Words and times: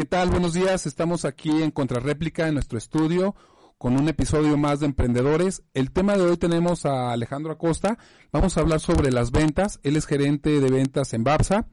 ¿Qué 0.00 0.06
tal? 0.06 0.30
Buenos 0.30 0.54
días. 0.54 0.86
Estamos 0.86 1.26
aquí 1.26 1.50
en 1.62 1.70
Contrarréplica 1.70 2.48
en 2.48 2.54
nuestro 2.54 2.78
estudio 2.78 3.34
con 3.76 4.00
un 4.00 4.08
episodio 4.08 4.56
más 4.56 4.80
de 4.80 4.86
Emprendedores. 4.86 5.62
El 5.74 5.90
tema 5.90 6.16
de 6.16 6.22
hoy 6.22 6.38
tenemos 6.38 6.86
a 6.86 7.12
Alejandro 7.12 7.52
Acosta. 7.52 7.98
Vamos 8.32 8.56
a 8.56 8.62
hablar 8.62 8.80
sobre 8.80 9.12
las 9.12 9.30
ventas. 9.30 9.78
Él 9.82 9.96
es 9.96 10.06
gerente 10.06 10.58
de 10.58 10.70
ventas 10.70 11.12
en 11.12 11.22
Babsa. 11.22 11.66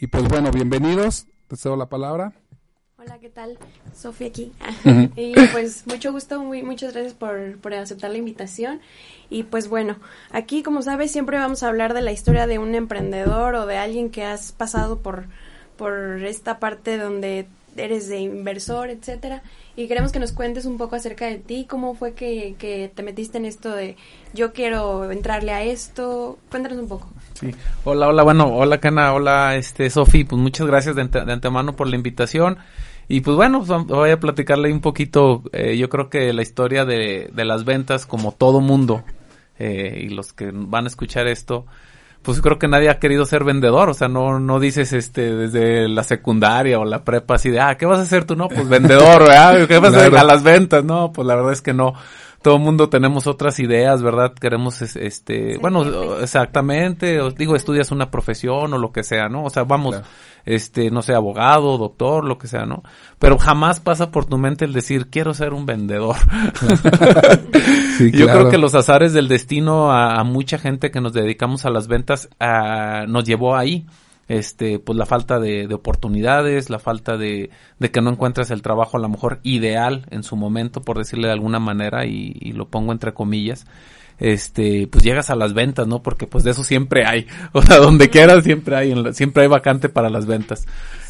Y 0.00 0.08
pues 0.08 0.26
bueno, 0.26 0.50
bienvenidos. 0.50 1.28
Te 1.46 1.56
cedo 1.56 1.76
la 1.76 1.88
palabra. 1.88 2.32
Hola, 2.98 3.20
¿qué 3.20 3.28
tal? 3.28 3.56
Sofía 3.94 4.26
aquí. 4.26 4.50
y 5.14 5.34
pues 5.52 5.86
mucho 5.86 6.10
gusto, 6.10 6.42
muy, 6.42 6.64
muchas 6.64 6.94
gracias 6.94 7.14
por, 7.14 7.58
por, 7.58 7.74
aceptar 7.74 8.10
la 8.10 8.18
invitación. 8.18 8.80
Y 9.30 9.44
pues 9.44 9.68
bueno, 9.68 9.98
aquí 10.32 10.64
como 10.64 10.82
sabes 10.82 11.12
siempre 11.12 11.38
vamos 11.38 11.62
a 11.62 11.68
hablar 11.68 11.94
de 11.94 12.02
la 12.02 12.10
historia 12.10 12.48
de 12.48 12.58
un 12.58 12.74
emprendedor 12.74 13.54
o 13.54 13.66
de 13.66 13.76
alguien 13.76 14.10
que 14.10 14.24
has 14.24 14.50
pasado 14.50 14.98
por, 14.98 15.28
por 15.76 16.24
esta 16.24 16.58
parte 16.58 16.98
donde 16.98 17.46
eres 17.78 18.08
de 18.08 18.18
inversor, 18.20 18.90
etcétera, 18.90 19.42
y 19.76 19.86
queremos 19.88 20.12
que 20.12 20.18
nos 20.18 20.32
cuentes 20.32 20.64
un 20.66 20.76
poco 20.76 20.96
acerca 20.96 21.26
de 21.26 21.36
ti, 21.36 21.66
cómo 21.68 21.94
fue 21.94 22.14
que, 22.14 22.56
que 22.58 22.90
te 22.94 23.02
metiste 23.02 23.38
en 23.38 23.44
esto 23.44 23.70
de 23.70 23.96
yo 24.34 24.52
quiero 24.52 25.10
entrarle 25.10 25.52
a 25.52 25.62
esto, 25.62 26.38
cuéntanos 26.50 26.78
un 26.78 26.88
poco. 26.88 27.08
Sí, 27.34 27.54
hola, 27.84 28.08
hola, 28.08 28.22
bueno, 28.22 28.54
hola 28.54 28.78
Cana, 28.78 29.12
hola 29.14 29.56
este 29.56 29.88
Sofi, 29.90 30.24
pues 30.24 30.40
muchas 30.40 30.66
gracias 30.66 30.96
de, 30.96 31.04
de, 31.04 31.32
antemano 31.32 31.76
por 31.76 31.86
la 31.86 31.96
invitación. 31.96 32.58
Y 33.10 33.22
pues 33.22 33.36
bueno, 33.36 33.64
pues, 33.64 33.86
voy 33.86 34.10
a 34.10 34.20
platicarle 34.20 34.70
un 34.72 34.80
poquito, 34.80 35.42
eh, 35.52 35.78
yo 35.78 35.88
creo 35.88 36.10
que 36.10 36.32
la 36.32 36.42
historia 36.42 36.84
de, 36.84 37.30
de 37.32 37.44
las 37.44 37.64
ventas 37.64 38.04
como 38.04 38.32
todo 38.32 38.60
mundo, 38.60 39.02
eh, 39.58 40.04
y 40.04 40.08
los 40.10 40.32
que 40.32 40.50
van 40.52 40.84
a 40.84 40.88
escuchar 40.88 41.26
esto, 41.26 41.66
pues 42.28 42.42
creo 42.42 42.58
que 42.58 42.68
nadie 42.68 42.90
ha 42.90 42.98
querido 42.98 43.24
ser 43.24 43.42
vendedor, 43.42 43.88
o 43.88 43.94
sea, 43.94 44.06
no, 44.06 44.38
no 44.38 44.60
dices 44.60 44.92
este 44.92 45.34
desde 45.34 45.88
la 45.88 46.02
secundaria 46.02 46.78
o 46.78 46.84
la 46.84 47.02
prepa 47.02 47.36
así 47.36 47.48
de, 47.48 47.58
ah, 47.58 47.78
¿qué 47.78 47.86
vas 47.86 48.00
a 48.00 48.02
hacer 48.02 48.26
tú? 48.26 48.36
No, 48.36 48.50
pues 48.50 48.68
vendedor, 48.68 49.20
¿verdad? 49.20 49.66
¿Qué 49.66 49.78
vas 49.78 49.94
a 49.94 49.96
hacer 49.96 50.14
a 50.14 50.24
las 50.24 50.42
ventas? 50.42 50.84
No, 50.84 51.10
pues 51.10 51.26
la 51.26 51.36
verdad 51.36 51.54
es 51.54 51.62
que 51.62 51.72
no. 51.72 51.94
Todo 52.42 52.56
el 52.56 52.62
mundo 52.62 52.88
tenemos 52.88 53.26
otras 53.26 53.58
ideas, 53.58 54.00
¿verdad? 54.00 54.32
Queremos, 54.32 54.80
este, 54.82 55.58
bueno, 55.58 56.20
exactamente, 56.20 57.20
os 57.20 57.34
digo, 57.34 57.56
estudias 57.56 57.90
una 57.90 58.10
profesión 58.10 58.72
o 58.72 58.78
lo 58.78 58.92
que 58.92 59.02
sea, 59.02 59.28
¿no? 59.28 59.44
O 59.44 59.50
sea, 59.50 59.64
vamos, 59.64 60.00
este, 60.44 60.90
no 60.90 61.02
sé, 61.02 61.14
abogado, 61.14 61.76
doctor, 61.78 62.24
lo 62.24 62.38
que 62.38 62.46
sea, 62.46 62.64
¿no? 62.64 62.84
Pero 63.18 63.38
jamás 63.38 63.80
pasa 63.80 64.12
por 64.12 64.26
tu 64.26 64.38
mente 64.38 64.64
el 64.64 64.72
decir, 64.72 65.08
quiero 65.10 65.34
ser 65.34 65.52
un 65.52 65.66
vendedor. 65.66 66.16
Yo 68.12 68.26
creo 68.26 68.50
que 68.50 68.58
los 68.58 68.74
azares 68.74 69.12
del 69.12 69.26
destino 69.26 69.90
a, 69.90 70.22
mucha 70.22 70.58
gente 70.58 70.90
que 70.90 71.00
nos 71.00 71.12
dedicamos 71.12 71.64
a 71.64 71.70
las 71.70 71.88
ventas 71.88 72.28
nos 73.08 73.24
llevó 73.24 73.56
ahí 73.56 73.86
este, 74.28 74.78
pues 74.78 74.96
la 74.96 75.06
falta 75.06 75.40
de, 75.40 75.66
oportunidades, 75.72 76.70
la 76.70 76.78
falta 76.78 77.16
de, 77.16 77.50
de, 77.78 77.90
que 77.90 78.00
no 78.00 78.10
encuentres 78.10 78.50
el 78.50 78.62
trabajo 78.62 78.96
a 78.96 79.00
lo 79.00 79.08
mejor 79.08 79.40
ideal 79.42 80.06
en 80.10 80.22
su 80.22 80.36
momento, 80.36 80.82
por 80.82 80.98
decirle 80.98 81.28
de 81.28 81.32
alguna 81.32 81.58
manera, 81.58 82.06
y, 82.06 82.36
y, 82.38 82.52
lo 82.52 82.68
pongo 82.68 82.92
entre 82.92 83.14
comillas, 83.14 83.66
este, 84.18 84.86
pues 84.88 85.04
llegas 85.04 85.30
a 85.30 85.36
las 85.36 85.54
ventas, 85.54 85.86
¿no? 85.86 86.02
Porque 86.02 86.26
pues 86.26 86.44
de 86.44 86.50
eso 86.50 86.64
siempre 86.64 87.04
hay, 87.06 87.26
o 87.52 87.62
sea, 87.62 87.78
donde 87.78 88.10
quieras 88.10 88.44
siempre 88.44 88.76
hay, 88.76 88.94
siempre 89.12 89.44
hay 89.44 89.48
vacante 89.48 89.88
para 89.88 90.10
las 90.10 90.26
ventas. 90.26 90.66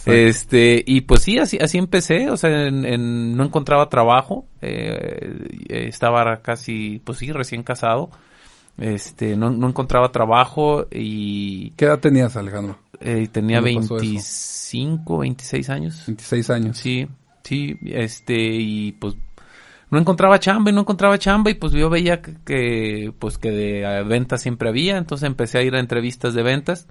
Este, 0.06 0.82
y 0.86 1.02
pues 1.02 1.22
sí, 1.22 1.38
así, 1.38 1.58
así 1.60 1.76
empecé, 1.76 2.30
o 2.30 2.36
sea, 2.38 2.66
en, 2.66 3.36
no 3.36 3.44
encontraba 3.44 3.90
trabajo, 3.90 4.46
eh, 4.62 5.36
estaba 5.68 6.40
casi, 6.40 7.02
pues 7.04 7.18
sí, 7.18 7.30
recién 7.30 7.62
casado, 7.62 8.10
este, 8.78 9.36
no, 9.36 9.50
no 9.50 9.68
encontraba 9.68 10.10
trabajo 10.12 10.86
y... 10.90 11.70
¿Qué 11.70 11.84
edad 11.86 11.98
tenías, 11.98 12.36
Alejandro? 12.36 12.78
Eh, 13.00 13.28
tenía 13.30 13.60
25, 13.60 15.18
26 15.18 15.70
años. 15.70 16.04
26 16.06 16.50
años. 16.50 16.78
Sí, 16.78 17.08
sí, 17.42 17.76
este, 17.84 18.34
y 18.36 18.92
pues 18.92 19.16
no 19.90 19.98
encontraba 19.98 20.38
chamba 20.38 20.70
y 20.70 20.74
no 20.74 20.82
encontraba 20.82 21.18
chamba 21.18 21.50
y 21.50 21.54
pues 21.54 21.72
yo 21.72 21.88
veía 21.90 22.20
que, 22.20 23.12
pues 23.18 23.38
que 23.38 23.50
de 23.50 24.02
ventas 24.04 24.42
siempre 24.42 24.68
había, 24.68 24.96
entonces 24.96 25.26
empecé 25.26 25.58
a 25.58 25.62
ir 25.62 25.74
a 25.74 25.80
entrevistas 25.80 26.34
de 26.34 26.42
ventas. 26.42 26.86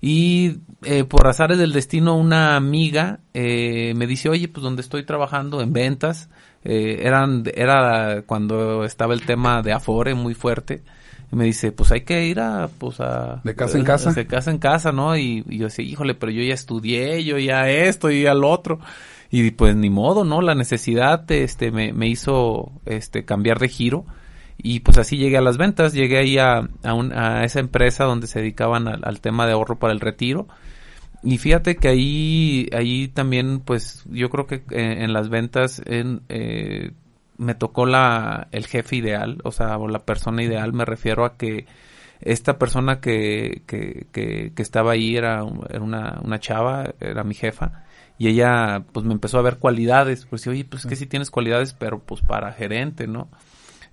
Y 0.00 0.58
eh, 0.82 1.04
por 1.04 1.26
azares 1.26 1.56
del 1.56 1.72
destino 1.72 2.16
una 2.16 2.56
amiga 2.56 3.20
eh, 3.32 3.94
me 3.96 4.06
dice, 4.06 4.28
oye, 4.28 4.48
pues 4.48 4.62
donde 4.62 4.82
estoy 4.82 5.04
trabajando 5.04 5.62
en 5.62 5.72
ventas, 5.72 6.28
eh, 6.66 7.00
eran, 7.02 7.44
era 7.54 8.22
cuando 8.26 8.84
estaba 8.84 9.14
el 9.14 9.24
tema 9.24 9.62
de 9.62 9.72
Afore 9.72 10.14
muy 10.14 10.34
fuerte, 10.34 10.82
y 11.32 11.36
me 11.36 11.44
dice, 11.44 11.72
pues 11.72 11.90
hay 11.92 12.02
que 12.02 12.26
ir 12.26 12.40
a, 12.40 12.68
pues 12.78 13.00
a... 13.00 13.40
De 13.42 13.54
casa 13.54 13.78
en 13.78 13.84
casa. 13.84 14.12
De 14.12 14.26
casa 14.26 14.50
en 14.50 14.58
casa, 14.58 14.92
¿no? 14.92 15.16
Y, 15.16 15.44
yo 15.48 15.64
decía, 15.64 15.84
híjole, 15.84 16.14
pero 16.14 16.30
yo 16.30 16.42
ya 16.42 16.54
estudié, 16.54 17.24
yo 17.24 17.38
ya 17.38 17.68
esto 17.68 18.10
y 18.10 18.22
ya 18.22 18.34
lo 18.34 18.48
otro. 18.48 18.78
Y 19.30 19.50
pues 19.50 19.74
ni 19.74 19.90
modo, 19.90 20.24
¿no? 20.24 20.40
La 20.40 20.54
necesidad, 20.54 21.28
este, 21.32 21.72
me, 21.72 21.92
me 21.92 22.06
hizo, 22.08 22.70
este, 22.84 23.24
cambiar 23.24 23.58
de 23.58 23.68
giro. 23.68 24.04
Y 24.58 24.80
pues 24.80 24.98
así 24.98 25.16
llegué 25.16 25.36
a 25.36 25.42
las 25.42 25.58
ventas, 25.58 25.92
llegué 25.92 26.18
ahí 26.18 26.38
a, 26.38 26.68
a, 26.84 27.40
a 27.40 27.44
esa 27.44 27.60
empresa 27.60 28.04
donde 28.04 28.26
se 28.26 28.40
dedicaban 28.40 28.88
al, 28.88 29.20
tema 29.20 29.46
de 29.46 29.52
ahorro 29.52 29.78
para 29.78 29.92
el 29.92 30.00
retiro. 30.00 30.46
Y 31.26 31.38
fíjate 31.38 31.74
que 31.74 31.88
ahí, 31.88 32.68
ahí 32.72 33.08
también, 33.08 33.58
pues 33.58 34.04
yo 34.08 34.30
creo 34.30 34.46
que 34.46 34.62
eh, 34.70 35.02
en, 35.02 35.12
las 35.12 35.28
ventas, 35.28 35.82
en, 35.84 36.22
eh, 36.28 36.92
me 37.36 37.56
tocó 37.56 37.84
la, 37.84 38.46
el 38.52 38.68
jefe 38.68 38.94
ideal, 38.94 39.38
o 39.42 39.50
sea, 39.50 39.76
o 39.76 39.88
la 39.88 40.04
persona 40.04 40.44
ideal, 40.44 40.72
me 40.72 40.84
refiero 40.84 41.24
a 41.24 41.36
que 41.36 41.66
esta 42.20 42.60
persona 42.60 43.00
que, 43.00 43.62
que, 43.66 44.06
que, 44.12 44.52
que 44.54 44.62
estaba 44.62 44.92
ahí 44.92 45.16
era, 45.16 45.44
era 45.68 45.82
una, 45.82 46.20
una, 46.22 46.38
chava, 46.38 46.94
era 47.00 47.24
mi 47.24 47.34
jefa, 47.34 47.84
y 48.18 48.28
ella 48.28 48.84
pues 48.92 49.04
me 49.04 49.12
empezó 49.12 49.40
a 49.40 49.42
ver 49.42 49.58
cualidades, 49.58 50.26
pues 50.26 50.46
oye, 50.46 50.64
pues 50.64 50.86
que 50.86 50.94
sí 50.94 51.06
tienes 51.06 51.32
cualidades, 51.32 51.74
pero 51.74 51.98
pues 51.98 52.20
para 52.20 52.52
gerente, 52.52 53.08
¿no? 53.08 53.28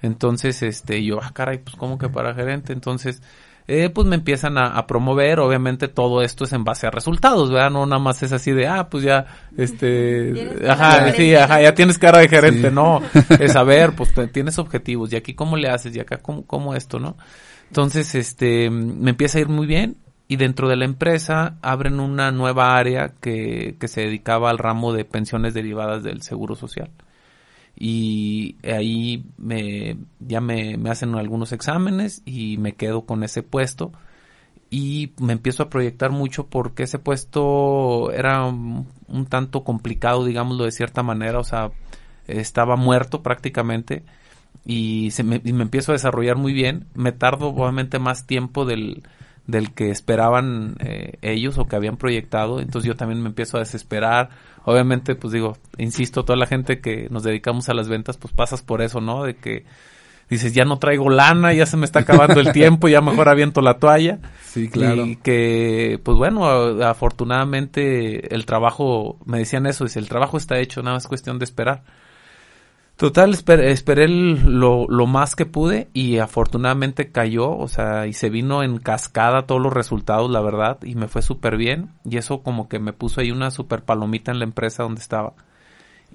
Entonces, 0.04 0.62
este, 0.62 1.04
yo, 1.04 1.20
ah, 1.20 1.32
caray, 1.34 1.58
pues 1.58 1.78
como 1.78 1.98
que 1.98 2.10
para 2.10 2.36
gerente, 2.36 2.74
entonces, 2.74 3.24
eh, 3.68 3.90
pues 3.90 4.08
me 4.08 4.16
empiezan 4.16 4.58
a, 4.58 4.86
promover, 4.88 5.40
obviamente 5.40 5.88
todo 5.88 6.22
esto 6.22 6.44
es 6.44 6.54
en 6.54 6.64
base 6.64 6.88
a 6.88 6.92
resultados, 6.92 7.50
¿verdad? 7.50 7.72
No 7.72 7.86
nada 7.86 8.02
más 8.02 8.22
es 8.24 8.32
así 8.32 8.52
de, 8.52 8.68
ah, 8.68 8.90
pues 8.90 9.04
ya, 9.04 9.26
este, 9.58 10.60
ajá, 10.68 11.12
sí, 11.14 11.34
ajá, 11.34 11.62
ya 11.62 11.74
tienes 11.74 11.98
cara 11.98 12.20
de 12.20 12.28
gerente, 12.28 12.72
no, 12.72 13.02
es 13.40 13.56
a 13.56 13.64
ver, 13.64 13.94
pues 13.96 14.14
tienes 14.32 14.60
objetivos, 14.60 15.14
y 15.14 15.16
aquí 15.16 15.34
cómo 15.34 15.56
le 15.56 15.70
haces, 15.70 15.96
y 15.96 16.00
acá 16.00 16.18
cómo, 16.18 16.46
cómo 16.46 16.76
esto, 16.76 17.00
¿no? 17.00 17.18
Entonces, 17.68 18.14
este, 18.16 18.70
me 18.70 19.12
empieza 19.12 19.38
a 19.38 19.42
ir 19.42 19.50
muy 19.50 19.66
bien, 19.66 19.98
y 20.28 20.36
dentro 20.36 20.68
de 20.68 20.76
la 20.76 20.86
empresa 20.86 21.58
abren 21.62 22.00
una 22.00 22.32
nueva 22.32 22.76
área 22.76 23.14
que, 23.22 23.78
que 23.80 23.88
se 23.88 24.02
dedicaba 24.02 24.50
al 24.50 24.58
ramo 24.58 24.94
de 24.94 25.06
pensiones 25.06 25.54
derivadas 25.54 26.04
del 26.04 26.22
seguro 26.22 26.56
social 26.56 26.90
y 27.76 28.58
ahí 28.64 29.26
me, 29.38 29.98
ya 30.20 30.42
me, 30.42 30.78
me, 30.78 30.90
hacen 30.90 31.16
algunos 31.16 31.52
exámenes 31.52 32.22
y 32.26 32.58
me 32.58 32.74
quedo 32.74 33.06
con 33.06 33.24
ese 33.24 33.44
puesto. 33.44 33.92
Y 34.70 35.14
me 35.20 35.34
empiezo 35.34 35.64
a 35.64 35.70
proyectar 35.70 36.12
mucho 36.12 36.48
porque 36.48 36.84
ese 36.84 36.98
puesto 36.98 38.12
era 38.12 38.44
un, 38.46 38.88
tanto 39.30 39.64
complicado, 39.64 40.26
digámoslo 40.26 40.66
de 40.66 40.72
cierta 40.72 41.04
manera, 41.04 41.40
o 41.40 41.44
sea, 41.44 41.72
estaba 42.28 42.76
muerto 42.76 43.22
prácticamente 43.22 44.04
y, 44.66 45.12
se 45.12 45.24
me, 45.24 45.42
y 45.44 45.54
me 45.54 45.64
empiezo 45.64 45.92
a 45.92 45.94
desarrollar 45.94 46.38
muy 46.38 46.54
bien, 46.54 46.88
me 46.96 47.12
tardo 47.12 47.50
obviamente 47.50 48.00
más 48.00 48.26
tiempo 48.26 48.66
del, 48.66 49.04
del 49.46 49.74
que 49.74 49.92
esperaban 49.92 50.76
eh, 50.80 51.18
ellos 51.22 51.58
o 51.58 51.66
que 51.66 51.76
habían 51.76 51.98
proyectado, 51.98 52.60
entonces 52.60 52.88
yo 52.88 52.96
también 52.96 53.22
me 53.22 53.30
empiezo 53.30 53.58
a 53.58 53.62
desesperar. 53.62 54.30
Obviamente, 54.66 55.16
pues 55.16 55.34
digo, 55.34 55.58
insisto, 55.78 56.24
toda 56.24 56.38
la 56.38 56.48
gente 56.48 56.80
que 56.80 57.08
nos 57.10 57.24
dedicamos 57.24 57.70
a 57.70 57.74
las 57.74 57.90
ventas, 57.90 58.18
pues 58.18 58.34
pasas 58.34 58.62
por 58.62 58.82
eso, 58.82 59.02
¿no? 59.02 59.24
De 59.24 59.36
que 59.36 59.66
dices, 60.30 60.54
ya 60.54 60.66
no 60.66 60.80
traigo 60.80 61.10
lana, 61.10 61.54
ya 61.54 61.66
se 61.66 61.78
me 61.78 61.86
está 61.86 62.00
acabando 62.00 62.40
el 62.40 62.52
tiempo, 62.54 62.88
ya 62.88 63.02
mejor 63.02 63.30
aviento 63.30 63.62
la 63.62 63.78
toalla. 63.78 64.20
Sí, 64.44 64.70
claro. 64.70 65.06
Y 65.06 65.18
que, 65.18 66.00
pues 66.04 66.18
bueno, 66.18 66.46
afortunadamente 66.84 68.34
el 68.34 68.46
trabajo, 68.46 69.20
me 69.26 69.40
decían 69.40 69.66
eso, 69.66 69.84
dice, 69.84 70.00
el 70.00 70.10
trabajo 70.10 70.38
está 70.38 70.60
hecho, 70.60 70.82
nada 70.82 70.96
más 70.96 71.08
cuestión 71.08 71.40
de 71.40 71.46
esperar. 71.46 71.84
Total, 72.96 73.34
esper- 73.34 73.60
esperé 73.64 74.06
el- 74.06 74.60
lo, 74.60 74.86
lo 74.88 75.08
más 75.08 75.36
que 75.36 75.46
pude 75.46 75.90
y 75.94 76.20
afortunadamente 76.20 77.12
cayó, 77.12 77.50
o 77.58 77.68
sea, 77.68 78.06
y 78.08 78.14
se 78.14 78.30
vino 78.30 78.64
en 78.64 78.78
cascada 78.78 79.48
todos 79.48 79.62
los 79.62 79.74
resultados, 79.74 80.30
la 80.30 80.42
verdad, 80.42 80.78
y 80.84 80.96
me 80.96 81.08
fue 81.08 81.22
súper 81.22 81.58
bien. 81.58 81.90
Y 82.06 82.18
eso 82.18 82.44
como 82.44 82.70
que 82.70 82.80
me 82.80 82.94
puso 82.94 83.20
ahí 83.22 83.32
una 83.32 83.50
super 83.52 83.82
palomita 83.84 84.32
en 84.32 84.40
la 84.40 84.46
empresa 84.46 84.84
donde 84.84 85.02
estaba. 85.02 85.34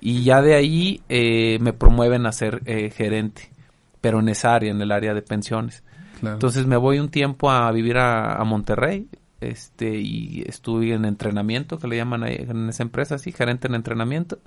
Y 0.01 0.23
ya 0.23 0.41
de 0.41 0.55
ahí 0.55 1.03
eh, 1.09 1.59
me 1.61 1.73
promueven 1.73 2.25
a 2.27 2.33
ser 2.33 2.63
eh, 2.65 2.91
gerente, 2.91 3.51
pero 4.01 4.21
en 4.21 4.29
esa 4.29 4.55
área, 4.55 4.71
en 4.71 4.81
el 4.81 4.93
área 4.93 5.13
de 5.15 5.23
pensiones. 5.23 5.83
Claro. 6.21 6.37
Entonces 6.37 6.67
me 6.67 6.77
voy 6.77 7.01
un 7.01 7.09
tiempo 7.09 7.51
a 7.51 7.71
vivir 7.73 7.99
a, 7.99 8.35
a 8.35 8.45
Monterrey, 8.45 9.09
este, 9.41 9.99
y 9.99 10.45
estuve 10.47 10.93
en 10.95 11.05
entrenamiento, 11.05 11.79
que 11.79 11.89
le 11.89 11.97
llaman 11.97 12.23
ahí 12.23 12.37
en 12.49 12.69
esa 12.69 12.85
empresa, 12.85 13.17
así, 13.17 13.33
gerente 13.33 13.67
en 13.67 13.75
entrenamiento, 13.75 14.39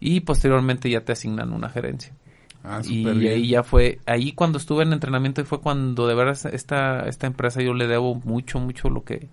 y 0.00 0.20
posteriormente 0.20 0.90
ya 0.90 1.04
te 1.04 1.12
asignan 1.12 1.52
una 1.52 1.68
gerencia. 1.68 2.14
Ah, 2.64 2.80
y 2.84 3.04
bien. 3.04 3.32
ahí 3.32 3.48
ya 3.48 3.62
fue, 3.62 4.00
ahí 4.06 4.32
cuando 4.32 4.58
estuve 4.58 4.82
en 4.82 4.92
entrenamiento 4.92 5.44
fue 5.44 5.60
cuando 5.60 6.06
de 6.06 6.14
verdad 6.14 6.36
esta, 6.52 7.08
esta 7.08 7.26
empresa 7.26 7.62
yo 7.62 7.72
le 7.72 7.86
debo 7.86 8.16
mucho, 8.16 8.58
mucho 8.58 8.90
lo 8.90 9.04
que, 9.04 9.28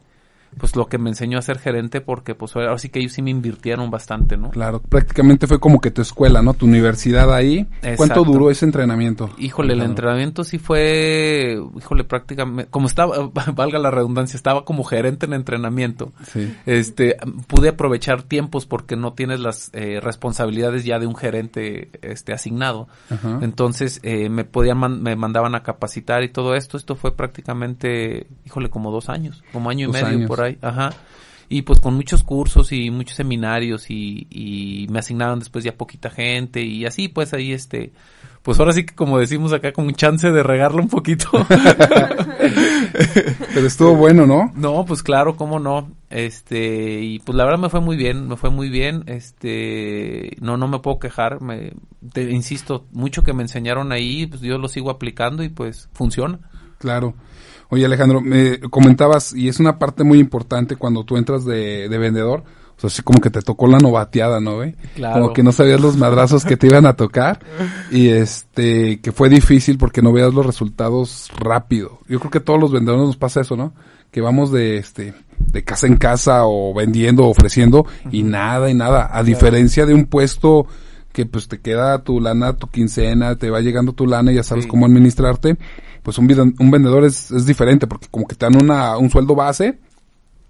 pues 0.58 0.76
lo 0.76 0.88
que 0.88 0.98
me 0.98 1.10
enseñó 1.10 1.38
a 1.38 1.42
ser 1.42 1.60
gerente, 1.60 2.02
porque 2.02 2.36
pues 2.36 2.56
ahora 2.56 2.78
sí 2.78 2.90
que 2.90 3.00
ellos 3.00 3.14
sí 3.14 3.22
me 3.22 3.32
invirtieron 3.32 3.90
bastante, 3.92 4.38
¿no? 4.38 4.50
Claro, 4.52 4.82
prácticamente 4.82 5.48
fue 5.48 5.60
como 5.60 5.82
que 5.82 5.92
tu 5.92 6.02
escuela, 6.02 6.42
¿no? 6.42 6.54
Tu 6.54 6.66
universidad 6.66 7.34
ahí. 7.34 7.68
¿Cuánto 7.98 8.24
duró 8.24 8.50
ese 8.50 8.66
entrenamiento? 8.66 9.30
Híjole, 9.38 9.74
el 9.74 9.82
entrenamiento 9.82 10.44
sí 10.44 10.58
fue, 10.58 11.60
híjole, 11.78 12.04
prácticamente, 12.04 12.70
como 12.70 12.88
estaba, 12.88 13.30
valga 13.54 13.80
la 13.80 13.92
redundancia, 13.92 14.38
estaba 14.38 14.66
como 14.66 14.84
gerente 14.84 15.26
en 15.26 15.34
entrenamiento. 15.34 16.14
Sí. 16.32 16.54
Este, 16.66 17.18
pude 17.48 17.70
aprovechar 17.70 18.24
tiempos 18.24 18.66
porque 18.66 18.96
no 18.96 19.14
tienes 19.14 19.40
las 19.40 19.70
eh, 19.74 20.00
responsabilidades 20.02 20.86
ya 20.86 21.00
de 21.00 21.08
un 21.08 21.16
gerente, 21.16 21.90
este, 22.02 22.34
asignado. 22.34 22.88
Ajá. 23.10 23.40
Entonces, 23.42 24.00
eh, 24.04 24.30
me 24.30 24.46
podían, 24.46 24.78
man- 24.78 25.02
me 25.04 25.16
mandaban 25.16 25.56
a 25.56 25.64
capacitar 25.64 26.24
y 26.24 26.30
todo 26.30 26.56
esto. 26.56 26.78
Esto 26.78 26.96
fue 26.96 27.16
prácticamente, 27.16 28.28
híjole, 28.46 28.70
como 28.70 28.92
dos 28.92 29.10
años, 29.10 29.44
como 29.52 29.70
año 29.70 29.88
y 29.90 29.92
medio 29.92 30.08
años. 30.08 30.28
por 30.28 30.42
ahí, 30.44 30.45
ajá. 30.62 30.92
Y 31.48 31.62
pues 31.62 31.80
con 31.80 31.94
muchos 31.94 32.24
cursos 32.24 32.72
y 32.72 32.90
muchos 32.90 33.18
seminarios 33.18 33.92
y, 33.92 34.28
y 34.30 34.88
me 34.90 35.00
asignaron 35.00 35.40
después 35.40 35.64
ya 35.64 35.78
poquita 35.78 36.10
gente 36.10 36.62
y 36.64 36.86
así 36.86 37.08
pues 37.08 37.34
ahí 37.34 37.54
este, 37.54 37.92
pues 38.46 38.60
ahora 38.60 38.74
sí 38.74 38.86
que 38.86 38.94
como 38.94 39.18
decimos 39.18 39.54
acá 39.54 39.74
con 39.74 39.92
chance 39.94 40.30
de 40.30 40.44
regarlo 40.44 40.80
un 40.80 40.88
poquito. 40.88 41.28
Pero 43.56 43.66
estuvo 43.66 43.96
bueno, 43.96 44.28
¿no? 44.28 44.52
No, 44.56 44.86
pues 44.86 45.02
claro, 45.02 45.36
cómo 45.36 45.60
no. 45.60 45.92
Este, 46.12 47.02
y 47.02 47.18
pues 47.18 47.36
la 47.36 47.44
verdad 47.44 47.58
me 47.58 47.70
fue 47.70 47.82
muy 47.82 47.98
bien, 47.98 48.28
me 48.28 48.38
fue 48.38 48.52
muy 48.52 48.70
bien. 48.70 49.04
Este, 49.08 50.38
no, 50.42 50.58
no 50.58 50.68
me 50.68 50.78
puedo 50.78 51.00
quejar. 51.00 51.42
Me, 51.42 51.74
te 52.14 52.30
insisto, 52.30 52.86
mucho 52.92 53.24
que 53.24 53.34
me 53.34 53.42
enseñaron 53.42 53.92
ahí, 53.92 54.28
pues 54.28 54.42
yo 54.42 54.60
lo 54.60 54.68
sigo 54.68 54.92
aplicando 54.92 55.42
y 55.42 55.50
pues 55.50 55.90
funciona. 55.94 56.38
Claro. 56.78 57.16
Oye, 57.70 57.86
Alejandro, 57.86 58.22
me 58.22 58.60
comentabas, 58.60 59.34
y 59.34 59.48
es 59.48 59.60
una 59.60 59.80
parte 59.80 60.04
muy 60.04 60.20
importante 60.20 60.76
cuando 60.76 61.04
tú 61.04 61.18
entras 61.18 61.46
de, 61.46 61.90
de 61.90 61.98
vendedor, 61.98 62.44
o 62.78 62.82
sea, 62.82 62.88
así 62.90 63.02
como 63.02 63.22
que 63.22 63.30
te 63.30 63.42
tocó 63.42 63.68
la 63.68 63.78
novateada, 63.78 64.42
¿no, 64.42 64.56
güey? 64.56 64.76
Claro. 64.96 65.22
Como 65.22 65.34
que 65.34 65.44
no 65.44 65.52
sabías 65.52 65.80
los 65.80 65.96
madrazos 65.96 66.44
que 66.44 66.58
te 66.58 66.68
iban 66.68 66.86
a 66.86 66.94
tocar, 66.94 67.40
y 67.90 68.10
este, 68.10 69.00
que 69.00 69.12
fue 69.12 69.30
difícil 69.30 69.78
porque 69.78 70.02
no 70.02 70.12
veías 70.12 70.34
los 70.34 70.46
resultados 70.46 71.32
rápido. 71.38 72.00
Yo 72.08 72.20
creo 72.20 72.32
que 72.32 72.38
a 72.40 72.44
todos 72.44 72.60
los 72.60 72.72
vendedores 72.72 73.06
nos 73.06 73.18
pasa 73.18 73.42
eso, 73.42 73.56
¿no? 73.56 73.74
Que 74.12 74.22
vamos 74.22 74.52
de, 74.52 74.78
este, 74.78 75.14
de 75.40 75.64
casa 75.64 75.88
en 75.88 75.98
casa 75.98 76.46
o 76.46 76.74
vendiendo, 76.74 77.26
ofreciendo, 77.26 77.86
y 78.12 78.24
nada, 78.24 78.70
y 78.70 78.74
nada. 78.74 79.10
A 79.12 79.24
diferencia 79.24 79.86
de 79.86 79.94
un 79.94 80.06
puesto 80.06 80.68
que 81.16 81.26
pues 81.26 81.48
te 81.48 81.62
queda 81.62 82.04
tu 82.04 82.20
lana, 82.20 82.58
tu 82.58 82.68
quincena, 82.68 83.38
te 83.38 83.50
va 83.50 83.62
llegando 83.62 83.94
tu 83.94 84.06
lana 84.06 84.34
y 84.34 84.36
ya 84.36 84.44
sabes 84.44 84.66
Sí. 84.66 84.70
cómo 84.70 84.86
administrarte, 84.86 85.56
pues 86.04 86.18
un, 86.18 86.28
vendedor 86.28 87.06
es, 87.06 87.32
es 87.32 87.46
diferente 87.46 87.88
porque 87.88 88.08
como 88.12 88.28
que 88.28 88.36
te 88.36 88.46
dan 88.46 88.62
una, 88.62 88.98
un 88.98 89.10
sueldo 89.10 89.34
base, 89.34 89.80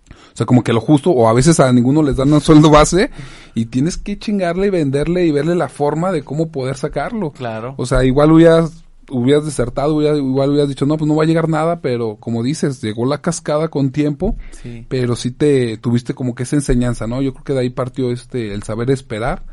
o 0.10 0.36
sea, 0.38 0.48
como 0.48 0.64
que 0.64 0.74
lo 0.74 0.82
justo, 0.82 1.12
o 1.12 1.30
a 1.30 1.34
veces 1.34 1.60
a 1.60 1.72
ninguno 1.72 2.02
les 2.02 2.16
dan 2.16 2.34
un 2.34 2.42
sueldo 2.42 2.72
base 2.72 3.12
y 3.54 3.66
tienes 3.68 3.96
que 3.98 4.18
chingarle 4.18 4.66
y 4.68 4.70
venderle 4.72 5.26
y 5.28 5.32
verle 5.32 5.54
la 5.54 5.70
forma 5.70 6.12
de 6.12 6.24
cómo 6.24 6.52
poder 6.52 6.78
sacarlo. 6.78 7.32
Claro. 7.32 7.76
O 7.78 7.86
sea, 7.86 8.04
igual 8.04 8.32
hubieras, 8.32 8.84
hubieras 9.12 9.46
desertado, 9.46 9.94
hubiera- 9.96 10.18
igual 10.18 10.50
hubieras 10.50 10.68
dicho, 10.68 10.88
no, 10.88 10.98
pues 10.98 11.08
no 11.08 11.16
va 11.16 11.24
a 11.24 11.28
llegar 11.28 11.48
nada, 11.48 11.80
pero 11.80 12.16
como 12.20 12.42
dices, 12.42 12.82
llegó 12.82 13.06
la 13.06 13.22
cascada 13.22 13.68
con 13.68 13.92
tiempo, 13.92 14.36
Sí. 14.64 14.84
pero 14.90 15.16
sí 15.16 15.30
te 15.30 15.78
tuviste 15.78 16.16
como 16.16 16.34
que 16.34 16.42
esa 16.42 16.56
enseñanza, 16.56 17.06
¿no? 17.06 17.22
Yo 17.22 17.34
creo 17.34 17.44
que 17.44 17.54
de 17.54 17.60
ahí 17.60 17.70
partió 17.70 18.12
este, 18.12 18.52
el 18.56 18.64
saber 18.64 18.90
esperar 18.90 19.44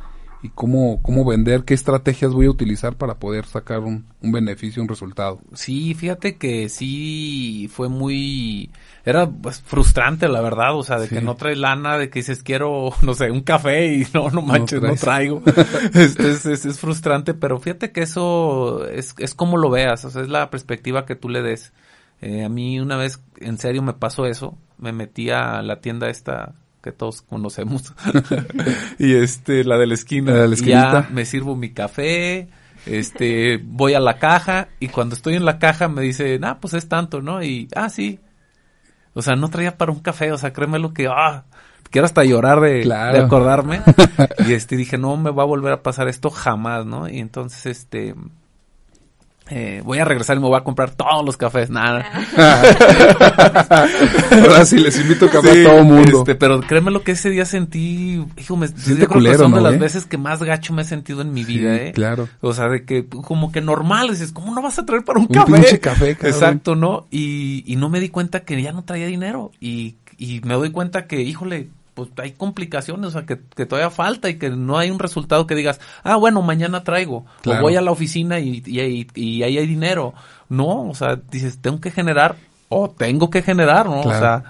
y 0.43 0.49
cómo, 0.49 1.01
cómo 1.03 1.25
vender, 1.25 1.65
qué 1.65 1.73
estrategias 1.73 2.33
voy 2.33 2.47
a 2.47 2.51
utilizar 2.51 2.97
para 2.97 3.15
poder 3.21 3.47
sacar 3.47 3.79
un, 3.81 4.07
un 4.21 4.33
beneficio, 4.33 4.83
un 4.83 4.89
resultado. 4.89 5.41
Sí, 5.55 5.95
fíjate 5.95 6.37
que 6.37 6.69
sí 6.69 7.71
fue 7.73 7.89
muy 7.89 8.71
era 9.05 9.29
pues 9.29 9.61
frustrante 9.61 10.29
la 10.29 10.41
verdad, 10.41 10.77
o 10.77 10.83
sea, 10.83 10.99
de 10.99 11.07
Sí. 11.09 11.15
que 11.17 11.21
no 11.21 11.37
traes 11.37 11.59
lana, 11.59 11.97
de 11.97 12.11
que 12.11 12.19
dices 12.21 12.43
quiero, 12.43 12.91
no 13.03 13.15
sé, 13.15 13.31
un 13.31 13.43
café 13.43 13.95
y 13.95 14.07
no, 14.15 14.31
no 14.31 14.43
manches, 14.43 14.83
no, 14.83 14.95
traigo. 14.97 15.43
Es, 15.95 16.19
es, 16.19 16.65
es 16.65 16.79
frustrante, 16.81 17.35
pero 17.35 17.59
fíjate 17.61 17.93
que 17.93 18.03
eso 18.03 18.87
es, 18.89 19.15
es 19.19 19.35
como 19.35 19.57
lo 19.57 19.71
veas, 19.71 20.05
o 20.05 20.11
sea, 20.11 20.23
es 20.23 20.29
la 20.29 20.51
perspectiva 20.51 21.07
que 21.07 21.15
tú 21.15 21.29
le 21.29 21.43
des. 21.43 21.73
Eh, 22.21 22.45
a 22.45 22.49
mí 22.49 22.79
una 22.81 22.97
vez, 22.97 23.21
en 23.41 23.59
serio, 23.59 23.83
me 23.83 23.93
pasó 23.95 24.27
eso, 24.27 24.57
me 24.79 24.93
metí 24.93 25.31
a 25.31 25.63
la 25.63 25.81
tienda 25.81 26.09
esta 26.09 26.55
que 26.83 26.93
todos 26.93 27.23
conocemos. 27.23 27.95
Y 28.99 29.15
este 29.15 29.65
la 29.65 29.79
de 29.79 29.87
la 29.87 29.95
esquina, 29.95 30.33
La 30.33 30.43
de 30.43 30.49
la 30.49 30.57
ya 30.57 31.09
me 31.11 31.25
sirvo 31.25 31.57
mi 31.57 31.71
café 31.71 32.49
este 32.87 33.59
voy 33.63 33.95
a 33.95 34.01
la 34.01 34.19
caja 34.19 34.69
y 34.81 34.89
cuando 34.89 35.15
estoy 35.15 35.37
en 35.37 35.45
la 35.45 35.59
caja 35.59 35.89
me 35.89 36.03
dice 36.03 36.39
ah 36.43 36.59
pues 36.61 36.75
es 36.75 36.89
tanto 36.89 37.23
no 37.23 37.43
y 37.43 37.69
ah 37.77 37.89
sí 37.89 38.19
o 39.15 39.23
sea 39.23 39.37
no 39.37 39.49
traía 39.51 39.79
para 39.79 39.93
un 39.93 40.01
café 40.01 40.33
o 40.33 40.39
sea 40.39 40.53
créeme 40.53 40.79
lo 40.81 40.93
que 40.93 41.07
ah 41.09 41.45
quiero 41.91 42.07
hasta 42.07 42.25
llorar 42.25 42.61
de, 42.61 42.83
Claro. 42.83 43.19
de 43.19 43.25
acordarme. 43.25 43.83
Y 44.49 44.55
este 44.55 44.77
dije 44.77 44.99
no 44.99 45.17
me 45.17 45.31
va 45.31 45.43
a 45.45 45.47
volver 45.47 45.73
a 45.75 45.83
pasar 45.83 46.09
esto 46.09 46.31
jamás 46.31 46.85
no 46.87 47.09
y 47.09 47.19
entonces 47.21 47.67
este 47.67 48.15
eh, 49.55 49.83
voy 49.85 49.99
a 49.99 50.05
regresar 50.07 50.37
y 50.37 50.41
me 50.41 50.47
voy 50.49 50.57
a 50.57 50.65
comprar 50.65 50.93
todos 50.93 51.25
los 51.25 51.37
cafés 51.37 51.69
nada 51.69 52.07
Ahora 54.31 54.65
sí, 54.65 54.79
les 54.79 54.99
invito 55.01 55.27
a 55.27 55.31
café 55.31 55.53
Sí, 55.53 55.61
a 55.67 55.71
todo 55.71 55.85
mundo. 55.85 56.19
este, 56.21 56.35
pero 56.35 56.61
créeme 56.61 56.91
lo 56.91 57.03
que 57.03 57.13
ese 57.13 57.29
día 57.31 57.45
sentí, 57.45 58.25
hijo, 58.39 58.57
me, 58.57 58.67
yo 58.69 58.75
que 58.97 59.35
son 59.37 59.53
de 59.53 59.59
¿no, 59.59 59.61
las 59.61 59.75
eh? 59.75 59.79
veces 59.79 60.07
que 60.07 60.17
más 60.19 60.43
gacho 60.43 60.73
me 60.73 60.83
he 60.83 60.85
sentido 60.85 61.21
en 61.23 61.33
mi 61.33 61.45
Sí, 61.45 61.59
vida, 61.59 61.77
eh. 61.77 61.93
claro. 61.93 62.29
O 62.41 62.53
sea, 62.55 62.69
de 62.69 62.85
que 62.85 63.07
como 63.07 63.53
que 63.53 63.61
normal, 63.61 64.09
dices, 64.11 64.33
¿cómo 64.33 64.55
no 64.55 64.63
vas 64.63 64.79
a 64.79 64.87
traer 64.87 65.05
para 65.05 65.19
un, 65.19 65.27
Un 65.27 65.35
café? 65.35 65.53
pinche 65.53 65.81
café, 65.81 66.15
cabrón. 66.15 66.33
Exacto, 66.35 66.75
¿no? 66.75 67.07
Y, 67.11 67.63
y 67.67 67.77
no 67.77 67.89
me 67.89 68.01
di 68.01 68.09
cuenta 68.09 68.41
que 68.41 68.61
ya 68.63 68.73
no 68.73 68.85
traía 68.85 69.07
dinero. 69.07 69.51
Y, 69.61 69.97
y 70.19 70.41
me 70.45 70.55
doy 70.55 70.71
cuenta 70.71 71.07
que, 71.07 71.21
híjole, 71.23 71.69
pues 71.95 72.09
hay 72.19 72.33
complicaciones, 72.33 73.07
o 73.09 73.11
sea, 73.11 73.27
que, 73.27 73.39
que 73.55 73.67
todavía 73.67 73.91
falta 73.91 74.29
y 74.31 74.39
que 74.39 74.49
no 74.51 74.79
hay 74.79 74.91
un 74.91 74.99
resultado 74.99 75.47
que 75.47 75.55
digas, 75.55 75.81
ah, 76.05 76.17
bueno, 76.17 76.41
mañana 76.43 76.85
traigo. 76.85 77.27
Claro. 77.43 77.61
O 77.61 77.63
voy 77.63 77.77
a 77.77 77.81
la 77.83 77.91
oficina 77.91 78.39
y, 78.41 78.63
y, 78.67 78.81
y- 78.81 79.07
y 79.15 79.43
ahí 79.43 79.59
hay 79.59 79.67
dinero. 79.67 80.15
No, 80.49 80.89
o 80.89 80.95
sea, 80.95 81.19
dices, 81.31 81.59
tengo 81.61 81.81
que 81.81 81.91
generar 81.91 82.37
o 82.69 82.91
tengo 82.91 83.29
que 83.31 83.43
generar, 83.43 83.87
¿no? 83.87 84.01
O 84.01 84.11
sea, 84.15 84.45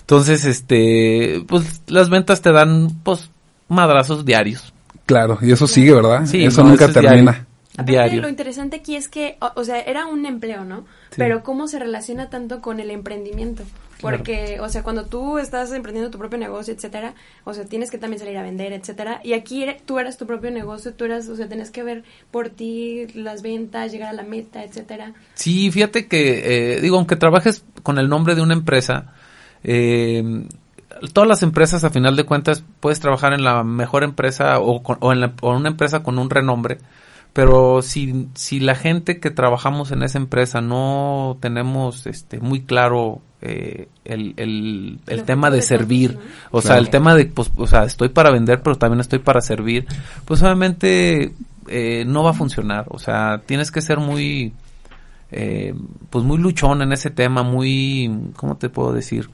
entonces, 0.00 0.44
este, 0.44 1.44
pues 1.46 1.82
las 1.86 2.08
ventas 2.08 2.40
te 2.40 2.52
dan, 2.52 2.88
pues, 3.02 3.30
madrazos 3.68 4.24
diarios. 4.24 4.72
Claro, 5.04 5.38
y 5.42 5.52
eso 5.52 5.66
sigue, 5.66 5.92
¿verdad? 5.94 6.26
Sí, 6.26 6.44
eso 6.44 6.62
no, 6.62 6.70
nunca 6.70 6.88
termina. 6.88 7.32
diario. 7.32 7.46
Aparte, 7.78 7.92
Diario. 7.92 8.22
lo 8.22 8.28
interesante 8.28 8.76
aquí 8.76 8.96
es 8.96 9.08
que, 9.08 9.36
o, 9.40 9.52
o 9.54 9.64
sea, 9.64 9.80
era 9.80 10.06
un 10.06 10.26
empleo, 10.26 10.64
¿no? 10.64 10.84
Pero 11.16 11.42
cómo 11.42 11.68
se 11.68 11.78
relaciona 11.78 12.28
tanto 12.30 12.60
con 12.60 12.80
el 12.80 12.90
emprendimiento. 12.90 13.62
Porque, 14.00 14.58
o 14.60 14.68
sea, 14.68 14.84
cuando 14.84 15.06
tú 15.06 15.38
estás 15.38 15.72
emprendiendo 15.72 16.08
tu 16.08 16.18
propio 16.18 16.38
negocio, 16.38 16.72
etcétera, 16.72 17.14
o 17.42 17.52
sea, 17.52 17.64
tienes 17.64 17.90
que 17.90 17.98
también 17.98 18.20
salir 18.20 18.36
a 18.38 18.42
vender, 18.44 18.72
etcétera. 18.72 19.20
Y 19.24 19.32
aquí 19.32 19.66
tú 19.86 19.98
eras 19.98 20.16
tu 20.18 20.24
propio 20.24 20.52
negocio, 20.52 20.94
tú 20.94 21.04
eras, 21.04 21.28
o 21.28 21.34
sea, 21.34 21.48
tenías 21.48 21.70
que 21.72 21.82
ver 21.82 22.04
por 22.30 22.48
ti 22.48 23.08
las 23.14 23.42
ventas, 23.42 23.90
llegar 23.90 24.10
a 24.10 24.12
la 24.12 24.22
meta, 24.22 24.62
etcétera. 24.62 25.14
Sí, 25.34 25.72
fíjate 25.72 26.06
que, 26.06 26.76
eh, 26.76 26.80
digo, 26.80 26.96
aunque 26.96 27.16
trabajes 27.16 27.64
con 27.82 27.98
el 27.98 28.08
nombre 28.08 28.36
de 28.36 28.42
una 28.42 28.54
empresa, 28.54 29.14
eh, 29.64 30.44
todas 31.12 31.28
las 31.28 31.42
empresas, 31.42 31.82
a 31.82 31.90
final 31.90 32.14
de 32.14 32.24
cuentas, 32.24 32.62
puedes 32.80 33.00
trabajar 33.00 33.32
en 33.32 33.42
la 33.42 33.64
mejor 33.64 34.04
empresa 34.04 34.60
o, 34.60 34.82
con- 34.82 34.98
o 35.00 35.12
en, 35.12 35.20
la- 35.20 35.32
o 35.42 35.50
en 35.52 35.56
una 35.58 35.70
empresa 35.70 36.04
con 36.04 36.18
un 36.20 36.30
renombre, 36.30 36.78
pero 37.38 37.82
si, 37.82 38.26
si 38.34 38.58
la 38.58 38.74
gente 38.74 39.20
que 39.20 39.30
trabajamos 39.30 39.92
en 39.92 40.02
esa 40.02 40.18
empresa 40.18 40.60
no 40.60 41.36
tenemos 41.40 42.04
este 42.08 42.40
muy 42.40 42.62
claro 42.62 43.20
eh, 43.42 43.86
el, 44.04 44.34
el, 44.38 44.98
el 45.06 45.22
tema 45.22 45.48
de 45.48 45.62
servir, 45.62 46.18
o 46.50 46.60
sea, 46.60 46.78
el 46.78 46.90
tema 46.90 47.14
de, 47.14 47.26
pues, 47.26 47.52
o 47.56 47.68
sea, 47.68 47.84
estoy 47.84 48.08
para 48.08 48.32
vender, 48.32 48.60
pero 48.60 48.74
también 48.74 48.98
estoy 48.98 49.20
para 49.20 49.40
servir, 49.40 49.86
pues 50.24 50.42
obviamente 50.42 51.32
eh, 51.68 52.02
no 52.08 52.24
va 52.24 52.30
a 52.30 52.34
funcionar, 52.34 52.86
o 52.88 52.98
sea, 52.98 53.40
tienes 53.46 53.70
que 53.70 53.82
ser 53.82 53.98
muy, 53.98 54.52
eh, 55.30 55.74
pues 56.10 56.24
muy 56.24 56.38
luchón 56.38 56.82
en 56.82 56.92
ese 56.92 57.10
tema, 57.10 57.44
muy, 57.44 58.32
¿cómo 58.34 58.56
te 58.56 58.68
puedo 58.68 58.92
decir? 58.92 59.30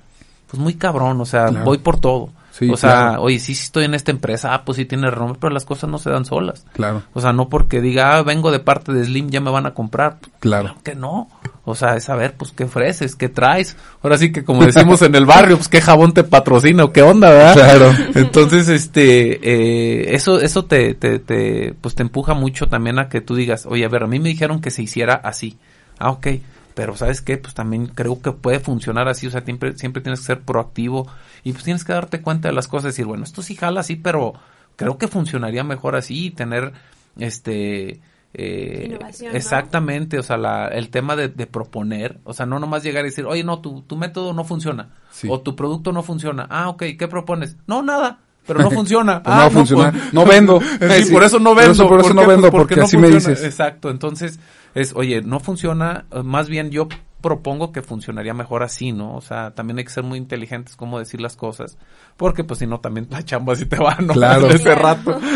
Pues 0.50 0.62
muy 0.62 0.74
cabrón, 0.74 1.22
o 1.22 1.24
sea, 1.24 1.46
Claro. 1.46 1.64
voy 1.64 1.78
por 1.78 1.98
todo. 2.00 2.28
Sí, 2.56 2.70
o 2.70 2.76
sea, 2.76 2.90
claro. 2.92 3.22
oye, 3.22 3.40
sí, 3.40 3.52
sí 3.52 3.64
estoy 3.64 3.84
en 3.86 3.94
esta 3.94 4.12
empresa, 4.12 4.54
ah, 4.54 4.64
pues 4.64 4.76
sí 4.76 4.84
tiene 4.84 5.10
renombre, 5.10 5.38
pero 5.40 5.52
las 5.52 5.64
cosas 5.64 5.90
no 5.90 5.98
se 5.98 6.10
dan 6.10 6.24
solas. 6.24 6.64
Claro, 6.72 7.02
O 7.12 7.20
sea, 7.20 7.32
no 7.32 7.48
porque 7.48 7.80
diga, 7.80 8.16
ah, 8.16 8.22
vengo 8.22 8.52
de 8.52 8.60
parte 8.60 8.92
de 8.92 9.04
Slim, 9.04 9.28
ya 9.28 9.40
me 9.40 9.50
van 9.50 9.66
a 9.66 9.74
comprar. 9.74 10.18
claro. 10.38 10.76
Que 10.84 10.94
no. 10.94 11.28
O 11.64 11.74
sea, 11.74 11.96
es 11.96 12.04
saber, 12.04 12.34
pues, 12.36 12.52
qué 12.52 12.64
ofreces, 12.64 13.16
qué 13.16 13.28
traes. 13.28 13.76
Ahora 14.02 14.18
sí 14.18 14.30
que, 14.30 14.44
como 14.44 14.64
decimos 14.64 15.02
en 15.02 15.16
el 15.16 15.26
barrio, 15.26 15.56
pues, 15.56 15.68
qué 15.68 15.80
jabón 15.80 16.12
te 16.14 16.22
patrocina 16.22 16.84
o 16.84 16.92
qué 16.92 17.02
onda, 17.02 17.30
¿verdad? 17.30 17.54
Claro. 17.54 17.92
Entonces, 18.14 18.68
este, 18.68 19.40
eh, 19.42 20.14
eso, 20.14 20.40
eso 20.40 20.64
te, 20.66 20.94
te, 20.94 21.18
te, 21.18 21.74
pues, 21.80 21.96
te 21.96 22.02
empuja 22.02 22.34
mucho 22.34 22.68
también 22.68 23.00
a 23.00 23.08
que 23.08 23.20
tú 23.20 23.34
digas, 23.34 23.66
oye, 23.66 23.84
a 23.84 23.88
ver, 23.88 24.04
a 24.04 24.06
mí 24.06 24.20
me 24.20 24.28
dijeron 24.28 24.60
que 24.60 24.70
se 24.70 24.82
hiciera 24.82 25.14
así. 25.14 25.58
Ah, 25.98 26.10
ok. 26.10 26.26
Pero, 26.74 26.96
¿sabes 26.96 27.20
qué? 27.20 27.36
Pues 27.38 27.54
también 27.54 27.86
creo 27.86 28.20
que 28.20 28.32
puede 28.32 28.58
funcionar 28.58 29.06
así. 29.08 29.26
O 29.26 29.30
sea, 29.30 29.42
siempre, 29.42 29.76
siempre 29.78 30.02
tienes 30.02 30.20
que 30.20 30.26
ser 30.26 30.40
proactivo 30.42 31.06
y 31.44 31.52
pues 31.52 31.62
tienes 31.64 31.84
que 31.84 31.92
darte 31.92 32.20
cuenta 32.20 32.48
de 32.48 32.54
las 32.54 32.66
cosas 32.66 32.86
y 32.86 32.88
decir, 32.88 33.06
bueno, 33.06 33.22
esto 33.24 33.42
sí 33.42 33.54
jala 33.54 33.80
así, 33.80 33.94
pero 33.96 34.32
creo 34.76 34.98
que 34.98 35.06
funcionaría 35.06 35.62
mejor 35.62 35.94
así 35.94 36.26
y 36.26 36.30
tener, 36.32 36.72
este, 37.18 38.00
eh, 38.34 38.98
¿no? 39.00 39.06
exactamente, 39.32 40.18
o 40.18 40.22
sea, 40.22 40.36
la, 40.36 40.66
el 40.68 40.88
tema 40.90 41.14
de, 41.16 41.28
de 41.28 41.46
proponer, 41.46 42.18
o 42.24 42.32
sea, 42.32 42.46
no 42.46 42.58
nomás 42.58 42.82
llegar 42.82 43.04
y 43.04 43.10
decir, 43.10 43.24
oye, 43.26 43.44
no, 43.44 43.60
tu, 43.60 43.82
tu 43.82 43.96
método 43.96 44.32
no 44.32 44.44
funciona, 44.44 44.88
Sí. 45.10 45.28
o 45.30 45.40
tu 45.40 45.54
producto 45.54 45.92
no 45.92 46.02
funciona, 46.02 46.46
ah, 46.50 46.68
ok, 46.70 46.82
¿qué 46.98 47.06
propones? 47.08 47.56
No, 47.68 47.82
nada, 47.82 48.18
pero 48.46 48.58
no 48.60 48.70
funciona. 48.72 49.22
Pues 49.22 49.32
ah, 49.32 49.36
no 49.36 49.42
va 49.42 49.46
a 49.46 49.50
funcionar. 49.50 49.92
pues- 49.92 50.12
No 50.12 50.24
vendo. 50.26 50.60
Sí, 50.60 51.04
Sí, 51.04 51.12
por 51.12 51.22
eso 51.24 51.38
no 51.38 51.50
por 51.50 51.58
vendo. 51.58 51.72
eso- 51.72 51.88
por 51.88 52.00
eso 52.00 52.08
¿Por 52.08 52.16
no 52.16 52.22
qué? 52.22 52.28
vendo, 52.28 52.50
Pues 52.50 52.60
porque 52.62 52.80
así 52.80 52.96
me 52.96 53.08
funciona. 53.08 53.34
dices. 53.36 53.46
Exacto, 53.46 53.90
entonces 53.90 54.40
es, 54.74 54.92
oye, 54.94 55.22
no 55.22 55.40
funciona, 55.40 56.06
eh, 56.10 56.22
más 56.22 56.48
bien 56.48 56.70
yo 56.70 56.88
propongo 57.20 57.72
que 57.72 57.80
funcionaría 57.80 58.34
mejor 58.34 58.62
así, 58.62 58.92
¿no? 58.92 59.14
O 59.16 59.20
sea, 59.22 59.52
también 59.52 59.78
hay 59.78 59.84
que 59.84 59.90
ser 59.90 60.04
muy 60.04 60.18
inteligentes 60.18 60.76
cómo 60.76 60.98
decir 60.98 61.20
las 61.22 61.36
cosas, 61.36 61.78
porque 62.18 62.44
pues 62.44 62.58
si 62.58 62.66
no 62.66 62.80
también 62.80 63.06
la 63.10 63.22
chamba 63.24 63.54
así 63.54 63.64
te 63.66 63.76
va, 63.78 63.96
¿no? 63.96 64.12
Claro. 64.12 64.48
Ese 64.50 64.74
rato. 64.74 65.18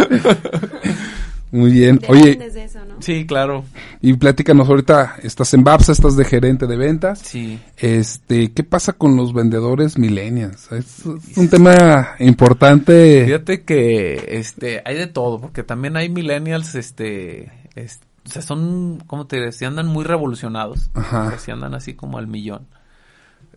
Muy 1.50 1.71
bien. 1.73 1.99
Oye, 2.09 2.21
Dependes 2.33 2.52
de 2.52 2.64
eso, 2.64 2.85
¿no? 2.85 2.97
Sí, 3.00 3.25
claro. 3.26 3.64
y 4.02 4.12
platícanos 4.12 4.68
ahorita, 4.68 5.16
estás 5.23 5.54
en 5.54 5.64
Babsa, 5.64 5.92
estás 5.92 6.14
de 6.14 6.26
gerente 6.26 6.66
de 6.66 6.76
ventas. 6.76 7.21
Sí. 7.21 7.59
Este, 7.78 8.52
¿qué 8.52 8.64
pasa 8.64 8.92
con 8.92 9.16
los 9.16 9.33
vendedores 9.33 9.97
millennials? 9.97 10.71
Es, 10.73 11.07
es 11.07 11.38
un 11.38 11.49
tema 11.49 12.16
importante. 12.18 13.25
Fíjate 13.25 13.62
que 13.62 14.26
este 14.38 14.83
hay 14.85 14.97
de 14.97 15.07
todo, 15.07 15.40
porque 15.40 15.62
también 15.62 15.97
hay 15.97 16.11
millennials, 16.11 16.75
este, 16.75 17.50
es- 17.75 18.00
o 18.28 18.32
sea, 18.32 18.42
son, 18.42 19.02
como 19.06 19.26
te 19.26 19.40
decía, 19.40 19.68
andan 19.68 19.87
muy 19.87 20.04
revolucionados, 20.04 20.90
Ajá. 20.94 21.26
o 21.26 21.30
sea, 21.30 21.38
sí 21.38 21.50
andan 21.50 21.75
así 21.75 21.94
como 21.94 22.18
al 22.18 22.26
millón. 22.26 22.66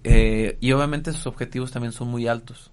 Eh, 0.03 0.57
y 0.59 0.71
obviamente 0.71 1.11
sus 1.11 1.27
objetivos 1.27 1.71
también 1.71 1.91
son 1.91 2.07
muy 2.07 2.27
altos. 2.27 2.71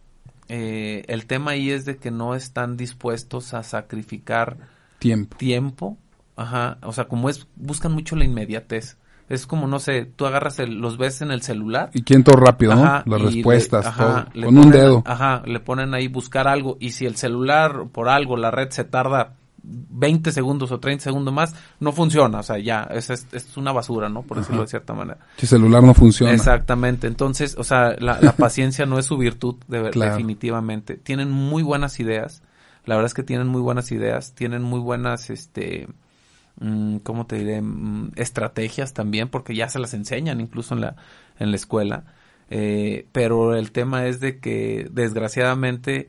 Eh, 0.48 1.04
el 1.08 1.26
tema 1.26 1.50
ahí 1.52 1.70
es 1.70 1.84
de 1.84 1.96
que 1.98 2.10
no 2.10 2.34
están 2.34 2.76
dispuestos 2.76 3.52
a 3.52 3.62
sacrificar 3.62 4.56
Tiempo. 4.98 5.36
tiempo, 5.36 5.98
ajá, 6.36 6.78
o 6.82 6.92
sea, 6.92 7.04
como 7.06 7.28
es, 7.28 7.46
buscan 7.56 7.92
mucho 7.92 8.16
la 8.16 8.24
inmediatez. 8.24 8.96
Es 9.28 9.46
como, 9.46 9.66
no 9.66 9.78
sé, 9.78 10.06
tú 10.06 10.24
agarras 10.24 10.58
el, 10.58 10.76
los 10.78 10.96
ves 10.96 11.20
en 11.20 11.30
el 11.30 11.42
celular 11.42 11.90
Y 11.92 12.02
quién 12.02 12.24
todo 12.24 12.36
rápido, 12.36 12.74
¿no? 12.74 12.82
Ajá, 12.82 13.02
Las 13.04 13.20
y 13.20 13.24
le- 13.24 13.32
respuestas, 13.34 13.84
ajá, 13.86 14.28
todo. 14.32 14.46
Con 14.46 14.56
un 14.56 14.70
dedo. 14.70 15.02
Ajá, 15.04 15.42
le 15.44 15.60
ponen 15.60 15.92
ahí 15.92 16.08
buscar 16.08 16.48
algo 16.48 16.78
y 16.80 16.92
si 16.92 17.04
el 17.04 17.16
celular 17.16 17.88
por 17.92 18.08
algo, 18.08 18.38
la 18.38 18.50
red 18.50 18.70
se 18.70 18.84
tarda 18.84 19.34
20 19.62 20.32
segundos 20.32 20.70
o 20.72 20.80
30 20.80 21.04
segundos 21.04 21.34
más, 21.34 21.54
no 21.80 21.92
funciona, 21.92 22.38
o 22.40 22.42
sea, 22.42 22.58
ya, 22.58 22.84
es, 22.92 23.10
es, 23.10 23.26
es 23.32 23.56
una 23.56 23.72
basura, 23.72 24.08
¿no? 24.08 24.22
Por 24.22 24.38
decirlo 24.38 24.62
de 24.62 24.68
cierta 24.68 24.94
manera. 24.94 25.18
Si 25.36 25.46
el 25.46 25.48
celular 25.48 25.82
no 25.82 25.94
funciona. 25.94 26.32
Exactamente, 26.32 27.06
entonces, 27.06 27.56
o 27.58 27.64
sea, 27.64 27.96
la, 27.98 28.20
la 28.20 28.32
paciencia 28.36 28.86
no 28.86 28.98
es 28.98 29.06
su 29.06 29.16
virtud, 29.18 29.56
de- 29.68 29.90
Claro. 29.90 30.12
definitivamente. 30.12 30.96
Tienen 30.96 31.30
muy 31.30 31.62
buenas 31.62 31.98
ideas, 32.00 32.42
la 32.84 32.94
verdad 32.94 33.06
es 33.06 33.14
que 33.14 33.22
tienen 33.22 33.48
muy 33.48 33.60
buenas 33.60 33.90
ideas, 33.92 34.32
tienen 34.34 34.62
muy 34.62 34.80
buenas, 34.80 35.28
este, 35.30 35.88
mm, 36.60 36.98
¿cómo 36.98 37.26
te 37.26 37.36
diré? 37.36 37.60
Mm, 37.60 38.12
estrategias 38.16 38.94
también, 38.94 39.28
porque 39.28 39.54
ya 39.54 39.68
se 39.68 39.78
las 39.78 39.92
enseñan 39.94 40.40
incluso 40.40 40.74
en 40.74 40.80
la, 40.80 40.96
en 41.38 41.50
la 41.50 41.56
escuela. 41.56 42.04
Eh, 42.50 43.06
pero 43.12 43.54
el 43.54 43.72
tema 43.72 44.06
es 44.06 44.20
de 44.20 44.38
que, 44.38 44.88
desgraciadamente, 44.90 46.08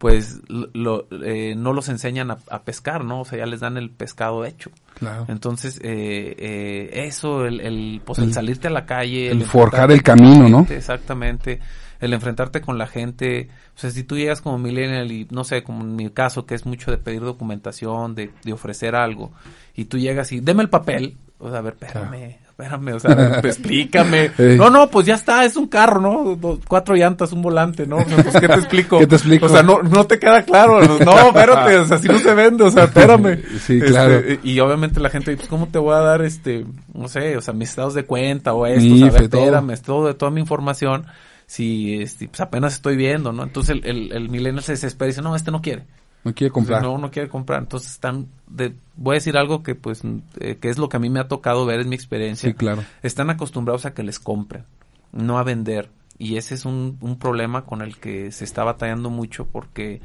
pues 0.00 0.40
lo, 0.48 1.06
eh, 1.22 1.52
no 1.54 1.74
los 1.74 1.90
enseñan 1.90 2.30
a, 2.30 2.38
a 2.50 2.62
pescar, 2.62 3.04
¿no? 3.04 3.20
O 3.20 3.24
sea, 3.26 3.40
ya 3.40 3.44
les 3.44 3.60
dan 3.60 3.76
el 3.76 3.90
pescado 3.90 4.46
hecho. 4.46 4.70
Claro. 4.98 5.26
Entonces, 5.28 5.78
eh, 5.84 6.34
eh, 6.38 6.90
eso, 7.06 7.44
el, 7.44 7.60
el, 7.60 8.00
pues, 8.02 8.18
el 8.18 8.28
El- 8.28 8.32
salirte 8.32 8.68
a 8.68 8.70
la 8.70 8.86
calle. 8.86 9.30
el 9.30 9.44
forjar 9.44 9.92
el 9.92 10.02
camino, 10.02 10.48
¿no? 10.48 10.66
Exactamente. 10.70 11.60
El 12.00 12.14
enfrentarte 12.14 12.62
con 12.62 12.78
la 12.78 12.86
gente. 12.86 13.50
O 13.76 13.78
sea, 13.78 13.90
si 13.90 14.02
tú 14.04 14.16
llegas 14.16 14.40
como 14.40 14.56
millennial 14.56 15.12
y, 15.12 15.28
no 15.30 15.44
sé, 15.44 15.62
como 15.62 15.82
en 15.82 15.94
mi 15.96 16.08
caso, 16.08 16.46
que 16.46 16.54
es 16.54 16.64
mucho 16.64 16.90
de 16.90 16.96
pedir 16.96 17.20
documentación, 17.20 18.14
de, 18.14 18.30
de 18.42 18.52
ofrecer 18.54 18.94
algo, 18.94 19.32
y 19.74 19.84
tú 19.84 19.98
llegas 19.98 20.32
y, 20.32 20.40
deme 20.40 20.62
el 20.62 20.70
papel. 20.70 21.18
O 21.38 21.50
sea, 21.50 21.58
a 21.58 21.62
ver, 21.62 21.76
espérame, 21.78 22.38
espérame, 22.60 22.94
o 22.94 23.00
sea, 23.00 23.14
ver, 23.14 23.40
pues, 23.40 23.56
explícame. 23.58 24.30
No, 24.56 24.70
no, 24.70 24.88
pues 24.90 25.06
ya 25.06 25.14
está, 25.14 25.44
es 25.44 25.56
un 25.56 25.66
carro, 25.68 26.00
¿no? 26.00 26.36
Do- 26.36 26.60
cuatro 26.68 26.94
llantas, 26.94 27.32
un 27.32 27.42
volante, 27.42 27.86
¿no? 27.86 27.96
O 27.98 28.04
sea, 28.04 28.16
pues, 28.22 28.36
¿qué 28.40 28.48
te 28.48 28.54
explico? 28.54 28.98
¿Qué 29.00 29.06
te 29.06 29.16
explico? 29.16 29.46
O 29.46 29.48
sea, 29.48 29.62
no, 29.62 29.82
no 29.82 30.06
te 30.06 30.18
queda 30.18 30.42
claro. 30.42 30.80
No, 30.98 31.28
espérate, 31.28 31.76
o 31.78 31.86
sea, 31.86 31.98
si 31.98 32.08
no 32.08 32.18
se 32.18 32.34
vende, 32.34 32.64
o 32.64 32.70
sea, 32.70 32.84
espérame. 32.84 33.38
Sí, 33.66 33.74
Este, 33.78 33.86
claro. 33.86 34.20
y 34.42 34.58
obviamente 34.60 35.00
la 35.00 35.10
gente, 35.10 35.36
pues, 35.36 35.48
¿cómo 35.48 35.68
te 35.68 35.78
voy 35.78 35.94
a 35.94 35.98
dar, 36.00 36.22
este, 36.22 36.64
no 36.94 37.08
sé, 37.08 37.36
o 37.36 37.40
sea, 37.40 37.54
mis 37.54 37.70
estados 37.70 37.94
de 37.94 38.04
cuenta 38.04 38.52
o 38.54 38.66
esto? 38.66 38.80
Mi 38.82 38.94
o 38.94 38.96
sea, 38.98 39.06
a 39.08 39.10
ver, 39.12 39.20
IFE, 39.22 39.28
todo. 39.28 39.40
espérame, 39.42 39.70
es 39.70 39.82
todo, 39.82 40.16
toda 40.16 40.30
mi 40.30 40.40
información, 40.40 41.06
si, 41.46 42.00
este, 42.02 42.28
pues, 42.28 42.40
apenas 42.40 42.74
estoy 42.74 42.96
viendo, 42.96 43.32
¿no? 43.32 43.42
Entonces 43.42 43.76
el, 43.76 43.86
el, 43.86 44.12
el 44.12 44.28
millennial 44.28 44.62
se 44.64 44.72
desespera 44.72 45.06
y 45.08 45.12
dice, 45.12 45.22
no, 45.22 45.34
este 45.36 45.50
no 45.50 45.60
quiere. 45.62 45.84
No 46.24 46.34
quiere 46.34 46.52
comprar. 46.52 46.82
No, 46.82 46.98
no 46.98 47.10
quiere 47.10 47.28
comprar. 47.28 47.60
Entonces 47.60 47.92
están, 47.92 48.28
de, 48.46 48.74
voy 48.96 49.14
a 49.14 49.18
decir 49.18 49.36
algo 49.36 49.62
que, 49.62 49.74
pues, 49.74 50.02
eh, 50.40 50.56
que 50.60 50.68
es 50.68 50.78
lo 50.78 50.88
que 50.88 50.96
a 50.98 51.00
mí 51.00 51.08
me 51.08 51.20
ha 51.20 51.28
tocado 51.28 51.64
ver 51.64 51.80
en 51.80 51.88
mi 51.88 51.94
experiencia 51.94 52.48
Sí, 52.50 52.54
claro. 52.54 52.84
están 53.02 53.30
acostumbrados 53.30 53.86
a 53.86 53.94
que 53.94 54.02
les 54.02 54.18
compren, 54.18 54.64
no 55.12 55.38
a 55.38 55.44
vender. 55.44 55.90
Y 56.18 56.36
ese 56.36 56.54
es 56.54 56.66
un, 56.66 56.98
un 57.00 57.18
problema 57.18 57.64
con 57.64 57.80
el 57.80 57.96
que 57.96 58.30
se 58.32 58.44
está 58.44 58.62
batallando 58.64 59.08
mucho 59.08 59.46
porque, 59.46 60.02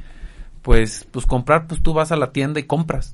pues, 0.62 1.06
pues 1.12 1.26
comprar, 1.26 1.68
pues 1.68 1.82
tú 1.82 1.94
vas 1.94 2.14
a 2.14 2.16
la 2.16 2.32
tienda 2.32 2.62
y 2.62 2.64
compras. 2.64 3.14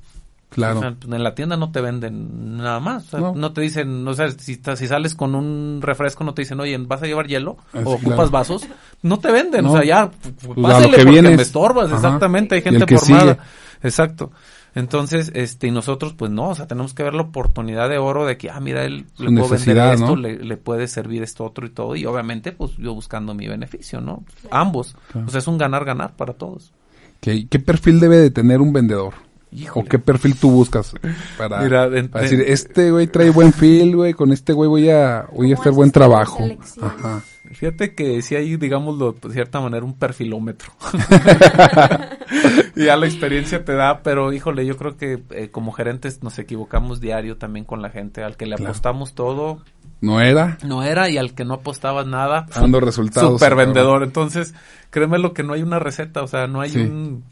Claro. 0.52 0.78
O 0.78 0.82
sea, 0.82 0.94
pues, 1.00 1.12
en 1.12 1.22
la 1.22 1.34
tienda 1.34 1.56
no 1.56 1.70
te 1.72 1.80
venden 1.80 2.56
nada 2.58 2.78
más. 2.80 3.06
O 3.06 3.10
sea, 3.10 3.20
No. 3.20 3.34
no. 3.34 3.52
te 3.52 3.60
dicen, 3.62 4.06
o 4.06 4.14
sea, 4.14 4.30
si, 4.30 4.56
si 4.56 4.86
sales 4.86 5.14
con 5.14 5.34
un 5.34 5.80
refresco 5.82 6.24
no 6.24 6.34
te 6.34 6.42
dicen, 6.42 6.60
oye, 6.60 6.76
¿vas 6.78 7.02
a 7.02 7.06
llevar 7.06 7.26
hielo? 7.26 7.56
Ah, 7.72 7.80
o 7.84 7.92
ocupas 7.92 8.14
claro. 8.14 8.30
vasos. 8.30 8.66
No 9.02 9.18
te 9.18 9.32
venden. 9.32 9.64
No. 9.64 9.72
O 9.72 9.76
sea, 9.76 9.84
ya, 9.84 10.10
Pues, 10.10 10.34
a 10.44 10.48
lo 10.60 10.62
pásale 10.62 10.84
que 10.90 10.96
porque 11.04 11.10
vienes. 11.10 11.36
me 11.36 11.42
estorbas. 11.42 11.86
Ajá. 11.86 11.96
Exactamente. 11.96 12.54
Hay 12.56 12.62
gente 12.62 12.86
formada. 12.98 13.32
sigue. 13.34 13.38
Exacto. 13.82 14.30
Entonces, 14.74 15.30
este, 15.34 15.66
y 15.66 15.70
nosotros, 15.70 16.14
pues 16.14 16.30
no, 16.30 16.48
o 16.48 16.54
sea, 16.54 16.66
tenemos 16.66 16.94
que 16.94 17.02
ver 17.02 17.12
la 17.12 17.22
oportunidad 17.22 17.90
de 17.90 17.98
oro 17.98 18.24
de 18.24 18.38
que, 18.38 18.48
ah, 18.48 18.58
mira, 18.58 18.84
él 18.84 19.04
le 19.18 19.30
puedo 19.40 19.48
vender 19.48 19.76
esto, 19.76 20.06
¿no? 20.06 20.16
le, 20.16 20.36
le 20.38 20.56
puede 20.56 20.88
servir 20.88 21.22
esto 21.22 21.44
otro 21.44 21.66
y 21.66 21.70
todo. 21.70 21.94
Y 21.94 22.06
obviamente, 22.06 22.52
pues 22.52 22.72
yo 22.78 22.94
buscando 22.94 23.34
mi 23.34 23.48
beneficio, 23.48 24.00
¿no? 24.00 24.24
Ambos. 24.50 24.96
Claro. 25.12 25.26
O 25.26 25.30
sea, 25.30 25.40
es 25.40 25.46
un 25.46 25.58
ganar-ganar 25.58 26.14
para 26.16 26.32
todos. 26.32 26.72
¿Qué, 27.20 27.46
qué 27.48 27.58
perfil 27.58 28.00
debe 28.00 28.16
de 28.16 28.30
tener 28.30 28.62
un 28.62 28.72
vendedor? 28.72 29.12
Híjole. 29.54 29.86
¿O 29.86 29.88
qué 29.88 29.98
perfil 29.98 30.34
tú 30.36 30.50
buscas 30.50 30.94
para, 31.36 31.60
Mira, 31.60 31.88
decir, 31.90 32.42
este 32.46 32.90
güey 32.90 33.06
trae 33.06 33.28
buen 33.30 33.52
feel, 33.52 33.94
güey, 33.94 34.14
con 34.14 34.32
este 34.32 34.52
güey 34.54 34.68
voy 34.68 34.88
a, 34.88 35.26
voy 35.32 35.52
a 35.52 35.56
¿Cómo 35.56 35.60
hacer 35.60 35.72
buen 35.72 35.90
trabajo? 35.90 36.48
Ajá. 36.80 37.20
Fíjate 37.52 37.94
que 37.94 38.22
sí 38.22 38.34
hay, 38.34 38.56
digámoslo, 38.56 39.12
de 39.12 39.32
cierta 39.34 39.60
manera, 39.60 39.84
un 39.84 39.92
perfilómetro. 39.98 40.72
y 42.76 42.84
ya 42.86 42.96
la 42.96 43.06
experiencia 43.06 43.64
te 43.64 43.74
da, 43.74 44.02
pero 44.02 44.32
híjole, 44.32 44.64
yo 44.66 44.76
creo 44.76 44.96
que 44.96 45.22
eh, 45.30 45.50
como 45.50 45.72
gerentes 45.72 46.22
nos 46.22 46.38
equivocamos 46.38 47.00
diario 47.00 47.36
también 47.36 47.64
con 47.64 47.82
la 47.82 47.90
gente. 47.90 48.22
Al 48.22 48.36
que 48.36 48.46
le 48.46 48.56
Claro. 48.56 48.70
apostamos 48.70 49.14
todo, 49.14 49.62
¿No 50.00 50.20
era? 50.20 50.58
no 50.64 50.82
era, 50.82 51.10
y 51.10 51.18
al 51.18 51.34
que 51.34 51.44
no 51.44 51.54
apostabas 51.54 52.06
nada, 52.06 52.46
Dando 52.54 52.80
resultados. 52.80 53.32
super 53.32 53.54
vendedor. 53.54 54.02
Entonces, 54.02 54.54
créeme 54.90 55.18
lo 55.18 55.32
que 55.34 55.42
no 55.42 55.52
hay 55.52 55.62
una 55.62 55.78
receta, 55.78 56.22
o 56.22 56.26
sea, 56.26 56.46
no 56.46 56.60
hay 56.60 56.70
Sí. 56.70 56.80
un, 56.80 57.24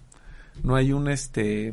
no 0.62 0.76
hay 0.76 0.92
un 0.92 1.08
este, 1.08 1.72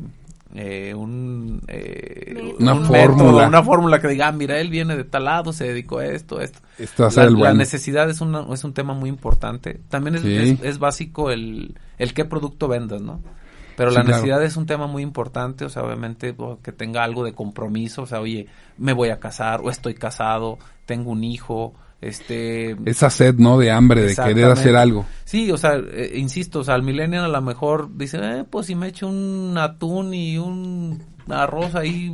eh, 0.54 0.94
un, 0.94 1.60
eh. 1.68 2.54
Una 2.58 2.74
un 2.74 2.84
fórmula. 2.84 3.46
una 3.48 3.62
fórmula 3.62 4.00
que 4.00 4.08
diga, 4.08 4.28
ah, 4.28 4.32
mira, 4.32 4.58
él 4.58 4.70
viene 4.70 4.96
de 4.96 5.04
tal 5.04 5.24
lado, 5.24 5.52
se 5.52 5.64
dedicó 5.68 5.98
a 5.98 6.06
esto, 6.06 6.38
a 6.38 6.44
esto. 6.44 6.60
La, 6.96 7.08
el 7.24 7.32
la 7.34 7.38
bueno. 7.38 7.54
necesidad 7.54 8.08
es, 8.10 8.20
una- 8.20 8.46
es 8.52 8.64
un 8.64 8.72
tema 8.72 8.94
muy 8.94 9.08
importante. 9.10 9.80
También 9.88 10.16
es, 10.16 10.22
Sí. 10.22 10.34
es, 10.36 10.62
es 10.62 10.78
básico 10.78 11.30
el, 11.30 11.74
el 11.98 12.14
qué 12.14 12.24
producto 12.24 12.66
vendas, 12.68 13.00
¿no? 13.02 13.20
Pero 13.76 13.90
Sí, 13.90 13.96
la 13.96 14.02
claro. 14.02 14.16
necesidad 14.16 14.42
es 14.42 14.56
un 14.56 14.66
tema 14.66 14.86
muy 14.88 15.02
importante, 15.04 15.64
o 15.64 15.68
sea, 15.68 15.84
obviamente 15.84 16.34
o 16.36 16.58
que 16.60 16.72
tenga 16.72 17.04
algo 17.04 17.22
de 17.24 17.32
compromiso, 17.32 18.02
o 18.02 18.06
sea, 18.06 18.20
oye, 18.20 18.46
me 18.76 18.92
voy 18.92 19.10
a 19.10 19.20
casar 19.20 19.60
o 19.62 19.70
estoy 19.70 19.94
casado, 19.94 20.58
tengo 20.84 21.12
un 21.12 21.22
hijo, 21.22 21.74
este... 22.00 22.76
Esa 22.84 23.10
sed, 23.10 23.36
¿no? 23.36 23.58
De 23.58 23.70
hambre, 23.70 24.02
de 24.02 24.14
querer 24.14 24.46
hacer 24.50 24.76
algo. 24.76 25.04
Sí, 25.24 25.50
o 25.50 25.56
sea, 25.58 25.74
eh, 25.76 26.12
insisto, 26.16 26.60
o 26.60 26.64
sea, 26.64 26.76
el 26.76 26.82
millennial 26.82 27.24
a 27.24 27.28
lo 27.28 27.42
mejor 27.42 27.96
dice, 27.96 28.18
eh, 28.22 28.44
pues 28.48 28.66
si 28.66 28.74
me 28.74 28.88
echo 28.88 29.08
un 29.08 29.56
atún 29.58 30.14
y 30.14 30.38
un 30.38 31.02
arroz 31.28 31.74
ahí, 31.74 32.12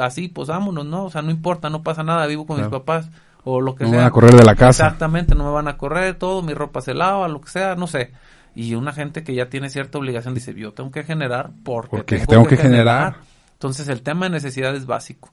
así, 0.00 0.28
pues 0.28 0.48
vámonos, 0.48 0.84
¿no? 0.84 1.04
O 1.04 1.10
sea, 1.10 1.22
no 1.22 1.30
importa, 1.30 1.70
no 1.70 1.82
pasa 1.82 2.02
nada, 2.02 2.26
vivo 2.26 2.46
con 2.46 2.56
Claro. 2.56 2.70
mis 2.70 2.78
papás 2.78 3.08
o 3.44 3.60
lo 3.60 3.74
que 3.74 3.84
No 3.84 3.90
sea. 3.90 3.98
van 4.00 4.06
a 4.08 4.10
correr 4.10 4.34
de 4.34 4.44
la 4.44 4.54
casa. 4.56 4.84
Exactamente, 4.86 5.34
no 5.34 5.44
me 5.44 5.50
van 5.52 5.68
a 5.68 5.76
correr, 5.78 6.16
todo, 6.16 6.42
mi 6.42 6.52
ropa 6.52 6.80
se 6.80 6.92
lava, 6.94 7.28
lo 7.28 7.40
que 7.40 7.50
sea, 7.50 7.76
no 7.76 7.86
sé. 7.86 8.12
Y 8.54 8.74
una 8.74 8.92
gente 8.92 9.22
que 9.22 9.32
ya 9.34 9.48
tiene 9.48 9.70
cierta 9.70 9.96
obligación 9.98 10.34
dice, 10.34 10.52
yo 10.54 10.72
tengo 10.72 10.90
que 10.90 11.04
generar 11.04 11.50
porque, 11.64 11.88
Porque 11.98 12.26
tengo 12.26 12.46
que 12.46 12.56
generar. 12.56 13.18
Entonces 13.52 13.88
el 13.88 14.02
tema 14.02 14.26
de 14.26 14.30
necesidad 14.30 14.74
es 14.74 14.86
básico, 14.86 15.32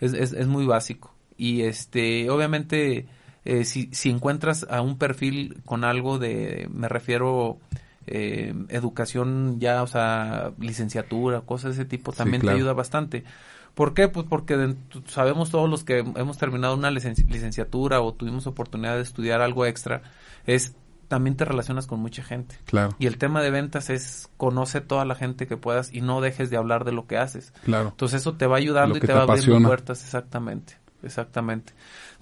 es, 0.00 0.14
es, 0.14 0.32
es 0.32 0.46
muy 0.46 0.64
básico. 0.64 1.14
Y 1.36 1.62
este, 1.62 2.30
obviamente, 2.30 3.06
eh, 3.44 3.64
si, 3.64 3.88
si 3.92 4.10
encuentras 4.10 4.66
a 4.70 4.80
un 4.80 4.96
perfil 4.98 5.60
con 5.64 5.84
algo 5.84 6.18
de, 6.18 6.68
me 6.72 6.88
refiero, 6.88 7.58
eh, 8.06 8.54
educación 8.68 9.58
ya, 9.60 9.82
o 9.82 9.86
sea, 9.86 10.52
licenciatura, 10.58 11.40
cosas 11.42 11.76
de 11.76 11.82
ese 11.82 11.88
tipo, 11.88 12.12
Sí, 12.12 12.18
también 12.18 12.40
claro. 12.40 12.56
te 12.56 12.60
ayuda 12.60 12.72
bastante. 12.74 13.24
¿Por 13.74 13.92
qué? 13.92 14.08
Pues 14.08 14.26
porque 14.28 14.56
de- 14.56 14.76
sabemos 15.06 15.50
todos 15.50 15.68
los 15.68 15.82
que 15.84 15.98
hemos 15.98 16.38
terminado 16.38 16.74
una 16.74 16.90
licen- 16.90 17.26
licenciatura 17.28 18.00
o 18.00 18.12
tuvimos 18.14 18.46
oportunidad 18.46 18.96
de 18.96 19.02
estudiar 19.02 19.40
algo 19.40 19.66
extra, 19.66 20.02
es 20.46 20.74
también 21.08 21.36
te 21.36 21.44
relacionas 21.44 21.86
con 21.86 22.00
mucha 22.00 22.22
gente. 22.22 22.56
Claro, 22.64 22.94
Y 22.98 23.06
el 23.06 23.18
tema 23.18 23.42
de 23.42 23.50
ventas 23.50 23.90
es 23.90 24.30
conoce 24.36 24.80
toda 24.80 25.04
la 25.04 25.14
gente 25.14 25.46
que 25.46 25.56
puedas 25.56 25.92
y 25.92 26.00
no 26.00 26.20
dejes 26.20 26.50
de 26.50 26.56
hablar 26.56 26.84
de 26.84 26.92
lo 26.92 27.06
que 27.06 27.18
haces. 27.18 27.52
claro. 27.64 27.88
Entonces 27.90 28.20
eso 28.22 28.34
te 28.34 28.46
va 28.46 28.56
ayudando 28.56 28.96
y 28.96 29.00
te, 29.00 29.08
te 29.08 29.12
va 29.12 29.22
abriendo 29.22 29.68
puertas, 29.68 30.02
exactamente, 30.04 30.74
exactamente. 31.02 31.72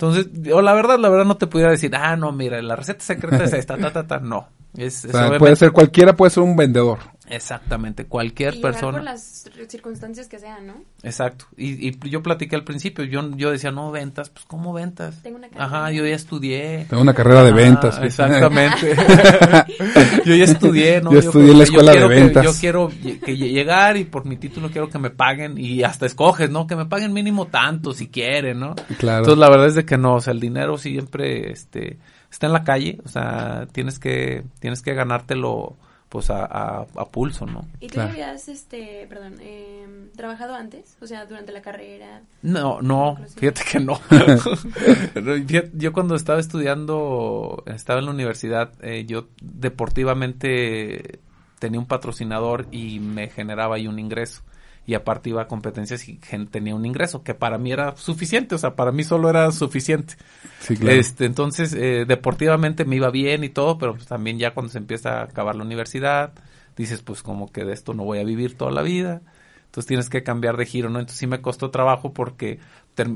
Entonces, 0.03 0.33
yo 0.33 0.61
la 0.63 0.73
verdad, 0.75 0.99
la 0.99 1.09
verdad 1.09 1.25
no 1.25 1.37
te 1.37 1.47
pudiera 1.47 1.71
decir, 1.71 1.95
ah, 1.95 2.17
no, 2.17 2.33
mira, 2.33 2.61
la 2.61 2.75
receta 2.75 3.05
secreta 3.05 3.45
es 3.45 3.53
esta, 3.53 3.79
ta, 3.79 3.93
ta, 3.93 4.05
ta, 4.05 4.19
no. 4.19 4.49
Es, 4.77 5.05
O 5.05 5.13
sea, 5.13 5.39
puede 5.39 5.55
ser 5.55 5.71
cualquiera, 5.71 6.17
puede 6.17 6.31
ser 6.31 6.43
un 6.43 6.57
vendedor. 6.57 6.99
Exactamente, 7.35 8.05
cualquier 8.05 8.55
y 8.57 8.61
persona. 8.61 8.99
por 8.99 9.03
las 9.05 9.49
circunstancias 9.69 10.29
que 10.29 10.39
sean, 10.39 10.67
¿no? 10.67 10.75
Exacto. 11.03 11.47
Y, 11.57 11.89
y 11.89 11.99
yo 12.11 12.23
platiqué 12.23 12.57
al 12.57 12.65
principio, 12.65 13.05
yo, 13.05 13.23
yo 13.37 13.51
decía, 13.51 13.71
no, 13.73 13.91
ventas, 13.91 14.29
pues 14.31 14.45
¿cómo 14.45 14.73
ventas? 14.73 15.23
Tengo 15.23 15.39
una 15.39 15.49
carrera. 15.49 15.65
Ajá, 15.65 15.91
yo 15.93 16.05
ya 16.07 16.15
estudié. 16.15 16.87
Tengo 16.91 17.03
una 17.03 17.15
carrera 17.15 17.43
de 17.43 17.53
ventas. 17.53 17.97
sí. 17.97 18.03
Exactamente. 18.05 18.95
yo 20.25 20.35
ya 20.35 20.45
estudié, 20.45 21.01
¿no? 21.01 21.13
Yo 21.13 21.19
estudié 21.21 21.53
en 21.53 21.59
la 21.59 21.65
yo 21.65 21.71
escuela 21.71 21.93
de 21.93 21.97
quiero 21.99 22.09
que- 22.09 22.15
ventas. 22.15 22.45
yo 22.45 22.53
quiero 22.61 22.89
que 22.89 23.35
lle- 23.37 23.51
llegar 23.53 23.97
y 23.97 24.05
por 24.05 24.27
mi 24.27 24.37
título 24.37 24.71
quiero 24.71 24.89
que 24.89 24.99
me 24.99 25.11
paguen 25.11 25.57
y 25.59 25.83
hasta 25.83 26.07
escoges, 26.07 26.51
¿no? 26.51 26.67
Que 26.67 26.77
me 26.77 26.87
paguen 26.87 27.13
mínimo 27.13 27.47
tanto 27.47 27.93
si 27.93 28.09
quieren, 28.09 28.61
¿no? 28.61 28.75
Claro. 28.99 29.19
Entonces 29.21 29.39
la 29.39 29.49
verdad 29.51 29.67
es 29.69 29.75
de 29.75 29.85
que 29.85 29.97
no, 29.97 30.17
o 30.17 30.21
sea, 30.21 30.33
el 30.33 30.41
dinero 30.41 30.77
siempre 30.79 31.51
este 31.51 31.99
está 32.31 32.47
en 32.47 32.53
la 32.53 32.65
calle, 32.65 32.99
o 33.05 33.09
sea, 33.09 33.67
tienes 33.73 33.99
que 33.99 34.45
tienes 34.61 34.83
que 34.83 34.95
ganártelo 34.95 35.77
pues 36.13 36.29
a, 36.29 36.45
a, 36.45 36.87
a 36.95 37.05
pulso, 37.07 37.47
¿no? 37.47 37.67
¿Y 37.81 37.87
tú 37.87 37.95
Claro. 37.95 38.11
habías, 38.11 38.47
este, 38.49 39.07
perdón, 39.09 39.37
eh, 39.41 39.87
trabajado 40.15 40.55
antes? 40.55 40.95
O 41.01 41.07
sea, 41.07 41.25
durante 41.25 41.53
la 41.53 41.63
carrera. 41.63 42.21
No, 42.43 42.83
no, 42.83 43.13
Inclusive. 43.13 43.41
fíjate 43.41 43.63
que 43.73 43.81
no. 43.81 43.99
Yo 45.73 45.93
cuando 45.95 46.15
estaba 46.15 46.39
estudiando, 46.39 47.63
estaba 47.67 48.01
en 48.01 48.05
la 48.05 48.11
universidad, 48.11 48.73
eh, 48.83 49.07
yo 49.07 49.29
deportivamente 49.41 51.19
tenía 51.59 51.81
un 51.81 51.87
patrocinador 51.87 52.67
y 52.73 52.99
me 53.01 53.29
generaba 53.29 53.77
ahí 53.77 53.87
un 53.87 53.99
ingreso. 53.99 54.43
Y 54.85 54.95
aparte 54.95 55.31
iba 55.31 55.43
a 55.43 55.47
competencias 55.47 56.09
y 56.09 56.19
tenía 56.51 56.75
un 56.75 56.85
ingreso, 56.85 57.23
que 57.23 57.35
para 57.35 57.57
mí 57.57 57.71
era 57.71 57.97
suficiente, 57.97 58.57
o 58.57 58.59
sea, 58.59 58.75
para 58.75 58.91
mí 58.91 59.05
solo 59.05 59.31
era 59.31 59.53
suficiente. 59.53 60.15
Sí, 60.59 60.77
claro. 60.77 60.99
Este, 60.99 61.25
entonces, 61.25 61.73
eh, 61.73 62.05
deportivamente 62.07 62.85
me 62.85 62.97
iba 62.97 63.11
bien 63.11 63.45
y 63.45 63.49
todo, 63.49 63.79
pero 63.79 63.95
pues 63.95 64.07
también 64.07 64.39
ya 64.39 64.55
cuando 64.55 64.73
se 64.73 64.79
empieza 64.79 65.21
a 65.21 65.25
acabar 65.25 65.55
la 65.55 65.63
universidad, 65.63 66.33
dices, 66.77 67.03
pues 67.03 67.23
como 67.23 67.53
que 67.53 67.65
de 67.65 67.73
esto 67.73 67.95
no 67.95 68.05
voy 68.05 68.19
a 68.19 68.25
vivir 68.25 68.57
toda 68.57 68.73
la 68.73 68.83
vida. 68.83 69.23
Entonces 69.67 69.87
tienes 69.87 70.11
que 70.11 70.23
cambiar 70.23 70.57
de 70.57 70.67
giro, 70.67 70.91
¿no? 70.91 70.99
Entonces 70.99 71.19
sí 71.19 71.27
me 71.27 71.41
costó 71.41 71.71
trabajo 71.71 72.13
porque, 72.13 72.59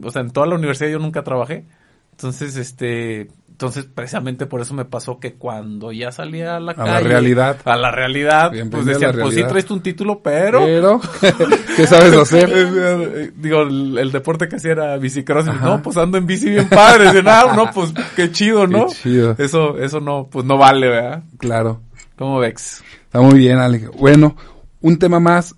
o 0.03 0.11
sea, 0.11 0.23
en 0.23 0.31
toda 0.31 0.47
la 0.47 0.55
universidad 0.55 0.89
yo 0.89 0.99
nunca 0.99 1.23
trabajé. 1.23 1.67
Entonces, 2.13 2.57
este, 2.57 3.29
entonces 3.57 3.87
precisamente 3.87 4.45
por 4.45 4.61
eso 4.61 4.75
me 4.75 4.85
pasó 4.85 5.19
que 5.19 5.33
cuando 5.37 5.91
ya 5.91 6.13
salía 6.13 6.57
a 6.57 6.61
la 6.61 6.73
A 6.73 6.77
la 6.77 6.85
calle, 6.85 7.09
realidad. 7.09 7.57
a 7.65 7.77
la 7.77 7.91
realidad, 7.91 8.51
Bienvenido 8.53 8.85
pues 8.85 8.97
a 8.97 9.01
la 9.01 9.07
decían, 9.07 9.23
pues 9.23 9.35
sí 9.35 9.43
traes 9.45 9.71
un 9.71 9.81
título, 9.81 10.21
pero 10.23 10.61
Pero, 10.63 11.01
¿qué 11.77 11.87
sabes 11.87 12.13
hacer? 12.19 12.51
eh, 12.55 13.33
Digo, 13.35 13.63
el, 13.63 13.97
el 13.97 14.13
deporte 14.13 14.47
que 14.47 14.57
hacía 14.57 14.73
era 14.73 14.97
bicicross. 14.99 15.47
No, 15.47 15.81
pues 15.83 15.97
ando 15.97 16.19
en 16.19 16.27
bici 16.27 16.51
bien 16.51 16.69
padre. 16.69 17.07
Dicen, 17.07 17.27
ah, 17.29 17.55
no, 17.57 17.71
pues 17.73 17.95
qué 18.15 18.31
chido, 18.31 18.67
¿no? 18.67 18.89
Qué 18.89 18.93
chido. 18.95 19.35
Eso, 19.39 19.79
eso 19.79 20.01
no, 20.01 20.29
pues 20.31 20.45
no 20.45 20.59
vale, 20.59 20.89
¿verdad? 20.89 21.23
Claro. 21.39 21.81
¿Cómo 22.19 22.39
ves? 22.41 22.83
Está 23.05 23.23
muy 23.23 23.39
bien, 23.39 23.57
Ale. 23.59 23.89
Bueno, 23.99 24.37
un 24.83 24.99
tema 24.99 25.19
más 25.19 25.55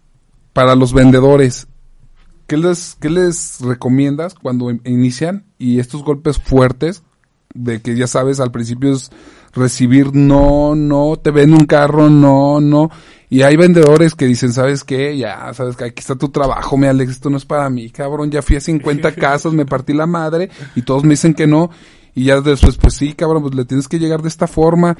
para 0.53 0.77
los 0.77 0.93
vendedores. 0.93 1.67
¿Qué 2.47 2.57
les, 2.57 2.97
qué 3.01 3.11
les 3.11 3.59
recomiendas 3.61 4.35
cuando 4.35 4.71
in- 4.71 4.81
inician 4.85 5.47
y 5.59 5.81
estos 5.81 6.05
golpes 6.05 6.39
fuertes 6.39 7.03
de 7.63 7.81
que 7.81 7.97
ya 7.97 8.07
sabes 8.07 8.41
al 8.41 8.51
principio 8.51 8.93
es 8.95 9.11
recibir 9.53 10.15
no, 10.15 10.75
no, 10.75 11.17
te 11.23 11.31
ven 11.31 11.53
un 11.53 11.65
carro, 11.67 12.09
no, 12.11 12.61
no. 12.61 12.91
Y 13.31 13.43
hay 13.43 13.57
vendedores 13.57 14.15
que 14.15 14.25
dicen, 14.27 14.53
¿sabes 14.53 14.85
qué? 14.85 15.17
Ya, 15.19 15.53
sabes 15.53 15.77
que 15.77 15.85
aquí 15.85 16.01
está 16.01 16.15
tu 16.17 16.29
trabajo, 16.31 16.77
mi 16.79 16.87
Alex, 16.87 17.11
esto 17.13 17.29
no 17.31 17.37
es 17.37 17.45
para 17.45 17.69
mí, 17.69 17.91
cabrón. 17.91 18.31
Ya 18.31 18.41
fui 18.43 18.57
a 18.57 18.61
50 18.61 19.13
casas, 19.17 19.53
me 19.53 19.67
partí 19.67 19.93
la 19.93 20.07
madre 20.07 20.51
y 20.75 20.83
todos 20.83 21.03
me 21.05 21.11
dicen 21.11 21.35
que 21.35 21.47
no. 21.47 21.71
Y 22.15 22.25
ya 22.25 22.41
después, 22.41 22.77
pues 22.79 22.95
sí, 22.95 23.13
cabrón, 23.15 23.43
pues 23.43 23.55
le 23.55 23.65
tienes 23.65 23.87
que 23.89 23.99
llegar 23.99 24.23
de 24.23 24.29
esta 24.29 24.47
forma. 24.47 24.97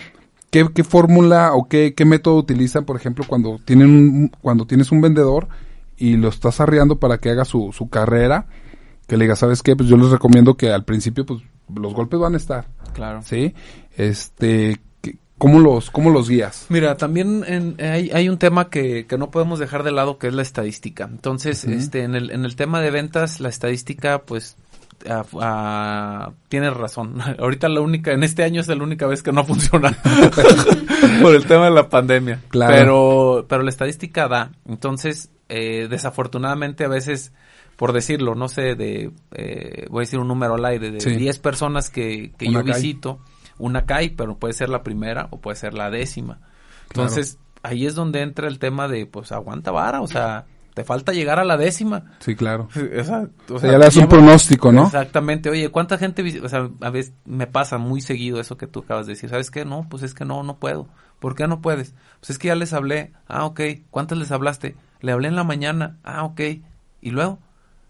¿Qué, 0.51 0.67
qué 0.75 0.83
fórmula 0.85 1.53
o 1.55 1.69
qué, 1.69 1.95
qué 1.95 2.05
método 2.05 2.37
utilizan, 2.37 2.85
por 2.85 2.97
ejemplo, 2.97 3.25
cuando 3.29 3.59
tienen 3.65 3.89
un- 3.91 4.33
cuando 4.41 4.67
tienes 4.67 4.91
un 4.93 5.01
vendedor 5.03 5.49
y 5.97 6.17
lo 6.17 6.29
estás 6.29 6.61
arreando 6.61 6.99
para 6.99 7.19
que 7.19 7.31
haga 7.31 7.45
su, 7.45 7.71
su 7.73 7.89
carrera? 7.89 8.47
Que 9.07 9.17
le 9.17 9.25
diga, 9.25 9.37
¿sabes 9.37 9.63
qué? 9.63 9.75
Pues 9.77 9.89
yo 9.89 9.97
les 9.97 10.11
recomiendo 10.11 10.55
que 10.57 10.71
al 10.71 10.85
principio, 10.85 11.25
pues, 11.27 11.43
los 11.75 11.95
golpes 11.95 12.19
van 12.21 12.35
a 12.35 12.37
estar, 12.37 12.67
Claro. 12.95 13.23
¿sí? 13.23 13.55
Este, 13.97 14.81
¿qué- 15.01 15.17
¿cómo 15.39 15.59
los, 15.61 15.91
cómo 15.91 16.11
los 16.11 16.29
guías? 16.29 16.67
Mira, 16.69 16.97
también 16.97 17.45
en- 17.47 17.77
hay, 17.85 18.11
hay 18.13 18.29
un 18.29 18.39
tema 18.39 18.71
que, 18.71 19.07
que 19.07 19.19
no 19.19 19.31
podemos 19.31 19.59
dejar 19.59 19.83
de 19.83 19.93
lado 19.93 20.19
que 20.19 20.29
es 20.29 20.35
la 20.35 20.43
estadística. 20.43 21.05
Entonces, 21.05 21.65
este, 21.65 22.03
en 22.03 22.15
el, 22.15 22.31
en 22.31 22.45
el 22.45 22.57
tema 22.57 22.81
de 22.81 22.91
ventas, 22.91 23.41
la 23.41 23.49
estadística, 23.49 24.23
pues, 24.23 24.57
ah, 25.41 26.33
tienes 26.49 26.75
razón. 26.75 27.21
Ahorita 27.39 27.69
la 27.69 27.81
única, 27.81 28.13
en 28.13 28.23
este 28.23 28.45
año 28.45 28.61
es 28.61 28.69
la 28.69 28.83
única 28.83 29.07
vez 29.07 29.23
que 29.23 29.33
no 29.33 29.45
funciona 29.45 29.97
por 31.23 31.35
el 31.35 31.47
tema 31.47 31.67
de 31.67 31.71
la 31.73 31.89
pandemia. 31.89 32.41
Claro. 32.49 32.73
Pero, 32.75 33.47
pero 33.49 33.63
la 33.63 33.71
estadística 33.71 34.29
da. 34.29 34.53
Entonces, 34.67 35.31
eh, 35.49 35.87
desafortunadamente 35.89 36.85
a 36.85 36.89
veces, 36.89 37.33
por 37.79 37.93
decirlo, 37.95 38.35
no 38.35 38.49
sé, 38.49 38.75
de, 38.75 39.11
eh, 39.33 39.87
voy 39.89 40.01
a 40.01 40.05
decir 40.05 40.19
un 40.19 40.29
número 40.29 40.57
al 40.57 40.65
aire, 40.67 40.91
de 40.91 41.01
Sí. 41.01 41.15
10 41.17 41.39
personas 41.39 41.89
que, 41.89 42.33
que 42.37 42.53
yo 42.53 42.63
visito, 42.63 43.21
una 43.57 43.87
cae, 43.87 44.11
pero 44.11 44.37
puede 44.37 44.53
ser 44.53 44.69
la 44.69 44.83
primera 44.83 45.29
o 45.31 45.41
puede 45.41 45.57
ser 45.57 45.73
la 45.75 45.89
décima. 45.89 46.41
Entonces, 46.91 47.39
ahí 47.63 47.87
es 47.87 47.95
donde 47.95 48.23
entra 48.23 48.49
el 48.49 48.59
tema 48.59 48.89
de, 48.89 49.07
pues, 49.07 49.33
aguanta 49.33 49.71
vara, 49.71 50.01
o 50.01 50.07
sea, 50.07 50.47
te 50.75 50.85
falta 50.85 51.13
llegar 51.13 51.39
a 51.39 51.45
la 51.45 51.57
décima. 51.57 52.05
Sí, 52.21 52.35
claro. 52.37 52.69
O 53.01 53.05
sea, 53.05 53.29
o 53.49 53.55
O 53.55 53.59
sea, 53.59 53.61
sea, 53.61 53.71
ya 53.73 53.79
le 53.79 53.85
das 53.85 53.97
un 53.97 54.03
lleva- 54.03 54.09
pronóstico, 54.11 54.73
¿no? 54.73 54.85
Exactamente. 54.87 55.51
Oye, 55.51 55.69
¿cuánta 55.71 55.99
gente, 55.99 56.41
o 56.43 56.49
sea, 56.49 56.69
a 56.81 56.91
veces 56.91 57.13
me 57.25 57.47
pasa 57.47 57.79
muy 57.79 58.01
seguido 58.01 58.41
eso 58.41 58.57
que 58.57 58.67
tú 58.67 58.81
acabas 58.81 59.07
de 59.07 59.13
decir. 59.15 59.31
¿Sabes 59.31 59.51
qué? 59.51 59.65
No, 59.65 59.87
pues 59.89 60.03
es 60.03 60.15
que 60.15 60.25
no, 60.25 60.43
no 60.43 60.59
puedo. 60.59 60.89
¿Por 61.21 61.35
qué 61.35 61.47
no 61.49 61.61
puedes? 61.61 61.95
Pues 62.21 62.31
es 62.31 62.39
que 62.39 62.49
ya 62.49 62.55
les 62.55 62.73
hablé. 62.73 63.13
Ah, 63.27 63.45
ok. 63.45 63.61
¿Cuántas 63.91 64.19
les 64.19 64.31
hablaste? 64.31 64.77
Le 65.01 65.11
hablé 65.13 65.27
en 65.29 65.35
la 65.37 65.43
mañana. 65.45 65.97
Ah, 66.05 66.23
ok. 66.25 66.41
¿Y 67.01 67.11
luego? 67.11 67.39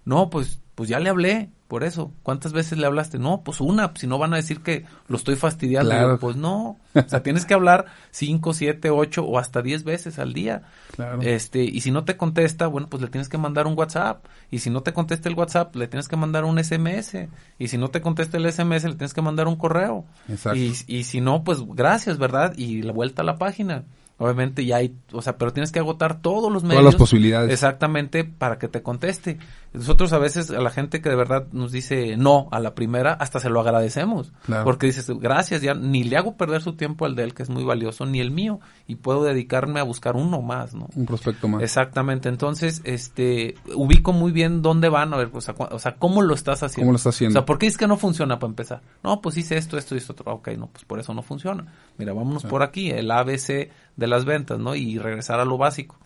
No, 0.08 0.30
pues, 0.30 0.60
pues 0.74 0.88
ya 0.88 0.98
le 1.00 1.10
hablé. 1.10 1.50
Por 1.68 1.84
eso. 1.84 2.12
¿Cuántas 2.22 2.54
veces 2.54 2.78
le 2.78 2.86
hablaste? 2.86 3.18
No, 3.18 3.42
pues 3.44 3.60
una. 3.60 3.92
Si 3.94 4.06
no 4.06 4.16
van 4.16 4.32
a 4.32 4.36
decir 4.36 4.62
que 4.62 4.86
lo 5.06 5.18
estoy 5.18 5.36
fastidiando. 5.36 5.90
Claro. 5.90 6.06
Digo, 6.06 6.18
pues 6.18 6.36
no. 6.36 6.78
O 6.94 7.08
sea, 7.08 7.22
tienes 7.22 7.44
que 7.44 7.52
hablar 7.52 7.84
cinco, 8.10 8.54
siete, 8.54 8.88
ocho 8.88 9.22
o 9.24 9.38
hasta 9.38 9.60
diez 9.60 9.84
veces 9.84 10.18
al 10.18 10.32
día. 10.32 10.62
Claro. 10.96 11.20
Este, 11.20 11.62
y 11.64 11.82
si 11.82 11.90
no 11.90 12.04
te 12.06 12.16
contesta, 12.16 12.68
bueno, 12.68 12.88
pues 12.88 13.02
le 13.02 13.08
tienes 13.08 13.28
que 13.28 13.36
mandar 13.36 13.66
un 13.66 13.76
WhatsApp. 13.76 14.24
Y 14.50 14.60
si 14.60 14.70
no 14.70 14.82
te 14.82 14.94
contesta 14.94 15.28
el 15.28 15.34
WhatsApp, 15.34 15.76
le 15.76 15.88
tienes 15.88 16.08
que 16.08 16.16
mandar 16.16 16.46
un 16.46 16.58
SMS. 16.58 17.28
Y 17.58 17.68
si 17.68 17.76
no 17.76 17.88
te 17.88 18.00
contesta 18.00 18.38
el 18.38 18.50
SMS, 18.50 18.84
le 18.84 18.94
tienes 18.94 19.12
que 19.12 19.20
mandar 19.20 19.46
un 19.46 19.56
correo. 19.56 20.06
Exacto. 20.26 20.58
Y, 20.58 20.74
y 20.86 21.04
si 21.04 21.20
no, 21.20 21.44
pues 21.44 21.58
gracias, 21.66 22.16
¿verdad? 22.16 22.54
Y 22.56 22.80
la 22.80 22.94
vuelta 22.94 23.20
a 23.20 23.26
la 23.26 23.36
página. 23.36 23.84
Obviamente 24.20 24.64
ya 24.64 24.76
hay, 24.78 24.96
o 25.12 25.22
sea, 25.22 25.38
pero 25.38 25.52
tienes 25.52 25.70
que 25.70 25.78
agotar 25.78 26.20
todos 26.20 26.52
los 26.52 26.64
medios. 26.64 26.80
Todas 26.80 26.94
las 26.94 26.98
posibilidades. 26.98 27.52
Exactamente, 27.52 28.24
para 28.24 28.58
que 28.58 28.66
te 28.66 28.82
conteste. 28.82 29.38
Nosotros 29.72 30.12
a 30.12 30.18
veces, 30.18 30.50
a 30.50 30.60
la 30.60 30.70
gente 30.70 31.00
que 31.02 31.10
de 31.10 31.16
verdad 31.16 31.46
nos 31.52 31.72
dice 31.72 32.16
no 32.16 32.48
a 32.52 32.60
la 32.60 32.74
primera, 32.74 33.12
hasta 33.12 33.38
se 33.38 33.50
lo 33.50 33.60
agradecemos. 33.60 34.32
Claro. 34.46 34.64
Porque 34.64 34.86
dices, 34.86 35.08
gracias, 35.20 35.62
ya 35.62 35.74
ni 35.74 36.04
le 36.04 36.16
hago 36.16 36.36
perder 36.36 36.62
su 36.62 36.74
tiempo 36.74 37.04
al 37.04 37.14
de 37.14 37.24
él, 37.24 37.34
que 37.34 37.42
es 37.42 37.50
muy 37.50 37.64
valioso, 37.64 38.06
ni 38.06 38.20
el 38.20 38.30
mío. 38.30 38.60
Y 38.86 38.96
puedo 38.96 39.24
dedicarme 39.24 39.80
a 39.80 39.82
buscar 39.82 40.16
uno 40.16 40.40
más, 40.40 40.74
¿no? 40.74 40.88
Un 40.94 41.06
prospecto 41.06 41.48
más. 41.48 41.62
Exactamente, 41.62 42.28
entonces, 42.28 42.80
este, 42.84 43.56
ubico 43.74 44.12
muy 44.12 44.32
bien 44.32 44.62
dónde 44.62 44.88
van, 44.88 45.12
a 45.12 45.18
ver, 45.18 45.30
o 45.32 45.40
sea, 45.40 45.54
o 45.58 45.78
sea, 45.78 45.96
cómo 45.96 46.22
lo 46.22 46.34
estás 46.34 46.62
haciendo. 46.62 46.86
¿Cómo 46.86 46.92
lo 46.92 46.96
estás 46.96 47.14
haciendo? 47.14 47.38
O 47.38 47.42
sea, 47.42 47.46
¿por 47.46 47.58
qué 47.58 47.66
es 47.66 47.76
que 47.76 47.86
no 47.86 47.96
funciona 47.96 48.38
para 48.38 48.50
empezar? 48.50 48.82
No, 49.02 49.20
pues 49.20 49.36
hice 49.36 49.56
esto, 49.56 49.76
esto 49.76 49.94
y 49.94 49.98
esto 49.98 50.12
otro. 50.12 50.32
Ok, 50.32 50.48
no, 50.56 50.68
pues 50.68 50.84
por 50.84 50.98
eso 50.98 51.12
no 51.14 51.22
funciona. 51.22 51.66
Mira, 51.98 52.12
vámonos 52.12 52.44
por 52.44 52.62
aquí, 52.62 52.90
el 52.90 53.10
ABC 53.10 53.70
de 53.96 54.06
las 54.06 54.24
ventas, 54.24 54.58
¿no? 54.58 54.74
Y 54.74 54.98
regresar 54.98 55.40
a 55.40 55.44
lo 55.44 55.58
básico. 55.58 55.98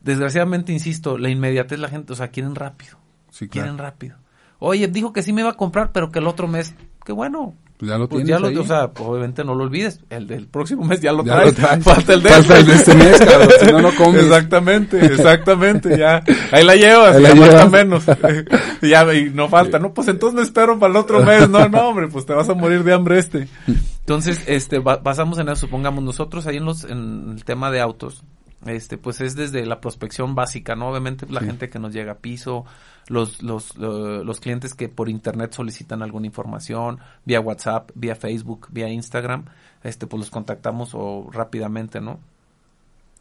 Desgraciadamente, 0.00 0.72
insisto, 0.72 1.18
la 1.18 1.28
inmediatez 1.28 1.78
la 1.78 1.88
gente, 1.88 2.12
o 2.12 2.16
sea, 2.16 2.28
quieren 2.28 2.54
rápido. 2.54 2.98
Sí, 3.30 3.48
claro. 3.48 3.66
Quieren 3.66 3.78
rápido. 3.78 4.16
Oye, 4.58 4.88
dijo 4.88 5.12
que 5.12 5.22
sí 5.22 5.32
me 5.32 5.40
iba 5.42 5.50
a 5.50 5.56
comprar, 5.56 5.92
pero 5.92 6.10
que 6.10 6.18
el 6.18 6.26
otro 6.26 6.46
mes 6.48 6.74
qué 7.04 7.12
bueno. 7.12 7.54
Pues 7.78 7.90
ya 7.90 7.96
lo 7.96 8.08
Pues 8.10 8.24
tienes 8.26 8.42
ya 8.42 8.50
lo, 8.50 8.60
o 8.60 8.66
sea, 8.66 8.90
obviamente 8.98 9.42
no 9.42 9.54
lo 9.54 9.64
olvides. 9.64 10.00
El 10.10 10.26
del 10.26 10.46
próximo 10.48 10.84
mes 10.84 11.00
ya 11.00 11.12
lo 11.14 11.24
Ya 11.24 11.32
traes. 11.36 11.58
lo 11.58 11.66
traes. 11.66 11.84
Falta 11.84 12.12
el 12.12 12.22
de 12.22 12.28
Falta 12.28 12.58
el 12.58 12.66
de 12.66 12.74
este 12.74 12.94
mes, 12.94 13.18
cabrón, 13.20 13.48
si 13.58 13.66
no, 13.72 13.80
no 13.80 13.94
comes. 13.94 14.22
Exactamente, 14.24 15.06
exactamente, 15.06 15.98
ya. 15.98 16.22
Ahí 16.52 16.62
la 16.62 16.76
llevas, 16.76 17.16
Ahí 17.16 17.22
la 17.22 17.34
ya 17.34 17.46
falta 17.46 17.68
menos. 17.70 18.04
ya, 18.82 19.14
y 19.14 19.30
no 19.30 19.48
falta. 19.48 19.78
No, 19.78 19.94
pues 19.94 20.08
entonces 20.08 20.36
me 20.36 20.42
espero 20.42 20.78
para 20.78 20.90
el 20.90 20.96
otro 20.98 21.22
mes. 21.24 21.48
No, 21.48 21.66
no, 21.70 21.88
hombre, 21.88 22.08
pues 22.08 22.26
te 22.26 22.34
vas 22.34 22.50
a 22.50 22.54
morir 22.54 22.84
de 22.84 22.92
hambre 22.92 23.18
este. 23.18 23.48
Entonces, 24.00 24.42
este, 24.46 24.78
ba- 24.80 24.96
basamos 24.98 25.38
en 25.38 25.48
eso. 25.48 25.56
Supongamos 25.66 26.02
nosotros 26.04 26.46
ahí 26.46 26.56
en 26.58 26.64
los, 26.66 26.84
en 26.84 27.30
el 27.36 27.44
tema 27.44 27.70
de 27.70 27.80
autos. 27.80 28.24
Este, 28.66 28.98
pues 28.98 29.20
es 29.22 29.36
desde 29.36 29.64
la 29.64 29.80
prospección 29.80 30.34
básica, 30.34 30.74
¿no? 30.76 30.88
Obviamente 30.90 31.26
la 31.30 31.40
Sí. 31.40 31.46
gente 31.46 31.70
que 31.70 31.78
nos 31.78 31.94
llega 31.94 32.12
a 32.12 32.18
piso, 32.18 32.66
los, 33.08 33.42
los, 33.42 33.74
los 33.78 34.40
clientes 34.40 34.74
que 34.74 34.88
por 34.90 35.08
internet 35.08 35.52
solicitan 35.52 36.02
alguna 36.02 36.26
información, 36.26 36.98
vía 37.24 37.40
WhatsApp, 37.40 37.90
vía 37.94 38.14
Facebook, 38.16 38.68
vía 38.70 38.88
Instagram, 38.90 39.46
este, 39.82 40.06
pues 40.06 40.20
los 40.20 40.30
contactamos 40.30 40.90
o 40.92 41.30
rápidamente, 41.32 42.00
¿no? 42.02 42.20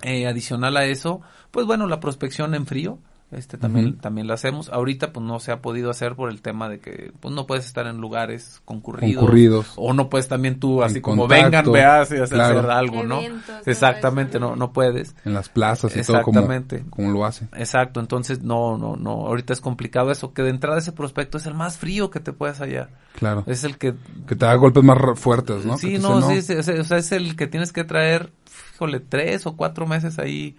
Eh, 0.01 0.27
adicional 0.27 0.75
a 0.77 0.85
eso, 0.85 1.21
pues 1.51 1.65
bueno, 1.65 1.87
la 1.87 1.99
prospección 1.99 2.53
en 2.53 2.65
frío, 2.65 2.99
este 3.31 3.59
también, 3.59 3.97
también 3.97 4.25
la 4.25 4.33
hacemos. 4.33 4.69
Ahorita 4.69 5.13
pues 5.13 5.23
no 5.23 5.39
se 5.39 5.51
ha 5.51 5.61
podido 5.61 5.91
hacer 5.91 6.15
por 6.15 6.31
el 6.31 6.41
tema 6.41 6.67
de 6.67 6.79
que 6.79 7.11
pues 7.19 7.31
no 7.33 7.45
puedes 7.45 7.65
estar 7.65 7.85
en 7.85 7.97
lugares 7.97 8.59
concurridos. 8.65 9.21
Concurridos. 9.21 9.73
O 9.75 9.93
no 9.93 10.09
puedes 10.09 10.27
también 10.27 10.59
tú 10.59 10.81
así 10.81 10.99
como 10.99 11.27
contacto, 11.27 11.45
vengan, 11.45 11.71
veas 11.71 12.11
y 12.11 12.15
hacer, 12.15 12.29
claro. 12.29 12.59
hacer 12.59 12.71
algo, 12.71 13.03
¿no? 13.03 13.19
Eventos, 13.21 13.67
Exactamente, 13.67 14.39
no, 14.39 14.55
¿no? 14.55 14.73
puedes. 14.73 15.15
En 15.25 15.35
las 15.35 15.47
plazas 15.47 15.95
y 15.95 16.01
todo 16.01 16.23
como, 16.23 16.39
Exactamente. 16.39 16.83
como 16.89 17.11
lo 17.11 17.23
hace. 17.23 17.47
Exacto, 17.55 17.99
entonces 17.99 18.41
no, 18.41 18.79
no, 18.79 18.95
no, 18.95 19.27
ahorita 19.27 19.53
es 19.53 19.61
complicado 19.61 20.09
eso, 20.09 20.33
que 20.33 20.41
de 20.41 20.49
entrada 20.49 20.79
ese 20.79 20.91
prospecto 20.91 21.37
es 21.37 21.45
el 21.45 21.53
más 21.53 21.77
frío 21.77 22.09
que 22.09 22.19
te 22.19 22.33
puedes 22.33 22.59
hallar. 22.59 22.89
Claro. 23.13 23.43
Es 23.45 23.63
el 23.63 23.77
que 23.77 23.93
Que 24.27 24.35
te 24.35 24.45
da 24.45 24.55
golpes 24.55 24.83
más 24.83 24.97
fuertes, 25.19 25.65
¿no? 25.65 25.77
Sí, 25.77 25.99
no, 25.99 26.27
sí, 26.27 26.41
sí, 26.41 26.53
o 26.53 26.63
sea, 26.63 26.81
o 26.81 26.83
sea, 26.83 26.97
es 26.97 27.11
el 27.11 27.35
que 27.35 27.45
tienes 27.45 27.73
que 27.73 27.83
traer, 27.83 28.31
híjole, 28.73 28.99
tres 28.99 29.45
o 29.45 29.55
cuatro 29.55 29.85
meses 29.85 30.17
ahí 30.17 30.57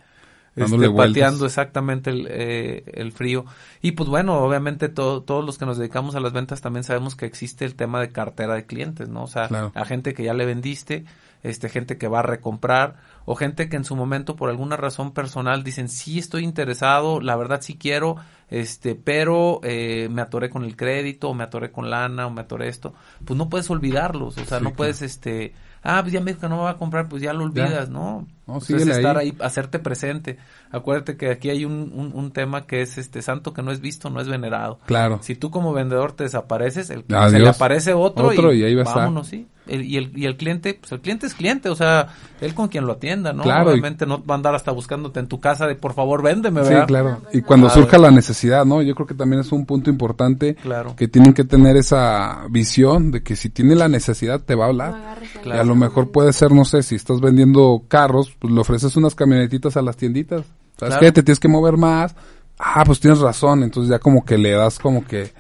Dándole 0.57 0.87
este, 0.87 0.97
pateando 0.97 1.47
exactamente 1.47 2.11
el, 2.11 2.27
eh, 2.29 2.83
el 2.95 3.13
frío. 3.13 3.45
Y 3.83 3.93
pues 3.93 4.09
bueno, 4.09 4.39
obviamente 4.41 4.89
to- 4.89 5.23
todos 5.23 5.45
los 5.45 5.59
que 5.59 5.67
nos 5.67 5.79
dedicamos 5.79 6.15
a 6.17 6.21
las 6.21 6.33
ventas 6.33 6.61
también 6.61 6.85
sabemos 6.85 7.15
que 7.15 7.27
existe 7.27 7.65
el 7.65 7.75
tema 7.77 8.01
de 8.01 8.11
cartera 8.11 8.55
de 8.55 8.67
clientes, 8.67 9.09
¿no? 9.09 9.23
O 9.25 9.27
sea, 9.29 9.49
Claro. 9.49 9.71
a 9.75 9.85
gente 9.85 10.13
que 10.13 10.25
ya 10.25 10.35
le 10.35 10.47
vendiste, 10.47 11.05
este, 11.43 11.69
gente 11.69 11.97
que 11.97 12.09
va 12.09 12.19
a 12.19 12.23
recomprar, 12.23 12.97
o 13.25 13.35
gente 13.37 13.69
que 13.69 13.77
en 13.77 13.85
su 13.85 13.95
momento 13.97 14.37
por 14.37 14.51
alguna 14.51 14.77
razón 14.77 15.13
personal 15.13 15.63
dicen, 15.63 15.89
sí 15.89 16.19
estoy 16.19 16.43
interesado, 16.45 17.21
la 17.21 17.37
verdad 17.37 17.61
sí 17.63 17.77
quiero, 17.79 18.17
este, 18.51 18.95
pero 18.97 19.61
eh, 19.63 20.09
me 20.11 20.21
atoré 20.21 20.51
con 20.51 20.65
el 20.65 20.77
crédito, 20.77 21.31
o 21.31 21.35
me 21.35 21.45
atoré 21.45 21.71
con 21.71 21.89
lana, 21.89 22.27
o 22.27 22.31
me 22.31 22.41
atoré 22.43 22.69
esto, 22.69 22.93
pues 23.25 23.39
no 23.39 23.49
puedes 23.49 23.71
olvidarlos, 23.71 24.37
o 24.37 24.45
sea, 24.45 24.59
Sí, 24.59 24.65
no 24.65 24.71
claro. 24.71 24.77
puedes, 24.77 25.01
este, 25.03 25.55
ah, 25.83 26.01
pues 26.03 26.13
ya 26.13 26.21
me 26.21 26.33
dijo 26.33 26.41
que 26.41 26.49
no 26.49 26.57
me 26.57 26.63
va 26.65 26.71
a 26.71 26.77
comprar, 26.77 27.09
pues 27.09 27.23
ya 27.23 27.33
lo 27.33 27.45
olvidas, 27.45 27.89
¿no? 27.89 28.27
No, 28.51 28.55
Pues 28.59 28.65
síguele 28.67 28.91
es 28.93 28.97
estar 28.99 29.17
ahí. 29.17 29.29
ahí, 29.31 29.37
hacerte 29.41 29.79
presente. 29.79 30.39
Acuérdate 30.73 31.17
que 31.17 31.31
aquí 31.31 31.51
hay 31.51 31.65
un, 31.65 31.93
un, 31.95 32.13
un 32.15 32.31
tema 32.33 32.67
que 32.67 32.83
es, 32.83 32.99
este, 32.99 33.23
santo 33.23 33.53
que 33.53 33.63
no 33.63 33.71
es 33.73 33.81
visto, 33.81 34.11
no 34.11 34.21
es 34.21 34.29
venerado. 34.29 34.79
Claro. 34.87 35.19
Si 35.23 35.35
tú 35.35 35.51
como 35.51 35.73
vendedor 35.73 36.13
te 36.13 36.25
desapareces, 36.25 36.91
el, 36.91 37.05
se 37.09 37.39
le 37.39 37.49
aparece 37.49 37.93
otro, 37.95 38.29
Otro 38.29 38.53
y, 38.53 38.61
y 38.61 38.65
ahí 38.65 38.75
va 38.75 38.83
a 38.83 38.85
estar. 38.85 38.99
vámonos, 39.05 39.29
sí. 39.29 39.47
El- 39.67 39.83
y, 39.85 39.99
el, 39.99 40.19
y 40.19 40.27
el 40.27 40.37
cliente, 40.37 40.75
pues 40.81 40.91
el 40.91 41.01
cliente 41.01 41.27
es 41.27 41.35
cliente, 41.35 41.69
o 41.69 41.77
sea, 41.77 42.09
él 42.41 42.55
con 42.55 42.67
quien 42.69 42.87
lo 42.87 42.95
atienda, 42.95 43.33
¿no? 43.33 43.45
Claro, 43.45 43.71
y- 43.71 43.75
Obviamente 43.75 44.05
no 44.05 44.25
va 44.25 44.35
a 44.35 44.39
andar 44.39 44.53
hasta 44.55 44.73
buscándote 44.73 45.21
en 45.21 45.29
tu 45.29 45.39
casa 45.39 45.69
de 45.69 45.77
por 45.77 45.93
favor 45.95 46.23
véndeme, 46.23 46.63
Sí, 46.65 46.71
¿verdad? 46.71 46.87
claro. 46.89 47.23
Y 47.33 47.43
cuando 47.43 47.69
Claro. 47.69 47.83
surja 47.83 47.99
la 47.99 48.11
necesidad, 48.11 48.65
¿no? 48.65 48.83
Yo 48.83 48.95
creo 48.97 49.07
que 49.07 49.15
también 49.15 49.41
es 49.43 49.53
un 49.53 49.67
punto 49.67 49.89
importante 49.89 50.57
Claro. 50.57 50.97
que 50.97 51.07
tienen 51.07 51.35
que 51.35 51.45
tener 51.45 51.77
esa 51.77 52.47
visión 52.51 53.13
de 53.13 53.23
que 53.23 53.37
si 53.37 53.49
tiene 53.51 53.77
la 53.77 53.87
necesidad 53.89 54.41
te 54.41 54.57
va 54.57 54.65
a 54.65 54.69
hablar. 54.69 54.95
ahí. 54.95 55.29
Y 55.45 55.51
a 55.53 55.63
lo 55.63 55.77
mejor 55.77 56.11
puede 56.11 56.33
ser, 56.33 56.51
no 56.51 56.65
sé, 56.65 56.83
si 56.83 56.97
estás 56.97 57.21
vendiendo 57.21 57.83
carros, 57.87 58.35
pues 58.41 58.53
le 58.53 58.61
ofreces 58.61 58.97
unas 58.97 59.15
camionetitas 59.15 59.77
a 59.77 59.83
las 59.83 59.97
tienditas. 59.97 60.41
¿Sabes 60.77 60.95
Claro. 60.95 61.01
qué? 61.01 61.13
Te 61.13 61.23
tienes 61.23 61.39
que 61.39 61.49
mover 61.49 61.77
más. 61.77 62.15
Ah, 62.59 62.83
pues 62.85 62.99
tienes 63.01 63.21
razón. 63.21 63.63
Entonces 63.63 63.91
ya 63.91 63.99
como 64.01 64.25
que 64.25 64.37
le 64.39 64.51
das 64.51 64.79
como 64.79 65.05
que 65.07 65.31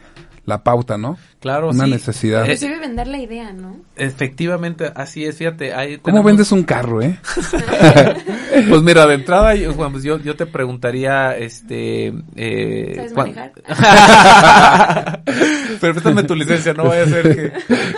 la 0.46 0.62
pauta, 0.64 0.96
¿no? 0.98 1.16
Claro, 1.38 1.70
Una 1.70 1.84
sí. 1.84 1.90
necesidad. 1.92 2.40
Eh, 2.42 2.52
Inclusive 2.54 2.78
vender 2.80 3.06
la 3.06 3.18
idea, 3.18 3.52
¿no? 3.52 3.76
Efectivamente, 3.96 4.90
así 4.94 5.24
es, 5.24 5.36
fíjate. 5.36 5.72
Ahí 5.74 5.96
¿Cómo 5.98 6.04
tenemos- 6.16 6.24
vendes 6.26 6.52
un 6.52 6.62
carro, 6.64 7.00
eh? 7.02 7.18
Pues 8.68 8.82
mira, 8.82 9.06
de 9.06 9.14
entrada, 9.14 9.54
yo, 9.54 9.72
Juan, 9.72 9.92
pues 9.92 10.02
yo, 10.04 10.18
yo 10.18 10.34
te 10.36 10.44
preguntaría, 10.44 11.36
este... 11.36 12.12
Eh, 12.36 12.92
¿Sabes 12.96 13.14
manejar? 13.14 13.52
Pero 15.80 15.92
préstame 15.94 16.22
tu 16.24 16.34
licencia, 16.34 16.74
no 16.74 16.84
vaya 16.84 17.04
a 17.04 17.06
ser 17.06 17.34
que... 17.36 17.52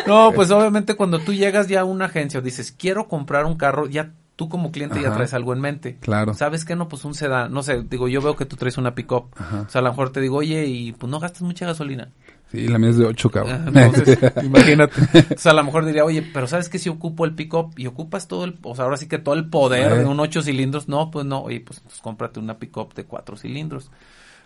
No, 0.07 0.31
pues 0.35 0.51
obviamente 0.51 0.95
cuando 0.95 1.19
tú 1.19 1.33
llegas 1.33 1.69
ya 1.69 1.81
a 1.81 1.85
una 1.85 2.05
agencia 2.07 2.39
o 2.41 2.43
dices, 2.43 2.71
quiero 2.73 3.09
comprar 3.09 3.45
un 3.45 3.57
carro, 3.57 3.89
ya 3.89 4.13
tú 4.37 4.49
como 4.49 4.73
cliente 4.73 5.01
ya 5.01 5.13
traes 5.15 5.35
algo 5.35 5.53
en 5.53 5.61
mente. 5.61 5.97
Claro. 6.01 6.35
¿Sabes 6.35 6.65
qué? 6.65 6.75
No, 6.77 6.89
pues 6.89 7.05
un 7.05 7.15
sedán. 7.15 7.53
No 7.53 7.63
sé, 7.63 7.83
digo, 7.83 8.09
yo 8.09 8.21
veo 8.23 8.35
que 8.37 8.45
tú 8.47 8.57
traes 8.57 8.79
una 8.79 8.95
pick-up. 8.95 9.27
O 9.67 9.69
sea, 9.69 9.81
a 9.81 9.83
lo 9.85 9.91
mejor 9.91 10.11
te 10.11 10.21
digo, 10.21 10.37
oye, 10.39 10.67
y 10.67 10.93
pues 10.93 11.11
no 11.11 11.21
gastas 11.21 11.43
mucha 11.43 11.67
gasolina. 11.67 12.09
Sí, 12.51 12.69
la 12.69 12.79
mía 12.79 12.91
es 12.91 12.99
de 12.99 13.07
8, 13.07 13.29
Ah, 13.29 13.33
cabrón. 13.33 13.77
Entonces, 13.79 14.19
imagínate. 14.45 15.01
O 15.35 15.39
sea, 15.39 15.53
a 15.53 15.55
lo 15.55 15.65
mejor 15.65 15.87
diría, 15.87 16.05
oye, 16.05 16.23
pero 16.35 16.47
¿sabes 16.47 16.69
qué? 16.69 16.79
Si 16.79 16.89
ocupo 16.91 17.25
el 17.25 17.35
pick-up 17.35 17.73
y 17.77 17.87
ocupas 17.87 18.29
todo 18.29 18.45
el, 18.45 18.59
o 18.63 18.75
sea, 18.75 18.85
ahora 18.85 18.97
sí 18.99 19.07
que 19.09 19.19
todo 19.19 19.35
el 19.35 19.49
poder 19.49 19.93
Eh. 19.93 19.99
de 20.01 20.05
un 20.07 20.21
ocho 20.21 20.43
cilindros, 20.43 20.87
no, 20.89 21.11
pues 21.11 21.25
no, 21.25 21.41
oye, 21.43 21.61
pues, 21.61 21.81
pues 21.81 21.99
cómprate 22.01 22.41
una 22.41 22.59
pick-up 22.59 22.93
de 22.95 23.05
cuatro 23.05 23.37
cilindros. 23.37 23.91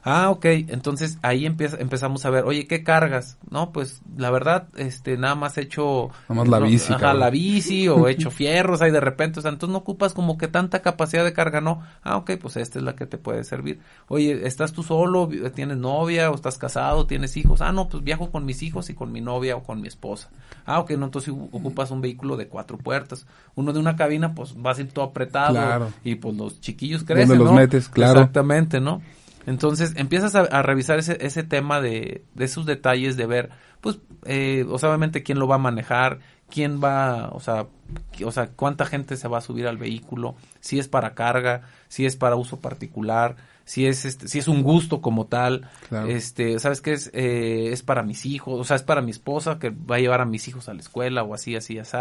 Ah, 0.08 0.30
ok, 0.30 0.44
entonces 0.68 1.18
ahí 1.22 1.46
empieza, 1.46 1.78
empezamos 1.80 2.24
a 2.24 2.30
ver, 2.30 2.44
oye, 2.44 2.68
¿qué 2.68 2.84
cargas? 2.84 3.38
No, 3.50 3.72
pues 3.72 4.02
la 4.16 4.30
verdad, 4.30 4.68
este, 4.76 5.16
nada 5.16 5.34
más 5.34 5.58
he 5.58 5.62
hecho... 5.62 6.10
Nada 6.28 6.42
más 6.42 6.48
la 6.48 6.60
no, 6.60 6.66
bici, 6.66 6.92
Ajá, 6.92 7.00
cabrón. 7.00 7.20
la 7.20 7.30
bici 7.30 7.88
o 7.88 8.06
he 8.06 8.12
hecho 8.12 8.30
fierros 8.30 8.82
ahí 8.82 8.92
de 8.92 9.00
repente, 9.00 9.40
o 9.40 9.42
sea, 9.42 9.50
entonces 9.50 9.72
no 9.72 9.78
ocupas 9.78 10.14
como 10.14 10.38
que 10.38 10.46
tanta 10.46 10.80
capacidad 10.80 11.24
de 11.24 11.32
carga, 11.32 11.60
no. 11.60 11.82
Ah, 12.04 12.18
ok, 12.18 12.30
pues 12.40 12.56
esta 12.56 12.78
es 12.78 12.84
la 12.84 12.94
que 12.94 13.06
te 13.06 13.18
puede 13.18 13.42
servir. 13.42 13.80
Oye, 14.06 14.46
¿estás 14.46 14.72
tú 14.72 14.84
solo? 14.84 15.28
¿Tienes 15.52 15.76
novia 15.76 16.30
o 16.30 16.36
estás 16.36 16.56
casado? 16.56 17.08
¿Tienes 17.08 17.36
hijos? 17.36 17.60
Ah, 17.60 17.72
no, 17.72 17.88
pues 17.88 18.04
viajo 18.04 18.30
con 18.30 18.44
mis 18.44 18.62
hijos 18.62 18.88
y 18.90 18.94
con 18.94 19.10
mi 19.10 19.20
novia 19.20 19.56
o 19.56 19.64
con 19.64 19.80
mi 19.80 19.88
esposa. 19.88 20.30
Ah, 20.66 20.78
ok, 20.78 20.92
no, 20.92 21.06
entonces 21.06 21.34
ocupas 21.50 21.90
un 21.90 22.00
vehículo 22.00 22.36
de 22.36 22.46
cuatro 22.46 22.78
puertas. 22.78 23.26
Uno 23.56 23.72
de 23.72 23.80
una 23.80 23.96
cabina, 23.96 24.36
pues 24.36 24.54
vas 24.56 24.78
a 24.78 24.82
ir 24.82 24.92
todo 24.92 25.06
apretado. 25.06 25.54
Claro. 25.54 25.92
Y 26.04 26.14
pues 26.14 26.36
los 26.36 26.60
chiquillos 26.60 27.02
crecen, 27.02 27.26
¿Dónde 27.26 27.42
los 27.42 27.52
¿no? 27.52 27.58
metes? 27.58 27.88
Claro. 27.88 28.20
Exactamente, 28.20 28.80
¿no? 28.80 29.02
Entonces 29.46 29.94
empiezas 29.96 30.34
a, 30.34 30.40
a 30.40 30.62
revisar 30.62 30.98
ese, 30.98 31.16
ese 31.24 31.42
tema 31.44 31.80
de, 31.80 32.24
de 32.34 32.44
esos 32.44 32.66
detalles 32.66 33.16
de 33.16 33.26
ver, 33.26 33.50
pues, 33.80 33.98
eh, 34.24 34.66
o 34.68 34.78
sea, 34.78 34.88
obviamente 34.90 35.22
quién 35.22 35.38
lo 35.38 35.46
va 35.46 35.54
a 35.54 35.58
manejar, 35.58 36.18
quién 36.50 36.80
va, 36.82 37.28
o 37.32 37.40
sea, 37.40 37.66
o 38.24 38.32
sea, 38.32 38.48
cuánta 38.48 38.84
gente 38.86 39.16
se 39.16 39.28
va 39.28 39.38
a 39.38 39.42
subir 39.42 39.66
al 39.68 39.78
vehículo, 39.78 40.34
si 40.60 40.78
es 40.78 40.88
para 40.88 41.14
carga, 41.14 41.62
si 41.88 42.06
es 42.06 42.16
para 42.16 42.36
uso 42.36 42.60
particular, 42.60 43.36
si 43.64 43.86
es 43.86 44.04
este, 44.04 44.28
si 44.28 44.38
es 44.40 44.48
un 44.48 44.62
gusto 44.62 45.00
como 45.00 45.26
tal, 45.26 45.68
Claro. 45.88 46.08
este, 46.08 46.58
sabes 46.58 46.80
qué 46.80 46.92
es, 46.92 47.10
eh, 47.14 47.70
es 47.72 47.82
para 47.82 48.02
mis 48.02 48.26
hijos, 48.26 48.60
o 48.60 48.64
sea, 48.64 48.76
es 48.76 48.82
para 48.82 49.00
mi 49.00 49.10
esposa 49.12 49.58
que 49.58 49.70
va 49.70 49.96
a 49.96 50.00
llevar 50.00 50.20
a 50.20 50.24
mis 50.26 50.46
hijos 50.48 50.68
a 50.68 50.74
la 50.74 50.80
escuela 50.80 51.22
o 51.22 51.34
así, 51.34 51.54
así, 51.56 51.78
así, 51.78 51.96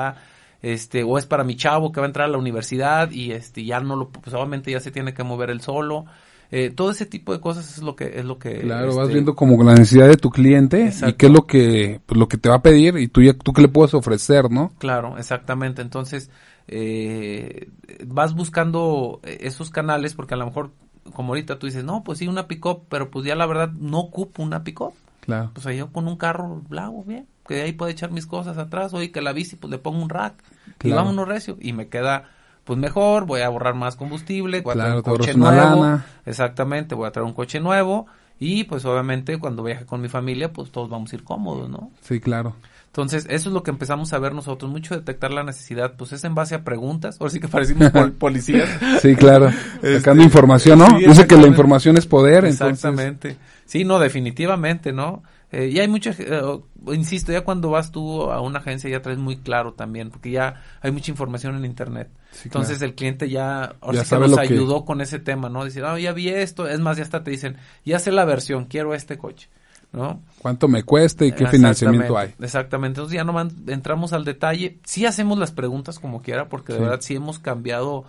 este, 0.61 1.03
o 1.03 1.17
es 1.19 1.25
para 1.27 1.43
mi 1.43 1.55
chavo 1.55 1.91
que 1.91 1.99
va 1.99 2.07
a 2.07 2.09
entrar 2.09 2.27
a 2.27 2.31
la 2.31 2.37
universidad 2.39 3.11
y 3.11 3.31
este, 3.31 3.63
ya 3.65 3.79
no 3.81 3.95
lo, 3.95 4.09
pues 4.09 4.33
obviamente 4.33 4.71
ya 4.71 4.79
se 4.79 4.89
tiene 4.91 5.13
que 5.13 5.23
mover 5.23 5.51
él 5.51 5.61
solo. 5.61 6.05
Eh, 6.51 6.69
todo 6.69 6.91
ese 6.91 7.05
tipo 7.05 7.33
de 7.33 7.39
cosas 7.39 7.77
es 7.77 7.83
lo 7.83 7.95
que, 7.95 8.19
es 8.19 8.25
lo 8.25 8.37
que. 8.37 8.61
Claro, 8.61 8.89
este, 8.89 8.99
vas 9.01 9.09
viendo 9.09 9.35
como 9.35 9.61
la 9.63 9.73
necesidad 9.73 10.07
de 10.07 10.17
tu 10.17 10.29
cliente 10.29 10.91
y 11.07 11.13
qué 11.13 11.25
es 11.25 11.31
lo 11.31 11.45
que, 11.47 12.01
pues, 12.05 12.17
lo 12.17 12.27
que 12.27 12.37
te 12.37 12.49
va 12.49 12.55
a 12.55 12.61
pedir 12.61 12.97
y 12.97 13.07
tú 13.07 13.21
ya, 13.21 13.33
tú 13.33 13.51
qué 13.53 13.61
le 13.61 13.67
puedes 13.67 13.93
ofrecer, 13.93 14.51
¿no? 14.51 14.71
Claro, 14.77 15.17
exactamente. 15.17 15.81
Entonces, 15.81 16.29
eh, 16.67 17.69
vas 18.05 18.33
buscando 18.33 19.19
esos 19.23 19.69
canales 19.69 20.13
porque 20.13 20.33
a 20.33 20.37
lo 20.37 20.45
mejor, 20.45 20.71
como 21.13 21.29
ahorita 21.29 21.59
tú 21.59 21.65
dices, 21.67 21.83
no, 21.83 22.03
pues 22.03 22.19
sí, 22.19 22.27
una 22.27 22.47
pick-up, 22.47 22.83
pero 22.89 23.09
pues 23.09 23.25
ya 23.25 23.35
la 23.35 23.45
verdad 23.45 23.71
no 23.71 23.99
ocupo 23.99 24.43
una 24.43 24.63
pick-up. 24.63 24.93
Claro. 25.21 25.51
Pues 25.53 25.65
ahí 25.65 25.77
yo 25.77 25.91
con 25.91 26.07
un 26.07 26.17
carro 26.17 26.61
lo 26.69 26.81
hago 26.81 27.03
bien, 27.03 27.27
que 27.47 27.55
de 27.55 27.61
ahí 27.63 27.73
puedo 27.73 27.89
echar 27.91 28.11
mis 28.11 28.27
cosas 28.27 28.57
atrás, 28.59 28.93
oye, 28.93 29.11
que 29.11 29.21
la 29.21 29.33
bici 29.33 29.55
pues 29.55 29.71
le 29.71 29.79
pongo 29.79 30.01
un 30.01 30.09
rack 30.09 30.35
y 30.67 30.89
Claro. 30.89 30.97
vámonos 30.97 31.27
recio 31.27 31.57
y 31.59 31.73
me 31.73 31.87
queda 31.87 32.29
pues 32.65 32.77
mejor, 32.77 33.25
voy 33.25 33.39
a 33.41 33.45
ahorrar 33.45 33.75
más 33.75 33.95
combustible, 33.95 34.59
voy 34.61 34.71
a 34.73 34.75
traer 34.75 34.95
un 34.95 35.01
coche 35.03 35.33
nuevo, 35.35 35.83
lana. 35.83 36.05
exactamente, 36.25 36.95
voy 36.95 37.07
a 37.07 37.11
traer 37.11 37.25
un 37.25 37.33
coche 37.33 37.59
nuevo 37.61 38.07
y 38.39 38.65
pues 38.65 38.83
obviamente 38.83 39.37
cuando 39.39 39.63
viaje 39.63 39.85
con 39.85 40.01
mi 40.01 40.09
familia 40.09 40.51
pues 40.51 40.71
todos 40.71 40.89
vamos 40.89 41.13
a 41.13 41.15
ir 41.15 41.23
cómodos, 41.23 41.69
¿no? 41.69 41.91
Sí, 42.01 42.19
claro. 42.19 42.55
Entonces, 42.87 43.25
eso 43.29 43.49
es 43.49 43.53
lo 43.53 43.61
que 43.61 43.71
empezamos 43.71 44.13
a 44.13 44.19
ver 44.19 44.33
nosotros, 44.33 44.71
mucho 44.71 44.95
detectar 44.95 45.29
la 45.31 45.43
necesidad, 45.43 45.95
pues 45.97 46.13
es 46.13 46.23
en 46.23 46.33
base 46.33 46.55
a 46.55 46.63
preguntas, 46.63 47.17
ahora 47.19 47.29
sí 47.29 47.41
que 47.41 47.49
parecimos 47.49 47.91
pol- 47.91 48.13
policías. 48.17 48.69
Sí, 49.01 49.15
claro. 49.15 49.49
Este, 49.75 49.99
Sacando 49.99 50.23
información, 50.23 50.79
¿no? 50.79 50.87
sí, 50.97 51.05
Dice 51.05 51.27
que 51.27 51.35
la 51.35 51.47
información 51.47 51.97
es 51.97 52.07
poder, 52.07 52.45
entonces. 52.45 52.77
Exactamente. 52.85 53.35
Sí, 53.65 53.83
no, 53.83 53.99
definitivamente, 53.99 54.93
¿no? 54.93 55.23
Eh, 55.57 55.69
y 55.71 55.79
hay 55.79 55.87
mucha, 55.87 56.11
eh, 56.19 56.59
insisto, 56.87 57.31
ya 57.31 57.45
cuando 57.45 57.69
vas 57.69 57.89
tú 57.89 58.23
a 58.23 58.41
una 58.41 58.59
agencia 58.59 58.89
ya 58.89 59.01
traes 59.01 59.17
muy 59.19 59.37
claro 59.37 59.71
también, 59.73 60.09
porque 60.09 60.29
ya 60.29 60.61
hay 60.81 60.91
mucha 60.91 61.11
información 61.11 61.55
en 61.55 61.63
internet. 61.63 62.09
Sí, 62.31 62.41
Entonces 62.49 62.79
claro. 62.79 62.89
el 62.89 62.95
cliente 62.95 63.29
ya, 63.29 63.63
ahora 63.79 63.93
Ya 63.93 63.99
sí 64.03 64.03
que 64.03 64.09
sabe 64.09 64.27
nos 64.27 64.35
que- 64.37 64.53
ayudó 64.53 64.83
con 64.83 64.99
ese 64.99 65.17
tema, 65.19 65.47
¿no? 65.47 65.63
Decir, 65.63 65.85
ah, 65.85 65.97
ya 65.97 66.11
vi 66.11 66.27
esto, 66.27 66.67
es 66.67 66.81
más, 66.81 66.97
ya 66.97 67.03
hasta 67.03 67.23
te 67.23 67.31
dicen, 67.31 67.55
ya 67.85 67.99
sé 67.99 68.11
la 68.11 68.25
versión, 68.25 68.65
quiero 68.65 68.93
este 68.93 69.17
coche. 69.17 69.47
¿no? 69.93 70.21
¿Cuánto 70.39 70.67
me 70.67 70.83
cuesta 70.83 71.23
y 71.23 71.31
qué 71.31 71.47
financiamiento 71.47 72.17
hay? 72.17 72.33
Exactamente, 72.41 72.99
entonces 72.99 73.15
ya 73.15 73.23
no 73.23 73.39
entramos 73.67 74.11
al 74.11 74.25
detalle, 74.25 74.77
sí 74.83 75.05
hacemos 75.05 75.39
las 75.39 75.53
preguntas 75.53 75.99
como 75.99 76.21
quiera, 76.21 76.49
porque 76.49 76.73
de 76.73 76.79
verdad 76.79 76.99
sí 76.99 77.15
hemos 77.15 77.39
cambiado 77.39 78.03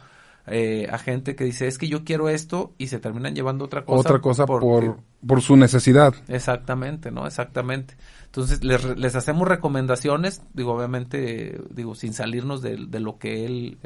eh, 0.46 0.88
a 0.90 0.98
gente 0.98 1.34
que 1.34 1.44
dice, 1.44 1.66
es 1.66 1.78
que 1.78 1.88
yo 1.88 2.04
quiero 2.04 2.28
esto 2.28 2.72
y 2.78 2.88
se 2.88 2.98
terminan 2.98 3.34
llevando 3.34 3.64
otra 3.64 3.84
cosa. 3.84 4.00
Otra 4.00 4.20
cosa 4.20 4.46
por, 4.46 4.98
por 5.26 5.42
su 5.42 5.56
necesidad. 5.56 6.14
Exactamente, 6.28 7.10
¿no? 7.10 7.26
Exactamente. 7.26 7.96
Entonces 8.26 8.62
les, 8.62 8.84
les 8.96 9.16
hacemos 9.16 9.48
recomendaciones, 9.48 10.42
digo, 10.54 10.74
obviamente, 10.74 11.60
digo, 11.70 11.94
sin 11.94 12.12
salirnos 12.12 12.62
de, 12.62 12.76
de 12.76 13.00
lo 13.00 13.18
que 13.18 13.44
él, 13.46 13.78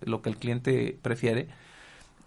lo 0.00 0.22
que 0.22 0.30
el 0.30 0.36
cliente 0.36 0.98
prefiere. 1.02 1.48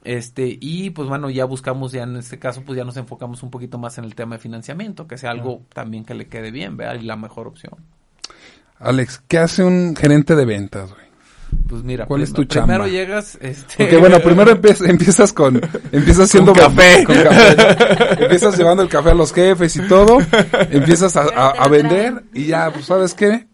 Este, 0.04 0.58
y 0.60 0.90
pues 0.90 1.08
bueno, 1.08 1.30
ya 1.30 1.46
buscamos, 1.46 1.94
ya 1.94 2.04
en 2.04 2.18
este 2.18 2.38
caso, 2.38 2.62
pues 2.66 2.78
ya 2.78 2.84
nos 2.84 2.98
enfocamos 2.98 3.42
un 3.42 3.50
poquito 3.50 3.78
más 3.78 3.98
en 3.98 4.04
el 4.04 4.16
tema 4.16 4.36
de 4.36 4.42
financiamiento, 4.42 5.08
que 5.08 5.18
sea 5.18 5.32
algo 5.32 5.62
también 5.74 6.04
que 6.04 6.14
le 6.14 6.28
quede 6.28 6.52
bien, 6.52 6.76
vea, 6.76 6.96
y 6.96 7.04
la 7.04 7.16
mejor 7.16 7.48
opción. 7.48 7.76
Alex, 8.80 9.24
¿qué 9.30 9.38
hace 9.38 9.64
un 9.64 9.96
gerente 9.96 10.36
de 10.36 10.44
ventas, 10.44 10.92
güey? 10.92 11.06
Pues 11.68 11.84
mira, 11.84 12.06
¿cuál 12.06 12.22
es 12.22 12.34
tu 12.34 12.44
chamba? 12.46 12.76
Primero 12.76 12.88
llegas, 12.88 13.38
este... 13.42 13.76
Porque 13.78 13.98
bueno, 13.98 14.20
primero 14.20 14.52
empiezas 14.86 15.34
con, 15.34 15.62
empiezas 15.92 16.26
haciendo 16.30 16.54
café. 16.54 17.04
Con 17.04 17.16
café 17.16 18.24
empiezas 18.24 18.58
llevando 18.58 18.84
el 18.84 18.90
café 18.90 19.12
a 19.12 19.16
los 19.16 19.34
jefes 19.34 19.76
y 19.76 19.88
todo, 19.88 20.20
empiezas 20.70 21.16
a, 21.16 21.68
vender 21.68 22.24
y 22.34 22.46
ya, 22.46 22.72
pues 22.72 22.86
sabes 22.86 23.14
qué, 23.14 23.48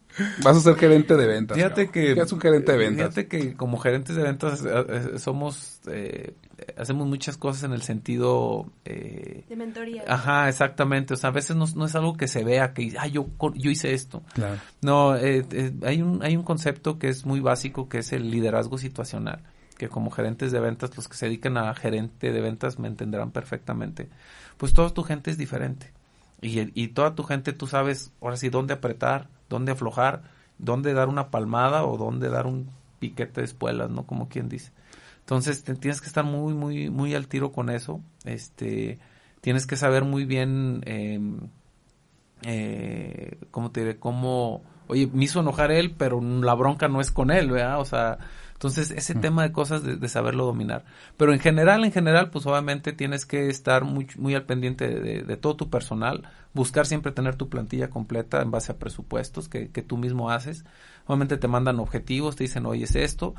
Vas 0.43 0.57
a 0.57 0.59
ser 0.59 0.75
gerente 0.75 1.15
de 1.15 1.27
ventas. 1.27 1.55
Fíjate 1.55 1.89
que. 1.89 2.13
¿Qué 2.13 2.21
es 2.21 2.31
un 2.31 2.41
gerente 2.41 2.73
de 2.73 2.77
ventas? 2.77 3.13
Fíjate 3.13 3.27
que 3.27 3.53
como 3.53 3.77
gerentes 3.77 4.15
de 4.17 4.23
ventas 4.23 4.65
eh, 4.65 4.85
eh, 4.89 5.19
somos. 5.19 5.79
Eh, 5.87 6.33
hacemos 6.77 7.07
muchas 7.07 7.37
cosas 7.37 7.63
en 7.63 7.73
el 7.73 7.81
sentido. 7.81 8.67
Eh, 8.85 9.45
de 9.47 9.55
mentoría. 9.55 10.03
Ajá, 10.07 10.49
exactamente. 10.49 11.13
O 11.13 11.17
sea, 11.17 11.29
a 11.29 11.33
veces 11.33 11.55
no, 11.55 11.65
no 11.75 11.85
es 11.85 11.95
algo 11.95 12.15
que 12.15 12.27
se 12.27 12.43
vea, 12.43 12.73
que. 12.73 12.93
Ah, 12.97 13.07
yo, 13.07 13.27
yo 13.55 13.71
hice 13.71 13.93
esto. 13.93 14.23
Claro. 14.33 14.57
No, 14.81 15.11
hay, 15.11 16.01
un, 16.01 16.23
hay 16.23 16.35
un 16.35 16.43
concepto 16.43 16.99
que 16.99 17.09
es 17.09 17.25
muy 17.25 17.39
básico 17.39 17.89
que 17.89 17.99
es 17.99 18.11
el 18.11 18.31
liderazgo 18.31 18.77
situacional. 18.77 19.43
Que 19.77 19.87
como 19.87 20.11
gerentes 20.11 20.51
de 20.51 20.59
ventas, 20.59 20.95
los 20.97 21.07
que 21.07 21.15
se 21.15 21.27
dedican 21.27 21.57
a 21.57 21.73
gerente 21.73 22.31
de 22.31 22.41
ventas 22.41 22.79
me 22.79 22.87
entenderán 22.87 23.31
perfectamente. 23.31 24.09
Pues 24.57 24.73
toda 24.73 24.89
tu 24.89 25.03
gente 25.03 25.31
es 25.31 25.37
diferente. 25.37 25.93
Y, 26.41 26.81
y 26.81 26.89
toda 26.89 27.15
tu 27.15 27.23
gente 27.23 27.53
tú 27.53 27.67
sabes, 27.67 28.11
ahora 28.21 28.37
sí, 28.37 28.49
dónde 28.49 28.73
apretar 28.73 29.27
dónde 29.49 29.71
aflojar, 29.71 30.21
dónde 30.57 30.93
dar 30.93 31.09
una 31.09 31.29
palmada 31.31 31.83
o 31.83 31.97
dónde 31.97 32.29
dar 32.29 32.45
un 32.45 32.69
piquete 32.99 33.41
de 33.41 33.45
espuelas, 33.45 33.89
¿no? 33.89 34.05
Como 34.05 34.29
quien 34.29 34.47
dice. 34.47 34.71
Entonces 35.29 35.63
tienes 35.63 36.01
que 36.01 36.07
estar 36.07 36.25
muy, 36.25 36.55
muy, 36.55 36.89
muy 36.89 37.13
al 37.13 37.27
tiro 37.27 37.51
con 37.51 37.69
eso. 37.69 38.01
Este, 38.25 38.97
tienes 39.41 39.67
que 39.67 39.75
saber 39.75 40.03
muy 40.03 40.25
bien, 40.25 40.81
em, 40.87 41.49
eh, 42.41 43.37
¿cómo 43.51 43.69
te 43.69 43.81
diré? 43.81 43.99
Cómo, 43.99 44.63
oye, 44.87 45.07
me 45.13 45.25
hizo 45.25 45.41
enojar 45.41 45.71
él, 45.71 45.93
pero 45.95 46.19
la 46.19 46.55
bronca 46.55 46.87
no 46.87 46.99
es 46.99 47.11
con 47.11 47.29
él, 47.29 47.51
¿verdad? 47.51 47.79
O 47.79 47.85
sea, 47.85 48.17
entonces, 48.53 48.89
ese 48.89 49.13
tema 49.13 49.43
de 49.43 49.51
cosas 49.51 49.83
de, 49.83 50.07
saberlo 50.09 50.45
dominar. 50.45 50.83
Pero 51.15 51.31
en 51.31 51.39
general, 51.39 51.85
en 51.85 51.91
general, 51.91 52.31
pues 52.31 52.47
obviamente 52.47 52.91
tienes 52.91 53.27
que 53.27 53.49
estar 53.49 53.83
muy, 53.83 54.07
muy 54.17 54.33
al 54.33 54.45
pendiente 54.45 54.99
de, 54.99 55.37
todo 55.37 55.55
tu 55.55 55.69
personal, 55.69 56.27
buscar 56.55 56.87
siempre 56.87 57.11
tener 57.11 57.35
tu 57.35 57.49
plantilla 57.49 57.91
completa 57.91 58.41
en 58.41 58.49
base 58.49 58.71
a 58.71 58.79
presupuestos 58.79 59.47
que, 59.47 59.69
que 59.69 59.83
tú 59.83 59.95
mismo 59.95 60.31
haces. 60.31 60.65
Obviamente 61.05 61.37
te 61.37 61.47
mandan 61.47 61.79
objetivos, 61.79 62.35
te 62.35 62.45
dicen, 62.45 62.65
oye, 62.65 62.83
es 62.83 62.95
esto, 62.95 63.35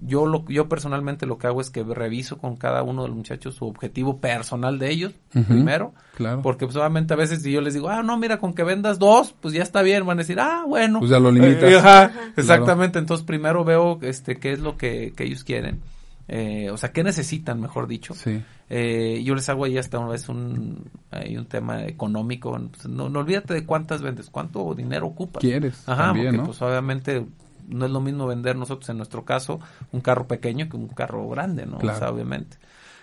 yo 0.00 0.26
lo 0.26 0.44
yo 0.48 0.68
personalmente 0.68 1.26
lo 1.26 1.38
que 1.38 1.48
hago 1.48 1.60
es 1.60 1.70
que 1.70 1.82
reviso 1.82 2.38
con 2.38 2.56
cada 2.56 2.82
uno 2.82 3.02
de 3.02 3.08
los 3.08 3.16
muchachos 3.16 3.56
su 3.56 3.66
objetivo 3.66 4.18
personal 4.18 4.78
de 4.78 4.90
ellos 4.90 5.12
primero. 5.30 5.92
claro. 6.14 6.40
Porque 6.42 6.66
pues 6.66 6.76
obviamente 6.76 7.14
a 7.14 7.16
veces 7.16 7.42
si 7.42 7.50
yo 7.50 7.60
les 7.60 7.74
digo 7.74 7.88
ah 7.88 8.02
no 8.02 8.16
mira 8.16 8.38
con 8.38 8.54
que 8.54 8.62
vendas 8.62 8.98
dos 8.98 9.34
pues 9.40 9.54
ya 9.54 9.62
está 9.62 9.82
bien 9.82 10.06
van 10.06 10.18
a 10.18 10.22
decir 10.22 10.38
ah 10.38 10.64
bueno 10.68 11.00
pues 11.00 11.10
ya 11.10 11.18
lo 11.18 11.32
limitas. 11.32 11.64
eh, 11.64 11.76
ajá, 11.76 12.12
exactamente. 12.36 12.98
Entonces 12.98 13.26
primero 13.26 13.64
veo 13.64 13.98
este 14.02 14.36
qué 14.36 14.52
es 14.52 14.60
lo 14.60 14.76
que, 14.76 15.12
que 15.16 15.24
ellos 15.24 15.42
quieren 15.42 15.80
eh, 16.28 16.70
o 16.70 16.76
sea 16.76 16.92
qué 16.92 17.02
necesitan 17.02 17.60
mejor 17.60 17.88
dicho. 17.88 18.14
Sí. 18.14 18.40
eh, 18.68 19.20
yo 19.24 19.34
les 19.34 19.48
hago 19.48 19.64
ahí 19.64 19.78
hasta 19.78 19.98
una 19.98 20.10
vez 20.10 20.28
un 20.28 20.84
hay 21.10 21.36
un 21.36 21.46
tema 21.46 21.86
económico. 21.86 22.56
No, 22.86 23.08
no 23.08 23.18
olvídate 23.18 23.54
de 23.54 23.64
cuántas 23.64 24.02
vendes 24.02 24.28
cuánto 24.30 24.74
dinero 24.74 25.06
ocupas. 25.06 25.40
Quieres 25.40 25.88
ajá 25.88 26.14
porque 26.14 26.38
pues 26.38 26.62
obviamente 26.62 27.26
no 27.68 27.86
es 27.86 27.90
lo 27.90 28.00
mismo 28.00 28.26
vender 28.26 28.56
nosotros 28.56 28.88
en 28.88 28.96
nuestro 28.96 29.24
caso 29.24 29.60
un 29.92 30.00
carro 30.00 30.26
pequeño 30.26 30.68
que 30.68 30.76
un 30.76 30.88
carro 30.88 31.28
grande, 31.28 31.66
¿no? 31.66 31.78
obviamente. 31.78 32.56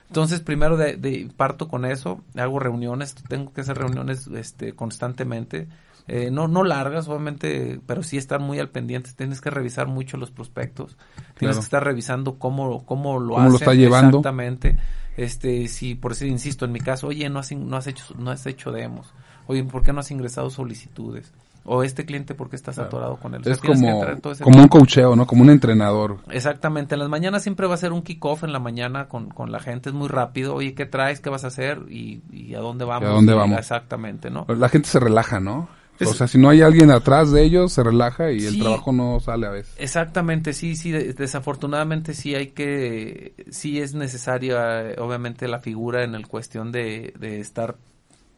Entonces, 0.07 0.39
primero 0.41 0.77
de, 0.77 1.29
parto 1.35 1.67
con 1.67 1.85
eso, 1.85 2.21
hago 2.35 2.59
reuniones, 2.59 3.15
tengo 3.27 3.51
que 3.53 3.61
hacer 3.61 3.77
reuniones 3.77 4.27
este, 4.27 4.73
constantemente, 4.73 5.67
eh, 6.07 6.29
no, 6.29 6.47
no 6.47 6.63
largas, 6.63 7.07
obviamente, 7.07 7.79
pero 7.87 8.03
sí 8.03 8.17
estar 8.17 8.39
muy 8.39 8.59
al 8.59 8.69
pendiente, 8.69 9.09
tienes 9.15 9.41
que 9.41 9.49
revisar 9.49 9.87
mucho 9.87 10.17
los 10.17 10.29
prospectos, 10.29 10.97
tienes 11.37 11.57
que 11.57 11.63
estar 11.63 11.83
revisando 11.83 12.37
cómo, 12.37 12.85
cómo 12.85 13.19
lo 13.19 13.33
¿Cómo 13.33 13.49
lo 13.49 13.55
está 13.55 13.73
llevando? 13.73 14.19
Exactamente, 14.19 14.77
este, 15.17 15.67
si 15.67 15.95
por 15.95 16.11
decir, 16.11 16.27
insisto, 16.27 16.65
en 16.65 16.73
mi 16.73 16.79
caso, 16.79 17.07
oye, 17.07 17.27
no 17.29 17.39
has, 17.39 17.51
no 17.51 17.75
has 17.75 17.87
hecho, 17.87 18.13
no 18.19 18.29
has 18.29 18.45
hecho 18.45 18.71
demos, 18.71 19.11
oye, 19.47 19.63
¿por 19.63 19.81
qué 19.81 19.91
no 19.91 20.01
has 20.01 20.11
ingresado 20.11 20.51
solicitudes? 20.51 21.33
O 21.65 21.83
este 21.83 22.05
cliente 22.05 22.35
porque 22.35 22.55
estás 22.55 22.77
atorado 22.77 23.17
con 23.17 23.33
él. 23.33 23.41
Es 23.45 23.59
como, 23.59 24.05
como 24.41 24.59
un 24.59 24.67
cocheo, 24.67 25.15
¿no? 25.15 25.25
Como 25.25 25.41
un 25.41 25.49
entrenador. 25.49 26.19
Exactamente. 26.29 26.95
En 26.95 26.99
las 26.99 27.09
mañanas 27.09 27.43
siempre 27.43 27.67
va 27.67 27.73
a 27.73 27.77
ser 27.77 27.91
un 27.91 28.03
kickoff 28.03 28.43
en 28.43 28.53
la 28.53 28.59
mañana 28.59 29.07
con, 29.07 29.29
con 29.29 29.51
la 29.51 29.59
gente. 29.59 29.89
Es 29.89 29.95
muy 29.95 30.07
rápido. 30.07 30.53
Oye, 30.55 30.75
¿qué 30.75 30.85
traes? 30.85 31.19
¿Qué 31.19 31.29
vas 31.29 31.43
a 31.43 31.47
hacer? 31.47 31.81
¿Y, 31.89 32.21
y 32.31 32.53
a 32.53 32.59
dónde 32.59 32.85
vamos? 32.85 33.09
¿A 33.09 33.13
dónde 33.13 33.33
vamos? 33.33 33.57
Exactamente, 33.57 34.29
¿no? 34.29 34.45
La 34.47 34.69
gente 34.69 34.87
se 34.87 34.99
relaja, 34.99 35.39
¿no? 35.39 35.67
o 36.01 36.13
sea, 36.13 36.27
si 36.27 36.37
no 36.37 36.49
hay 36.49 36.61
alguien 36.61 36.91
atrás 36.91 37.31
de 37.31 37.43
ellos, 37.43 37.71
se 37.71 37.81
relaja 37.81 38.31
y 38.31 38.45
el 38.45 38.59
trabajo 38.59 38.91
no 38.91 39.19
sale 39.19 39.47
a 39.47 39.51
veces. 39.51 39.73
Exactamente, 39.77 40.51
sí, 40.53 40.75
sí, 40.75 40.91
desafortunadamente 40.91 42.13
sí 42.13 42.35
hay 42.35 42.47
que, 42.47 43.33
sí 43.49 43.79
es 43.79 43.93
necesaria, 43.93 44.93
obviamente, 44.97 45.47
la 45.47 45.59
figura 45.59 46.03
en 46.03 46.15
el 46.15 46.27
cuestión 46.27 46.73
de, 46.73 47.13
de 47.17 47.39
estar 47.39 47.77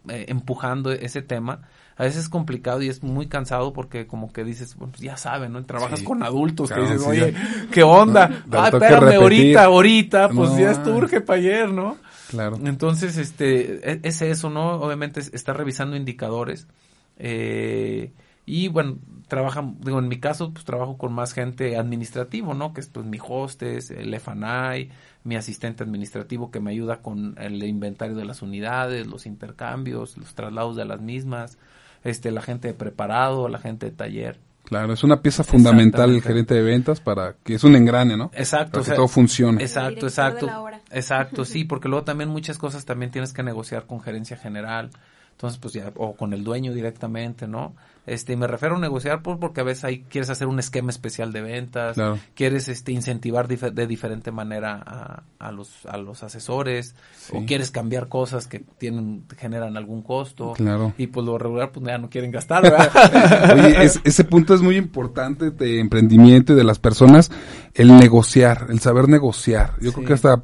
eh, 0.08 0.26
empujando 0.30 0.92
ese 0.92 1.24
tema 1.24 1.62
a 1.98 2.04
veces 2.04 2.24
es 2.24 2.30
complicado 2.30 2.82
y 2.84 2.90
es 2.90 3.02
muy 3.02 3.28
cansado 3.28 3.74
porque 3.74 4.06
como 4.06 4.32
que 4.32 4.44
dices, 4.44 4.76
bueno, 4.76 4.92
pues 4.92 5.02
ya 5.02 5.18
saben, 5.18 5.54
¿no? 5.54 5.66
Trabajas 5.66 6.04
con 6.04 6.22
adultos 6.22 6.72
que 6.72 6.80
dices, 6.82 7.02
oye, 7.06 7.34
¿qué 7.72 7.82
onda? 7.82 8.44
ah, 8.52 8.70
espérame, 8.72 9.16
ahorita, 9.16 9.64
ahorita, 9.64 10.30
pues 10.30 10.56
ya 10.58 10.72
es 10.72 10.80
urge 10.88 11.22
para 11.22 11.40
ayer, 11.40 11.70
¿no? 11.70 11.98
Claro. 12.30 12.60
Entonces, 12.64 13.18
este, 13.18 13.92
e, 13.92 14.00
es, 14.04 14.22
eso, 14.22 14.50
¿no? 14.50 14.74
Obviamente 14.76 15.22
está 15.22 15.54
revisando 15.54 15.96
indicadores. 15.96 16.68
Eh, 17.18 18.12
y 18.46 18.68
bueno, 18.68 19.00
trabaja, 19.28 19.68
digo, 19.80 19.98
en 20.00 20.08
mi 20.08 20.20
caso, 20.20 20.54
pues 20.54 20.66
trabajo 20.66 20.98
con 20.98 21.14
más 21.14 21.34
gente 21.34 21.78
administrativo, 21.78 22.54
¿no? 22.54 22.74
Que 22.74 22.82
es 22.82 22.88
pues 22.88 23.06
mi 23.06 23.18
hostes, 23.22 23.92
el 23.92 24.14
FNI, 24.14 24.90
mi 25.24 25.36
asistente 25.36 25.84
administrativo 25.84 26.52
que 26.52 26.60
me 26.60 26.72
ayuda 26.72 27.02
con 27.02 27.36
el 27.40 27.62
inventario 27.64 28.16
de 28.16 28.24
las 28.24 28.42
unidades, 28.42 29.08
los 29.08 29.26
intercambios, 29.26 30.16
los 30.18 30.36
traslados 30.36 30.76
de 30.76 30.86
las 30.86 31.02
mismas, 31.02 31.58
este, 32.04 32.32
la 32.32 32.42
gente 32.42 32.70
de 32.70 32.74
preparado, 32.74 33.48
la 33.48 33.60
gente 33.60 33.88
de 33.88 33.92
taller. 33.92 34.40
Claro, 34.68 34.92
es 34.92 35.04
una 35.04 35.22
pieza 35.22 35.46
fundamental 35.46 36.14
el 36.14 36.22
gerente 36.22 36.54
de 36.54 36.62
ventas 36.62 37.00
para 37.00 37.36
que 37.42 37.56
es 37.56 37.64
un 37.64 37.76
engrane, 37.78 38.18
¿no? 38.18 38.32
Exacto. 38.34 38.80
Para 38.80 38.86
que 38.86 38.96
todo 38.96 39.08
funcione. 39.08 39.64
Exacto, 39.64 40.08
exacto. 40.08 40.50
Exacto, 40.92 41.46
sí, 41.46 41.64
porque 41.64 41.88
luego 41.88 42.04
también 42.04 42.30
muchas 42.30 42.58
cosas 42.58 42.84
también 42.84 43.10
tienes 43.10 43.32
que 43.32 43.44
negociar 43.44 43.86
con 43.86 44.02
gerencia 44.02 44.36
general. 44.36 44.90
Entonces, 45.38 45.60
pues 45.60 45.76
ya, 45.76 45.91
o 45.97 46.15
con 46.15 46.34
el 46.34 46.43
dueño 46.43 46.73
directamente, 46.73 47.47
¿no? 47.47 47.76
Este, 48.08 48.36
me 48.36 48.47
refiero 48.47 48.78
a 48.78 48.80
negociar 48.80 49.21
pues 49.21 49.38
porque 49.38 49.62
a 49.62 49.63
veces 49.63 49.84
ahí 49.84 50.06
quieres 50.10 50.32
hacer 50.32 50.47
un 50.47 50.58
esquema 50.58 50.89
especial 50.89 51.32
de 51.32 51.41
ventas, 51.41 51.95
quieres 52.34 52.69
este 52.69 52.91
incentivar 52.93 53.47
de 53.47 53.86
diferente 53.86 54.32
manera 54.32 54.82
a, 54.84 55.23
a, 55.38 55.52
los 55.52 55.86
a 55.86 55.97
los 55.97 56.23
asesores 56.23 56.95
o 57.34 57.45
quieres 57.45 57.69
cambiar 57.69 58.08
cosas 58.08 58.47
que 58.47 58.63
tienen 58.78 59.26
generan 59.38 59.76
algún 59.76 60.04
costo 60.04 60.54
y 60.97 61.08
pues 61.08 61.26
lo 61.26 61.38
regular 61.38 61.73
pues 61.73 61.86
ya 61.86 61.97
no 61.97 62.10
quieren 62.10 62.32
gastar, 62.32 62.63
¿verdad? 62.63 63.54
Oye, 63.54 63.91
ese 64.06 64.23
punto 64.23 64.56
es 64.56 64.62
muy 64.62 64.78
importante 64.78 65.52
de 65.52 65.82
emprendimiento 65.82 66.54
y 66.54 66.56
de 66.56 66.63
las 66.63 66.80
personas 66.80 67.30
el 67.73 67.95
negociar, 67.97 68.67
el 68.69 68.80
saber 68.80 69.10
negociar. 69.10 69.73
Yo 69.82 69.91
creo 69.91 70.08
que 70.08 70.13
hasta 70.13 70.43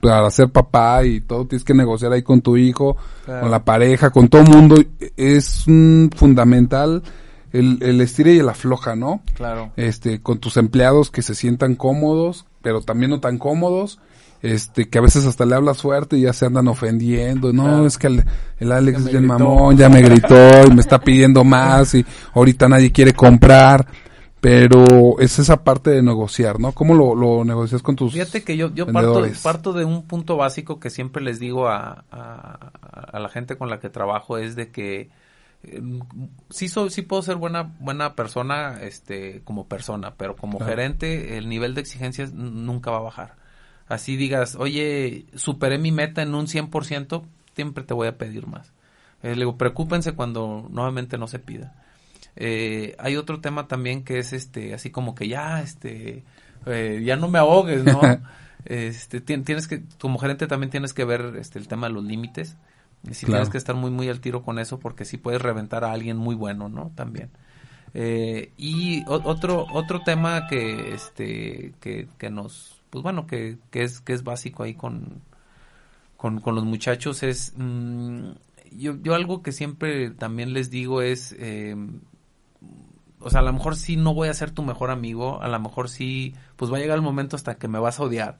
para 0.00 0.30
ser 0.30 0.48
papá 0.50 1.04
y 1.04 1.20
todo 1.20 1.46
tienes 1.46 1.64
que 1.64 1.74
negociar 1.74 2.12
ahí 2.12 2.22
con 2.22 2.40
tu 2.40 2.56
hijo, 2.56 2.96
con 3.26 3.50
la 3.50 3.64
pareja, 3.64 4.10
con 4.10 4.28
todo 4.28 4.42
el 4.42 4.48
mundo. 4.48 4.76
Es 5.16 5.64
fundamental 6.16 7.02
el, 7.52 7.78
el 7.80 8.00
estire 8.00 8.34
y 8.34 8.38
el 8.38 8.48
afloja, 8.48 8.94
¿no? 8.96 9.22
Claro. 9.34 9.72
Este, 9.76 10.20
con 10.20 10.38
tus 10.38 10.56
empleados 10.56 11.10
que 11.10 11.22
se 11.22 11.34
sientan 11.34 11.74
cómodos, 11.74 12.46
pero 12.62 12.80
también 12.80 13.10
no 13.10 13.20
tan 13.20 13.38
cómodos. 13.38 13.98
Este, 14.40 14.88
que 14.88 14.98
a 14.98 15.02
veces 15.02 15.26
hasta 15.26 15.44
le 15.44 15.56
hablas 15.56 15.82
fuerte 15.82 16.16
y 16.16 16.20
ya 16.22 16.32
se 16.32 16.46
andan 16.46 16.68
ofendiendo. 16.68 17.52
No, 17.52 17.84
es 17.84 17.98
que 17.98 18.06
el, 18.06 18.24
el 18.60 18.70
Alex 18.70 19.06
es 19.06 19.14
el 19.14 19.22
mamón, 19.22 19.76
ya 19.76 19.88
me 19.88 20.00
gritó 20.00 20.64
y 20.64 20.72
me 20.72 20.80
está 20.80 21.00
pidiendo 21.00 21.42
más 21.42 21.94
y 21.94 22.06
ahorita 22.34 22.68
nadie 22.68 22.92
quiere 22.92 23.12
comprar. 23.14 23.86
Pero 24.40 25.18
es 25.18 25.38
esa 25.38 25.64
parte 25.64 25.90
de 25.90 26.02
negociar, 26.02 26.60
¿no? 26.60 26.72
¿Cómo 26.72 26.94
lo, 26.94 27.14
lo 27.14 27.44
negocias 27.44 27.82
con 27.82 27.96
tus 27.96 28.12
Fíjate 28.12 28.44
que 28.44 28.56
yo, 28.56 28.72
yo 28.72 28.86
parto, 28.86 29.22
parto, 29.42 29.72
de 29.72 29.84
un 29.84 30.06
punto 30.06 30.36
básico 30.36 30.78
que 30.78 30.90
siempre 30.90 31.22
les 31.22 31.40
digo 31.40 31.68
a, 31.68 32.04
a, 32.10 32.72
a 33.12 33.18
la 33.18 33.28
gente 33.28 33.56
con 33.56 33.68
la 33.68 33.80
que 33.80 33.90
trabajo, 33.90 34.38
es 34.38 34.54
de 34.54 34.70
que 34.70 35.10
eh, 35.64 35.82
sí 36.50 36.68
soy, 36.68 36.90
sí 36.90 37.02
puedo 37.02 37.22
ser 37.22 37.36
buena 37.36 37.74
buena 37.80 38.14
persona 38.14 38.78
este 38.80 39.42
como 39.42 39.66
persona 39.66 40.14
pero 40.14 40.36
como 40.36 40.60
gerente 40.60 41.36
el 41.36 41.48
nivel 41.48 41.74
de 41.74 41.80
exigencias 41.80 42.32
nunca 42.32 42.90
va 42.90 42.98
a 42.98 43.02
bajar. 43.02 43.34
Así 43.88 44.16
digas 44.16 44.54
oye 44.54 45.26
superé 45.34 45.78
mi 45.78 45.90
meta 45.90 46.22
en 46.22 46.34
un 46.34 46.46
100% 46.46 47.24
siempre 47.56 47.82
te 47.82 47.94
voy 47.94 48.06
a 48.06 48.18
pedir 48.18 48.46
más 48.46 48.72
eh, 49.22 49.30
le 49.30 49.40
digo 49.40 49.56
preocúpense 49.56 50.12
cuando 50.12 50.68
nuevamente 50.70 51.18
no 51.18 51.26
se 51.26 51.40
pida 51.40 51.74
eh, 52.38 52.96
hay 52.98 53.16
otro 53.16 53.40
tema 53.40 53.68
también 53.68 54.02
que 54.04 54.18
es 54.18 54.32
este 54.32 54.72
así 54.72 54.90
como 54.90 55.14
que 55.14 55.28
ya 55.28 55.60
este 55.60 56.24
eh, 56.66 57.02
ya 57.04 57.16
no 57.16 57.28
me 57.28 57.38
ahogues 57.38 57.84
no 57.84 58.00
este 58.64 59.20
tienes 59.20 59.68
que 59.68 59.82
como 60.00 60.18
gerente 60.18 60.46
también 60.46 60.70
tienes 60.70 60.94
que 60.94 61.04
ver 61.04 61.34
este 61.38 61.58
el 61.58 61.68
tema 61.68 61.88
de 61.88 61.94
los 61.94 62.04
límites 62.04 62.56
y 63.06 63.14
si 63.14 63.26
tienes 63.26 63.48
que 63.48 63.58
estar 63.58 63.76
muy, 63.76 63.90
muy 63.90 64.08
al 64.08 64.20
tiro 64.20 64.42
con 64.42 64.58
eso 64.58 64.78
porque 64.78 65.04
si 65.04 65.18
puedes 65.18 65.40
reventar 65.40 65.84
a 65.84 65.92
alguien 65.92 66.16
muy 66.16 66.34
bueno, 66.34 66.68
¿no? 66.68 66.90
También. 66.94 67.30
Eh, 67.94 68.52
y 68.56 69.04
otro, 69.06 69.66
otro 69.72 70.02
tema 70.02 70.46
que, 70.46 70.94
este, 70.94 71.74
que, 71.80 72.08
que 72.18 72.30
nos, 72.30 72.82
pues 72.90 73.02
bueno, 73.02 73.26
que, 73.26 73.58
que, 73.70 73.82
es, 73.82 74.00
que 74.00 74.12
es 74.12 74.24
básico 74.24 74.62
ahí 74.62 74.74
con, 74.74 75.22
con, 76.16 76.40
con 76.40 76.54
los 76.54 76.64
muchachos 76.64 77.22
es, 77.22 77.54
mm, 77.56 78.30
yo, 78.72 78.96
yo 79.00 79.14
algo 79.14 79.42
que 79.42 79.52
siempre 79.52 80.10
también 80.10 80.52
les 80.52 80.70
digo 80.70 81.00
es, 81.00 81.34
eh, 81.38 81.76
o 83.28 83.30
sea, 83.30 83.40
a 83.40 83.44
lo 83.44 83.52
mejor 83.52 83.76
sí 83.76 83.96
no 83.96 84.14
voy 84.14 84.28
a 84.28 84.34
ser 84.34 84.50
tu 84.50 84.62
mejor 84.62 84.90
amigo, 84.90 85.40
a 85.42 85.48
lo 85.48 85.60
mejor 85.60 85.90
sí, 85.90 86.34
pues 86.56 86.72
va 86.72 86.78
a 86.78 86.80
llegar 86.80 86.96
el 86.96 87.02
momento 87.02 87.36
hasta 87.36 87.56
que 87.56 87.68
me 87.68 87.78
vas 87.78 88.00
a 88.00 88.04
odiar 88.04 88.38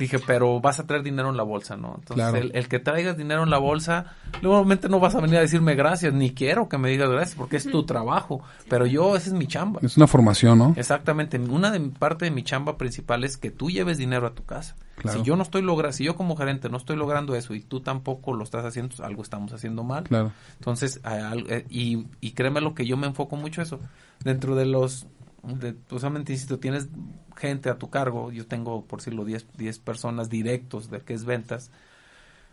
Dije, 0.00 0.18
pero 0.18 0.62
vas 0.62 0.80
a 0.80 0.86
traer 0.86 1.02
dinero 1.02 1.28
en 1.28 1.36
la 1.36 1.42
bolsa, 1.42 1.76
¿no? 1.76 1.96
Entonces, 1.98 2.50
el, 2.54 2.68
que 2.68 2.78
traigas 2.78 3.18
dinero 3.18 3.42
en 3.42 3.50
la 3.50 3.58
bolsa, 3.58 4.14
normalmente 4.40 4.88
no 4.88 4.98
vas 4.98 5.14
a 5.14 5.20
venir 5.20 5.36
a 5.36 5.40
decirme 5.42 5.74
gracias, 5.74 6.14
ni 6.14 6.32
quiero 6.32 6.70
que 6.70 6.78
me 6.78 6.88
digas 6.88 7.10
gracias, 7.10 7.36
porque 7.36 7.58
es 7.58 7.70
tu 7.70 7.84
trabajo. 7.84 8.40
Pero 8.70 8.86
yo, 8.86 9.14
esa 9.14 9.28
es 9.28 9.34
mi 9.34 9.46
chamba. 9.46 9.80
Es 9.82 9.98
una 9.98 10.06
formación, 10.06 10.56
¿no? 10.56 10.72
Exactamente. 10.78 11.38
Una 11.38 11.70
de 11.70 11.80
parte 11.80 12.24
de 12.24 12.30
mi 12.30 12.42
chamba 12.42 12.78
principal 12.78 13.24
es 13.24 13.36
que 13.36 13.50
tú 13.50 13.68
lleves 13.68 13.98
dinero 13.98 14.26
a 14.26 14.34
tu 14.34 14.42
casa. 14.42 14.74
Si 15.12 15.22
yo 15.22 15.36
no 15.36 15.42
estoy 15.42 15.60
logrando, 15.60 15.92
si 15.92 16.04
yo 16.04 16.16
como 16.16 16.34
gerente 16.34 16.70
no 16.70 16.78
estoy 16.78 16.96
logrando 16.96 17.34
eso 17.34 17.54
y 17.54 17.60
tú 17.60 17.80
tampoco 17.80 18.32
lo 18.34 18.42
estás 18.42 18.64
haciendo, 18.64 18.96
pues 18.96 19.06
algo 19.06 19.22
estamos 19.22 19.52
haciendo 19.52 19.84
mal. 19.84 20.04
Claro. 20.04 20.32
Entonces, 20.58 21.00
eh, 21.04 21.66
y, 21.68 22.06
y 22.22 22.32
créeme 22.32 22.62
lo 22.62 22.74
que 22.74 22.86
yo 22.86 22.96
me 22.96 23.06
enfoco 23.06 23.36
mucho 23.36 23.60
eso. 23.60 23.80
Dentro 24.24 24.56
de 24.56 24.64
los 24.64 25.06
de, 25.42 25.74
solamente 25.88 26.32
insisto, 26.32 26.58
tienes 26.58 26.88
gente 27.36 27.70
a 27.70 27.78
tu 27.78 27.90
cargo, 27.90 28.30
yo 28.32 28.46
tengo, 28.46 28.84
por 28.84 29.00
decirlo, 29.00 29.24
10, 29.24 29.46
10 29.56 29.78
personas 29.78 30.28
directos 30.28 30.90
de 30.90 31.00
que 31.00 31.14
es 31.14 31.24
ventas, 31.24 31.70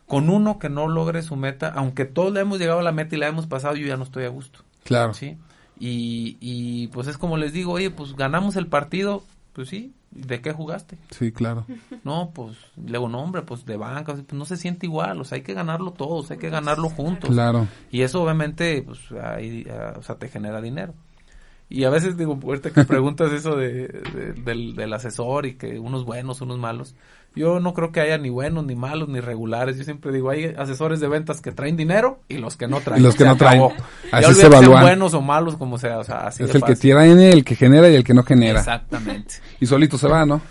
con 0.05 0.29
uno 0.29 0.57
que 0.57 0.69
no 0.69 0.87
logre 0.87 1.21
su 1.21 1.35
meta, 1.35 1.69
aunque 1.75 2.05
todos 2.05 2.33
le 2.33 2.39
hemos 2.39 2.59
llegado 2.59 2.79
a 2.79 2.83
la 2.83 2.93
meta 2.93 3.15
y 3.15 3.19
la 3.19 3.27
hemos 3.27 3.47
pasado, 3.47 3.75
yo 3.75 3.87
ya 3.87 3.97
no 3.97 4.03
estoy 4.03 4.23
a 4.23 4.29
gusto. 4.29 4.59
Claro. 4.83 5.13
¿sí? 5.13 5.37
Y, 5.79 6.37
y 6.39 6.87
pues 6.87 7.07
es 7.07 7.17
como 7.17 7.37
les 7.37 7.53
digo, 7.53 7.73
oye, 7.73 7.91
pues 7.91 8.15
ganamos 8.15 8.55
el 8.55 8.67
partido, 8.67 9.23
pues 9.53 9.69
sí, 9.69 9.93
¿de 10.11 10.41
qué 10.41 10.53
jugaste? 10.53 10.97
Sí, 11.11 11.31
claro. 11.31 11.65
No, 12.03 12.31
pues, 12.33 12.55
luego, 12.77 13.09
no, 13.09 13.19
hombre, 13.19 13.41
pues 13.41 13.65
de 13.65 13.75
banca, 13.75 14.13
pues 14.13 14.31
no 14.31 14.45
se 14.45 14.55
siente 14.55 14.85
igual, 14.85 15.19
o 15.19 15.25
sea, 15.25 15.35
hay 15.35 15.41
que 15.41 15.53
ganarlo 15.53 15.91
todos, 15.91 16.31
hay 16.31 16.37
que 16.37 16.49
ganarlo 16.49 16.89
juntos. 16.89 17.29
Claro. 17.29 17.67
Y 17.91 18.03
eso 18.03 18.23
obviamente, 18.23 18.81
pues, 18.81 18.99
ahí, 19.21 19.67
ah, 19.69 19.95
o 19.97 20.03
sea, 20.03 20.15
te 20.15 20.29
genera 20.29 20.61
dinero. 20.61 20.93
Y 21.69 21.83
a 21.83 21.89
veces 21.89 22.17
digo, 22.17 22.39
ahorita 22.41 22.71
que 22.71 22.85
preguntas 22.85 23.31
eso 23.33 23.55
de, 23.55 23.87
del, 24.43 24.75
del, 24.75 24.93
asesor 24.93 25.45
y 25.45 25.55
que 25.55 25.79
unos 25.79 26.05
buenos, 26.05 26.39
unos 26.39 26.57
malos, 26.57 26.95
yo 27.35 27.59
no 27.59 27.73
creo 27.73 27.91
que 27.91 27.99
haya 27.99 28.17
ni 28.17 28.29
buenos, 28.29 28.65
ni 28.65 28.75
malos, 28.75 29.09
ni 29.09 29.19
regulares. 29.19 29.77
Yo 29.77 29.83
siempre 29.83 30.11
digo, 30.11 30.29
hay 30.29 30.45
asesores 30.57 30.99
de 30.99 31.07
ventas 31.07 31.41
que 31.41 31.51
traen 31.51 31.75
dinero 31.77 32.21
y 32.29 32.37
los 32.37 32.55
que 32.55 32.67
no 32.67 32.79
traen. 32.79 33.01
Y 33.01 33.03
los 33.03 33.15
que 33.15 33.25
no 33.25 33.35
traen. 33.35 33.63
Así 34.11 34.33
se 34.33 34.45
evalúan. 34.47 34.81
buenos 34.81 35.13
o 35.13 35.21
malos, 35.21 35.57
como 35.57 35.77
sea. 35.77 35.99
O 35.99 36.03
sea 36.03 36.27
así 36.27 36.43
es 36.43 36.55
el 36.55 36.63
que 36.63 36.75
tiene, 36.75 37.29
el 37.29 37.43
que 37.43 37.55
genera 37.55 37.89
y 37.89 37.95
el 37.95 38.03
que 38.03 38.13
no 38.13 38.23
genera. 38.23 38.59
Exactamente. 38.59 39.35
Y 39.59 39.65
solito 39.65 39.97
se 39.97 40.07
va, 40.07 40.25
¿no? 40.25 40.41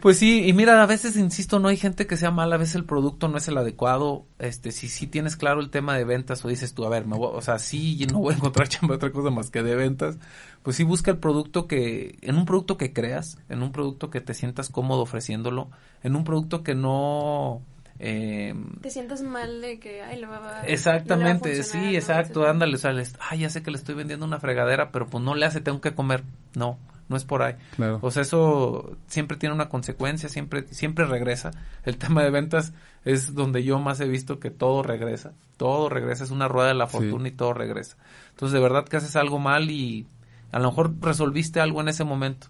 Pues 0.00 0.18
sí, 0.18 0.46
y 0.46 0.52
mira, 0.54 0.82
a 0.82 0.86
veces, 0.86 1.16
insisto, 1.16 1.58
no 1.58 1.68
hay 1.68 1.76
gente 1.76 2.06
que 2.06 2.16
sea 2.16 2.30
mala, 2.30 2.54
a 2.54 2.58
veces 2.58 2.74
el 2.76 2.84
producto 2.84 3.28
no 3.28 3.36
es 3.36 3.46
el 3.48 3.58
adecuado, 3.58 4.24
este, 4.38 4.72
si 4.72 4.88
sí 4.88 5.06
tienes 5.06 5.36
claro 5.36 5.60
el 5.60 5.68
tema 5.68 5.96
de 5.96 6.04
ventas 6.04 6.42
o 6.44 6.48
dices 6.48 6.72
tú, 6.72 6.86
a 6.86 6.88
ver, 6.88 7.06
me 7.06 7.16
o 7.18 7.40
sea, 7.42 7.58
sí, 7.58 8.06
no 8.10 8.20
voy 8.20 8.34
a 8.34 8.36
encontrar 8.38 8.68
chamba 8.68 8.94
otra 8.94 9.12
cosa 9.12 9.30
más 9.30 9.50
que 9.50 9.62
de 9.62 9.74
ventas, 9.74 10.18
pues 10.62 10.76
sí 10.76 10.84
busca 10.84 11.10
el 11.10 11.18
producto 11.18 11.66
que, 11.66 12.18
en 12.22 12.36
un 12.36 12.46
producto 12.46 12.78
que 12.78 12.92
creas, 12.94 13.38
en 13.50 13.62
un 13.62 13.72
producto 13.72 14.08
que 14.08 14.22
te 14.22 14.32
sientas 14.32 14.70
cómodo 14.70 15.02
ofreciéndolo, 15.02 15.70
en 16.02 16.16
un 16.16 16.24
producto 16.24 16.62
que 16.62 16.74
no... 16.74 17.60
Eh, 18.02 18.54
te 18.80 18.88
sientas 18.88 19.20
mal 19.20 19.60
de 19.60 19.78
que, 19.78 20.00
ay, 20.00 20.18
lo 20.18 20.30
va, 20.30 20.62
Exactamente, 20.66 21.62
sí, 21.62 21.94
exacto, 21.94 22.46
ándale, 22.46 22.76
o 22.76 22.78
sea, 22.78 22.94
ay, 23.28 23.40
ya 23.40 23.50
sé 23.50 23.62
que 23.62 23.70
le 23.70 23.76
estoy 23.76 23.94
vendiendo 23.94 24.24
una 24.24 24.40
fregadera, 24.40 24.90
pero 24.92 25.06
pues 25.06 25.22
no 25.22 25.34
le 25.34 25.44
hace, 25.44 25.60
tengo 25.60 25.82
que 25.82 25.94
comer, 25.94 26.24
no, 26.54 26.78
no 27.10 27.16
es 27.16 27.24
por 27.24 27.42
ahí. 27.42 27.56
Claro. 27.74 27.98
O 28.02 28.10
sea, 28.12 28.22
eso 28.22 28.96
siempre 29.08 29.36
tiene 29.36 29.54
una 29.54 29.68
consecuencia, 29.68 30.28
siempre, 30.28 30.64
siempre 30.70 31.04
regresa. 31.04 31.50
El 31.84 31.98
tema 31.98 32.22
de 32.22 32.30
ventas 32.30 32.72
es 33.04 33.34
donde 33.34 33.64
yo 33.64 33.80
más 33.80 33.98
he 34.00 34.06
visto 34.06 34.38
que 34.38 34.50
todo 34.50 34.84
regresa. 34.84 35.32
Todo 35.56 35.88
regresa, 35.88 36.22
es 36.22 36.30
una 36.30 36.46
rueda 36.46 36.68
de 36.68 36.74
la 36.74 36.86
fortuna 36.86 37.26
y 37.26 37.32
todo 37.32 37.52
regresa. 37.52 37.96
Entonces, 38.30 38.52
de 38.54 38.60
verdad 38.60 38.86
que 38.86 38.96
haces 38.96 39.16
algo 39.16 39.40
mal 39.40 39.72
y 39.72 40.06
a 40.52 40.60
lo 40.60 40.68
mejor 40.68 40.94
resolviste 41.00 41.60
algo 41.60 41.80
en 41.80 41.88
ese 41.88 42.04
momento, 42.04 42.46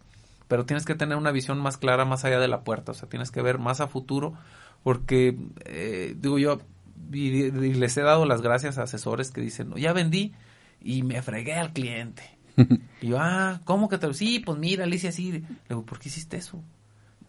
pero 0.47 0.67
tienes 0.67 0.85
que 0.85 0.95
tener 0.95 1.17
una 1.17 1.33
visión 1.33 1.59
más 1.59 1.79
clara 1.79 2.05
más 2.05 2.27
allá 2.27 2.39
de 2.39 2.49
la 2.49 2.61
puerta. 2.61 2.93
O 2.93 2.95
sea, 2.95 3.09
tienes 3.09 3.31
que 3.31 3.41
ver 3.41 3.59
más 3.59 3.81
a 3.81 3.89
futuro 3.89 4.35
porque, 4.83 5.39
eh, 5.65 6.15
digo 6.19 6.39
yo, 6.39 6.61
y, 7.11 7.51
les 7.51 7.97
he 7.97 8.03
dado 8.03 8.27
las 8.27 8.43
gracias 8.43 8.77
a 8.77 8.83
asesores 8.83 9.31
que 9.31 9.41
dicen, 9.41 9.75
ya 9.77 9.95
vendí 9.95 10.35
y 10.83 11.03
me 11.03 11.23
fregué 11.23 11.55
al 11.55 11.73
cliente 11.73 12.40
y 13.01 13.09
yo, 13.09 13.19
ah, 13.19 13.61
¿cómo 13.65 13.89
que 13.89 13.99
te 13.99 14.13
Sí, 14.15 14.41
pues 14.41 14.59
mira, 14.59 14.85
Alicia, 14.85 15.11
así. 15.11 15.33
Le 15.33 15.45
digo, 15.69 15.85
¿por 15.85 15.99
qué 15.99 16.09
hiciste 16.09 16.37
eso? 16.37 16.63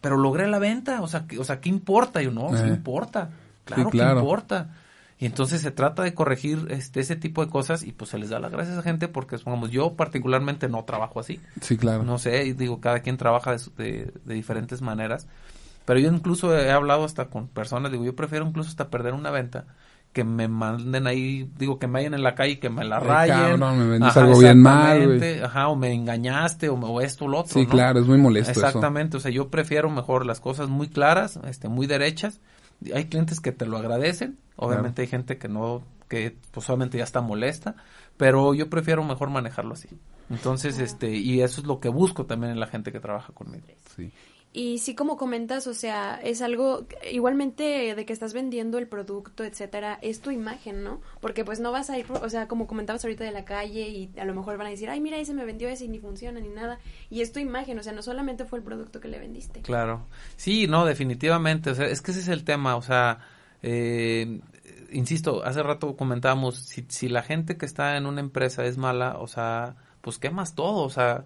Pero 0.01 0.17
logré 0.17 0.47
la 0.47 0.59
venta, 0.59 1.01
o 1.01 1.07
sea, 1.07 1.25
o 1.39 1.43
sea 1.43 1.59
¿qué 1.59 1.69
importa? 1.69 2.21
Y 2.21 2.25
yo, 2.25 2.31
no, 2.31 2.49
sí 2.49 2.63
eh. 2.63 2.67
importa. 2.67 3.29
Claro, 3.65 3.89
que 3.89 3.97
importa. 3.97 4.71
Y 5.19 5.27
entonces 5.27 5.61
se 5.61 5.69
trata 5.69 6.01
de 6.01 6.15
corregir 6.15 6.65
este 6.71 6.99
ese 6.99 7.15
tipo 7.15 7.45
de 7.45 7.51
cosas 7.51 7.83
y 7.83 7.91
pues 7.91 8.09
se 8.09 8.17
les 8.17 8.29
da 8.29 8.39
las 8.39 8.51
gracias 8.51 8.75
a 8.77 8.81
gente 8.81 9.07
porque, 9.07 9.37
supongamos, 9.37 9.69
yo 9.69 9.93
particularmente 9.93 10.67
no 10.67 10.83
trabajo 10.83 11.19
así. 11.19 11.39
Sí, 11.61 11.77
claro. 11.77 12.01
No 12.03 12.17
sé, 12.17 12.53
digo, 12.55 12.81
cada 12.81 13.01
quien 13.01 13.17
trabaja 13.17 13.55
de, 13.77 14.11
de, 14.25 14.33
diferentes 14.33 14.81
maneras. 14.81 15.27
Pero 15.85 15.99
yo 15.99 16.11
incluso 16.11 16.57
he 16.57 16.71
hablado 16.71 17.05
hasta 17.05 17.25
con 17.25 17.47
personas, 17.47 17.91
digo, 17.91 18.03
yo 18.03 18.15
prefiero 18.15 18.47
incluso 18.47 18.69
hasta 18.69 18.89
perder 18.89 19.13
una 19.13 19.29
venta 19.29 19.65
que 20.13 20.23
me 20.23 20.47
manden 20.47 21.07
ahí, 21.07 21.49
digo, 21.57 21.79
que 21.79 21.87
me 21.87 21.93
vayan 21.93 22.13
en 22.13 22.23
la 22.23 22.35
calle 22.35 22.53
y 22.53 22.57
que 22.57 22.69
me 22.69 22.83
la 22.83 22.99
rayen. 22.99 23.59
no 23.59 23.75
me 23.75 23.87
vendiste 23.87 24.19
algo 24.19 24.39
bien 24.39 24.61
mal, 24.61 25.21
Ajá, 25.43 25.69
o 25.69 25.75
me 25.75 25.93
engañaste, 25.93 26.69
o, 26.69 26.75
o 26.75 27.01
esto 27.01 27.25
o 27.25 27.27
lo 27.27 27.39
otro, 27.39 27.53
Sí, 27.53 27.65
claro, 27.65 27.99
es 27.99 28.07
muy 28.07 28.17
molesto 28.17 28.51
Exactamente, 28.51 29.17
o 29.17 29.19
sea, 29.19 29.31
yo 29.31 29.49
prefiero 29.49 29.89
mejor 29.89 30.25
las 30.25 30.39
cosas 30.39 30.69
muy 30.69 30.89
claras, 30.89 31.39
este, 31.47 31.69
muy 31.69 31.87
derechas. 31.87 32.41
Hay 32.93 33.05
clientes 33.05 33.39
que 33.39 33.51
te 33.51 33.65
lo 33.65 33.77
agradecen, 33.77 34.37
obviamente 34.55 35.03
hay 35.03 35.07
gente 35.07 35.37
que 35.37 35.47
no, 35.47 35.83
que 36.09 36.35
pues 36.51 36.65
solamente 36.65 36.97
ya 36.97 37.03
está 37.03 37.21
molesta, 37.21 37.75
pero 38.17 38.53
yo 38.53 38.69
prefiero 38.69 39.03
mejor 39.03 39.29
manejarlo 39.29 39.73
así. 39.73 39.87
Entonces, 40.29 40.79
este, 40.79 41.11
y 41.15 41.41
eso 41.41 41.61
es 41.61 41.67
lo 41.67 41.79
que 41.79 41.89
busco 41.89 42.25
también 42.25 42.53
en 42.53 42.59
la 42.59 42.67
gente 42.67 42.91
que 42.91 42.99
trabaja 42.99 43.33
conmigo. 43.33 43.65
Sí. 43.95 44.11
Y 44.53 44.79
sí, 44.79 44.95
como 44.95 45.15
comentas, 45.15 45.65
o 45.67 45.73
sea, 45.73 46.19
es 46.21 46.41
algo 46.41 46.85
igualmente 47.09 47.95
de 47.95 48.05
que 48.05 48.11
estás 48.11 48.33
vendiendo 48.33 48.77
el 48.77 48.87
producto, 48.87 49.45
etcétera, 49.45 49.97
es 50.01 50.19
tu 50.19 50.29
imagen, 50.29 50.83
¿no? 50.83 50.99
Porque 51.21 51.45
pues 51.45 51.61
no 51.61 51.71
vas 51.71 51.89
a 51.89 51.97
ir, 51.97 52.05
o 52.11 52.29
sea, 52.29 52.49
como 52.49 52.67
comentabas 52.67 53.05
ahorita 53.05 53.23
de 53.23 53.31
la 53.31 53.45
calle 53.45 53.87
y 53.87 54.11
a 54.19 54.25
lo 54.25 54.35
mejor 54.35 54.57
van 54.57 54.67
a 54.67 54.71
decir, 54.71 54.89
ay, 54.89 54.99
mira, 54.99 55.15
ahí 55.15 55.25
se 55.25 55.33
me 55.33 55.45
vendió 55.45 55.69
ese 55.69 55.85
y 55.85 55.87
ni 55.87 55.99
funciona 55.99 56.41
ni 56.41 56.49
nada. 56.49 56.79
Y 57.09 57.21
es 57.21 57.31
tu 57.31 57.39
imagen, 57.39 57.79
o 57.79 57.83
sea, 57.83 57.93
no 57.93 58.01
solamente 58.01 58.43
fue 58.43 58.59
el 58.59 58.65
producto 58.65 58.99
que 58.99 59.07
le 59.07 59.19
vendiste. 59.19 59.61
Claro. 59.61 60.05
Sí, 60.35 60.67
no, 60.67 60.85
definitivamente. 60.85 61.69
O 61.69 61.75
sea, 61.75 61.87
es 61.87 62.01
que 62.01 62.11
ese 62.11 62.19
es 62.19 62.27
el 62.27 62.43
tema, 62.43 62.75
o 62.75 62.81
sea, 62.81 63.19
eh, 63.63 64.41
insisto, 64.91 65.45
hace 65.45 65.63
rato 65.63 65.95
comentábamos, 65.95 66.57
si, 66.57 66.85
si 66.89 67.07
la 67.07 67.23
gente 67.23 67.55
que 67.55 67.65
está 67.65 67.95
en 67.95 68.05
una 68.05 68.19
empresa 68.19 68.65
es 68.65 68.77
mala, 68.77 69.17
o 69.17 69.27
sea, 69.27 69.75
pues 70.01 70.17
quemas 70.17 70.55
todo, 70.55 70.83
o 70.83 70.89
sea, 70.89 71.23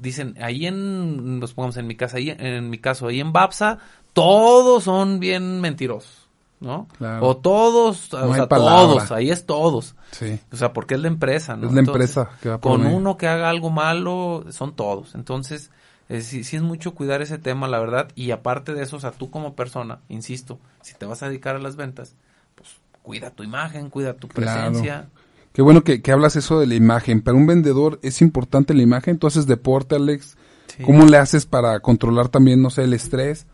dicen, 0.00 0.34
ahí 0.40 0.66
en, 0.66 1.38
nos 1.38 1.54
pongamos 1.54 1.76
en 1.76 1.86
mi 1.86 1.96
casa, 1.96 2.16
ahí, 2.16 2.34
en 2.36 2.70
mi 2.70 2.78
caso, 2.78 3.06
ahí 3.06 3.20
en 3.20 3.32
Babsa, 3.32 3.78
todos 4.12 4.84
son 4.84 5.20
bien 5.20 5.60
mentirosos, 5.60 6.28
¿no? 6.58 6.88
O 7.20 7.36
todos, 7.36 8.12
o 8.12 8.34
sea, 8.34 8.46
todos, 8.46 9.12
ahí 9.12 9.30
es 9.30 9.46
todos. 9.46 9.94
Sí. 10.12 10.40
O 10.52 10.56
sea, 10.56 10.72
porque 10.72 10.94
es 10.94 11.00
la 11.00 11.08
empresa, 11.08 11.56
¿no? 11.56 11.68
Es 11.68 11.72
la 11.72 11.80
empresa 11.80 12.30
que 12.42 12.48
va 12.48 12.60
Con 12.60 12.86
uno 12.86 13.16
que 13.16 13.28
haga 13.28 13.48
algo 13.50 13.70
malo, 13.70 14.44
son 14.50 14.74
todos. 14.74 15.14
Entonces, 15.14 15.70
eh, 16.08 16.22
sí, 16.22 16.42
sí, 16.42 16.56
es 16.56 16.62
mucho 16.62 16.94
cuidar 16.94 17.22
ese 17.22 17.38
tema, 17.38 17.68
la 17.68 17.78
verdad. 17.78 18.08
Y 18.14 18.32
aparte 18.32 18.74
de 18.74 18.82
eso, 18.82 18.96
o 18.96 19.00
sea, 19.00 19.12
tú 19.12 19.30
como 19.30 19.54
persona, 19.54 20.00
insisto, 20.08 20.58
si 20.82 20.94
te 20.94 21.06
vas 21.06 21.22
a 21.22 21.28
dedicar 21.28 21.56
a 21.56 21.60
las 21.60 21.76
ventas, 21.76 22.16
pues 22.56 22.70
cuida 23.02 23.30
tu 23.30 23.42
imagen, 23.42 23.90
cuida 23.90 24.14
tu 24.14 24.26
presencia. 24.28 25.08
Qué 25.52 25.62
bueno 25.62 25.82
que, 25.82 26.00
que 26.02 26.12
hablas 26.12 26.36
eso 26.36 26.60
de 26.60 26.66
la 26.66 26.74
imagen. 26.74 27.22
Para 27.22 27.36
un 27.36 27.46
vendedor 27.46 27.98
es 28.02 28.22
importante 28.22 28.74
la 28.74 28.82
imagen. 28.82 29.18
Tú 29.18 29.26
haces 29.26 29.46
deporte, 29.46 29.96
Alex. 29.96 30.36
Sí. 30.76 30.84
¿Cómo 30.84 31.04
le 31.06 31.16
haces 31.16 31.46
para 31.46 31.80
controlar 31.80 32.28
también, 32.28 32.62
no 32.62 32.70
sé, 32.70 32.84
el 32.84 32.92
estrés? 32.92 33.46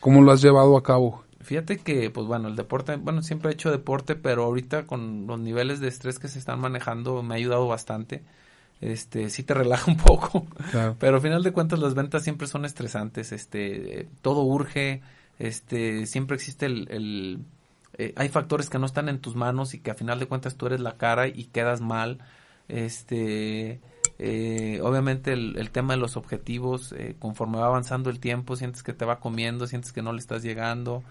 ¿Cómo 0.00 0.22
lo 0.22 0.32
has 0.32 0.42
llevado 0.42 0.76
a 0.76 0.82
cabo? 0.82 1.24
Fíjate 1.40 1.78
que, 1.78 2.10
pues 2.10 2.26
bueno, 2.26 2.48
el 2.48 2.56
deporte, 2.56 2.96
bueno, 2.96 3.22
siempre 3.22 3.50
he 3.50 3.54
hecho 3.54 3.70
deporte, 3.70 4.16
pero 4.16 4.42
ahorita 4.44 4.86
con 4.86 5.28
los 5.28 5.38
niveles 5.38 5.78
de 5.78 5.86
estrés 5.88 6.18
que 6.18 6.26
se 6.26 6.40
están 6.40 6.58
manejando 6.60 7.22
me 7.22 7.34
ha 7.34 7.38
ayudado 7.38 7.68
bastante. 7.68 8.24
Este, 8.80 9.30
sí 9.30 9.44
te 9.44 9.54
relaja 9.62 9.88
un 9.90 9.96
poco, 9.96 10.44
Claro. 10.72 10.96
pero 10.98 11.16
al 11.16 11.22
final 11.22 11.44
de 11.44 11.52
cuentas 11.52 11.78
las 11.78 11.94
ventas 11.94 12.24
siempre 12.24 12.48
son 12.48 12.64
estresantes, 12.64 13.30
este, 13.30 14.00
eh, 14.00 14.08
todo 14.22 14.42
urge, 14.42 15.00
este, 15.38 16.06
siempre 16.06 16.34
existe 16.34 16.66
el, 16.66 16.88
el 16.90 17.38
eh, 17.98 18.12
hay 18.16 18.28
factores 18.28 18.68
que 18.70 18.78
no 18.78 18.86
están 18.86 19.08
en 19.08 19.20
tus 19.20 19.34
manos 19.36 19.74
y 19.74 19.80
que 19.80 19.90
a 19.90 19.94
final 19.94 20.18
de 20.18 20.26
cuentas 20.26 20.56
tú 20.56 20.66
eres 20.66 20.80
la 20.80 20.96
cara 20.96 21.28
y 21.28 21.44
quedas 21.44 21.80
mal, 21.80 22.18
este, 22.68 23.80
eh, 24.18 24.80
obviamente 24.82 25.32
el, 25.32 25.56
el 25.58 25.70
tema 25.70 25.94
de 25.94 26.00
los 26.00 26.16
objetivos, 26.16 26.92
eh, 26.92 27.16
conforme 27.18 27.58
va 27.58 27.66
avanzando 27.66 28.10
el 28.10 28.20
tiempo, 28.20 28.56
sientes 28.56 28.82
que 28.82 28.92
te 28.92 29.04
va 29.04 29.20
comiendo, 29.20 29.66
sientes 29.66 29.92
que 29.92 30.02
no 30.02 30.12
le 30.12 30.18
estás 30.18 30.42
llegando, 30.42 31.02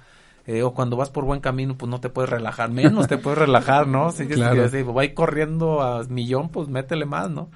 eh, 0.48 0.62
o 0.64 0.74
cuando 0.74 0.96
vas 0.96 1.10
por 1.10 1.26
buen 1.26 1.40
camino, 1.42 1.76
pues 1.76 1.90
no 1.90 2.00
te 2.00 2.10
puedes 2.10 2.30
relajar, 2.30 2.70
menos 2.72 3.08
te 3.08 3.18
puedes 3.18 3.40
relajar, 3.40 3.88
¿no? 3.88 4.12
Si 4.12 4.28
Claro. 4.28 4.70
si 4.70 4.82
va 4.84 5.02
a 5.02 5.06
ir 5.06 5.14
corriendo 5.14 5.82
a 5.82 6.04
millón, 6.04 6.50
pues 6.50 6.68
métele 6.68 7.06
más, 7.06 7.30
¿no? 7.32 7.50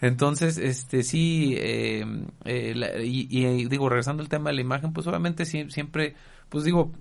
Entonces, 0.00 0.58
este, 0.58 1.02
sí, 1.02 1.54
eh, 1.58 2.04
eh, 2.44 2.72
la- 2.74 2.98
y, 3.02 3.26
y 3.30 3.64
digo, 3.66 3.88
regresando 3.88 4.22
al 4.22 4.28
tema 4.28 4.50
de 4.50 4.56
la 4.56 4.60
imagen, 4.62 4.92
pues 4.92 5.06
obviamente 5.06 5.46
sí, 5.46 5.70
siempre, 5.70 6.14
pues 6.48 6.64
digo, 6.64 6.92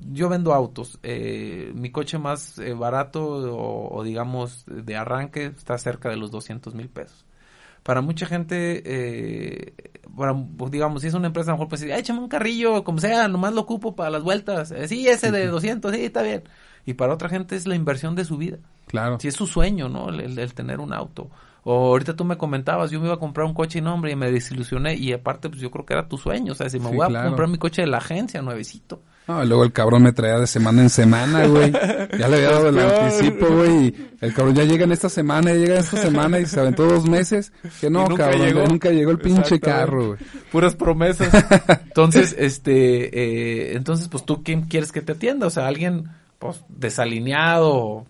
yo 0.00 0.28
vendo 0.28 0.54
autos, 0.54 0.98
eh, 1.02 1.72
mi 1.74 1.90
coche 1.90 2.18
más 2.18 2.58
eh, 2.58 2.72
barato 2.74 3.24
o, 3.26 3.94
o 3.98 4.02
digamos 4.04 4.64
de 4.66 4.96
arranque 4.96 5.46
está 5.46 5.76
cerca 5.78 6.08
de 6.10 6.16
los 6.16 6.30
200 6.30 6.74
mil 6.74 6.88
pesos. 6.88 7.24
Para 7.82 8.00
mucha 8.02 8.26
gente, 8.26 8.82
eh, 8.84 9.74
para, 10.16 10.34
pues, 10.34 10.70
digamos, 10.70 11.00
si 11.02 11.08
es 11.08 11.14
una 11.14 11.28
empresa, 11.28 11.50
a 11.50 11.54
lo 11.54 11.58
mejor 11.58 11.68
pues, 11.68 11.82
"Ay, 11.82 11.92
échame 11.92 12.20
un 12.20 12.28
carrillo, 12.28 12.84
como 12.84 12.98
sea, 12.98 13.28
nomás 13.28 13.54
lo 13.54 13.62
ocupo 13.62 13.94
para 13.96 14.10
las 14.10 14.22
vueltas. 14.22 14.70
Eh, 14.72 14.88
sí, 14.88 15.08
ese 15.08 15.30
de 15.32 15.46
200, 15.46 15.94
sí, 15.94 16.04
está 16.04 16.22
bien. 16.22 16.42
Y 16.84 16.94
para 16.94 17.14
otra 17.14 17.28
gente 17.28 17.56
es 17.56 17.66
la 17.66 17.74
inversión 17.76 18.14
de 18.14 18.24
su 18.24 18.36
vida. 18.36 18.58
Claro. 18.88 19.18
Si 19.20 19.28
es 19.28 19.34
su 19.34 19.46
sueño, 19.46 19.88
¿no? 19.88 20.08
El, 20.10 20.20
el- 20.20 20.38
el 20.38 20.54
tener 20.54 20.80
un 20.80 20.92
auto. 20.92 21.30
O 21.70 21.88
ahorita 21.88 22.16
tú 22.16 22.24
me 22.24 22.38
comentabas, 22.38 22.90
yo 22.90 22.98
me 22.98 23.04
iba 23.04 23.16
a 23.16 23.18
comprar 23.18 23.46
un 23.46 23.52
coche 23.52 23.80
y 23.80 23.82
no, 23.82 23.92
hombre, 23.92 24.10
y 24.12 24.16
me 24.16 24.30
desilusioné. 24.32 24.94
Y 24.94 25.12
aparte, 25.12 25.50
pues 25.50 25.60
yo 25.60 25.70
creo 25.70 25.84
que 25.84 25.92
era 25.92 26.08
tu 26.08 26.16
sueño. 26.16 26.52
O 26.52 26.54
sea, 26.54 26.70
si 26.70 26.78
me 26.80 26.88
Sí, 26.88 26.96
voy 26.96 27.04
a 27.04 27.08
claro. 27.10 27.28
comprar 27.28 27.48
mi 27.50 27.58
coche 27.58 27.82
de 27.82 27.88
la 27.88 27.98
agencia, 27.98 28.40
nuevecito. 28.40 29.02
No, 29.26 29.44
y 29.44 29.46
luego 29.46 29.64
el 29.64 29.72
cabrón 29.72 30.02
me 30.04 30.12
traía 30.12 30.38
de 30.38 30.46
semana 30.46 30.80
en 30.80 30.88
semana, 30.88 31.46
güey. 31.46 31.70
Ya 31.70 32.26
le 32.28 32.36
había 32.36 32.50
dado 32.52 32.70
el 32.70 32.78
anticipo, 32.78 33.46
güey. 33.48 33.94
El 34.22 34.32
cabrón 34.32 34.54
ya 34.54 34.64
llega 34.64 34.84
en 34.84 34.92
esta 34.92 35.10
semana, 35.10 35.50
ya 35.52 35.56
llega 35.58 35.74
en 35.74 35.80
esta 35.80 35.98
semana 35.98 36.38
y 36.40 36.46
se 36.46 36.58
aventó 36.58 36.86
dos 36.86 37.06
meses. 37.06 37.52
Que 37.82 37.90
no, 37.90 38.08
nunca 38.08 38.30
cabrón, 38.30 38.46
llegó. 38.46 38.64
nunca 38.66 38.88
llegó 38.90 39.10
el 39.10 39.18
pinche 39.18 39.60
carro, 39.60 40.06
güey. 40.06 40.18
Puras 40.50 40.74
promesas. 40.74 41.28
Entonces, 41.84 42.34
este, 42.38 43.72
eh, 43.72 43.76
entonces, 43.76 44.08
pues 44.08 44.24
tú, 44.24 44.42
¿quién 44.42 44.62
quieres 44.62 44.90
que 44.90 45.02
te 45.02 45.12
atienda? 45.12 45.46
O 45.46 45.50
sea, 45.50 45.66
alguien, 45.66 46.08
pues, 46.38 46.64
desalineado, 46.70 47.68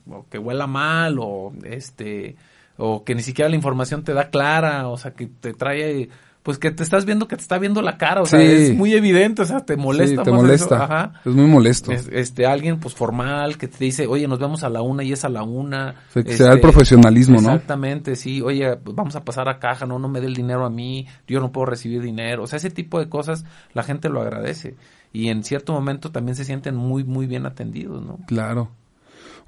o 0.09 0.26
que 0.30 0.38
huela 0.38 0.68
mal, 0.68 1.18
o 1.20 1.52
este, 1.64 2.36
o 2.79 3.05
que 3.05 3.14
ni 3.14 3.22
siquiera 3.22 3.51
la 3.51 3.57
información 3.57 4.03
te 4.05 4.14
da 4.14 4.31
clara, 4.31 4.89
o 4.89 4.97
sea, 4.97 5.11
que 5.11 5.26
te 5.26 5.53
trae, 5.53 6.09
pues 6.45 6.57
que 6.59 6.70
te 6.70 6.83
estás 6.83 7.05
viendo 7.05 7.29
que 7.29 7.37
te 7.37 7.43
está 7.43 7.59
viendo 7.59 7.83
la 7.83 7.99
cara, 7.99 8.22
o 8.22 8.24
sea, 8.26 8.41
es 8.41 8.74
muy 8.74 8.95
evidente, 8.95 9.43
o 9.43 9.45
sea, 9.45 9.61
te 9.61 9.76
molesta. 9.76 10.22
Sí, 10.22 10.24
te 10.24 10.31
más 10.31 10.41
molesta. 10.41 10.74
eso, 10.76 10.85
Ajá. 10.85 11.12
Es 11.26 11.35
muy 11.35 11.47
molesto. 11.47 11.93
Es- 11.93 12.09
este, 12.11 12.47
alguien, 12.47 12.81
pues, 12.81 12.95
formal, 12.95 13.59
que 13.59 13.68
te 13.68 13.85
dice, 13.85 14.07
oye, 14.07 14.26
nos 14.29 14.39
vemos 14.39 14.62
a 14.64 14.70
la 14.70 14.81
una 14.81 15.03
y 15.03 15.12
es 15.12 15.24
a 15.26 15.29
la 15.29 15.43
una. 15.43 15.97
O 16.09 16.12
sea, 16.12 16.22
que 16.22 16.31
Este, 16.31 16.45
sea 16.45 16.53
el 16.55 16.61
profesionalismo, 16.61 17.35
¿no? 17.43 17.49
Exactamente, 17.53 18.16
sí. 18.16 18.41
Oye, 18.41 18.76
pues, 18.76 18.97
vamos 18.97 19.14
a 19.16 19.24
pasar 19.24 19.49
a 19.51 19.59
caja, 19.59 19.85
no, 19.85 19.99
no 19.99 20.09
me 20.09 20.20
dé 20.20 20.29
el 20.29 20.35
dinero 20.35 20.64
a 20.64 20.70
mí, 20.70 21.07
yo 21.26 21.41
no 21.41 21.53
puedo 21.53 21.66
recibir 21.66 22.01
dinero. 22.01 22.45
O 22.45 22.47
sea, 22.47 22.57
ese 22.57 22.70
tipo 22.70 22.99
de 22.99 23.11
cosas 23.11 23.45
la 23.74 23.83
gente 23.83 24.09
lo 24.09 24.22
agradece. 24.22 24.76
Y 25.12 25.29
en 25.29 25.43
cierto 25.43 25.72
momento 25.74 26.12
también 26.12 26.37
se 26.37 26.45
sienten 26.45 26.76
muy, 26.76 27.03
muy 27.05 27.26
bien 27.26 27.45
atendidos, 27.45 28.03
¿no? 28.07 28.20
Claro. 28.26 28.70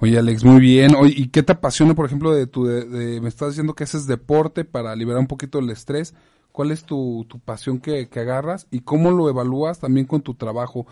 Oye, 0.01 0.17
Alex, 0.17 0.43
muy 0.43 0.59
bien. 0.59 0.95
Oye, 0.95 1.13
¿y 1.15 1.27
qué 1.27 1.43
te 1.43 1.53
apasiona, 1.53 1.93
por 1.93 2.05
ejemplo, 2.07 2.33
de 2.33 2.47
tu, 2.47 2.65
de, 2.65 2.85
de- 2.85 3.21
me 3.21 3.29
estás 3.29 3.49
diciendo 3.49 3.73
que 3.75 3.83
haces 3.83 4.07
deporte 4.07 4.65
para 4.65 4.95
liberar 4.95 5.19
un 5.19 5.27
poquito 5.27 5.59
el 5.59 5.69
estrés? 5.69 6.13
¿Cuál 6.51 6.71
es 6.71 6.83
tu, 6.83 7.25
tu 7.29 7.39
pasión 7.39 7.79
que, 7.79 8.09
que 8.09 8.19
agarras 8.19 8.67
y 8.71 8.81
cómo 8.81 9.11
lo 9.11 9.29
evalúas 9.29 9.79
también 9.79 10.05
con 10.07 10.21
tu 10.21 10.33
trabajo? 10.33 10.85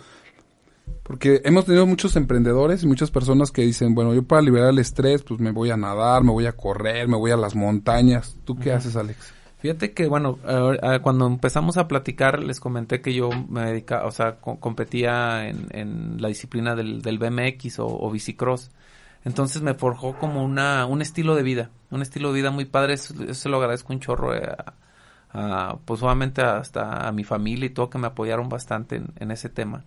Porque 1.03 1.41
hemos 1.43 1.65
tenido 1.65 1.85
muchos 1.87 2.15
emprendedores 2.15 2.83
y 2.83 2.87
muchas 2.87 3.09
personas 3.09 3.51
que 3.51 3.63
dicen, 3.63 3.95
bueno, 3.95 4.13
yo 4.13 4.23
para 4.23 4.41
liberar 4.43 4.69
el 4.69 4.79
estrés, 4.79 5.23
pues 5.23 5.39
me 5.39 5.51
voy 5.51 5.71
a 5.71 5.77
nadar, 5.77 6.23
me 6.23 6.31
voy 6.31 6.45
a 6.45 6.51
correr, 6.53 7.07
me 7.07 7.17
voy 7.17 7.31
a 7.31 7.37
las 7.37 7.55
montañas. 7.55 8.37
¿Tú 8.45 8.55
qué 8.55 8.71
haces, 8.73 8.95
Alex? 8.95 9.33
Fíjate 9.59 9.91
que, 9.91 10.07
bueno, 10.07 10.37
eh, 10.47 10.99
cuando 11.01 11.25
empezamos 11.27 11.77
a 11.77 11.87
platicar, 11.87 12.41
les 12.43 12.59
comenté 12.59 13.01
que 13.01 13.13
yo 13.13 13.29
me 13.49 13.65
dedicaba, 13.65 14.05
o 14.05 14.11
sea, 14.11 14.35
co- 14.35 14.59
competía 14.59 15.49
en, 15.49 15.67
en 15.71 16.21
la 16.21 16.27
disciplina 16.29 16.75
del, 16.75 17.01
del 17.01 17.17
BMX 17.17 17.79
o, 17.79 17.87
o 17.87 18.11
bicicross. 18.11 18.69
Entonces 19.25 19.61
me 19.61 19.73
forjó 19.73 20.17
como 20.17 20.43
una, 20.43 20.85
un 20.85 21.01
estilo 21.01 21.35
de 21.35 21.43
vida, 21.43 21.69
un 21.91 22.01
estilo 22.01 22.29
de 22.29 22.35
vida 22.35 22.51
muy 22.51 22.65
padre, 22.65 22.93
eso, 22.93 23.13
eso 23.23 23.33
se 23.33 23.49
lo 23.49 23.57
agradezco 23.57 23.93
un 23.93 23.99
chorro 23.99 24.33
eh, 24.33 24.43
a, 24.43 24.73
a, 25.33 25.77
pues 25.85 26.01
obviamente 26.01 26.41
hasta 26.41 27.07
a 27.07 27.11
mi 27.11 27.23
familia 27.23 27.65
y 27.65 27.69
todo 27.69 27.89
que 27.89 27.97
me 27.97 28.07
apoyaron 28.07 28.49
bastante 28.49 28.95
en, 28.95 29.07
en 29.17 29.31
ese 29.31 29.49
tema. 29.49 29.83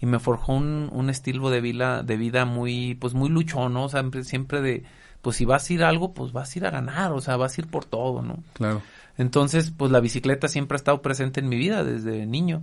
Y 0.00 0.06
me 0.06 0.20
forjó 0.20 0.52
un, 0.52 0.88
un 0.92 1.10
estilo 1.10 1.50
de 1.50 1.60
vida, 1.60 2.04
de 2.04 2.16
vida 2.16 2.44
muy, 2.44 2.94
pues 2.94 3.14
muy 3.14 3.28
luchón, 3.28 3.74
¿no? 3.74 3.84
O 3.84 3.88
sea, 3.88 4.04
siempre, 4.22 4.60
de, 4.60 4.84
pues 5.22 5.36
si 5.36 5.44
vas 5.44 5.68
a 5.68 5.72
ir 5.72 5.82
a 5.82 5.88
algo, 5.88 6.14
pues 6.14 6.32
vas 6.32 6.54
a 6.54 6.58
ir 6.58 6.66
a 6.66 6.70
ganar, 6.70 7.12
o 7.12 7.20
sea, 7.20 7.36
vas 7.36 7.58
a 7.58 7.60
ir 7.60 7.66
por 7.66 7.84
todo, 7.84 8.22
¿no? 8.22 8.38
Claro. 8.52 8.80
Entonces, 9.16 9.72
pues 9.76 9.90
la 9.90 9.98
bicicleta 9.98 10.46
siempre 10.46 10.76
ha 10.76 10.78
estado 10.78 11.02
presente 11.02 11.40
en 11.40 11.48
mi 11.48 11.56
vida 11.56 11.82
desde 11.82 12.24
niño. 12.26 12.62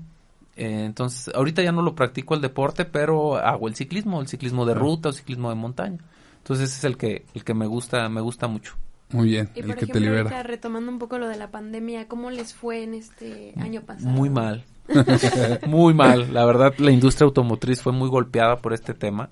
Eh, 0.56 0.86
entonces, 0.86 1.34
ahorita 1.36 1.62
ya 1.64 1.72
no 1.72 1.82
lo 1.82 1.96
practico 1.96 2.34
el 2.34 2.42
deporte, 2.42 2.86
pero 2.86 3.36
hago 3.38 3.68
el 3.68 3.76
ciclismo, 3.76 4.22
el 4.22 4.28
ciclismo 4.28 4.66
de 4.66 4.74
Claro. 4.74 4.86
ruta 4.88 5.10
o 5.10 5.14
ciclismo 5.14 5.50
de 5.50 5.56
montaña. 5.56 5.98
Entonces, 6.38 6.70
ese 6.70 6.78
es 6.80 6.84
el 6.86 6.98
que 6.98 7.26
el 7.34 7.44
que 7.44 7.54
me 7.54 7.68
gusta, 7.68 8.08
me 8.10 8.22
gusta 8.22 8.48
mucho. 8.48 8.76
Muy 9.12 9.30
bien, 9.30 9.50
Y 9.56 9.60
el 9.60 9.66
por 9.68 9.76
que 9.76 9.86
te 9.88 9.98
ejemplo, 9.98 10.00
libera. 10.02 10.22
ahorita 10.30 10.44
retomando 10.44 10.92
un 10.92 11.00
poco 11.00 11.18
lo 11.20 11.28
de 11.28 11.38
la 11.38 11.52
pandemia, 11.52 12.08
¿cómo 12.08 12.32
les 12.32 12.54
fue 12.54 12.84
en 12.84 12.94
este 12.96 13.54
año 13.60 13.82
pasado? 13.82 14.10
Muy 14.10 14.30
mal. 14.30 14.64
muy 15.68 15.94
mal. 15.94 16.34
La 16.34 16.46
verdad, 16.46 16.74
la 16.78 16.92
industria 16.92 17.26
automotriz 17.26 17.82
fue 17.82 17.92
muy 17.94 18.10
golpeada 18.10 18.58
por 18.58 18.74
este 18.74 18.94
tema. 18.94 19.30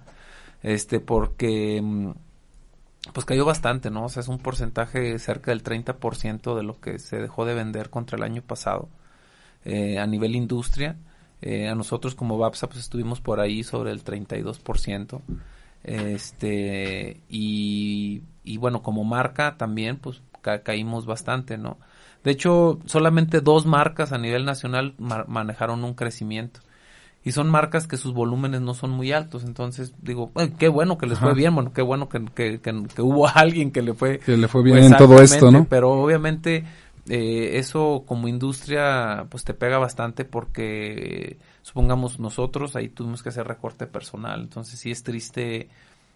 Este, 0.61 0.99
porque 0.99 1.81
mm, 1.81 2.11
pues 3.13 3.25
cayó 3.25 3.45
bastante, 3.45 3.89
¿no? 3.91 4.05
O 4.05 4.09
sea, 4.09 4.21
es 4.21 4.27
un 4.27 4.39
porcentaje 4.39 5.17
cerca 5.19 5.51
del 5.51 5.63
30% 5.63 6.55
de 6.55 6.63
lo 6.63 6.79
que 6.79 6.99
se 6.99 7.17
dejó 7.17 7.45
de 7.45 7.53
vender 7.53 7.89
contra 7.89 8.17
el 8.17 8.23
año 8.23 8.41
pasado 8.41 8.89
eh, 9.65 9.99
a 9.99 10.05
nivel 10.07 10.35
industria. 10.35 10.95
Eh, 11.45 11.67
a 11.67 11.75
nosotros 11.75 12.15
como 12.15 12.37
VAPSA 12.37 12.67
pues 12.67 12.79
estuvimos 12.79 13.19
por 13.19 13.41
ahí 13.41 13.63
sobre 13.63 13.91
el 13.91 14.01
32%. 14.03 15.21
Este, 15.83 17.17
y, 17.29 18.21
y 18.45 18.57
bueno, 18.57 18.81
como 18.81 19.03
marca 19.03 19.57
también 19.57 19.97
pues 19.97 20.21
ca- 20.41 20.63
caímos 20.63 21.05
bastante, 21.05 21.57
¿no? 21.57 21.77
De 22.23 22.31
hecho, 22.31 22.79
solamente 22.85 23.41
dos 23.41 23.65
marcas 23.65 24.13
a 24.13 24.17
nivel 24.17 24.45
nacional 24.45 24.93
ma- 24.97 25.25
manejaron 25.27 25.83
un 25.83 25.93
crecimiento. 25.93 26.61
Y 27.25 27.31
son 27.31 27.49
marcas 27.49 27.87
que 27.87 27.95
sus 27.97 28.13
volúmenes 28.13 28.59
no 28.61 28.73
son 28.73 28.91
muy 28.91 29.11
altos. 29.13 29.43
Entonces, 29.45 29.93
digo, 30.01 30.31
"Ay, 30.35 30.53
qué 30.57 30.67
bueno 30.67 30.97
que 30.97 31.05
les 31.05 31.17
Ajá. 31.17 31.27
fue 31.27 31.33
bien, 31.35 31.55
bueno, 31.55 31.71
qué 31.73 31.81
bueno 31.81 32.07
que, 32.09 32.23
que, 32.33 32.59
que- 32.61 32.83
que 32.93 33.01
hubo 33.01 33.27
alguien 33.35 33.71
que 33.71 33.81
le 33.81 33.93
fue 33.93 34.19
Que 34.19 34.37
le 34.37 34.47
fue 34.47 34.63
bien 34.63 34.77
en 34.83 34.95
todo 34.97 35.21
esto, 35.21 35.51
¿no? 35.51 35.65
Pero 35.69 35.91
obviamente 35.91 36.63
eh, 37.09 37.51
eso 37.57 38.03
como 38.07 38.27
industria 38.27 39.25
pues 39.29 39.43
te 39.43 39.53
pega 39.53 39.77
bastante 39.77 40.25
porque 40.25 41.37
supongamos 41.61 42.19
nosotros 42.19 42.75
ahí 42.75 42.89
tuvimos 42.89 43.23
que 43.23 43.29
hacer 43.29 43.47
recorte 43.47 43.87
personal. 43.87 44.41
Entonces 44.41 44.79
sí 44.79 44.91
es 44.91 45.03
triste 45.03 45.69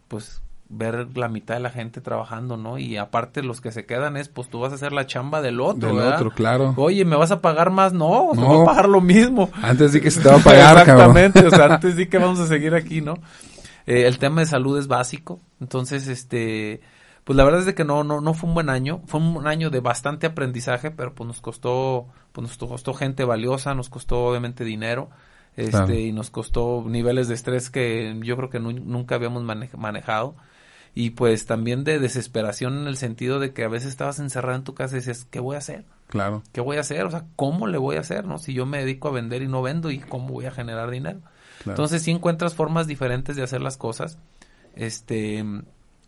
pues 0.07 0.41
ver 0.69 1.07
la 1.17 1.29
mitad 1.29 1.53
de 1.55 1.61
la 1.61 1.69
gente 1.69 2.01
trabajando, 2.01 2.57
¿no? 2.57 2.77
Y 2.77 2.97
aparte 2.97 3.41
los 3.41 3.61
que 3.61 3.71
se 3.71 3.85
quedan 3.85 4.17
es 4.17 4.27
pues 4.27 4.49
tú 4.49 4.59
vas 4.59 4.71
a 4.73 4.75
hacer 4.75 4.91
la 4.91 5.05
chamba 5.05 5.41
del 5.41 5.61
otro, 5.61 5.87
Del 5.89 5.97
¿verdad? 5.97 6.15
otro, 6.15 6.31
claro. 6.31 6.73
Oye, 6.77 7.05
¿me 7.05 7.15
vas 7.15 7.31
a 7.31 7.41
pagar 7.41 7.69
más? 7.71 7.93
No, 7.93 8.29
te 8.33 8.41
No. 8.41 8.47
voy 8.47 8.61
a 8.61 8.65
pagar 8.65 8.89
lo 8.89 8.99
mismo. 8.99 9.49
Antes 9.61 9.91
sí 9.93 10.01
que 10.01 10.11
se 10.11 10.21
te 10.21 10.27
va 10.29 10.35
a 10.35 10.39
pagar, 10.39 10.85
cabrón. 10.85 11.17
Exactamente, 11.17 11.45
o 11.47 11.49
sea, 11.49 11.65
antes 11.73 11.95
sí 11.95 12.07
que 12.07 12.17
vamos 12.17 12.39
a 12.41 12.47
seguir 12.47 12.73
aquí, 12.75 12.99
¿no? 13.01 13.13
Eh, 13.85 14.05
el 14.07 14.19
tema 14.19 14.41
de 14.41 14.47
salud 14.47 14.77
es 14.77 14.87
básico, 14.87 15.39
entonces, 15.61 16.09
este, 16.09 16.81
pues 17.27 17.35
la 17.35 17.43
verdad 17.43 17.59
es 17.59 17.65
de 17.65 17.75
que 17.75 17.83
no, 17.83 18.05
no, 18.05 18.21
no 18.21 18.33
fue 18.33 18.47
un 18.47 18.53
buen 18.55 18.69
año, 18.69 19.01
fue 19.05 19.19
un 19.19 19.45
año 19.47 19.69
de 19.69 19.81
bastante 19.81 20.25
aprendizaje, 20.27 20.91
pero 20.91 21.13
pues 21.13 21.27
nos 21.27 21.41
costó, 21.41 22.07
pues 22.31 22.47
nos 22.47 22.57
costó 22.57 22.93
gente 22.93 23.25
valiosa, 23.25 23.75
nos 23.75 23.89
costó 23.89 24.27
obviamente 24.27 24.63
dinero, 24.63 25.09
este, 25.57 25.71
Claro. 25.71 25.93
y 25.93 26.13
nos 26.13 26.29
costó 26.29 26.85
niveles 26.87 27.27
de 27.27 27.33
estrés 27.33 27.69
que 27.69 28.17
yo 28.23 28.37
creo 28.37 28.49
que 28.49 28.61
nu- 28.61 28.71
nunca 28.71 29.15
habíamos 29.15 29.43
mane- 29.43 29.69
manejado. 29.77 30.35
Y 30.95 31.09
pues 31.11 31.45
también 31.45 31.83
de 31.83 31.99
desesperación 31.99 32.77
en 32.79 32.87
el 32.87 32.95
sentido 32.95 33.39
de 33.39 33.51
que 33.53 33.65
a 33.65 33.67
veces 33.67 33.89
estabas 33.89 34.19
encerrado 34.19 34.55
en 34.57 34.63
tu 34.63 34.73
casa 34.73 34.95
y 34.95 34.99
decías, 34.99 35.25
¿qué 35.25 35.39
voy 35.41 35.55
a 35.55 35.59
hacer? 35.59 35.83
Claro. 36.07 36.43
¿Qué 36.53 36.61
voy 36.61 36.77
a 36.77 36.79
hacer? 36.79 37.03
O 37.05 37.11
sea, 37.11 37.25
¿cómo 37.35 37.67
le 37.67 37.77
voy 37.77 37.97
a 37.97 37.99
hacer? 37.99 38.25
¿No? 38.25 38.37
Si 38.39 38.53
yo 38.53 38.65
me 38.65 38.79
dedico 38.79 39.09
a 39.09 39.11
vender 39.11 39.41
y 39.43 39.47
no 39.47 39.61
vendo, 39.61 39.91
¿y 39.91 39.99
cómo 39.99 40.29
voy 40.29 40.45
a 40.45 40.51
generar 40.51 40.89
dinero? 40.89 41.19
Claro. 41.63 41.71
Entonces, 41.73 42.01
sí 42.03 42.11
encuentras 42.11 42.55
formas 42.55 42.87
diferentes 42.87 43.35
de 43.35 43.43
hacer 43.43 43.61
las 43.61 43.77
cosas. 43.77 44.17
Este, 44.75 45.43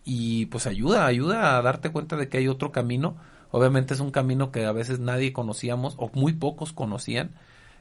y 0.06 0.48
pues 0.48 0.68
ayuda, 0.68 1.06
ayuda 1.06 1.58
a 1.58 1.62
darte 1.62 1.92
cuenta 1.92 2.16
de 2.16 2.30
que 2.30 2.38
hay 2.38 2.48
otro 2.48 2.72
camino. 2.72 3.18
Obviamente 3.52 3.94
es 3.94 4.00
un 4.00 4.12
camino 4.12 4.52
que 4.52 4.66
a 4.66 4.72
veces 4.72 5.00
nadie 5.00 5.34
conocíamos 5.34 5.96
o 5.98 6.10
muy 6.14 6.34
pocos 6.34 6.74
conocían. 6.74 7.32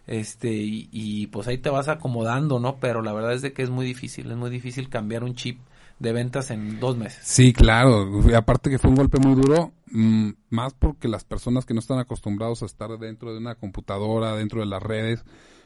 Este, 0.07 0.53
y, 0.53 0.89
y 0.91 1.27
pues 1.27 1.49
ahí 1.49 1.59
te 1.59 1.69
vas 1.69 1.89
acomodando, 1.89 2.59
¿no? 2.59 2.79
Pero 2.81 3.03
la 3.03 3.13
verdad 3.13 3.35
es 3.35 3.43
de 3.43 3.53
que 3.53 3.63
es 3.63 3.71
muy 3.71 3.85
difícil, 3.85 4.31
es 4.31 4.37
muy 4.37 4.49
difícil 4.49 4.89
cambiar 4.89 5.23
un 5.23 5.35
chip 5.35 5.61
de 5.99 6.13
ventas 6.13 6.51
en 6.51 6.79
dos 6.81 6.97
meses. 6.97 7.21
Sí, 7.25 7.53
claro. 7.53 8.09
Aparte 8.37 8.71
que 8.71 8.79
fue 8.79 8.91
un 8.91 8.97
golpe 8.97 9.19
muy 9.19 9.35
duro, 9.35 9.73
mm, 9.91 10.31
más 10.51 10.75
porque 10.75 11.09
las 11.09 11.25
personas 11.25 11.67
que 11.67 11.75
no 11.75 11.81
están 11.81 11.99
acostumbrados 11.99 12.63
a 12.63 12.67
estar 12.67 12.97
dentro 12.99 13.33
de 13.33 13.39
una 13.39 13.57
computadora, 13.57 14.37
dentro 14.37 14.61
de 14.61 14.67
las 14.67 14.83
redes, 14.83 15.25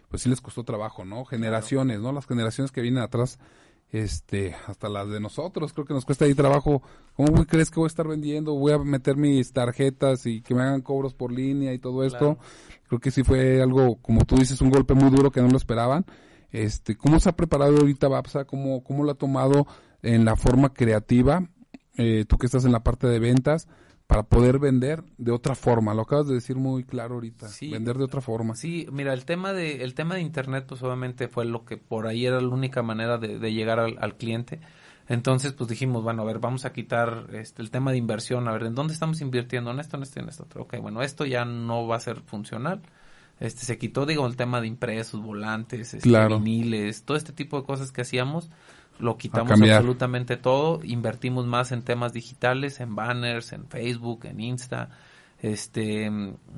pues 0.09 0.23
sí 0.23 0.29
les 0.29 0.41
costó 0.41 0.65
trabajo, 0.65 1.05
¿no? 1.05 1.25
Generaciones, 1.25 2.01
¿no? 2.01 2.13
Las 2.13 2.27
generaciones 2.27 2.73
que 2.73 2.81
vienen 2.81 3.03
atrás, 3.03 3.39
este, 3.93 4.57
hasta 4.67 4.89
las 4.89 5.09
de 5.11 5.21
nosotros, 5.21 5.75
creo 5.75 5.85
que 5.85 5.93
nos 5.93 6.07
cuesta 6.07 6.25
ahí 6.25 6.35
trabajo. 6.35 6.83
¿Cómo 7.15 7.45
crees 7.45 7.71
que 7.71 7.79
voy 7.79 7.87
a 7.87 7.89
estar 7.89 8.09
vendiendo? 8.09 8.55
Voy 8.55 8.73
a 8.73 8.79
meter 8.79 9.17
mis 9.17 9.53
tarjetas 9.53 10.25
y 10.25 10.41
que 10.41 10.55
me 10.55 10.63
hagan 10.63 10.81
cobros 10.81 11.13
por 11.13 11.31
línea 11.31 11.75
y 11.75 11.79
todo 11.79 12.03
esto. 12.03 12.39
Creo 12.89 13.01
que 13.01 13.11
sí 13.11 13.23
fue 13.23 13.61
algo, 13.63 13.97
como 13.97 14.25
tú 14.25 14.37
dices, 14.37 14.61
un 14.63 14.71
golpe 14.71 14.95
muy 14.95 15.11
duro 15.11 15.31
que 15.31 15.43
no 15.43 15.49
lo 15.49 15.59
esperaban. 15.59 16.07
Este, 16.51 16.97
¿cómo 16.97 17.21
se 17.21 17.29
ha 17.29 17.37
preparado 17.37 17.77
ahorita 17.77 18.09
Bapsa? 18.09 18.47
¿Cómo, 18.47 18.83
cómo 18.83 19.05
lo 19.05 19.13
ha 19.13 19.15
tomado 19.15 19.67
en 20.03 20.25
la 20.25 20.37
forma 20.37 20.73
creativa? 20.73 21.47
Eh, 21.99 22.25
tú 22.27 22.39
que 22.39 22.47
estás 22.47 22.65
en 22.65 22.73
la 22.73 22.83
parte 22.83 23.07
de 23.07 23.19
ventas, 23.19 23.69
para 24.13 24.25
poder 24.25 24.59
vender 24.59 25.03
de 25.17 25.33
otra 25.33 25.55
forma. 25.55 25.95
Lo 25.95 26.03
acabas 26.03 26.29
de 26.29 26.35
decir 26.35 26.57
muy 26.57 26.85
claro 26.85 27.15
ahorita. 27.15 27.49
vender 27.63 27.97
de 27.97 28.05
otra 28.05 28.21
forma. 28.21 28.55
Sí, 28.55 28.87
mira, 28.93 29.15
el 29.15 29.25
tema 29.25 29.55
de 29.55 29.83
el 29.83 29.95
tema 29.95 30.17
de 30.17 30.21
internet, 30.21 30.67
pues 30.69 30.83
obviamente 30.83 31.29
fue 31.29 31.47
lo 31.47 31.65
que 31.65 31.79
por 31.79 32.07
ahí 32.07 32.27
era 32.27 32.39
la 32.39 32.49
única 32.49 32.83
manera 32.83 33.17
de, 33.17 33.53
llegar 33.53 33.81
al, 33.81 34.17
cliente. 34.17 34.61
Entonces, 35.09 35.55
pues 35.55 35.69
dijimos, 35.71 36.03
bueno, 36.03 36.23
a 36.23 36.25
ver, 36.27 36.41
vamos 36.41 36.67
a 36.67 36.75
quitar 36.75 37.29
este, 37.33 37.63
el 37.63 37.71
tema 37.71 37.91
de 37.91 37.97
inversión, 37.97 38.49
a 38.49 38.53
ver, 38.53 38.65
¿en 38.65 38.75
dónde 38.75 38.93
estamos 38.93 39.21
invirtiendo? 39.23 39.71
En 39.71 39.81
esto, 39.81 39.97
en 39.97 40.03
esto, 40.03 40.21
en 40.21 40.29
esto. 40.29 40.47
Ok, 40.57 40.77
bueno, 40.81 41.03
esto 41.03 41.25
ya 41.25 41.47
no 41.47 41.87
va 41.87 41.97
a 41.97 42.01
ser 42.01 42.21
funcional. 42.21 42.83
Este, 43.41 43.65
se 43.65 43.79
quitó, 43.79 44.05
digo, 44.05 44.27
el 44.27 44.37
tema 44.37 44.61
de 44.61 44.67
impresos, 44.67 45.23
volantes, 45.23 45.95
este, 45.95 46.29
viniles, 46.29 47.05
todo 47.05 47.17
este 47.17 47.33
tipo 47.33 47.59
de 47.59 47.65
cosas 47.65 47.91
que 47.91 48.03
hacíamos 48.03 48.51
lo 49.03 49.17
quitamos 49.19 49.61
absolutamente 49.61 50.37
todo, 50.37 50.81
invertimos 50.85 51.45
más 51.47 51.73
en 51.73 51.83
temas 51.83 52.13
digitales, 52.13 52.79
en 52.81 52.95
banners, 52.95 53.53
en 53.53 53.67
Facebook, 53.67 54.27
en 54.27 54.41
Insta, 54.41 54.91
este 55.41 56.09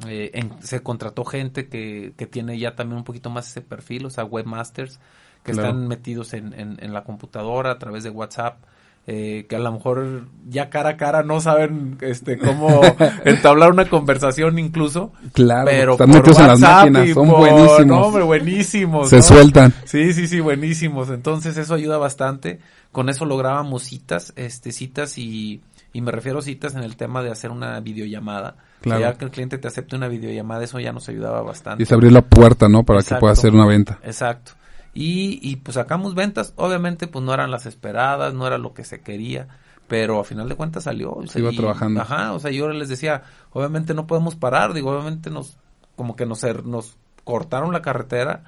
eh, 0.07 0.51
se 0.61 0.83
contrató 0.83 1.25
gente 1.25 1.69
que, 1.69 2.13
que 2.19 2.27
tiene 2.27 2.59
ya 2.59 2.77
también 2.77 2.99
un 2.99 3.05
poquito 3.05 3.31
más 3.31 3.49
ese 3.49 3.63
perfil, 3.63 4.05
o 4.05 4.11
sea, 4.11 4.25
webmasters 4.25 5.01
que 5.43 5.53
están 5.53 5.89
metidos 5.89 6.35
en, 6.35 6.55
en, 6.55 6.93
la 6.93 7.05
computadora 7.05 7.73
a 7.73 7.79
través 7.79 8.03
de 8.03 8.11
WhatsApp. 8.11 8.63
Eh, 9.07 9.45
que 9.51 9.57
a 9.57 9.59
lo 9.59 9.71
mejor 9.71 10.29
ya 10.49 10.71
cara 10.71 10.91
a 10.91 10.97
cara 10.97 11.23
no 11.23 11.39
saben 11.39 11.99
este 12.01 12.39
cómo 12.39 12.81
entablar 13.27 13.71
una 13.71 13.85
conversación 13.91 14.59
incluso. 14.59 15.13
Claro, 15.35 15.67
pero 15.67 15.93
están 15.93 16.09
metidos 16.09 16.39
en 16.39 16.47
las 16.47 16.61
máquinas, 16.61 17.11
son 17.11 17.29
buenísimos. 17.29 17.87
No, 17.87 18.07
hombre, 18.07 18.23
buenísimos. 18.23 19.11
Se 19.11 19.21
sueltan. 19.21 19.75
Sí, 19.85 20.15
sí, 20.15 20.27
sí, 20.27 20.41
buenísimos. 20.41 21.11
Entonces 21.11 21.59
eso 21.59 21.75
ayuda 21.75 21.99
bastante. 21.99 22.61
Con 22.93 23.11
eso 23.11 23.27
lográbamos 23.27 23.83
citas, 23.83 24.33
este, 24.37 24.73
citas 24.73 25.19
y, 25.19 25.61
y 25.93 26.01
me 26.01 26.11
refiero 26.11 26.39
a 26.39 26.43
citas 26.43 26.75
en 26.75 26.83
el 26.83 26.97
tema 26.97 27.23
de 27.23 27.31
hacer 27.31 27.51
una 27.51 27.79
videollamada. 27.81 28.57
Claro. 28.81 29.01
ya 29.01 29.15
que 29.15 29.25
el 29.25 29.31
cliente 29.31 29.57
te 29.57 29.67
acepte 29.67 29.97
una 29.97 30.09
videollamada, 30.09 30.63
eso 30.63 30.79
ya 30.79 30.93
nos 30.93 31.09
ayudaba 31.09 31.41
bastante. 31.41 31.83
Y 31.83 31.87
se 31.87 31.95
abrió 31.95 32.11
la 32.11 32.21
puerta, 32.21 32.69
¿no? 32.69 32.85
Para 32.85 33.03
que 33.03 33.15
pueda 33.15 33.33
hacer 33.33 33.55
una 33.55 33.67
venta. 33.67 33.99
Exacto. 34.03 34.53
Y, 34.95 35.41
y 35.43 35.57
pues 35.57 35.75
sacamos 35.75 36.15
ventas, 36.15 36.53
obviamente 36.57 37.09
pues 37.09 37.25
no 37.25 37.35
eran 37.35 37.51
las 37.51 37.67
esperadas, 37.67 38.33
no 38.33 38.47
era 38.47 38.59
lo 38.59 38.75
que 38.75 38.85
se 38.85 39.01
quería, 39.01 39.49
pero 39.89 40.21
a 40.21 40.25
final 40.25 40.49
de 40.49 40.55
cuentas 40.55 40.85
salió. 40.85 41.17
Se 41.27 41.41
iba 41.41 41.51
trabajando. 41.51 42.01
Ajá, 42.01 42.33
o 42.33 42.39
sea, 42.39 42.53
yo 42.53 42.69
les 42.69 42.89
decía, 42.89 43.23
obviamente 43.53 43.93
no 43.93 44.07
podemos 44.07 44.37
parar, 44.37 44.73
digo, 44.73 44.93
obviamente 44.93 45.31
nos, 45.31 45.57
como 45.97 46.15
que 46.15 46.27
nos, 46.27 46.43
nos 46.65 46.97
cortaron 47.25 47.73
la 47.73 47.83
carretera, 47.83 48.45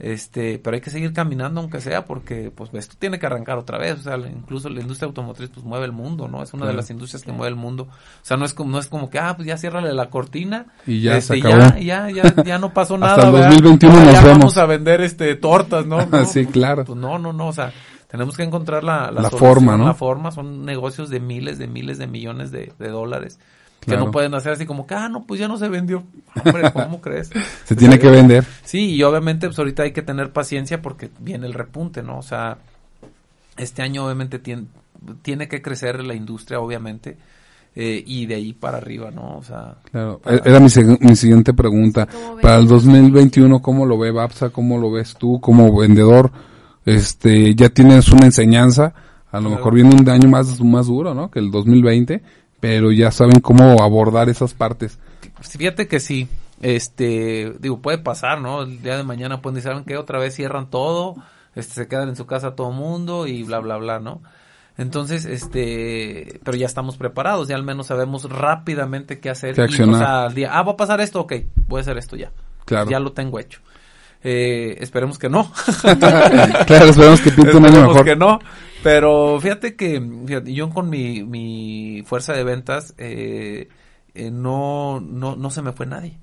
este, 0.00 0.58
pero 0.58 0.74
hay 0.74 0.80
que 0.80 0.90
seguir 0.90 1.12
caminando 1.12 1.60
aunque 1.60 1.80
sea 1.80 2.06
porque 2.06 2.50
pues 2.50 2.70
esto 2.72 2.96
tiene 2.98 3.18
que 3.18 3.26
arrancar 3.26 3.58
otra 3.58 3.78
vez, 3.78 4.00
o 4.00 4.02
sea, 4.02 4.16
incluso 4.16 4.70
la 4.70 4.80
industria 4.80 5.06
automotriz 5.06 5.50
pues 5.50 5.64
mueve 5.64 5.84
el 5.84 5.92
mundo, 5.92 6.26
¿no? 6.26 6.42
Es 6.42 6.54
una 6.54 6.66
de 6.66 6.72
las 6.72 6.90
industrias 6.90 7.22
que 7.22 7.32
mueve 7.32 7.50
el 7.50 7.56
mundo. 7.56 7.84
O 7.84 8.24
sea, 8.24 8.36
no 8.36 8.46
es 8.46 8.54
como 8.54 8.70
no 8.70 8.78
es 8.78 8.86
como 8.86 9.10
que 9.10 9.18
ah, 9.18 9.36
pues 9.36 9.46
ya 9.46 9.58
ciérrale 9.58 9.92
la 9.92 10.08
cortina 10.08 10.66
y 10.86 11.02
ya 11.02 11.18
este, 11.18 11.40
ya, 11.40 11.78
ya, 11.78 12.10
ya, 12.10 12.34
ya 12.44 12.58
no 12.58 12.72
pasó 12.72 12.96
nada, 12.96 13.14
Hasta 13.14 13.28
el 13.28 13.32
2021 13.32 13.94
nos 13.94 14.04
ya 14.12 14.20
vemos. 14.22 14.38
vamos 14.38 14.56
a 14.56 14.66
vender 14.66 15.02
este 15.02 15.34
tortas, 15.36 15.84
¿no? 15.90 16.00
sí, 16.24 16.46
claro. 16.46 16.84
Pues 16.86 16.98
no, 16.98 17.18
no, 17.18 17.34
no, 17.34 17.48
o 17.48 17.52
sea, 17.52 17.72
tenemos 18.08 18.36
que 18.36 18.42
encontrar 18.42 18.82
la, 18.82 19.10
la, 19.10 19.30
forma, 19.30 19.76
¿no? 19.76 19.84
La 19.84 19.94
forma, 19.94 20.30
son 20.30 20.64
negocios 20.64 21.10
de 21.10 21.20
miles, 21.20 21.58
de 21.58 21.66
miles 21.66 21.98
de 21.98 22.06
millones 22.06 22.50
de, 22.50 22.72
de 22.78 22.88
dólares 22.88 23.38
que 23.80 23.96
no 23.96 24.10
pueden 24.10 24.34
hacer 24.34 24.52
así 24.52 24.66
como 24.66 24.86
que, 24.86 24.94
ah, 24.94 25.08
no, 25.08 25.24
pues 25.24 25.40
ya 25.40 25.48
no 25.48 25.56
se 25.56 25.68
vendió. 25.68 26.04
Hombre, 26.44 26.70
¿cómo 26.72 27.00
crees? 27.02 27.30
se 27.64 27.76
tiene 27.76 27.98
que 27.98 28.10
vender. 28.10 28.44
Sí, 28.64 28.94
y 28.94 29.02
obviamente 29.02 29.46
pues 29.46 29.58
ahorita 29.58 29.84
hay 29.84 29.92
que 29.92 30.02
tener 30.02 30.32
paciencia 30.32 30.82
porque 30.82 31.10
viene 31.18 31.46
el 31.46 31.54
repunte, 31.54 32.02
¿no? 32.02 32.18
O 32.18 32.22
sea, 32.22 32.58
este 33.56 33.82
año 33.82 34.04
obviamente 34.04 34.38
tiene, 34.38 34.66
tiene 35.22 35.48
que 35.48 35.62
crecer 35.62 36.04
la 36.04 36.14
industria, 36.14 36.60
obviamente. 36.60 37.16
Eh, 37.76 38.02
y 38.04 38.26
de 38.26 38.34
ahí 38.34 38.52
para 38.52 38.78
arriba, 38.78 39.12
¿no? 39.12 39.36
O 39.38 39.42
sea, 39.44 39.76
claro. 39.90 40.20
Era 40.44 40.58
mi, 40.58 40.66
mi 41.00 41.14
siguiente 41.14 41.54
pregunta. 41.54 42.06
Para 42.42 42.56
el 42.56 42.66
2021, 42.66 43.62
¿cómo 43.62 43.86
lo 43.86 43.96
ve 43.96 44.10
Bapsa? 44.10 44.50
¿Cómo 44.50 44.76
lo 44.76 44.90
ves 44.90 45.14
tú 45.16 45.40
como 45.40 45.78
vendedor? 45.78 46.32
Este, 46.84 47.54
ya 47.54 47.68
tienes 47.68 48.08
una 48.10 48.26
enseñanza, 48.26 48.92
a 49.30 49.40
lo 49.40 49.50
mejor 49.50 49.74
viene 49.74 49.94
un 49.94 50.08
año 50.08 50.28
más, 50.28 50.60
más 50.60 50.86
duro, 50.86 51.14
¿no? 51.14 51.30
Que 51.30 51.38
el 51.38 51.52
2020 51.52 52.22
pero 52.60 52.92
ya 52.92 53.10
saben 53.10 53.40
cómo 53.40 53.82
abordar 53.82 54.28
esas 54.28 54.54
partes. 54.54 54.98
Fíjate 55.40 55.88
que 55.88 55.98
sí, 56.00 56.28
este, 56.60 57.54
digo, 57.58 57.80
puede 57.80 57.98
pasar, 57.98 58.40
¿no? 58.40 58.62
El 58.62 58.82
día 58.82 58.96
de 58.96 59.02
mañana 59.02 59.40
pueden 59.40 59.56
decir, 59.56 59.70
¿saben 59.70 59.84
qué? 59.84 59.96
Otra 59.96 60.18
vez 60.18 60.34
cierran 60.34 60.68
todo, 60.68 61.16
este, 61.54 61.74
se 61.74 61.88
quedan 61.88 62.10
en 62.10 62.16
su 62.16 62.26
casa 62.26 62.54
todo 62.54 62.70
mundo 62.70 63.26
y 63.26 63.42
bla, 63.42 63.58
bla, 63.60 63.78
bla, 63.78 63.98
¿no? 63.98 64.20
Entonces, 64.76 65.24
este, 65.24 66.40
pero 66.44 66.56
ya 66.56 66.66
estamos 66.66 66.96
preparados, 66.96 67.48
ya 67.48 67.56
al 67.56 67.64
menos 67.64 67.88
sabemos 67.88 68.30
rápidamente 68.30 69.20
qué 69.20 69.30
hacer. 69.30 69.54
¿Qué 69.54 69.62
accionar? 69.62 70.02
al 70.02 70.34
día, 70.34 70.50
ah, 70.52 70.62
va 70.62 70.72
a 70.72 70.76
pasar 70.76 71.00
esto, 71.00 71.20
ok, 71.20 71.34
voy 71.66 71.78
a 71.78 71.82
hacer 71.82 71.98
esto 71.98 72.16
ya. 72.16 72.30
Claro. 72.64 72.90
Ya 72.90 73.00
lo 73.00 73.12
tengo 73.12 73.38
hecho. 73.38 73.60
Eh, 74.22 74.76
esperemos 74.80 75.18
que 75.18 75.28
no. 75.28 75.50
claro, 76.66 76.86
esperemos 76.86 77.20
que 77.20 77.30
pinte 77.30 77.56
un 77.56 77.66
año 77.66 77.88
mejor. 77.88 78.04
que 78.04 78.16
no. 78.16 78.38
Pero 78.82 79.38
fíjate 79.40 79.76
que 79.76 80.02
yo 80.46 80.70
con 80.70 80.88
mi, 80.88 81.22
mi 81.22 82.02
fuerza 82.06 82.32
de 82.32 82.44
ventas 82.44 82.94
eh, 82.98 83.68
eh, 84.14 84.30
no, 84.30 85.00
no, 85.00 85.36
no 85.36 85.50
se 85.50 85.62
me 85.62 85.72
fue 85.72 85.86
nadie. 85.86 86.18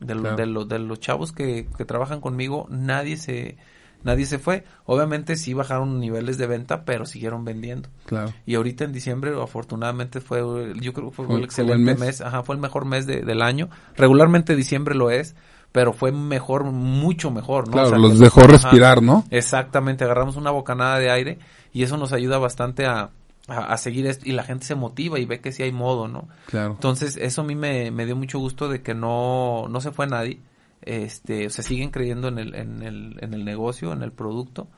De, 0.00 0.14
de, 0.14 0.64
de 0.66 0.78
los 0.80 0.98
chavos 0.98 1.30
que, 1.30 1.68
que 1.78 1.84
trabajan 1.84 2.20
conmigo, 2.20 2.66
nadie 2.68 3.16
se 3.16 3.56
nadie 4.04 4.26
se 4.26 4.38
fue. 4.38 4.64
Obviamente 4.84 5.36
sí 5.36 5.54
bajaron 5.54 6.00
niveles 6.00 6.38
de 6.38 6.46
venta, 6.46 6.84
pero 6.84 7.06
siguieron 7.06 7.44
vendiendo. 7.44 7.88
Claro. 8.06 8.32
Y 8.46 8.54
ahorita 8.54 8.84
en 8.84 8.92
diciembre, 8.92 9.32
afortunadamente, 9.40 10.20
fue, 10.20 10.40
yo 10.80 10.92
creo 10.92 11.10
que 11.10 11.16
fue, 11.16 11.26
un 11.26 11.44
excelente 11.44 11.94
mes. 11.94 12.20
Ajá, 12.20 12.42
fue 12.42 12.54
el 12.54 12.60
mejor 12.60 12.84
mes 12.84 13.06
de, 13.06 13.22
del 13.22 13.42
año. 13.42 13.68
Regularmente 13.96 14.56
diciembre 14.56 14.94
lo 14.94 15.10
es, 15.10 15.34
pero 15.72 15.92
fue 15.92 16.12
mejor, 16.12 16.64
mucho 16.64 17.30
mejor, 17.30 17.66
¿no? 17.66 17.72
Claro, 17.72 17.98
los 17.98 18.18
dejó 18.18 18.42
respirar, 18.42 19.02
¿no? 19.02 19.24
Exactamente, 19.30 20.04
agarramos 20.04 20.36
una 20.36 20.50
bocanada 20.50 20.98
de 20.98 21.10
aire 21.10 21.38
y 21.72 21.82
eso 21.82 21.96
nos 21.96 22.12
ayuda 22.12 22.38
bastante 22.38 22.86
a, 22.86 23.10
a, 23.48 23.76
seguir 23.78 24.06
esto 24.06 24.28
y 24.28 24.32
la 24.32 24.44
gente 24.44 24.66
se 24.66 24.74
motiva 24.74 25.18
y 25.18 25.24
ve 25.24 25.40
que 25.40 25.50
sí 25.50 25.62
hay 25.62 25.72
modo, 25.72 26.08
¿no? 26.08 26.28
Claro. 26.46 26.72
Entonces, 26.72 27.16
eso 27.16 27.40
a 27.40 27.44
mí 27.44 27.54
me, 27.54 27.90
me 27.90 28.04
dio 28.04 28.14
mucho 28.14 28.38
gusto 28.38 28.68
de 28.68 28.82
que 28.82 28.94
no, 28.94 29.66
no 29.68 29.80
se 29.80 29.92
fue 29.92 30.06
nadie, 30.06 30.40
este, 30.82 31.48
se 31.48 31.62
siguen 31.62 31.90
creyendo 31.90 32.28
en 32.28 32.38
el, 32.38 32.54
en 32.54 32.82
el, 32.82 33.16
en 33.20 33.34
el 33.34 33.44
negocio, 33.44 33.92
en 33.92 34.02
el 34.02 34.12
producto 34.12 34.68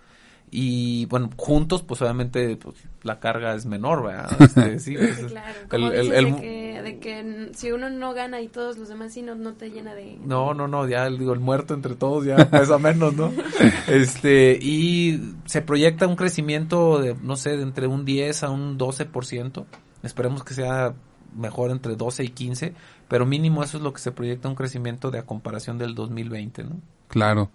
y 0.57 1.07
bueno, 1.07 1.31
juntos 1.37 1.83
pues 1.83 2.01
obviamente 2.01 2.57
pues, 2.57 2.77
la 3.03 3.19
carga 3.19 3.57
es 3.57 3.67
menor, 3.67 4.05
¿verdad? 4.05 4.31
Este, 4.41 4.79
sí, 4.79 4.97
pues, 4.97 5.33
claro, 5.33 5.53
como 5.69 5.91
el, 5.91 6.11
de, 6.11 6.37
que, 6.41 6.81
de, 6.81 6.99
que, 7.01 7.51
si 7.55 7.73
uno 7.73 7.91
no 7.91 8.15
gana 8.15 8.41
y 8.41 8.47
todos 8.47 8.79
los 8.79 8.89
demás 8.89 9.13
sí 9.13 9.23
no, 9.23 9.35
no 9.35 9.55
te 9.55 9.73
llena 9.73 9.97
de... 9.97 10.17
No, 10.25 10.55
no, 10.55 10.69
no, 10.69 10.87
ya 10.87 11.11
digo, 11.11 11.33
el 11.33 11.41
muerto 11.41 11.75
entre 11.75 11.97
todos 11.97 12.25
ya 12.25 12.37
pesa 12.49 12.79
menos, 12.79 13.15
¿no? 13.15 13.33
este, 13.89 14.57
y 14.63 15.35
se 15.45 15.61
proyecta 15.61 16.07
un 16.07 16.15
crecimiento 16.15 17.01
de, 17.01 17.17
no 17.21 17.35
sé, 17.35 17.57
de 17.57 17.65
entre 17.65 17.89
un 17.89 18.05
10 18.05 18.45
a 18.45 18.51
un 18.51 18.79
12%, 18.79 19.65
esperemos 20.05 20.45
que 20.45 20.55
sea 20.55 20.95
mejor 21.37 21.73
entre 21.73 21.97
12 21.97 22.23
y 22.23 22.29
15, 22.29 22.75
pero 23.09 23.27
mínimo 23.27 23.65
eso 23.65 23.79
es 23.79 23.83
lo 23.83 23.93
que 23.93 23.99
se 23.99 24.13
proyecta 24.13 24.49
un 24.49 24.55
crecimiento 24.55 25.11
de 25.11 25.19
a 25.19 25.27
comparación 25.27 25.79
del 25.79 25.97
2020, 25.97 26.63
¿no? 26.63 26.77
Claro. 27.09 27.51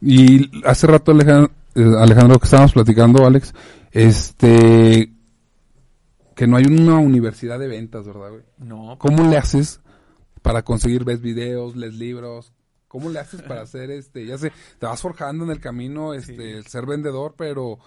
Y 0.00 0.50
hace 0.66 0.86
rato 0.86 1.12
Alejandro 1.12 1.50
Alejandro, 1.76 2.38
que 2.38 2.44
estábamos 2.44 2.72
platicando, 2.72 3.26
Alex, 3.26 3.52
este, 3.92 5.12
que 6.34 6.46
no 6.46 6.56
hay 6.56 6.64
una 6.64 6.98
universidad 6.98 7.58
de 7.58 7.68
ventas, 7.68 8.06
¿verdad, 8.06 8.30
güey? 8.30 8.42
No. 8.58 8.96
¿Cómo 8.98 9.28
le 9.28 9.36
haces 9.36 9.80
para 10.42 10.62
conseguir, 10.62 11.04
ves 11.04 11.20
videos, 11.20 11.76
lees 11.76 11.94
libros? 11.94 12.52
¿Cómo 12.88 13.10
le 13.10 13.18
haces 13.18 13.42
para 13.42 13.62
hacer 13.62 13.90
este, 13.90 14.26
ya 14.26 14.38
sé, 14.38 14.52
te 14.78 14.86
vas 14.86 15.00
forjando 15.00 15.44
en 15.44 15.50
el 15.50 15.60
camino, 15.60 16.14
este, 16.14 16.62
ser 16.62 16.86
vendedor, 16.86 17.34
pero 17.36 17.78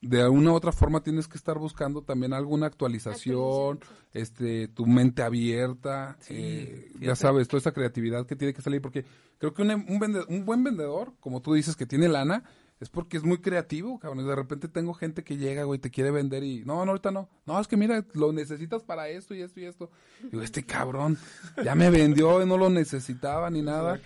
de 0.00 0.22
alguna 0.22 0.52
u 0.52 0.54
otra 0.54 0.72
forma 0.72 1.02
tienes 1.02 1.26
que 1.26 1.36
estar 1.36 1.58
buscando 1.58 2.02
también 2.02 2.32
alguna 2.32 2.66
actualización, 2.66 3.80
este, 4.12 4.68
tu 4.68 4.86
mente 4.86 5.22
abierta, 5.22 6.18
eh, 6.28 6.92
ya 7.00 7.16
sabes, 7.16 7.48
toda 7.48 7.58
esa 7.58 7.72
creatividad 7.72 8.26
que 8.26 8.36
tiene 8.36 8.54
que 8.54 8.62
salir, 8.62 8.80
porque 8.80 9.04
creo 9.38 9.52
que 9.52 9.62
un, 9.62 9.70
un, 9.70 10.24
un 10.28 10.44
buen 10.44 10.62
vendedor, 10.62 11.14
como 11.20 11.42
tú 11.42 11.54
dices, 11.54 11.76
que 11.76 11.86
tiene 11.86 12.08
lana, 12.08 12.44
es 12.80 12.88
porque 12.88 13.18
es 13.18 13.24
muy 13.24 13.38
creativo, 13.38 13.98
cabrón. 13.98 14.26
De 14.26 14.34
repente 14.34 14.66
tengo 14.66 14.94
gente 14.94 15.22
que 15.22 15.36
llega, 15.36 15.64
güey, 15.64 15.78
te 15.78 15.90
quiere 15.90 16.10
vender 16.10 16.42
y 16.42 16.64
no, 16.64 16.82
no, 16.86 16.92
ahorita 16.92 17.10
no. 17.10 17.28
No, 17.44 17.60
es 17.60 17.68
que 17.68 17.76
mira, 17.76 18.06
lo 18.14 18.32
necesitas 18.32 18.82
para 18.82 19.10
esto 19.10 19.34
y 19.34 19.42
esto 19.42 19.60
y 19.60 19.64
esto. 19.64 19.90
Digo, 20.30 20.42
este 20.42 20.64
cabrón 20.64 21.18
ya 21.62 21.74
me 21.74 21.90
vendió 21.90 22.42
y 22.42 22.46
no 22.46 22.56
lo 22.56 22.70
necesitaba 22.70 23.50
ni 23.50 23.60
nada. 23.60 24.00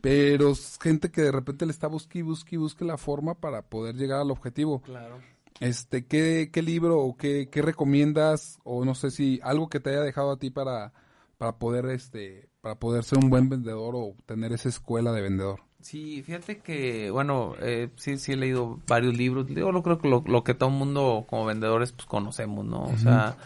Pero 0.00 0.50
es 0.50 0.78
gente 0.80 1.10
que 1.10 1.22
de 1.22 1.32
repente 1.32 1.66
le 1.66 1.72
está 1.72 1.88
busque 1.88 2.20
y 2.20 2.22
busque 2.22 2.54
y 2.54 2.58
busque 2.58 2.84
la 2.84 2.98
forma 2.98 3.34
para 3.34 3.62
poder 3.62 3.96
llegar 3.96 4.20
al 4.20 4.30
objetivo. 4.30 4.80
Claro. 4.82 5.18
Este, 5.58 6.06
¿qué, 6.06 6.50
qué 6.52 6.62
libro 6.62 7.00
o 7.00 7.16
qué, 7.16 7.48
qué 7.50 7.62
recomiendas? 7.62 8.60
O 8.62 8.84
no 8.84 8.94
sé 8.94 9.10
si 9.10 9.40
algo 9.42 9.68
que 9.68 9.80
te 9.80 9.90
haya 9.90 10.02
dejado 10.02 10.30
a 10.30 10.38
ti 10.38 10.50
para, 10.50 10.92
para 11.36 11.58
poder, 11.58 11.86
este, 11.86 12.48
para 12.60 12.78
poder 12.78 13.02
ser 13.02 13.18
un 13.18 13.28
buen 13.28 13.48
vendedor 13.48 13.96
o 13.96 14.14
tener 14.24 14.52
esa 14.52 14.68
escuela 14.68 15.10
de 15.12 15.20
vendedor. 15.20 15.69
Sí, 15.80 16.22
fíjate 16.22 16.58
que, 16.58 17.10
bueno, 17.10 17.54
eh, 17.60 17.88
sí, 17.96 18.18
sí 18.18 18.32
he 18.32 18.36
leído 18.36 18.78
varios 18.86 19.16
libros. 19.16 19.46
Yo 19.48 19.72
lo 19.72 19.82
creo 19.82 19.98
que 19.98 20.08
lo, 20.08 20.22
lo 20.26 20.44
que 20.44 20.54
todo 20.54 20.68
el 20.68 20.76
mundo 20.76 21.24
como 21.28 21.46
vendedores 21.46 21.92
pues 21.92 22.06
conocemos, 22.06 22.64
¿no? 22.64 22.84
O 22.84 22.96
sea, 22.98 23.36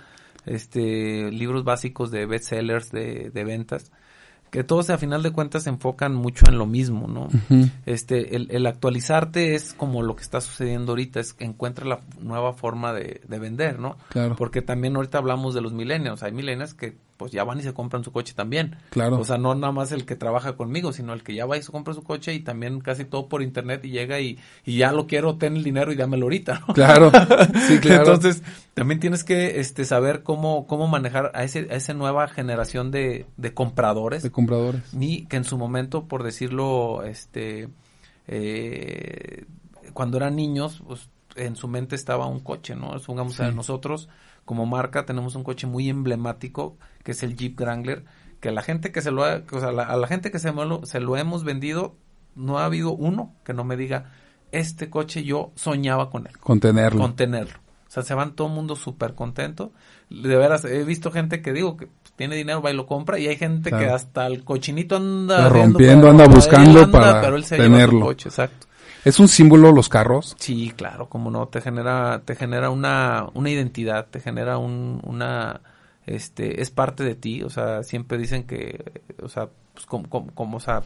este, 0.47 1.30
libros 1.30 1.64
básicos 1.64 2.11
de 2.11 2.26
bestsellers 2.26 2.91
de, 2.91 3.30
de 3.30 3.45
ventas 3.45 3.93
que 4.55 4.62
todos 4.62 4.89
a 4.91 4.99
final 4.99 5.20
de 5.24 5.32
cuentas 5.32 5.64
se 5.64 5.70
enfocan 5.70 6.14
mucho 6.14 6.47
en 6.47 6.59
lo 6.59 6.64
mismo, 6.64 7.09
¿no? 7.09 7.26
Este, 7.87 8.37
el, 8.37 8.47
el, 8.53 8.68
actualizarte 8.68 9.57
es 9.57 9.74
como 9.74 10.01
lo 10.05 10.14
que 10.14 10.22
está 10.22 10.41
sucediendo 10.41 10.93
ahorita, 10.93 11.18
es 11.18 11.32
que 11.32 11.45
encuentra 11.45 11.85
la 11.85 12.03
nueva 12.20 12.53
forma 12.53 12.93
de, 12.93 13.20
de 13.26 13.39
vender, 13.41 13.80
¿no? 13.80 13.97
Claro. 14.11 14.37
Porque 14.37 14.62
también 14.62 14.95
ahorita 14.95 15.18
hablamos 15.18 15.55
de 15.55 15.61
los 15.61 15.72
millennials, 15.72 16.22
hay 16.22 16.30
millennials 16.30 16.72
que 16.72 16.97
pues 17.24 17.32
ya 17.32 17.42
van 17.42 17.58
y 17.58 17.62
se 17.62 17.72
compran 17.72 18.04
su 18.04 18.12
coche 18.12 18.34
también. 18.34 18.76
Claro. 18.90 19.18
O 19.18 19.24
sea, 19.24 19.38
no 19.38 19.54
nada 19.54 19.72
más 19.72 19.92
el 19.92 20.04
que 20.04 20.14
trabaja 20.14 20.58
conmigo, 20.58 20.92
sino 20.92 21.14
el 21.14 21.22
que 21.22 21.34
ya 21.34 21.46
va 21.46 21.56
y 21.56 21.62
se 21.62 21.72
compra 21.72 21.94
su 21.94 22.02
coche 22.02 22.34
y 22.34 22.40
también 22.40 22.80
casi 22.80 23.06
todo 23.06 23.30
por 23.30 23.40
internet 23.40 23.82
y 23.82 23.92
llega 23.92 24.20
y, 24.20 24.38
y 24.66 24.76
ya 24.76 24.92
lo 24.92 25.06
quiero, 25.06 25.38
ten 25.38 25.56
el 25.56 25.64
dinero 25.64 25.90
y 25.90 25.96
dámelo 25.96 26.26
ahorita, 26.26 26.60
¿no? 26.68 26.74
Claro, 26.74 27.10
sí, 27.66 27.78
claro. 27.78 28.00
Entonces, 28.00 28.42
también 28.74 29.00
tienes 29.00 29.24
que 29.24 29.58
este, 29.58 29.86
saber 29.86 30.22
cómo, 30.22 30.66
cómo 30.66 30.86
manejar 30.86 31.32
a, 31.32 31.44
ese, 31.44 31.66
a 31.70 31.76
esa 31.76 31.94
nueva 31.94 32.28
generación 32.28 32.90
de, 32.90 33.24
de 33.38 33.54
compradores. 33.54 34.22
De 34.22 34.30
compradores. 34.30 34.82
Y 34.92 35.24
que 35.24 35.38
en 35.38 35.44
su 35.44 35.56
momento, 35.56 36.04
por 36.04 36.24
decirlo, 36.24 37.04
este, 37.04 37.70
eh, 38.26 39.46
cuando 39.94 40.18
eran 40.18 40.36
niños, 40.36 40.82
pues 40.86 41.08
en 41.36 41.56
su 41.56 41.68
mente 41.68 41.96
estaba 41.96 42.26
un 42.26 42.40
coche, 42.40 42.76
¿no? 42.76 42.98
Supongamos 42.98 43.36
sí. 43.36 43.44
nosotros 43.54 44.10
como 44.45 44.66
marca 44.66 45.07
tenemos 45.07 45.34
un 45.34 45.45
coche 45.45 45.66
muy 45.66 45.88
emblemático 45.88 46.76
que 47.03 47.12
es 47.12 47.22
el 47.22 47.36
Jeep 47.36 47.59
Wrangler 47.61 48.05
que 48.40 48.51
la 48.51 48.62
gente 48.62 48.92
que 48.92 49.01
se 49.01 49.11
lo 49.11 49.24
ha, 49.24 49.42
o 49.51 49.61
sea, 49.61 49.72
la, 49.72 49.84
a 49.84 49.97
la 49.97 50.07
gente 50.07 50.30
que 50.30 50.38
se, 50.38 50.53
lo, 50.53 50.84
se 50.84 51.01
lo 51.01 51.16
hemos 51.16 51.45
vendido 51.45 51.97
no 52.34 52.59
ha 52.59 52.66
habido 52.66 52.92
uno 52.92 53.34
que 53.45 53.55
no 53.55 53.64
me 53.64 53.76
diga 53.76 54.12
este 54.53 54.90
coche 54.90 55.24
yo 55.24 55.53
soñaba 55.55 56.11
con 56.11 56.26
él 56.26 56.38
con 56.38 56.61
tenerlo. 56.61 57.01
Con 57.01 57.16
tenerlo. 57.16 57.59
O 57.86 57.90
sea 57.95 58.03
se 58.03 58.14
van 58.14 58.34
todo 58.34 58.49
el 58.49 58.55
mundo 58.55 58.76
súper 58.76 59.14
contento 59.14 59.72
de 60.11 60.36
veras 60.36 60.64
he 60.64 60.84
visto 60.84 61.11
gente 61.11 61.40
que 61.42 61.53
digo 61.53 61.76
que 61.76 61.88
tiene 62.16 62.36
dinero 62.36 62.61
va 62.61 62.70
y 62.70 62.74
lo 62.74 62.86
compra 62.86 63.18
y 63.18 63.28
hay 63.28 63.36
gente 63.36 63.70
claro. 63.70 63.86
que 63.86 63.92
hasta 63.92 64.26
el 64.26 64.45
cochinito 64.45 64.97
anda 64.97 65.49
rompiendo 65.49 66.11
anda 66.11 66.26
buscando 66.26 66.84
anda, 66.84 66.90
para 66.92 67.20
pero 67.20 67.36
él 67.36 67.45
se 67.45 67.57
tenerlo. 67.57 68.07
coche, 68.07 68.28
exacto 68.28 68.66
¿Es 69.05 69.20
un 69.20 69.28
símbolo 69.28 69.72
los 69.72 69.88
carros? 69.88 70.34
Sí, 70.38 70.72
claro, 70.74 71.09
como 71.09 71.30
no, 71.30 71.48
te 71.48 71.61
genera, 71.61 72.22
te 72.24 72.34
genera 72.34 72.70
una, 72.70 73.26
una 73.34 73.50
identidad, 73.50 74.07
te 74.07 74.20
genera 74.20 74.57
un, 74.59 75.00
una, 75.05 75.61
este, 76.07 76.62
es 76.62 76.70
parte 76.70 77.05
de 77.05 77.14
ti, 77.14 77.42
o 77.42 77.50
sea, 77.50 77.82
siempre 77.82 78.16
dicen 78.16 78.44
que, 78.44 79.02
o 79.22 79.28
sea, 79.28 79.48
pues 79.74 79.86
como, 79.86 80.09
como, 80.09 80.34
como 80.34 80.57
o 80.57 80.61
sea. 80.61 80.82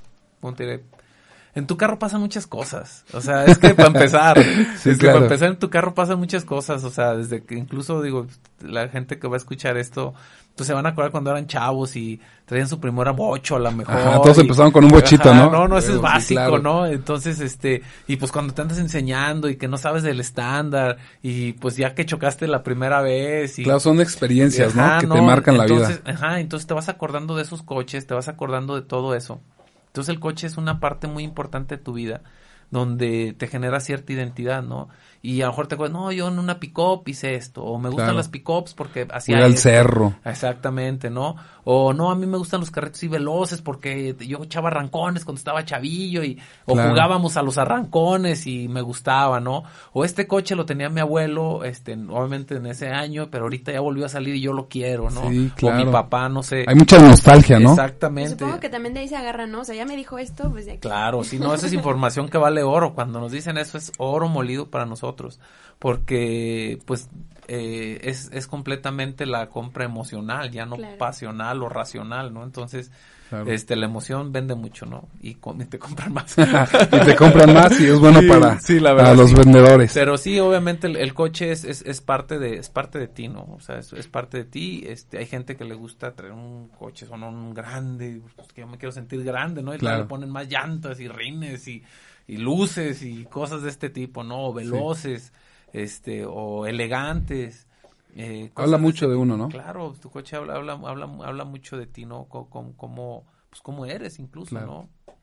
En 1.59 1.67
tu 1.67 1.77
carro 1.77 1.99
pasan 1.99 2.21
muchas 2.21 2.47
cosas, 2.47 3.05
o 3.13 3.21
sea, 3.21 3.45
es 3.45 3.59
que 3.59 3.75
para 3.75 3.89
empezar, 3.89 4.41
sí, 4.79 4.91
es 4.91 4.99
que 4.99 5.07
para 5.07 5.19
empezar 5.19 5.49
en 5.49 5.59
tu 5.59 5.69
carro 5.71 5.93
pasan 5.93 6.17
muchas 6.17 6.45
cosas, 6.45 6.85
o 6.85 6.91
sea, 6.91 7.17
desde 7.17 7.43
que 7.43 7.57
incluso 7.57 8.01
digo, 8.01 8.29
la 8.61 8.89
gente 8.89 9.19
que 9.19 9.27
va 9.27 9.35
a 9.35 9.39
escuchar 9.39 9.77
esto, 9.77 10.15
pues 10.55 10.69
se 10.69 10.73
van 10.73 10.87
a 10.87 10.91
acordar 10.91 11.11
cuando 11.11 11.31
eran 11.31 11.49
chavos 11.49 11.97
y 11.97 12.21
traían 12.45 12.69
su 12.69 12.79
primera 12.79 13.11
bocho 13.11 13.57
a 13.57 13.59
lo 13.59 13.73
mejor. 13.73 13.97
Ajá, 13.97 14.23
todos 14.23 14.39
y, 14.39 14.43
empezaron 14.43 14.71
con 14.71 14.85
un 14.85 14.91
bochito, 14.91 15.31
ajá, 15.31 15.47
¿no? 15.47 15.51
No, 15.51 15.67
no, 15.67 15.79
eso 15.79 15.89
es 15.89 15.97
sí, 15.97 16.01
básico, 16.01 16.41
claro. 16.41 16.59
¿no? 16.61 16.87
Entonces, 16.87 17.41
este, 17.41 17.83
y 18.07 18.17
pues 18.19 18.31
cuando 18.31 18.55
te 18.55 18.63
andas 18.63 18.79
enseñando 18.79 19.49
y 19.49 19.57
que 19.57 19.67
no 19.67 19.79
sabes 19.79 20.05
del 20.05 20.21
estándar 20.21 20.99
y 21.23 21.55
pues 21.55 21.77
ya 21.77 21.93
que 21.93 22.07
chocaste 22.07 22.47
la 22.47 22.63
primera 22.63 23.01
vez 23.03 23.59
y... 23.59 23.65
Claro, 23.65 23.81
son 23.81 24.01
experiencias, 24.01 24.77
ajá, 24.77 24.95
¿no? 24.95 25.01
Que 25.01 25.07
no, 25.09 25.15
te 25.17 25.23
marcan 25.23 25.57
entonces, 25.57 26.03
la 26.05 26.13
vida. 26.13 26.27
Ajá, 26.27 26.39
entonces 26.39 26.69
te 26.69 26.75
vas 26.75 26.89
acordando 26.89 27.35
de 27.35 27.43
esos 27.43 27.63
coches, 27.63 28.07
te 28.07 28.15
vas 28.15 28.29
acordando 28.29 28.77
de 28.77 28.83
todo 28.83 29.17
eso. 29.17 29.41
Entonces 29.89 30.15
el 30.15 30.21
coche 30.21 30.47
es 30.47 30.57
una 30.57 30.81
parte 30.81 31.07
muy 31.09 31.25
importante 31.25 31.77
de 31.77 31.83
tu 31.83 31.93
vida 31.93 32.23
donde 32.71 33.35
te 33.39 33.47
genera 33.47 33.81
cierta 33.81 34.13
identidad, 34.13 34.63
¿no? 34.63 34.89
Y 35.21 35.43
a 35.43 35.47
lo 35.47 35.51
mejor 35.53 35.67
te 35.67 35.75
acuerdas, 35.75 35.95
no, 35.99 36.13
yo 36.13 36.29
en 36.29 36.39
una 36.39 36.61
pick-up 36.61 37.03
hice 37.07 37.35
esto, 37.35 37.65
o 37.65 37.77
me 37.79 37.89
gustan 37.89 38.07
Claro. 38.07 38.19
las 38.19 38.29
pick-ups 38.29 38.75
porque 38.75 39.07
hacía 39.13 39.39
al 39.39 39.51
esto. 39.55 39.63
cerro. 39.63 40.15
Exactamente, 40.25 41.11
¿no? 41.11 41.35
O 41.65 41.93
no, 41.93 42.11
a 42.11 42.15
mí 42.15 42.25
me 42.27 42.39
gustan 42.39 42.61
los 42.61 42.71
carretos 42.71 43.03
y 43.03 43.09
veloces 43.09 43.61
porque 43.61 44.15
yo 44.21 44.39
echaba 44.45 44.69
arrancones 44.69 45.25
cuando 45.25 45.39
estaba 45.39 45.65
chavillo 45.65 46.23
y 46.23 46.39
o 46.67 46.75
Claro. 46.75 46.91
jugábamos 46.91 47.37
a 47.37 47.43
los 47.43 47.59
arrancones 47.59 48.47
y 48.47 48.69
me 48.69 48.81
gustaba, 48.81 49.41
¿no? 49.41 49.65
O 49.93 50.05
este 50.05 50.27
coche 50.29 50.55
lo 50.55 50.65
tenía 50.65 50.89
mi 50.89 51.01
abuelo, 51.01 51.65
este, 51.65 51.95
obviamente 51.95 52.55
en 52.57 52.67
ese 52.67 52.89
año, 52.89 53.29
pero 53.31 53.45
ahorita 53.45 53.73
ya 53.73 53.81
volvió 53.81 54.07
a 54.07 54.09
salir 54.09 54.37
y 54.37 54.41
yo 54.41 54.53
lo 54.53 54.69
quiero, 54.69 55.11
¿no? 55.11 55.29
Sí, 55.29 55.51
O 55.53 55.57
claro. 55.57 55.85
mi 55.85 55.91
papá, 55.93 56.29
no 56.29 56.43
sé. 56.45 56.65
Hay 56.67 56.77
mucha 56.77 56.99
nostalgia, 57.01 57.59
¿no? 57.59 57.71
Exactamente. 57.71 58.31
Supongo 58.31 58.61
que 58.61 58.69
también 58.69 58.95
de 58.95 59.01
ahí 59.01 59.09
se 59.09 59.17
agarra, 59.17 59.47
¿no? 59.47 59.61
O 59.63 59.65
sea, 59.65 59.75
ya 59.75 59.85
me 59.85 59.97
dijo 59.97 60.17
esto, 60.19 60.49
pues 60.51 60.65
de 60.67 60.73
aquí. 60.73 60.81
Claro, 60.81 61.25
si 61.25 61.39
no, 61.41 61.53
esa 61.55 61.67
es 61.67 61.73
información 61.75 62.29
que 62.29 62.39
vale 62.39 62.58
oro. 62.63 62.95
Cuando 62.95 63.21
nos 63.21 63.33
dicen 63.33 63.59
eso 63.59 63.79
es 63.79 63.93
oro 63.99 64.29
molido 64.29 64.71
para 64.71 64.87
nosotros, 64.87 65.41
porque 65.79 66.79
pues 66.85 67.09
eh, 67.47 68.01
es, 68.03 68.31
es 68.33 68.47
completamente 68.47 69.25
la 69.27 69.49
compra 69.49 69.85
emocional, 69.85 70.51
ya 70.51 70.67
no 70.67 70.77
Claro. 70.77 70.99
pasional 70.99 71.63
o 71.63 71.69
racional, 71.69 72.33
¿no? 72.35 72.45
Entonces, 72.45 72.91
Claro. 73.31 73.51
este, 73.51 73.77
la 73.77 73.85
emoción 73.85 74.33
vende 74.33 74.55
mucho, 74.55 74.87
¿no? 74.87 75.07
Y, 75.21 75.35
te 75.69 75.79
compran 75.79 76.15
más. 76.15 76.35
y 76.39 77.01
te 77.05 77.15
compran 77.15 77.53
más 77.53 77.79
y 77.79 77.87
es 77.87 77.99
bueno 77.99 78.21
Sí, 78.21 78.29
para, 78.29 78.59
sí, 78.61 78.81
la 78.81 78.91
para 78.97 79.11
verdad, 79.11 79.17
los 79.17 79.31
sí. 79.31 79.37
vendedores. 79.37 79.93
Pero 79.93 80.17
sí, 80.17 80.41
obviamente 80.41 80.87
el, 80.87 80.97
el 80.97 81.13
coche 81.13 81.53
es, 81.53 81.65
es, 81.65 81.83
es 81.83 82.01
parte 82.01 82.39
de 82.39 82.57
es 82.57 82.71
parte 82.71 82.99
de 82.99 83.07
ti, 83.07 83.29
¿no? 83.29 83.43
O 83.55 83.61
sea, 83.61 83.79
es, 83.79 83.93
es 83.93 84.09
parte 84.09 84.39
de 84.39 84.45
ti. 84.45 84.83
Este, 84.87 85.19
hay 85.19 85.27
gente 85.27 85.57
que 85.57 85.65
le 85.65 85.75
gusta 85.75 86.15
traer 86.15 86.33
un 86.33 86.69
coche 86.69 87.05
son 87.05 87.23
un 87.23 87.53
grande, 87.53 88.23
pues, 88.35 88.49
que 88.49 88.63
yo 88.63 88.67
me 88.67 88.79
quiero 88.79 88.93
sentir 88.93 89.23
grande, 89.25 89.63
¿no? 89.63 89.75
Y 89.75 89.79
Claro. 89.79 89.99
le 89.99 90.05
ponen 90.05 90.31
más 90.31 90.49
llantas 90.49 90.99
y 90.99 91.09
rines 91.09 91.69
y, 91.69 91.83
y 92.29 92.37
luces 92.37 93.03
y 93.03 93.25
cosas 93.25 93.63
de 93.63 93.71
este 93.71 93.91
tipo, 93.91 94.23
¿no? 94.23 94.47
O 94.49 94.53
veloces, 94.53 95.33
este, 95.73 96.25
o 96.25 96.67
elegantes. 96.67 97.67
Eh, 98.15 98.53
Habla 98.55 98.79
mucho 98.79 99.07
este 99.07 99.09
de 99.09 99.17
uno. 99.17 99.37
¿no? 99.37 99.49
Claro, 99.49 99.95
tu 100.01 100.11
coche 100.11 100.37
habla, 100.37 100.55
habla, 100.55 100.75
habla, 100.75 101.09
habla 101.25 101.45
mucho 101.45 101.77
de 101.77 101.87
ti, 101.87 102.05
¿no? 102.05 102.27
Co- 102.29 102.49
Como, 102.51 103.27
pues 103.51 103.61
cómo 103.63 103.85
eres 103.87 104.19
incluso, 104.21 104.51
Claro. 104.51 104.67
¿no? 104.67 105.15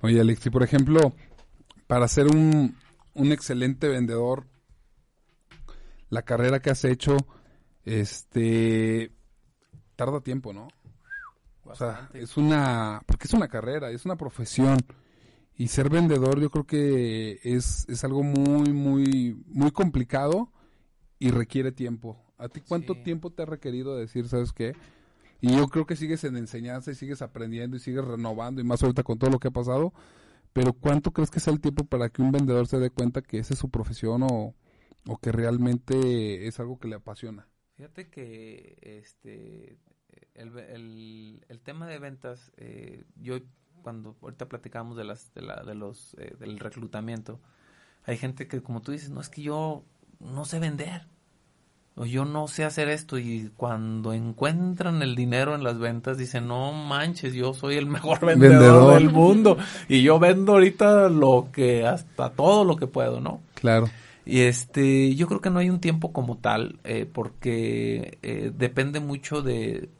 Oye, 0.00 0.20
Alex, 0.20 0.46
y 0.46 0.50
por 0.50 0.62
ejemplo, 0.62 1.12
para 1.86 2.06
ser 2.08 2.26
un, 2.28 2.76
un 3.14 3.32
excelente 3.32 3.88
vendedor, 3.88 4.46
la 6.10 6.22
carrera 6.22 6.60
que 6.60 6.70
has 6.70 6.84
hecho, 6.84 7.16
este, 7.84 9.10
tarda 9.96 10.20
tiempo, 10.20 10.52
¿no? 10.52 10.68
O 11.64 11.74
sea, 11.74 12.08
es 12.14 12.36
una, 12.36 13.02
porque 13.06 13.26
es 13.26 13.32
una 13.32 13.48
carrera, 13.48 13.90
es 13.90 14.04
una 14.04 14.16
profesión. 14.16 14.78
Y 15.56 15.68
ser 15.68 15.88
vendedor 15.88 16.40
yo 16.40 16.50
creo 16.50 16.64
que 16.66 17.38
es, 17.44 17.88
es 17.88 18.02
algo 18.04 18.22
muy, 18.22 18.72
muy, 18.72 19.36
muy 19.46 19.70
complicado 19.70 20.52
y 21.18 21.30
requiere 21.30 21.70
tiempo. 21.72 22.20
¿A 22.38 22.48
ti 22.48 22.60
cuánto 22.60 22.94
Sí. 22.94 23.00
tiempo 23.04 23.30
te 23.30 23.42
ha 23.42 23.46
requerido 23.46 23.96
decir, 23.96 24.28
sabes 24.28 24.52
qué? 24.52 24.74
Y 25.40 25.54
yo 25.56 25.68
creo 25.68 25.86
que 25.86 25.94
sigues 25.96 26.24
en 26.24 26.36
enseñanza 26.36 26.90
y 26.90 26.94
sigues 26.94 27.22
aprendiendo 27.22 27.76
y 27.76 27.80
sigues 27.80 28.04
renovando 28.04 28.60
y 28.60 28.64
más 28.64 28.82
ahorita 28.82 29.02
con 29.04 29.18
todo 29.18 29.30
lo 29.30 29.38
que 29.38 29.48
ha 29.48 29.52
pasado. 29.52 29.92
Pero 30.52 30.72
¿cuánto 30.72 31.12
crees 31.12 31.30
que 31.30 31.40
sea 31.40 31.52
el 31.52 31.60
tiempo 31.60 31.84
para 31.84 32.08
que 32.08 32.22
un 32.22 32.32
vendedor 32.32 32.66
se 32.66 32.78
dé 32.78 32.90
cuenta 32.90 33.22
que 33.22 33.38
esa 33.38 33.54
es 33.54 33.60
su 33.60 33.70
profesión 33.70 34.22
o, 34.24 34.54
o 35.06 35.18
que 35.18 35.32
realmente 35.32 36.46
es 36.46 36.58
algo 36.60 36.78
que 36.78 36.88
le 36.88 36.96
apasiona? 36.96 37.46
Fíjate 37.76 38.08
que 38.08 38.76
este 38.80 39.76
el, 40.34 40.56
el, 40.58 41.44
el 41.48 41.60
tema 41.60 41.86
de 41.88 41.98
ventas, 41.98 42.52
eh, 42.56 43.04
yo 43.16 43.38
cuando 43.84 44.16
ahorita 44.22 44.48
platicamos 44.48 44.96
de 44.96 45.04
las 45.04 45.32
de, 45.34 45.42
la, 45.42 45.62
de 45.62 45.74
los 45.76 46.16
eh, 46.18 46.34
del 46.40 46.58
reclutamiento, 46.58 47.38
hay 48.04 48.16
gente 48.16 48.48
que 48.48 48.62
como 48.62 48.82
tú 48.82 48.90
dices, 48.90 49.10
no 49.10 49.20
es 49.20 49.28
que 49.28 49.42
yo 49.42 49.84
no 50.18 50.44
sé 50.44 50.58
vender 50.58 51.06
o 51.96 52.06
yo 52.06 52.24
no 52.24 52.48
sé 52.48 52.64
hacer 52.64 52.88
esto 52.88 53.18
y 53.18 53.52
cuando 53.56 54.12
encuentran 54.12 55.02
el 55.02 55.14
dinero 55.14 55.54
en 55.54 55.62
las 55.62 55.78
ventas 55.78 56.18
dicen 56.18 56.48
no 56.48 56.72
manches 56.72 57.34
yo 57.34 57.54
soy 57.54 57.76
el 57.76 57.86
mejor 57.98 58.24
vendedor, 58.24 58.58
Vendedor. 58.58 58.94
del 58.94 59.10
mundo 59.10 59.58
y 59.88 60.02
yo 60.02 60.18
vendo 60.18 60.54
ahorita 60.54 61.08
lo 61.08 61.50
que 61.52 61.86
hasta 61.86 62.30
todo 62.30 62.64
lo 62.64 62.76
que 62.76 62.88
puedo 62.88 63.20
no 63.20 63.42
Claro. 63.54 63.88
Y 64.26 64.42
este, 64.42 65.14
yo 65.14 65.26
creo 65.26 65.40
que 65.40 65.50
no 65.50 65.58
hay 65.58 65.68
un 65.68 65.80
tiempo 65.80 66.12
como 66.12 66.38
tal, 66.38 66.78
eh, 66.84 67.06
porque 67.10 68.18
eh, 68.22 68.52
depende 68.56 69.00
mucho 69.00 69.42
de, 69.42 69.90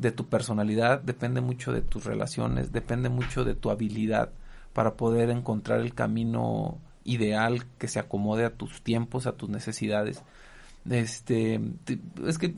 de 0.00 0.12
tu 0.12 0.26
personalidad, 0.26 1.02
depende 1.02 1.40
mucho 1.42 1.72
de 1.72 1.82
tus 1.82 2.04
relaciones, 2.04 2.72
depende 2.72 3.10
mucho 3.10 3.44
de 3.44 3.54
tu 3.54 3.70
habilidad 3.70 4.30
para 4.72 4.94
poder 4.94 5.28
encontrar 5.28 5.80
el 5.80 5.94
camino 5.94 6.78
ideal 7.04 7.66
que 7.78 7.86
se 7.86 7.98
acomode 7.98 8.44
a 8.44 8.50
tus 8.50 8.82
tiempos, 8.82 9.26
a 9.26 9.32
tus 9.32 9.50
necesidades. 9.50 10.22
Este, 10.88 11.60
es 12.26 12.38
que 12.38 12.54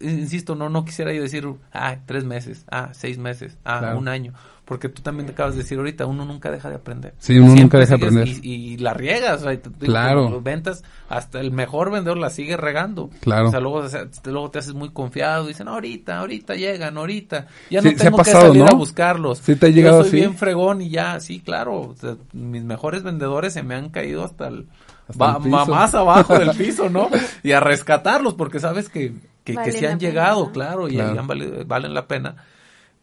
insisto, 0.00 0.54
no, 0.54 0.70
no 0.70 0.84
quisiera 0.84 1.12
yo 1.12 1.22
decir, 1.22 1.46
ah, 1.72 1.98
tres 2.06 2.24
meses, 2.24 2.64
ah, 2.70 2.90
seis 2.92 3.18
meses, 3.18 3.58
ah, 3.64 3.94
un 3.96 4.08
año, 4.08 4.32
porque 4.66 4.88
tú 4.88 5.00
también 5.00 5.26
te 5.26 5.32
acabas 5.32 5.54
de 5.54 5.62
decir 5.62 5.78
ahorita, 5.78 6.06
uno 6.06 6.24
nunca 6.24 6.50
deja 6.50 6.68
de 6.68 6.74
aprender. 6.74 7.14
Sí, 7.18 7.38
uno 7.38 7.54
nunca 7.54 7.78
deja 7.78 7.96
de 7.96 8.04
aprender. 8.04 8.28
Y, 8.42 8.76
la 8.78 8.92
riegas, 8.94 9.44
claro. 9.78 10.42
ventas, 10.42 10.82
hasta 11.08 11.40
el 11.40 11.52
mejor 11.52 11.92
vendedor 11.92 12.18
la 12.18 12.30
sigue 12.30 12.56
regando. 12.56 13.08
Claro. 13.20 13.48
O 13.48 13.50
sea, 13.52 13.60
luego, 13.60 13.84
luego 14.24 14.50
te 14.50 14.58
haces 14.58 14.74
muy 14.74 14.90
confiado, 14.90 15.46
dicen, 15.46 15.68
ahorita, 15.68 16.18
ahorita 16.18 16.56
llegan, 16.56 16.98
ahorita, 16.98 17.46
ya 17.70 17.80
no 17.80 17.94
tengo 17.94 18.18
que 18.18 18.30
salir 18.30 18.64
a 18.64 18.74
buscarlos. 18.74 19.38
Sí, 19.38 19.54
te 19.54 19.66
ha 19.66 19.70
llegado 19.70 20.02
yo 20.02 20.10
soy 20.10 20.20
bien 20.20 20.34
fregón 20.34 20.82
y 20.82 20.90
ya, 20.90 21.20
sí, 21.20 21.40
claro, 21.40 21.94
mis 22.32 22.64
mejores 22.64 23.04
vendedores 23.04 23.52
se 23.52 23.62
me 23.62 23.76
han 23.76 23.90
caído 23.90 24.24
hasta 24.24 24.48
el... 24.48 24.66
más 25.16 25.94
abajo 25.94 26.36
del 26.36 26.50
piso, 26.58 26.90
¿no? 26.90 27.08
Y 27.44 27.52
a 27.52 27.60
rescatarlos, 27.60 28.34
porque 28.34 28.58
sabes 28.58 28.88
que 28.88 29.14
que, 29.54 29.72
se 29.72 29.86
han 29.86 30.00
llegado, 30.00 30.50
claro, 30.50 30.88
y 30.88 30.96
valen 31.66 31.94
la 31.94 32.06
pena. 32.08 32.36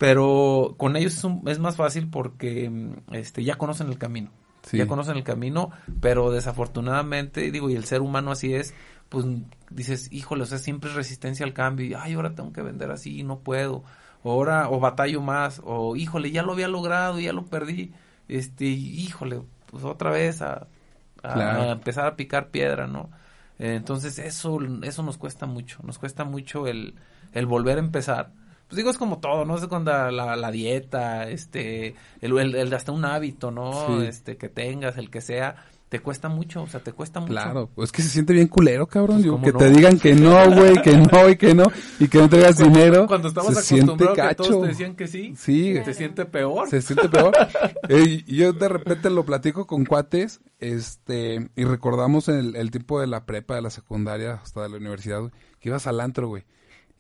Pero 0.04 0.76
con 0.76 0.98
ellos 0.98 1.26
es, 1.46 1.60
más 1.60 1.78
fácil 1.78 2.10
porque 2.10 2.70
este, 3.14 3.42
ya 3.42 3.56
conocen 3.56 3.88
el 3.88 3.98
camino. 3.98 4.32
Ya 4.74 4.86
conocen 4.86 5.16
el 5.16 5.24
camino, 5.24 5.72
pero 6.02 6.30
desafortunadamente, 6.30 7.50
digo, 7.52 7.70
y 7.70 7.76
el 7.76 7.86
ser 7.86 8.02
humano 8.02 8.32
así 8.32 8.54
es, 8.54 8.74
pues 9.08 9.26
dices, 9.70 10.12
híjole, 10.12 10.44
o 10.44 10.46
sea, 10.46 10.58
siempre 10.58 10.90
es 10.90 10.98
resistencia 10.98 11.46
al 11.46 11.54
cambio, 11.54 11.86
y 11.86 11.94
ay, 11.94 12.16
ahora 12.16 12.36
tengo 12.36 12.52
que 12.52 12.62
vender 12.62 12.92
así 12.92 13.18
y 13.20 13.24
no 13.24 13.40
puedo, 13.40 13.86
o 14.24 14.32
ahora, 14.34 14.70
o 14.70 14.82
batallo 14.82 15.22
más, 15.22 15.62
o 15.64 15.96
híjole, 15.96 16.32
ya 16.32 16.44
lo 16.44 16.52
había 16.52 16.68
logrado, 16.68 17.22
ya 17.22 17.32
lo 17.32 17.46
perdí, 17.46 17.94
este, 18.28 18.66
híjole, 18.66 19.42
pues 19.68 19.86
otra 19.86 20.12
vez 20.12 20.42
a, 20.42 20.68
a 21.24 21.72
empezar 21.72 22.08
a 22.08 22.18
picar 22.18 22.50
piedra, 22.50 22.88
¿no? 22.88 23.10
entonces 23.58 24.20
eso, 24.20 24.60
eso 24.82 25.04
nos 25.04 25.18
cuesta 25.18 25.46
mucho, 25.46 25.80
nos 25.84 25.98
cuesta 25.98 26.26
mucho 26.26 26.68
el, 26.68 26.96
el 27.32 27.46
volver 27.46 27.78
a 27.78 27.80
empezar. 27.80 28.32
Pues 28.74 28.78
digo, 28.78 28.90
es 28.90 28.98
como 28.98 29.20
todo, 29.20 29.46
¿no? 29.46 29.56
Es 29.56 29.68
cuando 29.68 29.92
la, 29.92 30.36
la 30.36 30.50
dieta, 30.50 31.30
este, 31.30 31.94
el, 32.22 32.36
el, 32.56 32.74
hasta 32.74 32.92
un 32.92 33.06
hábito, 33.06 33.52
¿no? 33.52 34.02
Este, 34.02 34.36
que 34.36 34.50
tengas, 34.50 34.98
el 34.98 35.12
que 35.12 35.22
sea, 35.22 35.58
te 35.90 36.00
cuesta 36.00 36.28
mucho, 36.28 36.64
o 36.64 36.68
sea, 36.68 36.80
te 36.80 36.92
cuesta 36.92 37.20
mucho. 37.20 37.34
Claro, 37.34 37.70
pues 37.76 37.92
que 37.92 38.02
se 38.02 38.10
siente 38.10 38.34
bien 38.34 38.48
culero, 38.48 38.88
cabrón. 38.88 39.22
Pues, 39.22 39.44
que 39.44 39.60
te 39.60 39.70
digan 39.70 40.00
que 40.00 40.16
no, 40.16 40.50
güey, 40.50 40.82
que 40.82 40.98
no 40.98 41.30
y 41.30 41.36
que 41.36 41.54
no, 41.54 41.66
y 42.00 42.08
que 42.08 42.18
no 42.18 42.28
traigas 42.28 42.58
dinero. 42.58 43.06
Cuando 43.06 43.28
estamos 43.28 43.52
acostumbrados 43.52 44.18
que 44.18 44.34
todos 44.34 44.62
te 44.64 44.68
decían 44.70 44.96
que 44.96 45.08
sí, 45.08 45.36
sí. 45.38 45.76
se 45.86 45.94
siente 45.94 46.26
peor. 46.26 46.68
Se 46.68 46.82
siente 46.82 47.10
peor. 47.10 47.32
yo 48.26 48.54
de 48.54 48.70
repente 48.70 49.12
lo 49.12 49.24
platico 49.24 49.68
con 49.68 49.86
cuates, 49.86 50.42
este, 50.58 51.48
y 51.56 51.64
recordamos 51.64 52.28
el, 52.28 52.56
el 52.56 52.72
tiempo 52.72 53.00
de 53.00 53.06
la 53.06 53.28
prepa, 53.28 53.54
de 53.54 53.62
la 53.62 53.70
secundaria, 53.70 54.40
hasta 54.42 54.64
de 54.64 54.70
la 54.70 54.78
universidad, 54.78 55.32
que 55.60 55.70
ibas 55.70 55.86
al 55.86 56.00
antro, 56.00 56.28
güey, 56.28 56.44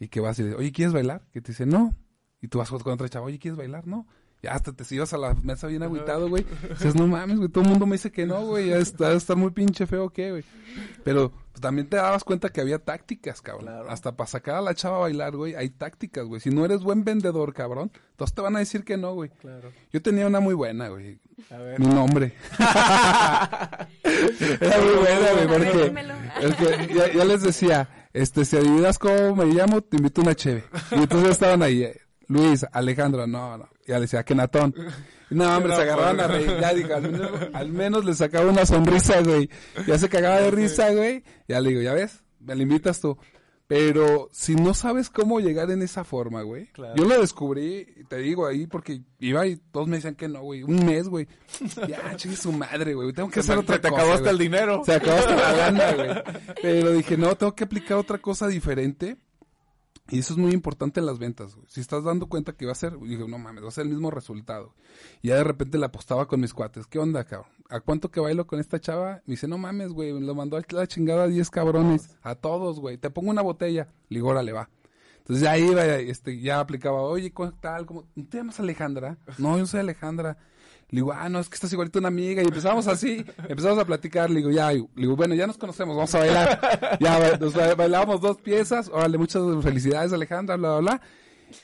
y 0.03 0.07
que 0.09 0.19
vas 0.19 0.37
y 0.39 0.43
dices, 0.43 0.59
oye, 0.59 0.71
¿quieres 0.71 0.93
bailar? 0.93 1.25
Que 1.31 1.41
te 1.41 1.51
dice, 1.51 1.65
no. 1.65 1.95
Y 2.41 2.47
tú 2.47 2.59
vas 2.59 2.69
con 2.69 2.93
otra 2.93 3.09
chava, 3.09 3.25
oye, 3.25 3.39
¿quieres 3.39 3.57
bailar? 3.57 3.87
No 3.87 4.05
ya 4.43 4.51
hasta 4.51 4.73
te 4.73 4.83
ibas 4.93 5.13
a 5.13 5.17
la 5.17 5.33
mesa 5.35 5.67
bien 5.67 5.83
agüitado, 5.83 6.27
güey. 6.27 6.45
Dices, 6.69 6.95
no 6.95 7.07
mames, 7.07 7.37
güey, 7.37 7.47
todo 7.47 7.63
el 7.63 7.69
mundo 7.69 7.85
me 7.85 7.93
dice 7.93 8.11
que 8.11 8.25
no, 8.25 8.45
güey, 8.45 8.69
ya 8.69 8.77
está, 8.77 9.13
está 9.13 9.35
muy 9.35 9.51
pinche 9.51 9.87
feo, 9.87 10.09
¿qué, 10.09 10.31
güey? 10.31 10.43
Pero 11.05 11.31
pues, 11.31 11.61
también 11.61 11.87
te 11.87 11.95
dabas 11.95 12.25
cuenta 12.25 12.49
que 12.49 12.59
había 12.59 12.77
tácticas, 12.77 13.41
cabrón. 13.41 13.69
Hasta 13.87 14.17
para 14.17 14.27
sacar 14.27 14.55
a 14.55 14.61
la 14.61 14.75
chava 14.75 14.97
a 14.97 14.99
bailar, 14.99 15.37
güey, 15.37 15.55
hay 15.55 15.69
tácticas, 15.69 16.25
güey. 16.25 16.41
Si 16.41 16.49
no 16.49 16.65
eres 16.65 16.83
buen 16.83 17.05
vendedor, 17.05 17.53
cabrón, 17.53 17.89
todos 18.17 18.33
te 18.33 18.41
van 18.41 18.57
a 18.57 18.59
decir 18.59 18.83
que 18.83 18.97
no, 18.97 19.13
güey. 19.13 19.29
Claro. 19.29 19.71
Yo 19.93 20.01
tenía 20.01 20.27
una 20.27 20.41
muy 20.41 20.55
buena, 20.55 20.89
güey. 20.89 21.21
A 21.49 21.57
ver. 21.57 21.79
Mi 21.79 21.87
nombre. 21.87 22.33
Era 24.03 24.81
muy 24.81 24.95
buena, 24.95 25.31
güey, 25.33 25.47
porque, 25.47 26.93
ya, 26.93 27.11
ya, 27.11 27.25
les 27.25 27.41
decía, 27.41 27.89
este, 28.13 28.45
si 28.45 28.57
adivinas 28.57 28.99
cómo 28.99 29.35
me 29.35 29.45
llamo, 29.45 29.81
te 29.81 29.97
invito 29.97 30.21
una 30.21 30.35
cheve. 30.35 30.63
Y 30.91 30.95
entonces 30.95 31.31
estaban 31.31 31.63
ahí, 31.63 31.83
eh, 31.83 31.99
Luis, 32.27 32.65
Alejandro, 32.71 33.27
no, 33.27 33.57
no. 33.57 33.69
Ya 33.87 33.95
le 33.95 34.01
decía, 34.01 34.23
Kenatón. 34.23 34.73
No, 35.29 35.57
hombre, 35.57 35.75
se 35.75 35.81
agarraban 35.81 36.19
a 36.19 36.27
reír. 36.27 36.57
Ya 36.61 36.73
digo, 36.73 36.95
al 37.53 37.69
menos, 37.69 38.05
le 38.05 38.13
sacaba 38.13 38.49
una 38.49 38.65
sonrisa, 38.65 39.21
güey. 39.21 39.49
Ya 39.87 39.97
se 39.97 40.09
cagaba 40.09 40.39
de 40.39 40.51
risa, 40.51 40.91
güey. 40.91 41.23
Ya 41.47 41.59
le 41.59 41.69
digo, 41.69 41.81
¿ya 41.81 41.93
ves? 41.93 42.23
Me 42.39 42.55
la 42.55 42.63
invitas 42.63 42.99
tú. 42.99 43.17
Pero 43.67 44.29
si 44.31 44.55
no 44.55 44.73
sabes 44.73 45.09
cómo 45.09 45.39
llegar 45.39 45.71
en 45.71 45.81
esa 45.81 46.03
forma, 46.03 46.41
güey. 46.41 46.69
Yo 46.95 47.05
lo 47.05 47.19
descubrí, 47.19 47.85
te 48.09 48.17
digo 48.17 48.45
ahí, 48.45 48.67
porque 48.67 49.01
iba 49.19 49.47
y 49.47 49.55
todos 49.55 49.87
me 49.87 49.95
decían 49.97 50.15
que 50.15 50.27
no, 50.27 50.41
güey. 50.41 50.63
Un 50.63 50.85
mes, 50.85 51.07
güey. 51.07 51.27
Ya, 51.87 52.15
chingue 52.15 52.37
su 52.37 52.51
madre, 52.51 52.93
güey. 52.93 53.13
Tengo 53.13 53.29
que 53.29 53.39
hacer 53.39 53.57
otra 53.57 53.77
cosa. 53.77 53.89
Te 53.89 53.95
acabó 53.95 54.13
hasta 54.13 54.29
el 54.29 54.37
dinero. 54.37 54.81
Se 54.85 54.93
acabó 54.93 55.17
hasta 55.17 55.35
la 55.35 55.53
gana, 55.53 55.91
güey. 55.93 56.09
Pero 56.61 56.91
dije, 56.91 57.17
no, 57.17 57.35
tengo 57.35 57.55
que 57.55 57.63
aplicar 57.63 57.97
otra 57.97 58.17
cosa 58.17 58.47
diferente. 58.47 59.17
Y 60.13 60.19
eso 60.19 60.33
es 60.33 60.37
muy 60.37 60.51
importante 60.51 60.99
en 60.99 61.07
las 61.07 61.17
ventas, 61.17 61.55
güey. 61.55 61.65
Si 61.67 61.81
estás 61.81 62.03
dando 62.03 62.27
cuenta 62.27 62.53
que 62.53 62.67
va 62.67 62.71
a 62.71 62.75
ser, 62.75 62.99
dije, 62.99 63.27
no 63.27 63.39
mames, 63.39 63.63
va 63.63 63.69
a 63.69 63.71
ser 63.71 63.85
el 63.85 63.89
mismo 63.89 64.11
resultado. 64.11 64.75
Y 65.23 65.29
ya 65.29 65.37
de 65.37 65.43
repente 65.43 65.79
le 65.79 65.85
apostaba 65.85 66.27
con 66.27 66.39
mis 66.39 66.53
cuates. 66.53 66.85
¿Qué 66.85 66.99
onda, 66.99 67.23
cabrón? 67.23 67.49
¿A 67.69 67.79
cuánto 67.79 68.11
que 68.11 68.19
bailo 68.19 68.45
con 68.45 68.59
esta 68.59 68.79
chava? 68.79 69.23
Me 69.25 69.33
dice, 69.33 69.47
no 69.47 69.57
mames, 69.57 69.89
güey, 69.89 70.19
lo 70.19 70.35
mandó 70.35 70.57
a 70.57 70.61
la 70.69 70.85
chingada 70.85 71.23
a 71.23 71.27
10 71.27 71.49
cabrones. 71.49 72.15
A 72.21 72.35
todos, 72.35 72.79
güey. 72.79 72.99
Te 72.99 73.09
pongo 73.09 73.31
una 73.31 73.41
botella. 73.41 73.87
Le 74.09 74.17
digo, 74.17 74.29
órale, 74.29 74.51
va. 74.51 74.69
Entonces 75.17 75.41
ya 75.41 75.57
iba, 75.57 75.83
este, 75.83 76.39
ya 76.39 76.59
aplicaba, 76.59 77.01
oye, 77.01 77.31
¿cómo 77.31 77.51
tal? 77.53 77.87
¿Cómo? 77.87 78.03
¿Te 78.13 78.37
llamas 78.37 78.59
Alejandra? 78.59 79.17
No, 79.39 79.57
yo 79.57 79.65
soy 79.65 79.79
Alejandra. 79.79 80.37
Le 80.93 80.97
digo, 80.97 81.11
ah, 81.11 81.27
no, 81.27 81.39
es 81.39 81.49
que 81.49 81.55
estás 81.55 81.73
igualito 81.73 81.97
una 81.97 82.09
amiga. 82.09 82.43
Y 82.43 82.45
empezamos 82.45 82.87
así, 82.87 83.25
empezamos 83.49 83.79
a 83.79 83.85
platicar. 83.85 84.29
Le 84.29 84.37
digo, 84.37 84.51
ya, 84.51 84.71
le 84.71 84.85
digo, 84.95 85.15
bueno, 85.15 85.33
ya 85.33 85.47
nos 85.47 85.57
conocemos, 85.57 85.95
vamos 85.95 86.13
a 86.13 86.19
bailar. 86.19 86.99
Ya, 86.99 87.35
nos 87.39 87.55
bailábamos 87.55 88.21
dos 88.21 88.37
piezas. 88.37 88.89
Órale, 88.89 89.17
muchas 89.17 89.41
felicidades, 89.63 90.13
Alejandra, 90.13 90.55
bla, 90.55 90.77
bla, 90.77 90.79
bla. 90.79 91.01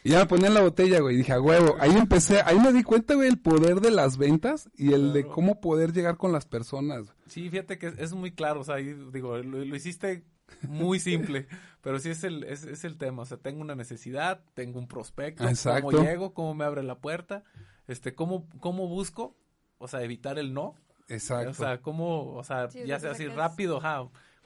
Y 0.04 0.10
ya 0.10 0.20
me 0.22 0.26
ponían 0.26 0.56
la 0.56 0.62
botella, 0.62 1.00
güey. 1.02 1.14
Y 1.14 1.18
dije, 1.20 1.34
a 1.34 1.40
huevo. 1.40 1.76
Ahí 1.80 1.92
empecé, 1.92 2.42
ahí 2.42 2.60
me 2.60 2.74
di 2.74 2.82
cuenta, 2.82 3.14
güey, 3.14 3.30
el 3.30 3.38
poder 3.38 3.82
de 3.82 3.92
las 3.92 4.18
ventas 4.18 4.68
y 4.76 4.94
el 4.94 5.14
de 5.14 5.28
cómo 5.28 5.62
poder 5.62 5.94
llegar 5.94 6.18
con 6.18 6.32
las 6.32 6.48
personas. 6.48 7.14
Sí, 7.28 7.52
fíjate 7.52 7.78
que 7.78 7.94
es 8.00 8.14
muy 8.14 8.32
claro. 8.32 8.62
O 8.62 8.64
sea, 8.64 8.76
ahí, 8.76 8.96
digo, 9.14 9.38
lo, 9.38 9.76
hiciste 9.76 10.24
muy 10.68 11.00
simple, 11.00 11.46
pero 11.82 12.00
sí 12.00 12.10
es 12.10 12.24
el, 12.24 12.46
es, 12.46 12.64
es, 12.64 12.84
el 12.84 12.98
tema. 12.98 13.22
O 13.22 13.26
sea, 13.28 13.38
tengo 13.38 13.62
una 13.62 13.76
necesidad, 13.76 14.42
tengo 14.56 14.80
un 14.80 14.88
prospecto, 14.88 15.48
Exacto. 15.48 15.92
cómo 15.92 16.04
llego, 16.04 16.34
cómo 16.34 16.56
me 16.56 16.66
abre 16.66 16.82
la 16.82 16.98
puerta 16.98 17.44
este, 17.90 18.14
¿cómo, 18.14 18.48
cómo 18.60 18.88
busco? 18.88 19.36
O 19.80 19.88
sea, 19.88 20.04
evitar 20.04 20.38
el 20.38 20.54
no. 20.54 20.76
Exacto. 21.08 21.50
O 21.50 21.54
sea, 21.56 21.82
¿cómo, 21.82 22.36
o 22.36 22.44
sea, 22.44 22.70
ya 22.70 23.00
sea 23.00 23.12
así 23.12 23.28
rápido, 23.28 23.82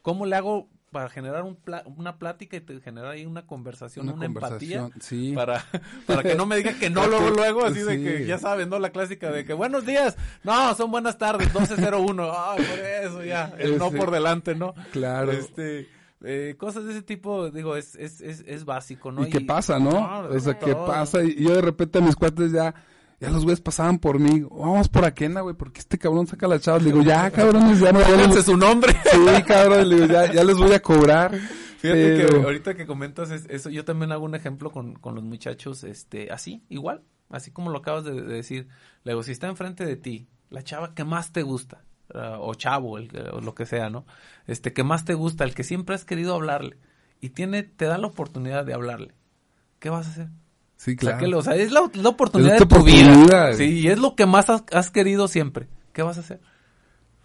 ¿cómo 0.01 0.25
le 0.25 0.35
hago 0.37 0.69
para 0.91 1.09
generar 1.09 1.43
un 1.43 1.57
una 1.97 2.19
plática 2.19 2.55
y 2.55 2.61
te 2.61 2.79
generar 2.79 3.11
ahí 3.11 3.25
una 3.25 3.45
conversación, 3.45 4.07
una, 4.07 4.25
empatía 4.25 4.89
sí. 5.01 5.33
para, 5.35 5.65
para 6.07 6.23
que 6.23 6.35
no 6.35 6.45
me 6.45 6.55
diga 6.55 6.77
que 6.79 6.89
no 6.89 7.05
luego, 7.07 7.31
luego, 7.31 7.65
así 7.65 7.81
de 7.81 8.01
que 8.01 8.25
ya 8.25 8.37
sabes, 8.37 8.67
¿no? 8.67 8.79
La 8.79 8.91
clásica 8.91 9.29
de 9.31 9.43
que 9.43 9.53
buenos 9.53 9.85
días, 9.85 10.15
no, 10.43 10.73
son 10.75 10.91
buenas 10.91 11.17
tardes, 11.17 11.47
1201, 11.47 12.23
ah, 12.31 12.55
por 12.55 12.79
eso 12.79 13.23
ya, 13.25 13.53
el 13.57 13.77
no 13.77 13.91
por 13.91 14.11
delante, 14.11 14.55
¿no? 14.55 14.73
Claro. 14.93 15.33
Este, 15.33 15.89
eh, 16.23 16.55
cosas 16.57 16.85
de 16.85 16.91
ese 16.91 17.01
tipo, 17.01 17.49
digo, 17.49 17.75
es, 17.75 17.95
es, 17.95 18.21
es, 18.21 18.41
es 18.47 18.63
básico, 18.63 19.11
¿no? 19.11 19.27
Y, 19.27 19.29
qué 19.29 19.41
pasa, 19.41 19.79
¿no? 19.79 20.27
o 20.29 20.39
sea, 20.39 20.57
qué 20.57 20.75
pasa 20.75 21.23
y 21.23 21.43
yo 21.43 21.55
de 21.55 21.61
repente 21.61 21.97
a 21.97 22.01
mis 22.01 22.15
cuates 22.15 22.53
ya 22.53 22.73
ya 23.23 23.29
los 23.29 23.43
güeyes 23.43 23.61
pasaban 23.61 23.99
por 23.99 24.19
mí. 24.19 24.41
Vamos 24.41 24.89
por 24.89 25.05
Aquena, 25.05 25.39
güey, 25.39 25.55
porque 25.55 25.79
este 25.79 25.97
cabrón 25.97 26.27
saca 26.27 26.45
la 26.45 26.59
chava. 26.59 26.79
Le 26.79 26.85
digo, 26.85 27.01
ya, 27.01 27.31
cabrones, 27.31 27.79
ya 27.79 27.93
no. 27.93 28.01
Ya 28.01 28.41
su 28.41 28.57
nombre. 28.57 28.93
Sí, 29.09 29.43
cabrón, 29.43 29.87
le 29.87 29.95
digo, 29.95 30.07
ya, 30.07 30.33
ya 30.33 30.43
les 30.43 30.57
voy 30.57 30.73
a 30.73 30.81
cobrar. 30.81 31.31
Fíjate 31.77 32.27
que 32.27 32.35
ahorita 32.35 32.75
que 32.75 32.85
comentas 32.85 33.31
eso, 33.31 33.69
yo 33.69 33.85
también 33.85 34.11
hago 34.11 34.25
un 34.25 34.35
ejemplo 34.35 34.71
con, 34.71 34.95
con 34.95 35.15
los 35.15 35.23
muchachos, 35.23 35.85
este, 35.85 36.31
así, 36.31 36.65
igual, 36.67 37.03
así 37.29 37.51
como 37.51 37.71
lo 37.71 37.77
acabas 37.77 38.03
de, 38.03 38.21
decir. 38.21 38.67
Le 39.03 39.13
digo, 39.13 39.23
si 39.23 39.31
está 39.31 39.47
enfrente 39.47 39.85
de 39.85 39.95
ti, 39.95 40.27
la 40.49 40.63
chava 40.63 40.93
que 40.93 41.05
más 41.05 41.31
te 41.31 41.43
gusta, 41.43 41.83
uh, 42.13 42.39
o 42.39 42.55
chavo, 42.55 42.97
el, 42.97 43.09
o 43.31 43.39
lo 43.39 43.55
que 43.55 43.65
sea, 43.65 43.89
¿no? 43.89 44.05
Este, 44.47 44.73
que 44.73 44.83
más 44.83 45.05
te 45.05 45.13
gusta, 45.13 45.45
el 45.45 45.55
que 45.55 45.63
siempre 45.63 45.95
has 45.95 46.03
querido 46.03 46.35
hablarle, 46.35 46.77
y 47.21 47.29
tiene, 47.29 47.63
te 47.63 47.85
da 47.85 47.97
la 47.97 48.07
oportunidad 48.07 48.65
de 48.65 48.73
hablarle, 48.73 49.13
¿qué 49.79 49.89
vas 49.89 50.07
a 50.07 50.09
hacer? 50.11 50.29
Sí, 50.83 50.97
claro. 50.97 51.37
O 51.37 51.41
sea, 51.41 51.55
es 51.55 51.71
la, 51.71 51.81
oportunidad 51.81 52.59
de 52.59 52.65
tu 52.65 52.83
vida. 52.83 53.53
Sí, 53.53 53.79
y 53.79 53.87
es 53.87 53.97
lo 53.97 54.15
que 54.15 54.25
más 54.25 54.47
has, 54.49 54.91
querido 54.91 55.29
siempre. 55.29 55.69
¿Qué 55.93 56.01
vas 56.01 56.17
a 56.17 56.19
hacer? 56.19 56.41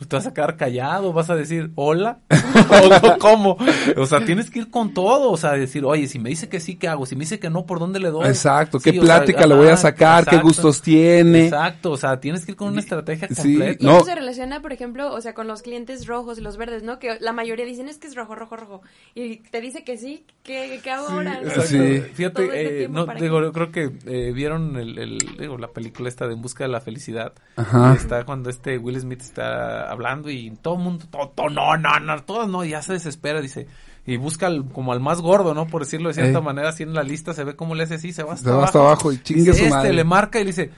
Te 0.06 0.14
vas 0.14 0.26
a 0.26 0.34
quedar 0.34 0.56
callado, 0.56 1.12
vas 1.12 1.28
a 1.28 1.34
decir 1.34 1.72
hola, 1.74 2.20
o 3.10 3.18
cómo, 3.18 3.56
o 3.96 4.06
sea, 4.06 4.24
tienes 4.24 4.48
que 4.48 4.60
ir 4.60 4.70
con 4.70 4.94
todo, 4.94 5.32
o 5.32 5.36
sea, 5.36 5.52
decir, 5.52 5.84
oye, 5.84 6.06
si 6.06 6.20
me 6.20 6.30
dice 6.30 6.48
que 6.48 6.60
sí, 6.60 6.76
¿qué 6.76 6.86
hago? 6.86 7.04
Si 7.04 7.16
me 7.16 7.20
dice 7.20 7.40
que 7.40 7.50
no, 7.50 7.66
¿por 7.66 7.80
dónde 7.80 7.98
le 7.98 8.10
doy? 8.10 8.26
Exacto, 8.28 8.78
qué 8.78 8.92
plática 8.92 9.46
le 9.46 9.54
voy 9.56 9.68
a 9.68 9.76
sacar, 9.76 10.24
qué 10.24 10.38
gustos 10.38 10.82
tiene. 10.82 11.46
Exacto, 11.46 11.92
o 11.92 11.96
sea, 11.96 12.20
tienes 12.20 12.44
que 12.44 12.52
ir 12.52 12.56
con 12.56 12.68
una 12.68 12.80
estrategia 12.80 13.26
completa. 13.26 13.72
Sí, 13.72 13.84
no. 13.84 13.96
eso 13.96 14.04
se 14.04 14.14
relaciona, 14.14 14.62
por 14.62 14.72
ejemplo, 14.72 15.12
o 15.12 15.20
sea, 15.20 15.34
con 15.34 15.48
los 15.48 15.62
clientes 15.62 16.06
rojos 16.06 16.38
y 16.38 16.42
los 16.42 16.56
verdes, 16.56 16.84
¿no? 16.84 17.00
Que 17.00 17.18
la 17.20 17.32
mayoría 17.32 17.64
dicen 17.64 17.88
es 17.88 17.98
que 17.98 18.06
es 18.06 18.14
rojo, 18.14 18.36
rojo, 18.36 18.56
rojo, 18.56 18.82
y 19.14 19.38
te 19.38 19.60
dice 19.60 19.82
que 19.82 19.98
sí, 19.98 20.24
¿qué, 20.44 20.80
qué 20.82 20.90
hago 20.90 21.08
ahora? 21.08 21.40
Sí, 21.66 22.00
fíjate, 22.14 22.84
eh, 22.84 22.88
no, 22.88 23.06
digo, 23.06 23.52
creo 23.52 23.72
que 23.72 23.90
eh, 24.06 24.32
vieron 24.32 24.76
el, 24.76 25.18
digo, 25.38 25.58
la 25.58 25.68
película 25.68 26.08
esta 26.08 26.26
de 26.26 26.34
En 26.34 26.42
busca 26.42 26.64
de 26.64 26.70
la 26.70 26.80
felicidad, 26.80 27.32
Ajá. 27.56 27.94
está 27.94 28.24
cuando 28.24 28.48
este 28.48 28.78
Will 28.78 29.00
Smith 29.00 29.22
está 29.22 29.87
hablando 29.88 30.30
y 30.30 30.50
todo 30.62 30.74
el 30.74 30.80
mundo, 30.80 31.06
todo, 31.10 31.48
no, 31.50 31.76
no, 31.76 32.00
no, 32.00 32.22
todo 32.22 32.46
no, 32.46 32.64
ya 32.64 32.82
se 32.82 32.94
desespera, 32.94 33.40
dice, 33.40 33.66
y 34.06 34.16
busca 34.16 34.50
como 34.72 34.92
al 34.92 35.00
más 35.00 35.20
gordo, 35.20 35.54
¿no? 35.54 35.66
Por 35.66 35.84
decirlo 35.84 36.08
de 36.08 36.14
cierta 36.14 36.40
manera, 36.40 36.70
así 36.70 36.82
en 36.82 36.94
la 36.94 37.02
lista 37.02 37.34
se 37.34 37.44
ve 37.44 37.56
cómo 37.56 37.74
le 37.74 37.84
hace 37.84 37.94
así, 37.94 38.12
se 38.12 38.22
va 38.22 38.34
hasta, 38.34 38.44
se 38.44 38.50
abajo, 38.50 38.62
va 38.62 38.66
hasta 38.66 38.78
abajo. 38.78 39.12
y 39.12 39.22
chingue 39.22 39.52
su 39.52 39.64
este, 39.64 39.92
le 39.92 40.04
marca 40.04 40.40
y 40.40 40.44
le 40.44 40.50
dice, 40.50 40.70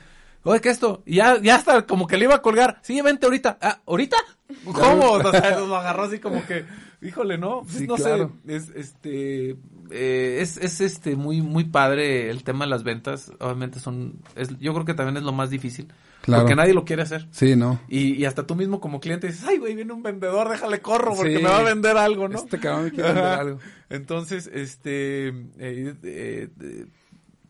oye, 0.43 0.61
¿qué 0.61 0.71
esto? 0.71 1.03
Y 1.07 1.17
ya, 1.17 1.41
ya 1.41 1.57
hasta 1.57 1.87
como 1.87 2.07
que 2.07 2.17
le 2.17 2.25
iba 2.25 2.35
a 2.35 2.43
colgar, 2.43 2.79
sí, 2.83 3.01
vente 3.01 3.27
ahorita, 3.27 3.59
ah, 3.61 3.81
¿ahorita? 3.87 4.17
¿Cómo? 4.65 5.13
o 5.13 5.31
sea, 5.31 5.59
lo 5.61 5.77
agarró 5.77 6.05
así 6.05 6.19
como 6.19 6.45
que, 6.47 6.65
híjole, 7.03 7.39
no, 7.39 7.63
pues, 7.63 7.83
no 7.83 7.97
sé, 7.97 8.29
es, 8.49 8.71
este, 8.71 9.57
eh, 9.91 10.39
es, 10.41 10.57
es 10.57 10.81
este, 10.81 11.17
muy, 11.17 11.43
muy 11.43 11.65
padre 11.65 12.31
el 12.31 12.43
tema 12.43 12.65
de 12.65 12.71
las 12.71 12.83
ventas, 12.83 13.33
obviamente 13.41 13.81
son, 13.81 14.21
es, 14.37 14.59
yo 14.59 14.73
creo 14.73 14.85
que 14.85 14.95
también 14.95 15.17
es 15.17 15.23
lo 15.23 15.33
más 15.33 15.51
difícil, 15.51 15.89
porque 16.25 16.55
nadie 16.55 16.75
lo 16.75 16.85
quiere 16.85 17.03
hacer. 17.03 17.29
Sí, 17.31 17.57
¿no? 17.57 17.81
Y, 17.89 18.15
y 18.15 18.25
hasta 18.25 18.47
tú 18.47 18.55
mismo 18.55 18.81
como 18.81 19.01
cliente 19.01 19.27
dices, 19.27 19.45
ay, 19.47 19.59
güey, 19.59 19.75
viene 19.75 19.93
un 19.93 20.03
vendedor, 20.03 20.49
déjale 20.49 20.81
corro 20.81 21.15
porque 21.15 21.39
me 21.39 21.49
va 21.49 21.59
a 21.59 21.63
vender 21.63 21.97
algo, 21.97 22.29
¿no? 22.29 22.39
Este 22.39 22.59
cabrón 22.59 22.85
me 22.85 22.91
quiere 22.91 23.13
vender 23.13 23.25
algo. 23.25 23.59
Entonces, 23.89 24.51
este, 24.53 25.29
eh, 25.59 25.95
eh, 26.03 26.87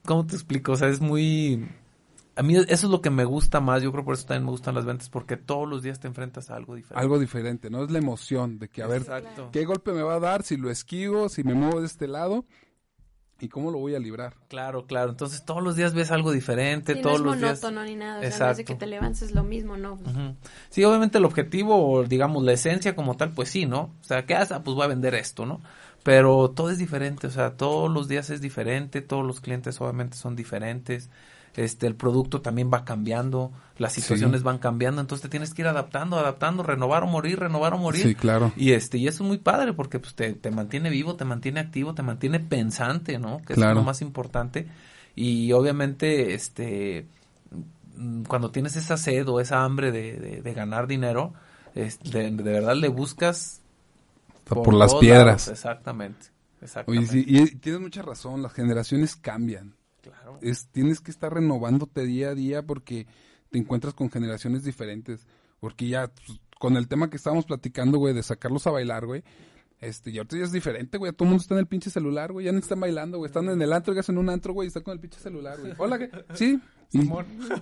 ¿cómo 0.05 0.27
te 0.27 0.35
explico? 0.35 0.73
O 0.73 0.77
sea, 0.77 0.89
es 0.89 1.01
muy... 1.01 1.67
A 2.41 2.43
mí 2.43 2.57
eso 2.57 2.67
es 2.69 2.85
lo 2.85 3.03
que 3.03 3.11
me 3.11 3.27
gusta 3.27 3.61
más, 3.61 3.83
yo 3.83 3.93
creo 3.93 4.03
por 4.03 4.15
eso 4.15 4.25
también 4.25 4.47
me 4.47 4.51
gustan 4.51 4.75
las 4.75 4.87
ventas, 4.87 5.11
porque 5.11 5.37
todos 5.37 5.69
los 5.69 5.83
días 5.83 6.01
te 6.01 6.09
enfrentas 6.09 6.49
a 6.49 6.57
algo 6.57 6.75
diferente. 6.75 6.99
Algo 6.99 7.19
diferente, 7.19 7.69
¿no? 7.69 7.85
Es 7.85 7.91
la 7.91 7.99
emoción 7.99 8.59
de 8.59 8.69
que, 8.71 8.83
a 8.83 8.87
ver, 8.87 9.05
¿qué 9.53 9.67
golpe 9.67 9.93
me 9.93 10.01
va 10.01 10.15
a 10.15 10.21
dar? 10.21 10.43
Si 10.43 10.57
lo 10.57 10.71
esquivo, 10.71 11.29
si 11.29 11.45
me 11.45 11.53
muevo 11.53 11.81
de 11.81 11.87
este 11.87 12.09
lado 12.09 12.47
¿Y 13.41 13.49
cómo 13.49 13.71
lo 13.71 13.79
voy 13.79 13.95
a 13.95 13.99
librar? 13.99 14.35
Claro, 14.49 14.87
claro. 14.87 15.11
Entonces 15.11 15.45
todos 15.45 15.63
los 15.63 15.75
días 15.75 15.95
ves 15.95 16.11
algo 16.11 16.31
diferente, 16.31 16.95
todos 16.97 17.23
no 17.23 17.33
es 17.33 17.41
monótono 17.41 17.85
ni 17.85 17.97
nada. 17.97 18.27
O 18.27 18.31
sea, 18.31 18.55
que 18.55 18.75
te 18.75 18.87
levantes 18.87 19.33
lo 19.33 19.43
mismo, 19.43 19.77
¿no? 19.77 19.99
Sí, 20.69 20.85
obviamente 20.85 21.19
el 21.19 21.25
objetivo, 21.25 21.91
o 21.91 22.05
digamos, 22.05 22.43
la 22.43 22.53
esencia 22.53 22.95
como 22.95 23.17
tal, 23.17 23.31
pues 23.31 23.49
sí, 23.49 23.65
¿no? 23.65 23.95
O 24.01 24.05
sea, 24.05 24.27
¿qué 24.27 24.35
haces? 24.35 24.53
Ah, 24.53 24.63
pues 24.63 24.75
voy 24.75 24.85
a 24.85 24.89
vender 24.89 25.15
esto, 25.15 25.47
¿no? 25.47 25.61
Pero 26.03 26.51
todo 26.51 26.71
es 26.71 26.79
diferente, 26.79 27.27
o 27.27 27.31
sea, 27.31 27.57
todos 27.57 27.91
los 27.91 28.09
días 28.09 28.31
es 28.31 28.41
diferente, 28.41 29.03
todos 29.03 29.25
los 29.25 29.41
clientes 29.41 29.81
obviamente 29.81 30.17
son 30.17 30.37
diferentes 30.37 31.11
este 31.57 31.87
el 31.87 31.95
producto 31.95 32.41
también 32.41 32.71
va 32.73 32.85
cambiando, 32.85 33.53
las 33.77 33.93
situaciones 33.93 34.43
van 34.43 34.59
cambiando, 34.59 35.01
entonces 35.01 35.23
te 35.23 35.29
tienes 35.29 35.55
que 35.55 35.63
ir 35.63 35.69
adaptando, 35.69 36.19
adaptando, 36.19 36.63
renovar 36.63 37.03
o 37.03 37.07
morir, 37.07 37.41
renovar 37.41 37.75
o 37.75 37.79
morir. 37.79 38.03
Sí, 38.03 38.15
claro. 38.15 38.53
Y 38.57 38.73
este 38.73 38.99
y 38.99 39.09
eso 39.09 39.25
es 39.25 39.29
muy 39.29 39.39
padre 39.39 39.73
porque 39.73 39.99
pues 39.99 40.15
te, 40.15 40.33
te 40.35 40.51
mantiene 40.51 40.91
vivo, 40.91 41.17
te 41.17 41.25
mantiene 41.25 41.61
activo, 41.61 41.95
te 41.95 42.03
mantiene 42.03 42.41
pensante, 42.41 43.19
¿no? 43.19 43.43
Que 43.43 43.55
es 43.55 43.59
lo 43.59 43.83
más 43.83 44.03
importante. 44.03 44.69
Y 45.17 45.53
obviamente 45.53 46.35
este 46.35 47.07
cuando 48.29 48.51
tienes 48.51 48.77
esa 48.77 48.97
sed 48.97 49.29
o 49.29 49.41
esa 49.41 49.65
hambre 49.65 49.93
de, 49.93 50.41
de, 50.43 50.55
ganar 50.55 50.87
dinero, 50.87 51.35
de, 51.75 52.31
verdad 52.31 52.75
le 52.75 52.89
buscas 52.89 53.61
por, 54.45 54.73
las 54.73 54.95
piedras. 54.95 55.49
exactamente. 55.49 56.29
exactamente. 56.63 57.19
y 57.27 57.47
tienes 57.57 57.81
mucha 57.81 58.01
razón, 58.01 58.43
las 58.43 58.55
generaciones 58.55 59.17
cambian. 59.17 59.75
Es, 60.41 60.69
tienes 60.69 61.01
que 61.01 61.11
estar 61.11 61.33
renovándote 61.33 62.05
día 62.05 62.31
a 62.31 62.35
día 62.35 62.63
porque 62.63 63.07
te 63.51 63.59
encuentras 63.59 63.95
con 63.95 64.11
generaciones 64.11 64.65
diferentes. 64.65 65.27
Porque 65.61 65.89
ya, 65.89 66.09
pues, 66.09 66.41
con 66.59 66.77
el 66.77 66.89
tema 66.89 67.11
que 67.11 67.17
estábamos 67.17 67.47
platicando, 67.47 67.99
güey, 67.99 68.15
de 68.15 68.23
sacarlos 68.23 68.67
a 68.67 68.71
bailar, 68.71 69.07
güey. 69.07 69.23
Este, 69.81 70.11
y 70.11 70.19
ahorita 70.19 70.37
ya 70.37 70.45
es 70.45 70.53
diferente, 70.53 70.99
güey. 70.99 71.13
Todo 71.13 71.25
el 71.25 71.31
mundo 71.31 71.43
está 71.43 71.55
en 71.55 71.61
el 71.61 71.67
pinche 71.67 71.91
celular, 71.91 72.33
güey. 72.33 72.47
Ya 72.47 72.53
no 72.53 72.59
están 72.59 72.81
bailando, 72.81 73.17
güey. 73.17 73.29
Están 73.29 73.49
en 73.49 73.63
el 73.63 73.73
antro, 73.73 73.95
ya 73.95 74.03
en 74.07 74.19
un 74.19 74.29
antro, 74.29 74.53
güey. 74.53 74.67
Y 74.67 74.69
están 74.69 74.83
con 74.83 74.93
el 74.93 75.01
pinche 75.01 75.19
celular, 75.19 75.59
güey. 75.59 75.73
Hola, 75.79 75.99
¿qué? 75.99 76.11
Sí. 76.35 76.61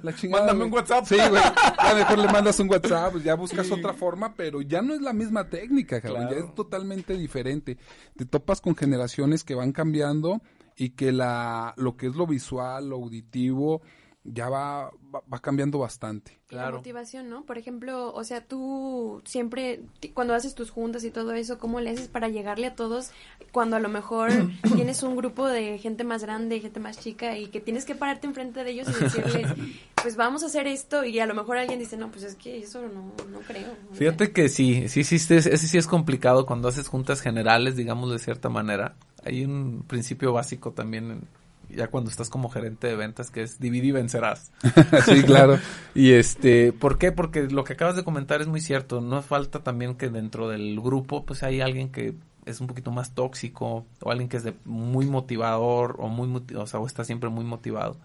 la 0.02 0.14
chingada, 0.16 0.46
Mándame 0.46 0.64
un 0.64 0.72
WhatsApp. 0.72 1.04
Sí, 1.04 1.16
güey. 1.16 1.42
Ya 1.42 1.94
mejor 1.94 2.18
le 2.18 2.28
mandas 2.28 2.58
un 2.58 2.68
WhatsApp, 2.68 3.16
ya 3.22 3.34
buscas 3.34 3.70
otra 3.70 3.92
forma, 3.92 4.34
pero 4.34 4.62
ya 4.62 4.82
no 4.82 4.94
es 4.94 5.00
la 5.00 5.12
misma 5.12 5.48
técnica, 5.48 6.00
cabrón. 6.00 6.28
Ya 6.30 6.38
es 6.38 6.54
totalmente 6.54 7.16
diferente. 7.16 7.78
Te 8.16 8.24
topas 8.24 8.60
con 8.60 8.74
generaciones 8.74 9.44
que 9.44 9.54
van 9.54 9.72
cambiando 9.72 10.40
y 10.78 10.90
que 10.90 11.10
la, 11.10 11.74
lo 11.76 11.96
que 11.96 12.06
es 12.06 12.14
lo 12.14 12.26
visual, 12.26 12.88
lo 12.88 12.96
auditivo, 12.96 13.82
ya 14.22 14.48
va, 14.48 14.90
va, 15.12 15.38
cambiando 15.40 15.78
bastante. 15.78 16.38
La 16.50 16.70
motivación, 16.70 17.28
¿no? 17.28 17.44
Por 17.44 17.58
ejemplo, 17.58 18.12
o 18.14 18.24
sea, 18.24 18.44
tú 18.44 19.20
siempre, 19.24 19.80
cuando 20.14 20.34
haces 20.34 20.54
tus 20.54 20.70
juntas 20.70 21.02
y 21.04 21.10
todo 21.10 21.32
eso, 21.32 21.58
¿cómo 21.58 21.80
le 21.80 21.90
haces 21.90 22.08
para 22.08 22.28
llegarle 22.28 22.68
a 22.68 22.74
todos 22.74 23.10
cuando 23.52 23.76
a 23.76 23.80
lo 23.80 23.88
mejor 23.88 24.30
tienes 24.76 25.02
un 25.02 25.16
grupo 25.16 25.48
de 25.48 25.78
gente 25.78 26.04
más 26.04 26.22
grande, 26.22 26.60
gente 26.60 26.78
más 26.78 27.00
chica 27.00 27.36
y 27.36 27.48
que 27.48 27.60
tienes 27.60 27.84
que 27.84 27.94
pararte 27.94 28.26
enfrente 28.26 28.62
de 28.64 28.70
ellos 28.70 28.88
y 28.88 29.04
decirles, 29.04 29.48
pues 30.02 30.16
vamos 30.16 30.42
a 30.42 30.46
hacer 30.46 30.66
esto 30.66 31.04
y 31.04 31.18
a 31.18 31.26
lo 31.26 31.34
mejor 31.34 31.58
alguien 31.58 31.78
dice, 31.80 31.96
no, 31.96 32.10
pues 32.10 32.22
es 32.22 32.34
que 32.36 32.58
eso 32.58 32.82
no, 32.82 33.12
no 33.30 33.40
creo. 33.40 33.74
Fíjate 33.92 34.32
que 34.32 34.48
sí, 34.48 34.88
sí, 34.88 35.02
sí, 35.04 35.16
ese 35.16 35.58
sí 35.58 35.76
es 35.76 35.86
complicado 35.86 36.46
cuando 36.46 36.68
haces 36.68 36.86
juntas 36.86 37.20
generales, 37.20 37.76
digamos 37.76 38.10
de 38.12 38.18
cierta 38.20 38.48
manera. 38.48 38.94
Hay 39.28 39.44
un 39.44 39.84
principio 39.86 40.32
básico 40.32 40.72
también 40.72 41.22
ya 41.70 41.88
cuando 41.88 42.10
estás 42.10 42.30
como 42.30 42.48
gerente 42.48 42.86
de 42.86 42.96
ventas, 42.96 43.30
que 43.30 43.42
es 43.42 43.60
dividir 43.60 43.86
y 43.86 43.92
vencerás. 43.92 44.50
sí, 45.04 45.22
claro. 45.22 45.58
y 45.94 46.12
este, 46.12 46.72
¿por 46.72 46.98
qué? 46.98 47.12
Porque 47.12 47.42
lo 47.42 47.64
que 47.64 47.74
acabas 47.74 47.96
de 47.96 48.04
comentar 48.04 48.40
es 48.40 48.46
muy 48.46 48.60
cierto. 48.60 49.00
No 49.00 49.22
falta 49.22 49.62
también 49.62 49.94
que 49.94 50.08
dentro 50.08 50.48
del 50.48 50.80
grupo, 50.80 51.24
pues 51.24 51.42
hay 51.42 51.60
alguien 51.60 51.90
que 51.90 52.14
es 52.46 52.60
un 52.60 52.66
poquito 52.66 52.90
más 52.90 53.14
tóxico, 53.14 53.86
o 54.00 54.10
alguien 54.10 54.28
que 54.28 54.38
es 54.38 54.42
de 54.42 54.54
muy 54.64 55.06
motivador, 55.06 55.96
o 55.98 56.08
muy, 56.08 56.42
o 56.56 56.66
sea, 56.66 56.80
o 56.80 56.86
está 56.86 57.04
siempre 57.04 57.28
muy 57.28 57.44
motivado. 57.44 57.98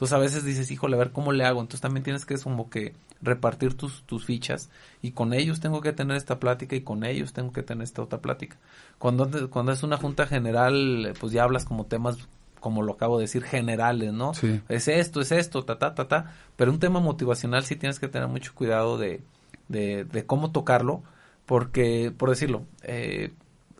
Entonces 0.00 0.16
a 0.16 0.18
veces 0.18 0.44
dices, 0.44 0.70
híjole, 0.70 0.96
a 0.96 0.98
ver 0.98 1.12
cómo 1.12 1.30
le 1.30 1.44
hago. 1.44 1.60
Entonces 1.60 1.82
también 1.82 2.02
tienes 2.02 2.24
que 2.24 2.38
como 2.38 2.70
que 2.70 2.94
repartir 3.20 3.74
tus, 3.74 4.02
tus 4.04 4.24
fichas 4.24 4.70
y 5.02 5.10
con 5.10 5.34
ellos 5.34 5.60
tengo 5.60 5.82
que 5.82 5.92
tener 5.92 6.16
esta 6.16 6.40
plática 6.40 6.74
y 6.74 6.80
con 6.80 7.04
ellos 7.04 7.34
tengo 7.34 7.52
que 7.52 7.62
tener 7.62 7.84
esta 7.84 8.00
otra 8.00 8.18
plática. 8.18 8.56
Cuando, 8.96 9.50
cuando 9.50 9.72
es 9.72 9.82
una 9.82 9.98
junta 9.98 10.26
general, 10.26 11.12
pues 11.20 11.34
ya 11.34 11.42
hablas 11.42 11.66
como 11.66 11.84
temas 11.84 12.16
como 12.60 12.80
lo 12.80 12.94
acabo 12.94 13.18
de 13.18 13.24
decir, 13.24 13.42
generales, 13.42 14.14
¿no? 14.14 14.32
Es 14.70 14.88
esto, 14.88 15.20
es 15.20 15.32
esto, 15.32 15.66
ta, 15.66 15.78
ta, 15.78 15.94
ta, 15.94 16.08
ta. 16.08 16.34
Pero 16.56 16.72
un 16.72 16.78
tema 16.78 17.00
motivacional 17.00 17.64
sí 17.64 17.76
tienes 17.76 18.00
que 18.00 18.08
tener 18.08 18.28
mucho 18.28 18.54
cuidado 18.54 18.96
de, 18.96 19.20
de, 19.68 20.04
de 20.04 20.24
cómo 20.24 20.50
tocarlo, 20.50 21.02
porque, 21.44 22.10
por 22.16 22.30
decirlo, 22.30 22.64
eh, 22.84 23.34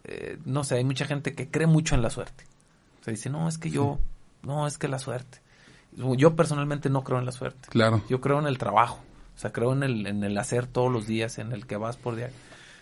eh, 0.05 0.37
no 0.45 0.64
sé, 0.64 0.75
hay 0.75 0.85
mucha 0.85 1.07
gente 1.07 1.35
que 1.35 1.51
cree 1.51 1.66
mucho 1.66 1.95
en 1.95 2.03
la 2.03 2.11
suerte. 2.11 2.45
Se 3.01 3.11
dice, 3.11 3.31
no, 3.31 3.49
es 3.49 3.57
que 3.57 3.71
yo, 3.71 3.99
no, 4.43 4.66
es 4.66 4.77
que 4.77 4.87
la 4.87 4.99
suerte. 4.99 5.41
Yo 5.93 6.36
personalmente 6.36 6.88
no 6.88 7.03
creo 7.05 7.18
en 7.18 7.26
la 7.26 7.32
suerte. 7.32 7.68
Claro. 7.68 8.03
Yo 8.09 8.20
creo 8.20 8.38
en 8.38 8.47
el 8.47 8.59
trabajo. 8.59 9.01
O 9.36 9.38
sea, 9.41 9.53
creo 9.53 9.72
en 9.72 9.82
el, 9.82 10.07
en 10.07 10.22
el 10.22 10.36
hacer 10.38 10.66
todos 10.66 10.93
los 10.93 11.07
días, 11.07 11.38
en 11.38 11.53
el 11.53 11.66
que 11.66 11.76
vas 11.76 11.97
por 11.97 12.16
día. 12.16 12.30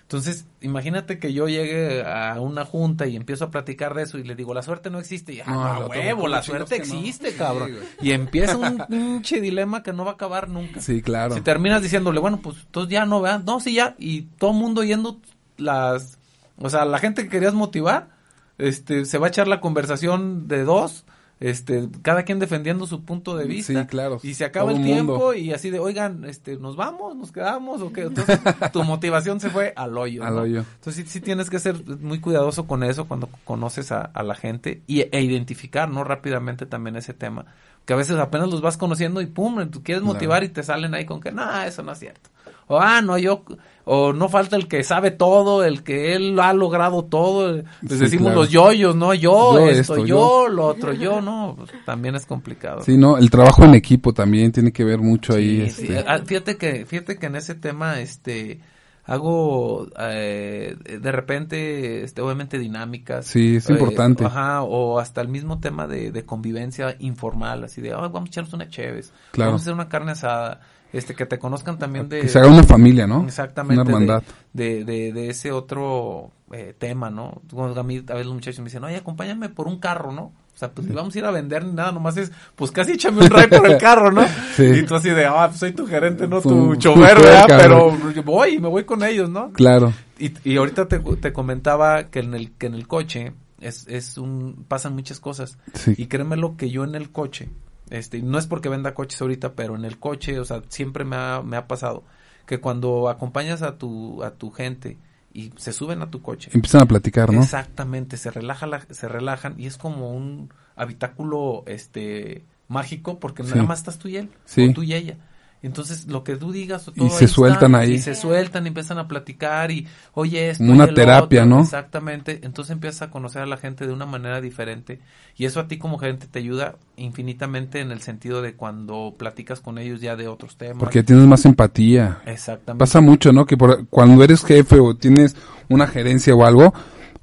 Entonces, 0.08 0.46
imagínate 0.62 1.18
que 1.18 1.34
yo 1.34 1.48
llegue 1.48 2.02
a 2.02 2.40
una 2.40 2.64
junta 2.64 3.06
y 3.06 3.14
empiezo 3.14 3.44
a 3.44 3.50
platicar 3.50 3.92
de 3.92 4.04
eso 4.04 4.16
y 4.16 4.24
le 4.24 4.34
digo, 4.34 4.54
la 4.54 4.62
suerte 4.62 4.88
no 4.88 4.98
existe. 4.98 5.34
Y, 5.34 5.40
ah, 5.44 5.86
huevo, 5.86 6.28
la 6.28 6.42
suerte 6.42 6.76
existe, 6.76 7.34
cabrón. 7.34 7.76
y 8.00 8.12
empieza 8.12 8.56
un 8.56 8.82
pinche 8.88 9.38
dilema 9.42 9.82
que 9.82 9.92
no 9.92 10.06
va 10.06 10.12
a 10.12 10.14
acabar 10.14 10.48
nunca. 10.48 10.80
Sí, 10.80 11.02
claro. 11.02 11.34
Si 11.34 11.42
terminas 11.42 11.82
diciéndole, 11.82 12.20
bueno, 12.20 12.40
pues 12.40 12.56
entonces 12.64 12.90
ya 12.90 13.04
no 13.04 13.20
vean, 13.20 13.44
no, 13.44 13.60
sí, 13.60 13.74
ya. 13.74 13.96
Y 13.98 14.22
todo 14.22 14.52
el 14.52 14.56
mundo 14.56 14.82
yendo 14.82 15.20
las, 15.58 16.18
o 16.56 16.70
sea, 16.70 16.86
la 16.86 16.98
gente 17.00 17.24
que 17.24 17.28
querías 17.28 17.52
motivar, 17.52 18.08
este, 18.56 19.04
se 19.04 19.18
va 19.18 19.26
a 19.26 19.28
echar 19.28 19.46
la 19.46 19.60
conversación 19.60 20.48
de 20.48 20.64
dos 20.64 21.04
este 21.40 21.88
cada 22.02 22.24
quien 22.24 22.38
defendiendo 22.38 22.86
su 22.86 23.04
punto 23.04 23.36
de 23.36 23.46
vista. 23.46 23.80
sí, 23.80 23.86
claro. 23.86 24.18
y 24.22 24.34
se 24.34 24.44
acaba 24.44 24.72
el 24.72 24.82
tiempo 24.82 25.34
y 25.34 25.52
así 25.52 25.70
de 25.70 25.78
oigan 25.78 26.24
este 26.24 26.56
nos 26.56 26.76
vamos 26.76 27.14
nos 27.16 27.30
quedamos 27.30 27.80
o 27.80 27.92
qué 27.92 28.02
entonces 28.02 28.40
tu 28.72 28.82
motivación 28.82 29.40
se 29.40 29.50
fue 29.50 29.72
al 29.76 29.96
hoyo 29.96 30.24
al 30.24 30.38
hoyo. 30.38 30.64
Entonces 30.74 31.04
sí, 31.06 31.10
sí, 31.10 31.20
tienes 31.20 31.48
que 31.50 31.58
ser 31.58 31.84
muy 32.00 32.20
cuidadoso 32.20 32.66
con 32.66 32.82
eso 32.82 33.06
cuando 33.06 33.28
conoces 33.44 33.92
a, 33.92 34.00
a 34.00 34.22
la 34.22 34.34
gente 34.34 34.82
y, 34.86 35.02
e 35.02 35.20
identificar 35.22 35.88
no 35.88 36.04
rápidamente 36.04 36.66
también 36.66 36.96
ese 36.96 37.14
tema 37.14 37.46
que 37.84 37.94
a 37.94 37.96
veces 37.96 38.18
apenas 38.18 38.50
los 38.50 38.60
vas 38.60 38.76
conociendo 38.76 39.20
y 39.22 39.26
pum 39.26 39.70
tú 39.70 39.82
quieres 39.82 40.02
motivar 40.02 40.44
y 40.44 40.48
te 40.48 40.62
salen 40.62 40.94
ahí 40.94 41.06
con 41.06 41.20
que 41.20 41.32
no 41.32 41.62
eso 41.62 41.82
no 41.82 41.92
es 41.92 41.98
cierto 41.98 42.30
o 42.66 42.78
ah 42.78 43.00
no 43.00 43.16
yo 43.16 43.44
o 43.90 44.12
no 44.12 44.28
falta 44.28 44.54
el 44.56 44.68
que 44.68 44.84
sabe 44.84 45.10
todo, 45.10 45.64
el 45.64 45.82
que 45.82 46.14
él 46.14 46.38
ha 46.40 46.52
logrado 46.52 47.06
todo, 47.06 47.62
pues 47.86 47.98
decimos 47.98 48.34
los 48.34 48.50
yoyos, 48.50 48.94
¿no? 48.94 49.14
Yo, 49.14 49.58
esto, 49.66 50.04
yo, 50.04 50.46
lo 50.48 50.66
otro, 50.66 50.92
yo, 50.92 51.22
no, 51.22 51.54
pues 51.56 51.70
también 51.86 52.14
es 52.14 52.26
complicado. 52.26 52.82
Sí, 52.82 52.98
no, 52.98 53.16
el 53.16 53.30
trabajo 53.30 53.64
en 53.64 53.74
equipo 53.74 54.12
también 54.12 54.52
tiene 54.52 54.72
que 54.72 54.84
ver 54.84 54.98
mucho 54.98 55.34
ahí. 55.34 55.62
Este... 55.62 56.04
Ah, 56.06 56.18
fíjate 56.22 56.58
que, 56.58 56.84
fíjate 56.84 57.18
que 57.18 57.26
en 57.26 57.36
ese 57.36 57.54
tema, 57.54 57.98
este, 57.98 58.60
hago 59.06 59.88
eh, 59.98 60.76
de 60.84 61.12
repente, 61.12 62.04
este, 62.04 62.20
obviamente 62.20 62.58
dinámicas. 62.58 63.24
Sí, 63.24 63.56
es 63.56 63.70
importante. 63.70 64.26
Ajá, 64.26 64.62
o 64.64 64.98
hasta 64.98 65.22
el 65.22 65.28
mismo 65.28 65.60
tema 65.60 65.86
de, 65.86 66.12
de 66.12 66.26
convivencia 66.26 66.94
informal, 66.98 67.64
así 67.64 67.80
de, 67.80 67.90
vamos 67.92 68.20
a 68.22 68.26
echarnos 68.26 68.52
una 68.52 68.68
chéves, 68.68 69.14
Claro. 69.30 69.52
vamos 69.52 69.62
a 69.62 69.64
hacer 69.64 69.72
una 69.72 69.88
carne 69.88 70.12
asada, 70.12 70.60
este, 70.92 71.14
que 71.14 71.26
te 71.26 71.38
conozcan 71.38 71.78
también 71.78 72.08
de... 72.08 72.20
Que 72.20 72.28
se 72.28 72.38
haga 72.38 72.48
una 72.48 72.62
familia, 72.62 73.06
¿no? 73.06 73.24
Exactamente. 73.24 73.80
Una 73.82 73.90
hermandad. 73.90 74.22
De, 74.52 74.84
de, 74.84 75.12
de 75.12 75.30
ese 75.30 75.52
otro 75.52 76.30
eh, 76.52 76.74
tema, 76.78 77.10
¿no? 77.10 77.42
A 77.76 77.82
mí 77.82 77.98
a 77.98 78.12
veces 78.12 78.26
los 78.26 78.34
muchachos 78.34 78.60
me 78.60 78.66
dicen, 78.66 78.84
oye, 78.84 78.96
acompáñame 78.96 79.48
por 79.48 79.66
un 79.68 79.78
carro, 79.78 80.12
¿no? 80.12 80.22
O 80.54 80.58
sea, 80.58 80.72
pues 80.72 80.92
vamos 80.92 81.14
a 81.14 81.18
ir 81.18 81.24
a 81.24 81.30
vender 81.30 81.64
ni 81.64 81.72
nada, 81.72 81.92
nomás 81.92 82.16
es, 82.16 82.32
pues 82.56 82.72
casi 82.72 82.92
échame 82.92 83.22
un 83.22 83.30
ray 83.30 83.46
por 83.46 83.64
el 83.70 83.78
carro, 83.78 84.10
¿no? 84.10 84.22
Sí. 84.56 84.64
Y 84.64 84.82
tú 84.82 84.96
así 84.96 85.08
de, 85.10 85.24
ah, 85.24 85.46
pues 85.48 85.60
soy 85.60 85.70
tu 85.72 85.86
gerente, 85.86 86.26
no 86.26 86.40
Tu- 86.40 86.48
tu, 86.48 86.74
chofer, 86.76 87.16
¿verdad? 87.16 87.44
Pero 87.46 87.92
voy, 88.24 88.58
me 88.58 88.66
voy 88.66 88.82
con 88.82 89.04
ellos, 89.04 89.30
¿no? 89.30 89.52
Claro. 89.52 89.92
Y, 90.18 90.32
y 90.42 90.56
ahorita 90.56 90.88
te, 90.88 90.98
te 90.98 91.32
comentaba 91.32 92.08
que 92.10 92.18
en 92.18 92.34
el, 92.34 92.50
que 92.52 92.66
en 92.66 92.74
el 92.74 92.88
coche 92.88 93.34
es, 93.60 93.86
es 93.86 94.18
un, 94.18 94.64
pasan 94.66 94.94
muchas 94.94 95.20
cosas. 95.20 95.58
Sí. 95.74 95.94
Y 95.96 96.06
créemelo 96.06 96.56
que 96.56 96.70
yo 96.70 96.82
en 96.82 96.96
el 96.96 97.10
coche, 97.12 97.50
este, 97.90 98.22
no 98.22 98.38
es 98.38 98.46
porque 98.46 98.68
venda 98.68 98.94
coches 98.94 99.20
ahorita, 99.22 99.54
pero 99.54 99.76
en 99.76 99.84
el 99.84 99.98
coche, 99.98 100.38
o 100.38 100.44
sea, 100.44 100.62
siempre 100.68 101.04
me 101.04 101.16
ha, 101.16 101.42
me 101.44 101.56
ha 101.56 101.66
pasado 101.68 102.04
que 102.46 102.60
cuando 102.60 103.08
acompañas 103.08 103.62
a 103.62 103.76
tu, 103.78 104.22
a 104.22 104.30
tu 104.32 104.50
gente 104.50 104.96
y 105.34 105.52
se 105.56 105.72
suben 105.72 106.00
a 106.02 106.10
tu 106.10 106.22
coche, 106.22 106.50
Empiezan 106.54 106.82
a 106.82 106.86
platicar, 106.86 107.32
¿no? 107.32 107.40
exactamente, 107.42 108.16
se 108.16 108.30
relaja 108.30 108.66
la- 108.66 108.86
se 108.90 109.08
relajan 109.08 109.54
y 109.58 109.66
es 109.66 109.76
como 109.76 110.12
un 110.12 110.50
habitáculo, 110.76 111.64
este, 111.66 112.44
mágico 112.68 113.18
porque 113.18 113.42
Sí. 113.44 113.50
nada 113.50 113.64
más 113.64 113.78
estás 113.80 113.98
tú 113.98 114.08
y 114.08 114.16
él, 114.16 114.30
Sí. 114.44 114.68
o 114.68 114.72
tú 114.74 114.82
y 114.82 114.94
ella. 114.94 115.16
Entonces, 115.60 116.06
lo 116.06 116.22
que 116.22 116.36
tú 116.36 116.52
digas 116.52 116.86
o 116.86 116.92
Y 116.94 117.10
se 117.10 117.26
sueltan 117.26 117.74
ahí. 117.74 117.94
Y 117.94 117.98
se 117.98 118.14
sueltan 118.14 118.64
y 118.64 118.68
empiezan 118.68 118.98
a 118.98 119.08
platicar 119.08 119.70
y, 119.72 119.88
oye, 120.14 120.50
esto. 120.50 120.62
Una 120.62 120.84
oye, 120.84 120.94
terapia, 120.94 121.42
otro. 121.42 121.56
¿no? 121.56 121.62
Exactamente. 121.62 122.40
Entonces 122.44 122.70
empiezas 122.72 123.02
a 123.02 123.10
conocer 123.10 123.42
a 123.42 123.46
la 123.46 123.56
gente 123.56 123.86
de 123.86 123.92
una 123.92 124.06
manera 124.06 124.40
diferente. 124.40 125.00
Y 125.36 125.46
eso 125.46 125.58
a 125.58 125.66
ti 125.66 125.76
como 125.78 125.98
gente 125.98 126.26
te 126.28 126.38
ayuda 126.38 126.76
infinitamente 126.96 127.80
en 127.80 127.90
el 127.90 128.00
sentido 128.02 128.40
de 128.42 128.54
cuando 128.54 129.14
platicas 129.18 129.60
con 129.60 129.78
ellos 129.78 130.00
ya 130.00 130.14
de 130.14 130.28
otros 130.28 130.56
temas. 130.56 130.78
Porque 130.78 131.02
tienes 131.02 131.26
más 131.26 131.44
empatía. 131.44 132.20
Exactamente. 132.26 132.78
Pasa 132.80 133.00
mucho, 133.00 133.32
¿no? 133.32 133.44
Que 133.46 133.56
por- 133.56 133.86
cuando 133.88 134.22
eres 134.22 134.44
jefe 134.44 134.78
o 134.78 134.94
tienes 134.94 135.34
una 135.68 135.86
gerencia 135.88 136.34
o 136.34 136.44
algo, 136.44 136.72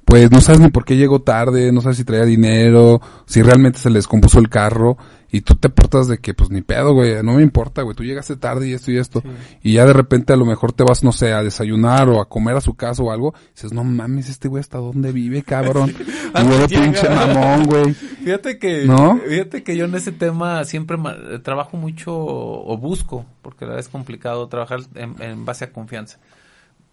pues 0.06 0.30
no 0.30 0.40
sabes 0.40 0.60
ni 0.60 0.68
por 0.68 0.84
qué 0.84 0.96
llegó 0.96 1.20
tarde, 1.20 1.72
no 1.72 1.80
sabes 1.80 1.96
si 1.96 2.04
traía 2.04 2.24
dinero, 2.24 3.00
si 3.26 3.42
realmente 3.42 3.80
se 3.80 3.90
les 3.90 4.06
compuso 4.06 4.38
el 4.38 4.48
carro 4.48 4.96
y 5.32 5.40
tú 5.40 5.56
te 5.56 5.68
portas 5.68 6.06
de 6.06 6.18
que 6.18 6.32
pues 6.32 6.48
ni 6.48 6.62
pedo, 6.62 6.94
güey, 6.94 7.24
no 7.24 7.34
me 7.34 7.42
importa, 7.42 7.82
güey, 7.82 7.96
tú 7.96 8.04
llegaste 8.04 8.36
tarde 8.36 8.68
y 8.68 8.72
esto 8.72 8.92
y 8.92 8.98
esto. 8.98 9.20
Y 9.64 9.74
ya 9.74 9.84
de 9.84 9.92
repente 9.92 10.32
a 10.32 10.36
lo 10.36 10.46
mejor 10.46 10.72
te 10.72 10.84
vas, 10.84 11.02
no 11.02 11.10
sé, 11.10 11.32
a 11.32 11.42
desayunar 11.42 12.08
o 12.08 12.20
a 12.20 12.28
comer 12.28 12.56
a 12.56 12.60
su 12.60 12.74
casa 12.74 13.02
o 13.02 13.10
algo, 13.10 13.34
y 13.36 13.54
dices, 13.56 13.72
no 13.72 13.82
mames, 13.82 14.28
este 14.28 14.46
güey 14.46 14.60
hasta 14.60 14.78
dónde 14.78 15.10
vive, 15.10 15.42
cabrón. 15.42 15.92
y 16.34 16.44
luego 16.46 16.68
pinche 16.68 17.08
mamón, 17.10 17.64
güey. 17.66 17.92
Fíjate 17.92 18.60
que, 18.60 18.84
¿No? 18.84 19.18
fíjate 19.18 19.64
que 19.64 19.76
yo 19.76 19.86
en 19.86 19.94
ese 19.96 20.12
tema 20.12 20.64
siempre 20.64 20.96
eh, 20.96 21.40
trabajo 21.40 21.76
mucho 21.76 22.14
o 22.16 22.78
busco, 22.78 23.26
porque 23.42 23.64
la 23.64 23.70
verdad 23.72 23.84
es 23.84 23.88
complicado 23.88 24.46
trabajar 24.46 24.80
en, 24.94 25.20
en 25.20 25.44
base 25.44 25.64
a 25.64 25.72
confianza. 25.72 26.20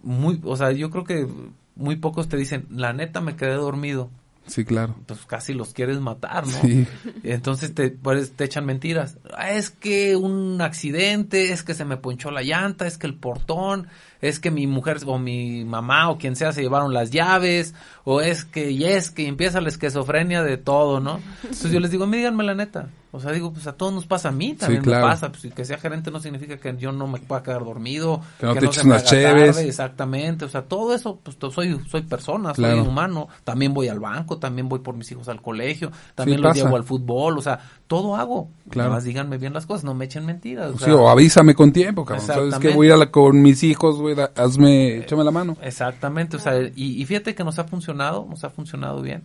Muy, 0.01 0.41
o 0.43 0.57
sea, 0.57 0.71
yo 0.71 0.89
creo 0.89 1.03
que 1.03 1.27
muy 1.75 1.95
pocos 1.95 2.29
te 2.29 2.37
dicen, 2.37 2.67
la 2.69 2.93
neta 2.93 3.21
me 3.21 3.35
quedé 3.35 3.53
dormido. 3.53 4.09
Sí, 4.45 4.65
claro. 4.65 4.95
Pues 5.05 5.21
casi 5.25 5.53
los 5.53 5.73
quieres 5.73 5.99
matar, 5.99 6.45
¿no? 6.45 6.61
Sí. 6.61 6.85
Entonces 7.23 7.73
te, 7.73 7.91
pues, 7.91 8.33
te 8.33 8.43
echan 8.43 8.65
mentiras. 8.65 9.17
Ah, 9.35 9.51
es 9.51 9.69
que 9.69 10.15
un 10.17 10.61
accidente, 10.61 11.53
es 11.53 11.63
que 11.63 11.73
se 11.73 11.85
me 11.85 11.97
ponchó 11.97 12.29
la 12.29 12.43
llanta, 12.43 12.85
es 12.85 12.97
que 12.97 13.07
el 13.07 13.15
portón, 13.15 13.87
es 14.23 14.39
que 14.39 14.49
mi 14.49 14.65
mujer 14.65 14.97
o 15.05 15.19
mi 15.19 15.63
mamá 15.65 16.09
o 16.09 16.17
quien 16.17 16.35
sea 16.35 16.51
se 16.53 16.61
llevaron 16.63 16.93
las 16.93 17.11
llaves, 17.11 17.75
o 18.05 18.21
es 18.21 18.45
que, 18.45 18.71
y 18.71 18.85
es 18.85 19.11
que 19.11 19.27
empieza 19.27 19.61
la 19.61 19.69
esquizofrenia 19.69 20.41
de 20.41 20.57
todo, 20.57 20.99
¿no? 20.99 21.19
Entonces 21.43 21.71
yo 21.71 21.79
les 21.79 21.91
digo, 21.91 22.07
"Me 22.07 22.17
díganme 22.17 22.43
la 22.43 22.55
neta. 22.55 22.87
O 23.15 23.19
sea, 23.19 23.31
digo, 23.31 23.53
pues 23.53 23.67
a 23.67 23.73
todos 23.73 23.93
nos 23.93 24.07
pasa 24.07 24.29
a 24.29 24.31
mí, 24.31 24.55
también 24.55 24.81
claro. 24.81 25.05
me 25.05 25.11
pasa. 25.13 25.31
Pues 25.31 25.53
que 25.53 25.65
sea 25.65 25.77
gerente 25.77 26.09
no 26.09 26.19
significa 26.19 26.57
que 26.57 26.75
yo 26.79 26.91
no 26.91 27.05
me 27.05 27.19
pueda 27.19 27.43
quedar 27.43 27.63
dormido, 27.63 28.21
Que 28.39 28.47
no 28.47 28.53
te 28.55 28.65
eches 28.65 28.77
se 28.77 28.83
me 28.85 28.89
unas 28.95 29.03
cheves. 29.03 29.55
tarde, 29.55 29.67
exactamente. 29.67 30.45
O 30.45 30.49
sea, 30.49 30.63
todo 30.63 30.95
eso, 30.95 31.19
pues 31.21 31.37
soy, 31.53 31.79
soy 31.91 32.01
persona, 32.01 32.53
Claro. 32.53 32.79
soy 32.79 32.87
humano. 32.87 33.27
También 33.43 33.71
voy 33.71 33.87
al 33.87 33.99
banco, 33.99 34.39
también 34.39 34.67
voy 34.67 34.79
por 34.79 34.95
mis 34.95 35.11
hijos 35.11 35.27
al 35.29 35.43
colegio, 35.43 35.91
también 36.15 36.39
Sí, 36.39 36.41
los 36.43 36.49
pasa. 36.53 36.63
llevo 36.63 36.75
al 36.75 36.83
fútbol, 36.85 37.37
o 37.37 37.41
sea, 37.43 37.59
todo 37.85 38.15
hago. 38.15 38.49
Claro. 38.71 38.89
Nada 38.89 38.95
más 38.95 39.03
díganme 39.03 39.37
bien 39.37 39.53
las 39.53 39.67
cosas, 39.67 39.83
no 39.83 39.93
me 39.93 40.05
echen 40.05 40.25
mentiras. 40.25 40.71
O 40.73 40.79
Sí, 40.79 40.85
sea, 40.85 40.95
o 40.95 41.07
avísame 41.07 41.53
con 41.53 41.71
tiempo, 41.71 42.03
cabrón. 42.05 42.25
Sabes 42.25 42.55
que 42.57 42.69
voy 42.69 42.87
a 42.87 42.89
ir 42.89 42.93
a 42.93 42.97
la- 42.97 43.11
con 43.11 43.39
mis 43.43 43.61
hijos, 43.63 43.99
güey, 43.99 44.12
hazme, 44.35 44.97
échame 44.97 45.23
la 45.23 45.31
mano. 45.31 45.57
Exactamente, 45.61 46.37
o 46.37 46.39
sea, 46.39 46.59
y, 46.61 47.01
y 47.01 47.05
fíjate 47.05 47.35
que 47.35 47.43
nos 47.43 47.59
ha 47.59 47.63
funcionado, 47.65 48.25
nos 48.29 48.43
ha 48.43 48.49
funcionado 48.49 49.01
bien. 49.01 49.23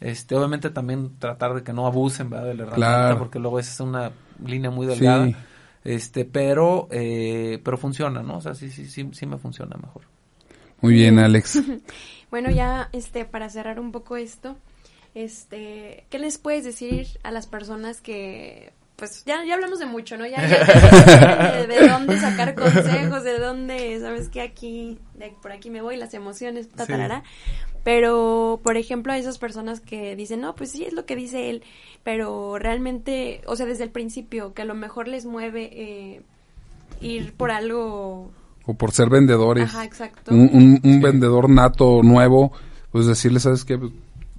Este, 0.00 0.34
obviamente 0.34 0.70
también 0.70 1.18
tratar 1.18 1.54
de 1.54 1.62
que 1.62 1.72
no 1.72 1.86
abusen, 1.86 2.28
¿verdad? 2.28 2.46
De 2.46 2.54
la 2.54 2.62
herramienta, 2.64 2.76
Claro. 2.76 3.18
porque 3.18 3.38
luego 3.38 3.58
esa 3.58 3.72
es 3.72 3.80
una 3.80 4.10
línea 4.44 4.70
muy 4.70 4.86
delgada. 4.86 5.26
Sí. 5.26 5.36
Este, 5.84 6.24
pero, 6.24 6.88
eh, 6.90 7.60
pero 7.64 7.76
funciona, 7.78 8.22
¿no? 8.22 8.38
O 8.38 8.40
sea, 8.40 8.54
sí, 8.54 8.70
sí, 8.70 8.86
sí, 8.86 9.08
sí 9.12 9.26
me 9.26 9.38
funciona 9.38 9.76
mejor. 9.76 10.02
Muy 10.80 10.94
bien, 10.94 11.18
Alex. 11.18 11.62
Bueno, 12.30 12.50
ya 12.50 12.88
este 12.92 13.24
para 13.26 13.48
cerrar 13.48 13.78
un 13.78 13.92
poco 13.92 14.16
esto, 14.16 14.56
este, 15.14 16.04
¿qué 16.10 16.18
les 16.18 16.36
puedes 16.38 16.64
decir 16.64 17.06
a 17.22 17.30
las 17.30 17.46
personas 17.46 18.00
que 18.00 18.72
pues 19.08 19.24
ya, 19.24 19.44
ya 19.44 19.54
hablamos 19.54 19.78
de 19.78 19.86
mucho, 19.86 20.16
¿no? 20.16 20.26
Ya, 20.26 20.46
ya 20.46 21.52
de, 21.52 21.66
de 21.66 21.88
dónde 21.88 22.18
sacar 22.18 22.54
consejos, 22.54 23.22
de 23.24 23.38
dónde, 23.38 23.98
sabes 24.00 24.28
que 24.28 24.40
aquí, 24.40 24.98
de 25.14 25.32
por 25.42 25.52
aquí 25.52 25.70
me 25.70 25.82
voy, 25.82 25.96
las 25.96 26.14
emociones, 26.14 26.68
tatarara. 26.68 27.22
Pero, 27.82 28.60
por 28.64 28.76
ejemplo, 28.78 29.12
a 29.12 29.18
esas 29.18 29.36
personas 29.38 29.80
que 29.80 30.16
dicen, 30.16 30.40
no, 30.40 30.54
pues 30.54 30.70
sí, 30.70 30.84
es 30.84 30.94
lo 30.94 31.04
que 31.04 31.16
dice 31.16 31.50
él, 31.50 31.62
pero 32.02 32.58
realmente, 32.58 33.42
o 33.46 33.56
sea, 33.56 33.66
desde 33.66 33.84
el 33.84 33.90
principio, 33.90 34.54
que 34.54 34.62
a 34.62 34.64
lo 34.64 34.74
mejor 34.74 35.06
les 35.06 35.26
mueve 35.26 35.68
eh, 35.72 36.22
ir 37.02 37.34
por 37.34 37.50
algo... 37.50 38.30
O 38.66 38.72
por 38.72 38.92
ser 38.92 39.10
vendedores. 39.10 39.64
Ajá, 39.64 39.84
exacto. 39.84 40.32
Un, 40.34 40.48
un- 40.54 40.80
un 40.82 41.00
vendedor 41.02 41.50
nato 41.50 42.02
nuevo, 42.02 42.52
pues 42.90 43.04
decirle, 43.04 43.38
¿sabes 43.40 43.66
qué? 43.66 43.78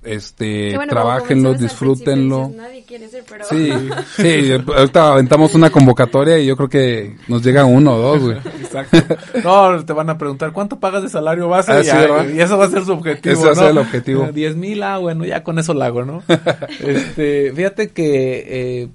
Este, 0.06 0.76
bueno, 0.76 0.92
trabajenlo, 0.92 1.56
disfrútenlo. 1.56 2.52
Nadie 2.56 2.84
quiere 2.84 3.08
ser, 3.08 3.24
pero... 3.28 3.44
Sí, 3.46 3.72
sí, 4.16 4.52
ahorita 4.52 5.14
aventamos 5.14 5.56
una 5.56 5.72
convocatoria 5.72 6.38
y 6.38 6.46
yo 6.46 6.56
creo 6.56 6.70
que 6.70 7.18
nos 7.28 7.44
llega 7.44 7.66
uno 7.66 7.96
o 7.96 7.98
dos, 7.98 8.22
güey. 8.22 8.38
Exacto. 8.38 8.98
No, 9.44 9.84
te 9.84 9.94
van 9.94 10.10
a 10.12 10.18
preguntar, 10.18 10.52
¿cuánto 10.52 10.80
pagas 10.80 11.04
de 11.04 11.10
salario 11.10 11.50
base? 11.50 11.72
Ah, 11.72 11.82
y, 11.82 11.86
sí, 11.86 12.36
y 12.36 12.40
eso 12.40 12.58
va 12.58 12.66
a 12.66 12.70
ser 12.70 12.86
su 12.86 12.94
objetivo, 12.94 13.34
Ese 13.34 13.46
va 13.46 13.52
a 13.52 13.56
ser 13.56 13.70
el 13.72 13.78
objetivo. 13.80 14.28
10 14.32 14.56
mil, 14.56 14.84
ah, 14.84 15.00
bueno, 15.00 15.26
ya 15.26 15.44
con 15.44 15.58
eso 15.58 15.74
lo 15.74 15.84
hago, 15.84 16.06
¿no? 16.06 16.24
este, 16.80 17.52
fíjate 17.54 17.90
que, 17.90 18.84
eh, 18.84 18.90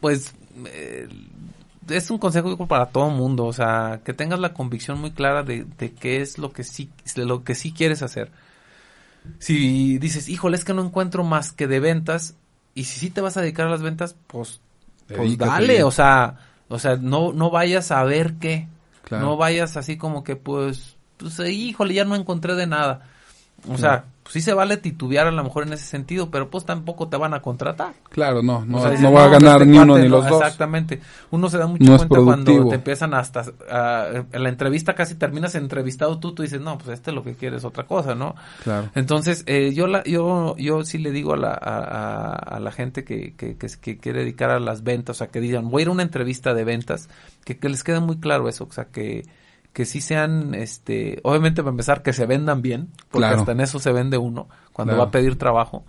pues, 0.00 0.34
eh, 0.66 1.08
es 1.88 2.10
un 2.10 2.18
consejo 2.18 2.66
para 2.66 2.86
todo 2.86 3.08
el 3.08 3.16
mundo, 3.16 3.46
o 3.46 3.52
sea, 3.52 4.00
que 4.04 4.12
tengas 4.12 4.40
la 4.40 4.52
convicción 4.52 5.00
muy 5.00 5.12
clara 5.12 5.42
de, 5.44 5.66
de 5.78 5.92
qué 5.92 6.20
es 6.20 6.38
lo 6.38 6.52
que 6.52 6.64
sí, 6.64 6.90
de 7.14 7.24
lo 7.24 7.44
que 7.44 7.54
sí 7.54 7.72
quieres 7.72 8.02
hacer. 8.02 8.30
Si 9.38 9.98
dices, 9.98 10.28
híjole, 10.28 10.56
es 10.56 10.64
que 10.64 10.74
no 10.74 10.84
encuentro 10.84 11.24
más 11.24 11.52
que 11.52 11.66
de 11.66 11.80
ventas, 11.80 12.34
y 12.74 12.84
si 12.84 12.98
sí 12.98 13.10
te 13.10 13.20
vas 13.20 13.36
a 13.36 13.40
dedicar 13.40 13.66
a 13.66 13.70
las 13.70 13.82
ventas, 13.82 14.16
pues, 14.26 14.60
pues 15.14 15.36
dale, 15.36 15.82
o 15.84 15.90
sea, 15.90 16.38
o 16.68 16.78
sea, 16.78 16.96
no, 16.96 17.32
no 17.32 17.50
vayas 17.50 17.90
a 17.90 18.02
ver 18.04 18.34
qué, 18.34 18.68
Claro. 19.04 19.26
no 19.26 19.36
vayas 19.36 19.76
así 19.76 19.96
como 19.96 20.22
que 20.24 20.36
pues, 20.36 20.96
pues 21.16 21.38
híjole, 21.40 21.94
ya 21.94 22.04
no 22.04 22.14
encontré 22.14 22.54
de 22.54 22.66
nada. 22.66 23.02
O 23.68 23.76
sea, 23.76 24.04
pues 24.22 24.34
sí 24.34 24.40
se 24.40 24.54
vale 24.54 24.76
titubear 24.76 25.26
a 25.26 25.32
lo 25.32 25.42
mejor 25.42 25.66
en 25.66 25.72
ese 25.72 25.84
sentido, 25.84 26.30
pero 26.30 26.48
pues 26.48 26.64
tampoco 26.64 27.08
te 27.08 27.16
van 27.16 27.34
a 27.34 27.42
contratar. 27.42 27.92
Claro, 28.08 28.40
no, 28.42 28.64
no, 28.64 28.78
O 28.78 28.80
sea, 28.80 28.92
no 29.00 29.12
va 29.12 29.24
a 29.24 29.28
ganar 29.28 29.62
este 29.62 29.66
ni 29.72 29.78
uno 29.78 29.98
ni 29.98 30.08
los 30.08 30.28
dos. 30.28 30.40
Exactamente. 30.40 31.00
Uno 31.32 31.48
se 31.48 31.58
da 31.58 31.66
mucho 31.66 31.82
No 31.84 31.96
cuenta 31.96 32.20
cuando 32.24 32.68
te 32.68 32.74
empiezan 32.76 33.14
hasta, 33.14 33.44
a- 33.68 34.24
en 34.30 34.42
la 34.42 34.48
entrevista 34.48 34.94
casi 34.94 35.16
terminas 35.16 35.54
entrevistado 35.56 36.20
tú, 36.20 36.34
tú 36.34 36.42
dices, 36.44 36.60
no, 36.60 36.78
pues 36.78 36.90
este 36.90 37.10
lo 37.10 37.24
que 37.24 37.34
quiere 37.34 37.56
es 37.56 37.64
otra 37.64 37.84
cosa, 37.84 38.14
¿no? 38.14 38.36
Claro. 38.62 38.90
Entonces, 38.94 39.42
eh, 39.46 39.72
yo, 39.74 39.88
la, 39.88 40.04
yo, 40.04 40.54
yo 40.56 40.84
sí 40.84 40.98
le 40.98 41.10
digo 41.10 41.34
a 41.34 41.36
la, 41.36 41.50
a, 41.50 41.78
a- 41.78 42.34
a 42.36 42.60
la 42.60 42.70
gente 42.70 43.02
que, 43.04 43.34
que, 43.34 43.56
que, 43.56 43.66
que 43.80 43.98
quiere 43.98 44.20
dedicar 44.20 44.50
a 44.50 44.60
las 44.60 44.84
ventas, 44.84 45.16
o 45.16 45.18
sea, 45.18 45.26
que 45.28 45.40
digan, 45.40 45.68
voy 45.68 45.80
a 45.80 45.82
ir 45.82 45.88
a 45.88 45.92
una 45.92 46.02
entrevista 46.04 46.54
de 46.54 46.62
ventas, 46.64 47.08
que, 47.44 47.58
que 47.58 47.68
les 47.68 47.82
quede 47.82 47.98
muy 47.98 48.18
claro 48.20 48.48
eso, 48.48 48.68
o 48.70 48.72
sea, 48.72 48.84
que, 48.84 49.24
que 49.72 49.84
sí 49.86 50.00
sean, 50.00 50.54
este, 50.54 51.20
obviamente 51.22 51.62
para 51.62 51.70
empezar, 51.70 52.02
que 52.02 52.12
se 52.12 52.26
vendan 52.26 52.62
bien, 52.62 52.88
porque 53.10 53.26
Claro. 53.28 53.40
hasta 53.40 53.52
en 53.52 53.60
eso 53.60 53.78
se 53.78 53.92
vende 53.92 54.18
uno, 54.18 54.48
cuando 54.72 54.92
Claro. 54.92 55.04
va 55.04 55.08
a 55.08 55.10
pedir 55.10 55.36
trabajo, 55.36 55.84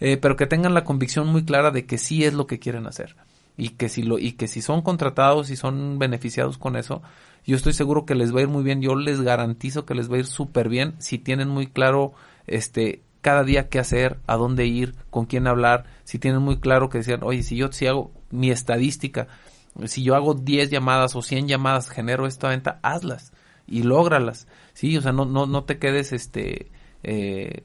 eh, 0.00 0.16
pero 0.16 0.36
que 0.36 0.46
tengan 0.46 0.74
la 0.74 0.84
convicción 0.84 1.26
muy 1.28 1.44
clara 1.44 1.70
de 1.70 1.86
que 1.86 1.98
sí 1.98 2.24
es 2.24 2.34
lo 2.34 2.46
que 2.46 2.58
quieren 2.58 2.86
hacer 2.86 3.16
y 3.56 3.70
que 3.70 3.88
si 3.88 4.02
lo 4.04 4.18
y 4.20 4.32
que 4.32 4.46
si 4.48 4.62
son 4.62 4.82
contratados 4.82 5.50
y 5.50 5.56
son 5.56 5.98
beneficiados 5.98 6.58
con 6.58 6.76
eso 6.76 7.02
yo 7.44 7.56
estoy 7.56 7.72
seguro 7.72 8.06
que 8.06 8.14
les 8.14 8.32
va 8.32 8.38
a 8.38 8.42
ir 8.42 8.48
muy 8.48 8.62
bien 8.62 8.80
yo 8.80 8.94
les 8.94 9.20
garantizo 9.20 9.84
que 9.84 9.96
les 9.96 10.08
va 10.08 10.14
a 10.14 10.18
ir 10.20 10.26
súper 10.26 10.68
bien 10.68 10.94
si 10.98 11.18
tienen 11.18 11.48
muy 11.48 11.66
claro 11.66 12.12
este 12.46 13.02
cada 13.20 13.42
día 13.42 13.68
qué 13.68 13.80
hacer 13.80 14.18
a 14.28 14.36
dónde 14.36 14.66
ir 14.66 14.94
con 15.10 15.26
quién 15.26 15.48
hablar 15.48 15.86
si 16.04 16.20
tienen 16.20 16.40
muy 16.40 16.58
claro 16.60 16.88
que 16.88 16.98
decían 16.98 17.24
oye 17.24 17.42
si 17.42 17.56
yo 17.56 17.72
si 17.72 17.88
hago 17.88 18.12
mi 18.30 18.52
estadística 18.52 19.26
si 19.86 20.02
yo 20.02 20.14
hago 20.14 20.34
10 20.34 20.70
llamadas 20.70 21.14
o 21.16 21.22
100 21.22 21.48
llamadas 21.48 21.88
genero 21.88 22.26
esta 22.26 22.48
venta 22.48 22.80
hazlas 22.82 23.32
y 23.66 23.82
lógralas. 23.82 24.48
Sí, 24.72 24.96
o 24.96 25.02
sea, 25.02 25.12
no, 25.12 25.24
no, 25.24 25.46
no 25.46 25.64
te 25.64 25.78
quedes, 25.78 26.12
este, 26.12 26.70
eh, 27.02 27.64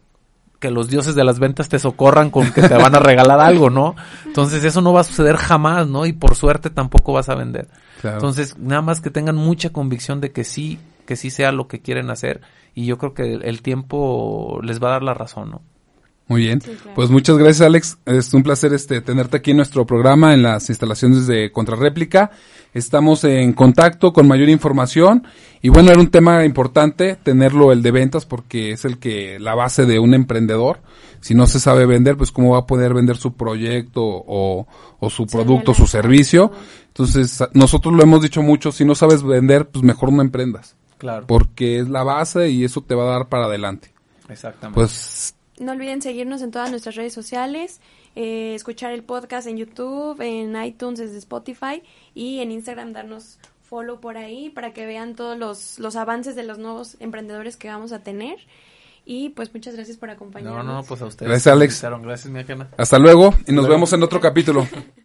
que 0.60 0.72
los 0.72 0.90
dioses 0.90 1.16
de 1.16 1.24
las 1.24 1.40
ventas 1.40 1.68
te 1.68 1.78
socorran 1.78 2.30
con 2.30 2.52
que 2.54 2.62
te 2.62 2.76
van 2.76 2.96
a 2.96 3.00
regalar 3.00 3.40
algo, 3.42 3.70
¿no? 3.70 3.96
Entonces 4.26 4.64
eso 4.64 4.82
no 4.82 4.94
va 4.94 5.02
a 5.02 5.04
suceder 5.04 5.36
jamás, 5.36 5.88
¿no? 5.88 6.06
Y 6.06 6.14
por 6.14 6.36
suerte 6.36 6.70
tampoco 6.70 7.12
vas 7.12 7.28
a 7.28 7.36
vender. 7.36 7.68
Entonces, 8.02 8.58
nada 8.58 8.82
más 8.82 9.02
que 9.02 9.10
tengan 9.10 9.36
mucha 9.36 9.72
convicción 9.72 10.22
de 10.22 10.32
que 10.32 10.44
sí, 10.44 10.80
que 11.06 11.16
sí 11.16 11.32
sea 11.32 11.52
lo 11.52 11.68
que 11.68 11.82
quieren 11.82 12.10
hacer 12.10 12.42
y 12.76 12.86
yo 12.86 12.98
creo 12.98 13.14
que 13.14 13.34
el, 13.34 13.62
tiempo 13.62 14.60
les 14.64 14.82
va 14.82 14.88
a 14.88 14.92
dar 14.92 15.04
la 15.04 15.14
razón, 15.14 15.52
¿no? 15.52 15.62
Muy 16.28 16.42
bien. 16.42 16.62
Pues 16.96 17.10
muchas 17.10 17.38
gracias, 17.38 17.62
Alex. 17.62 17.98
Es 18.06 18.34
un 18.34 18.44
placer 18.44 18.74
este 18.74 19.02
tenerte 19.02 19.38
aquí 19.38 19.52
en 19.52 19.58
nuestro 19.58 19.86
programa 19.86 20.34
en 20.34 20.42
las 20.42 20.70
instalaciones 20.70 21.28
de 21.28 21.52
Contrarréplica. 21.52 22.32
Estamos 22.74 23.24
en 23.26 23.54
contacto 23.54 24.14
con 24.14 24.28
mayor 24.28 24.50
información 24.50 25.28
y 25.62 25.70
bueno, 25.70 25.92
era 25.92 26.00
un 26.00 26.10
tema 26.10 26.46
importante 26.46 27.18
tenerlo 27.18 27.72
el 27.72 27.82
de 27.84 27.92
ventas 27.92 28.26
porque 28.26 28.72
es 28.72 28.86
el 28.86 29.00
que 29.00 29.38
la 29.40 29.54
base 29.54 29.86
de 29.86 30.00
un 30.00 30.14
emprendedor. 30.14 30.80
Si 31.20 31.36
no 31.36 31.46
se 31.46 31.60
sabe 31.60 31.86
vender, 31.86 32.18
pues 32.18 32.32
cómo 32.32 32.54
va 32.54 32.60
a 32.60 32.68
poder 32.68 32.94
vender 32.94 33.18
su 33.18 33.34
proyecto 33.34 34.02
o, 34.04 34.66
o 35.00 35.10
su 35.10 35.28
producto, 35.28 35.74
su 35.74 35.88
servicio. 35.88 36.52
Entonces, 36.88 37.44
nosotros 37.54 37.94
lo 37.94 38.02
hemos 38.02 38.22
dicho 38.22 38.42
mucho, 38.42 38.72
si 38.72 38.86
no 38.86 38.96
sabes 38.96 39.24
vender, 39.24 39.70
pues 39.70 39.84
mejor 39.84 40.12
no 40.12 40.22
emprendas. 40.22 40.76
Claro. 40.98 41.28
Porque 41.28 41.80
es 41.80 41.90
la 41.90 42.04
base 42.04 42.50
y 42.50 42.64
eso 42.64 42.82
te 42.82 42.96
va 42.96 43.04
a 43.04 43.18
dar 43.18 43.30
para 43.30 43.46
adelante. 43.46 43.94
Exactamente. 44.30 44.76
Pues 44.76 45.33
no 45.60 45.72
olviden 45.72 46.02
seguirnos 46.02 46.42
en 46.42 46.52
todas 46.52 46.70
nuestras 46.70 46.96
redes 46.96 47.14
sociales, 47.14 47.80
eh, 48.16 48.54
escuchar 48.56 48.92
el 48.92 49.04
podcast 49.04 49.48
en 49.48 49.58
YouTube, 49.58 50.20
en 50.22 50.62
iTunes, 50.62 51.00
desde 51.00 51.18
Spotify 51.18 51.84
y 52.14 52.40
en 52.40 52.52
Instagram 52.52 52.94
darnos 52.94 53.40
follow 53.64 54.00
por 54.00 54.18
ahí 54.18 54.50
para 54.50 54.74
que 54.74 54.86
vean 54.86 55.16
todos 55.16 55.38
los, 55.38 55.80
los 55.80 55.96
avances 55.96 56.36
de 56.36 56.44
los 56.44 56.58
nuevos 56.58 56.98
emprendedores 57.00 57.58
que 57.58 57.70
vamos 57.70 57.92
a 57.92 58.00
tener. 58.00 58.38
Y 59.06 59.30
pues 59.30 59.54
muchas 59.54 59.76
gracias 59.76 59.98
por 59.98 60.10
acompañarnos. 60.10 60.66
No, 60.66 60.74
no, 60.76 60.84
pues 60.84 61.02
a 61.02 61.06
ustedes. 61.06 61.30
Gracias, 61.30 61.54
Alex. 61.54 61.82
Gracias, 62.02 62.32
mi 62.32 62.40
Hasta 62.78 63.00
luego 63.00 63.34
y 63.48 63.52
nos 63.52 63.68
vemos 63.68 63.92
en 63.94 64.04
otro 64.04 64.22
capítulo. 64.22 64.68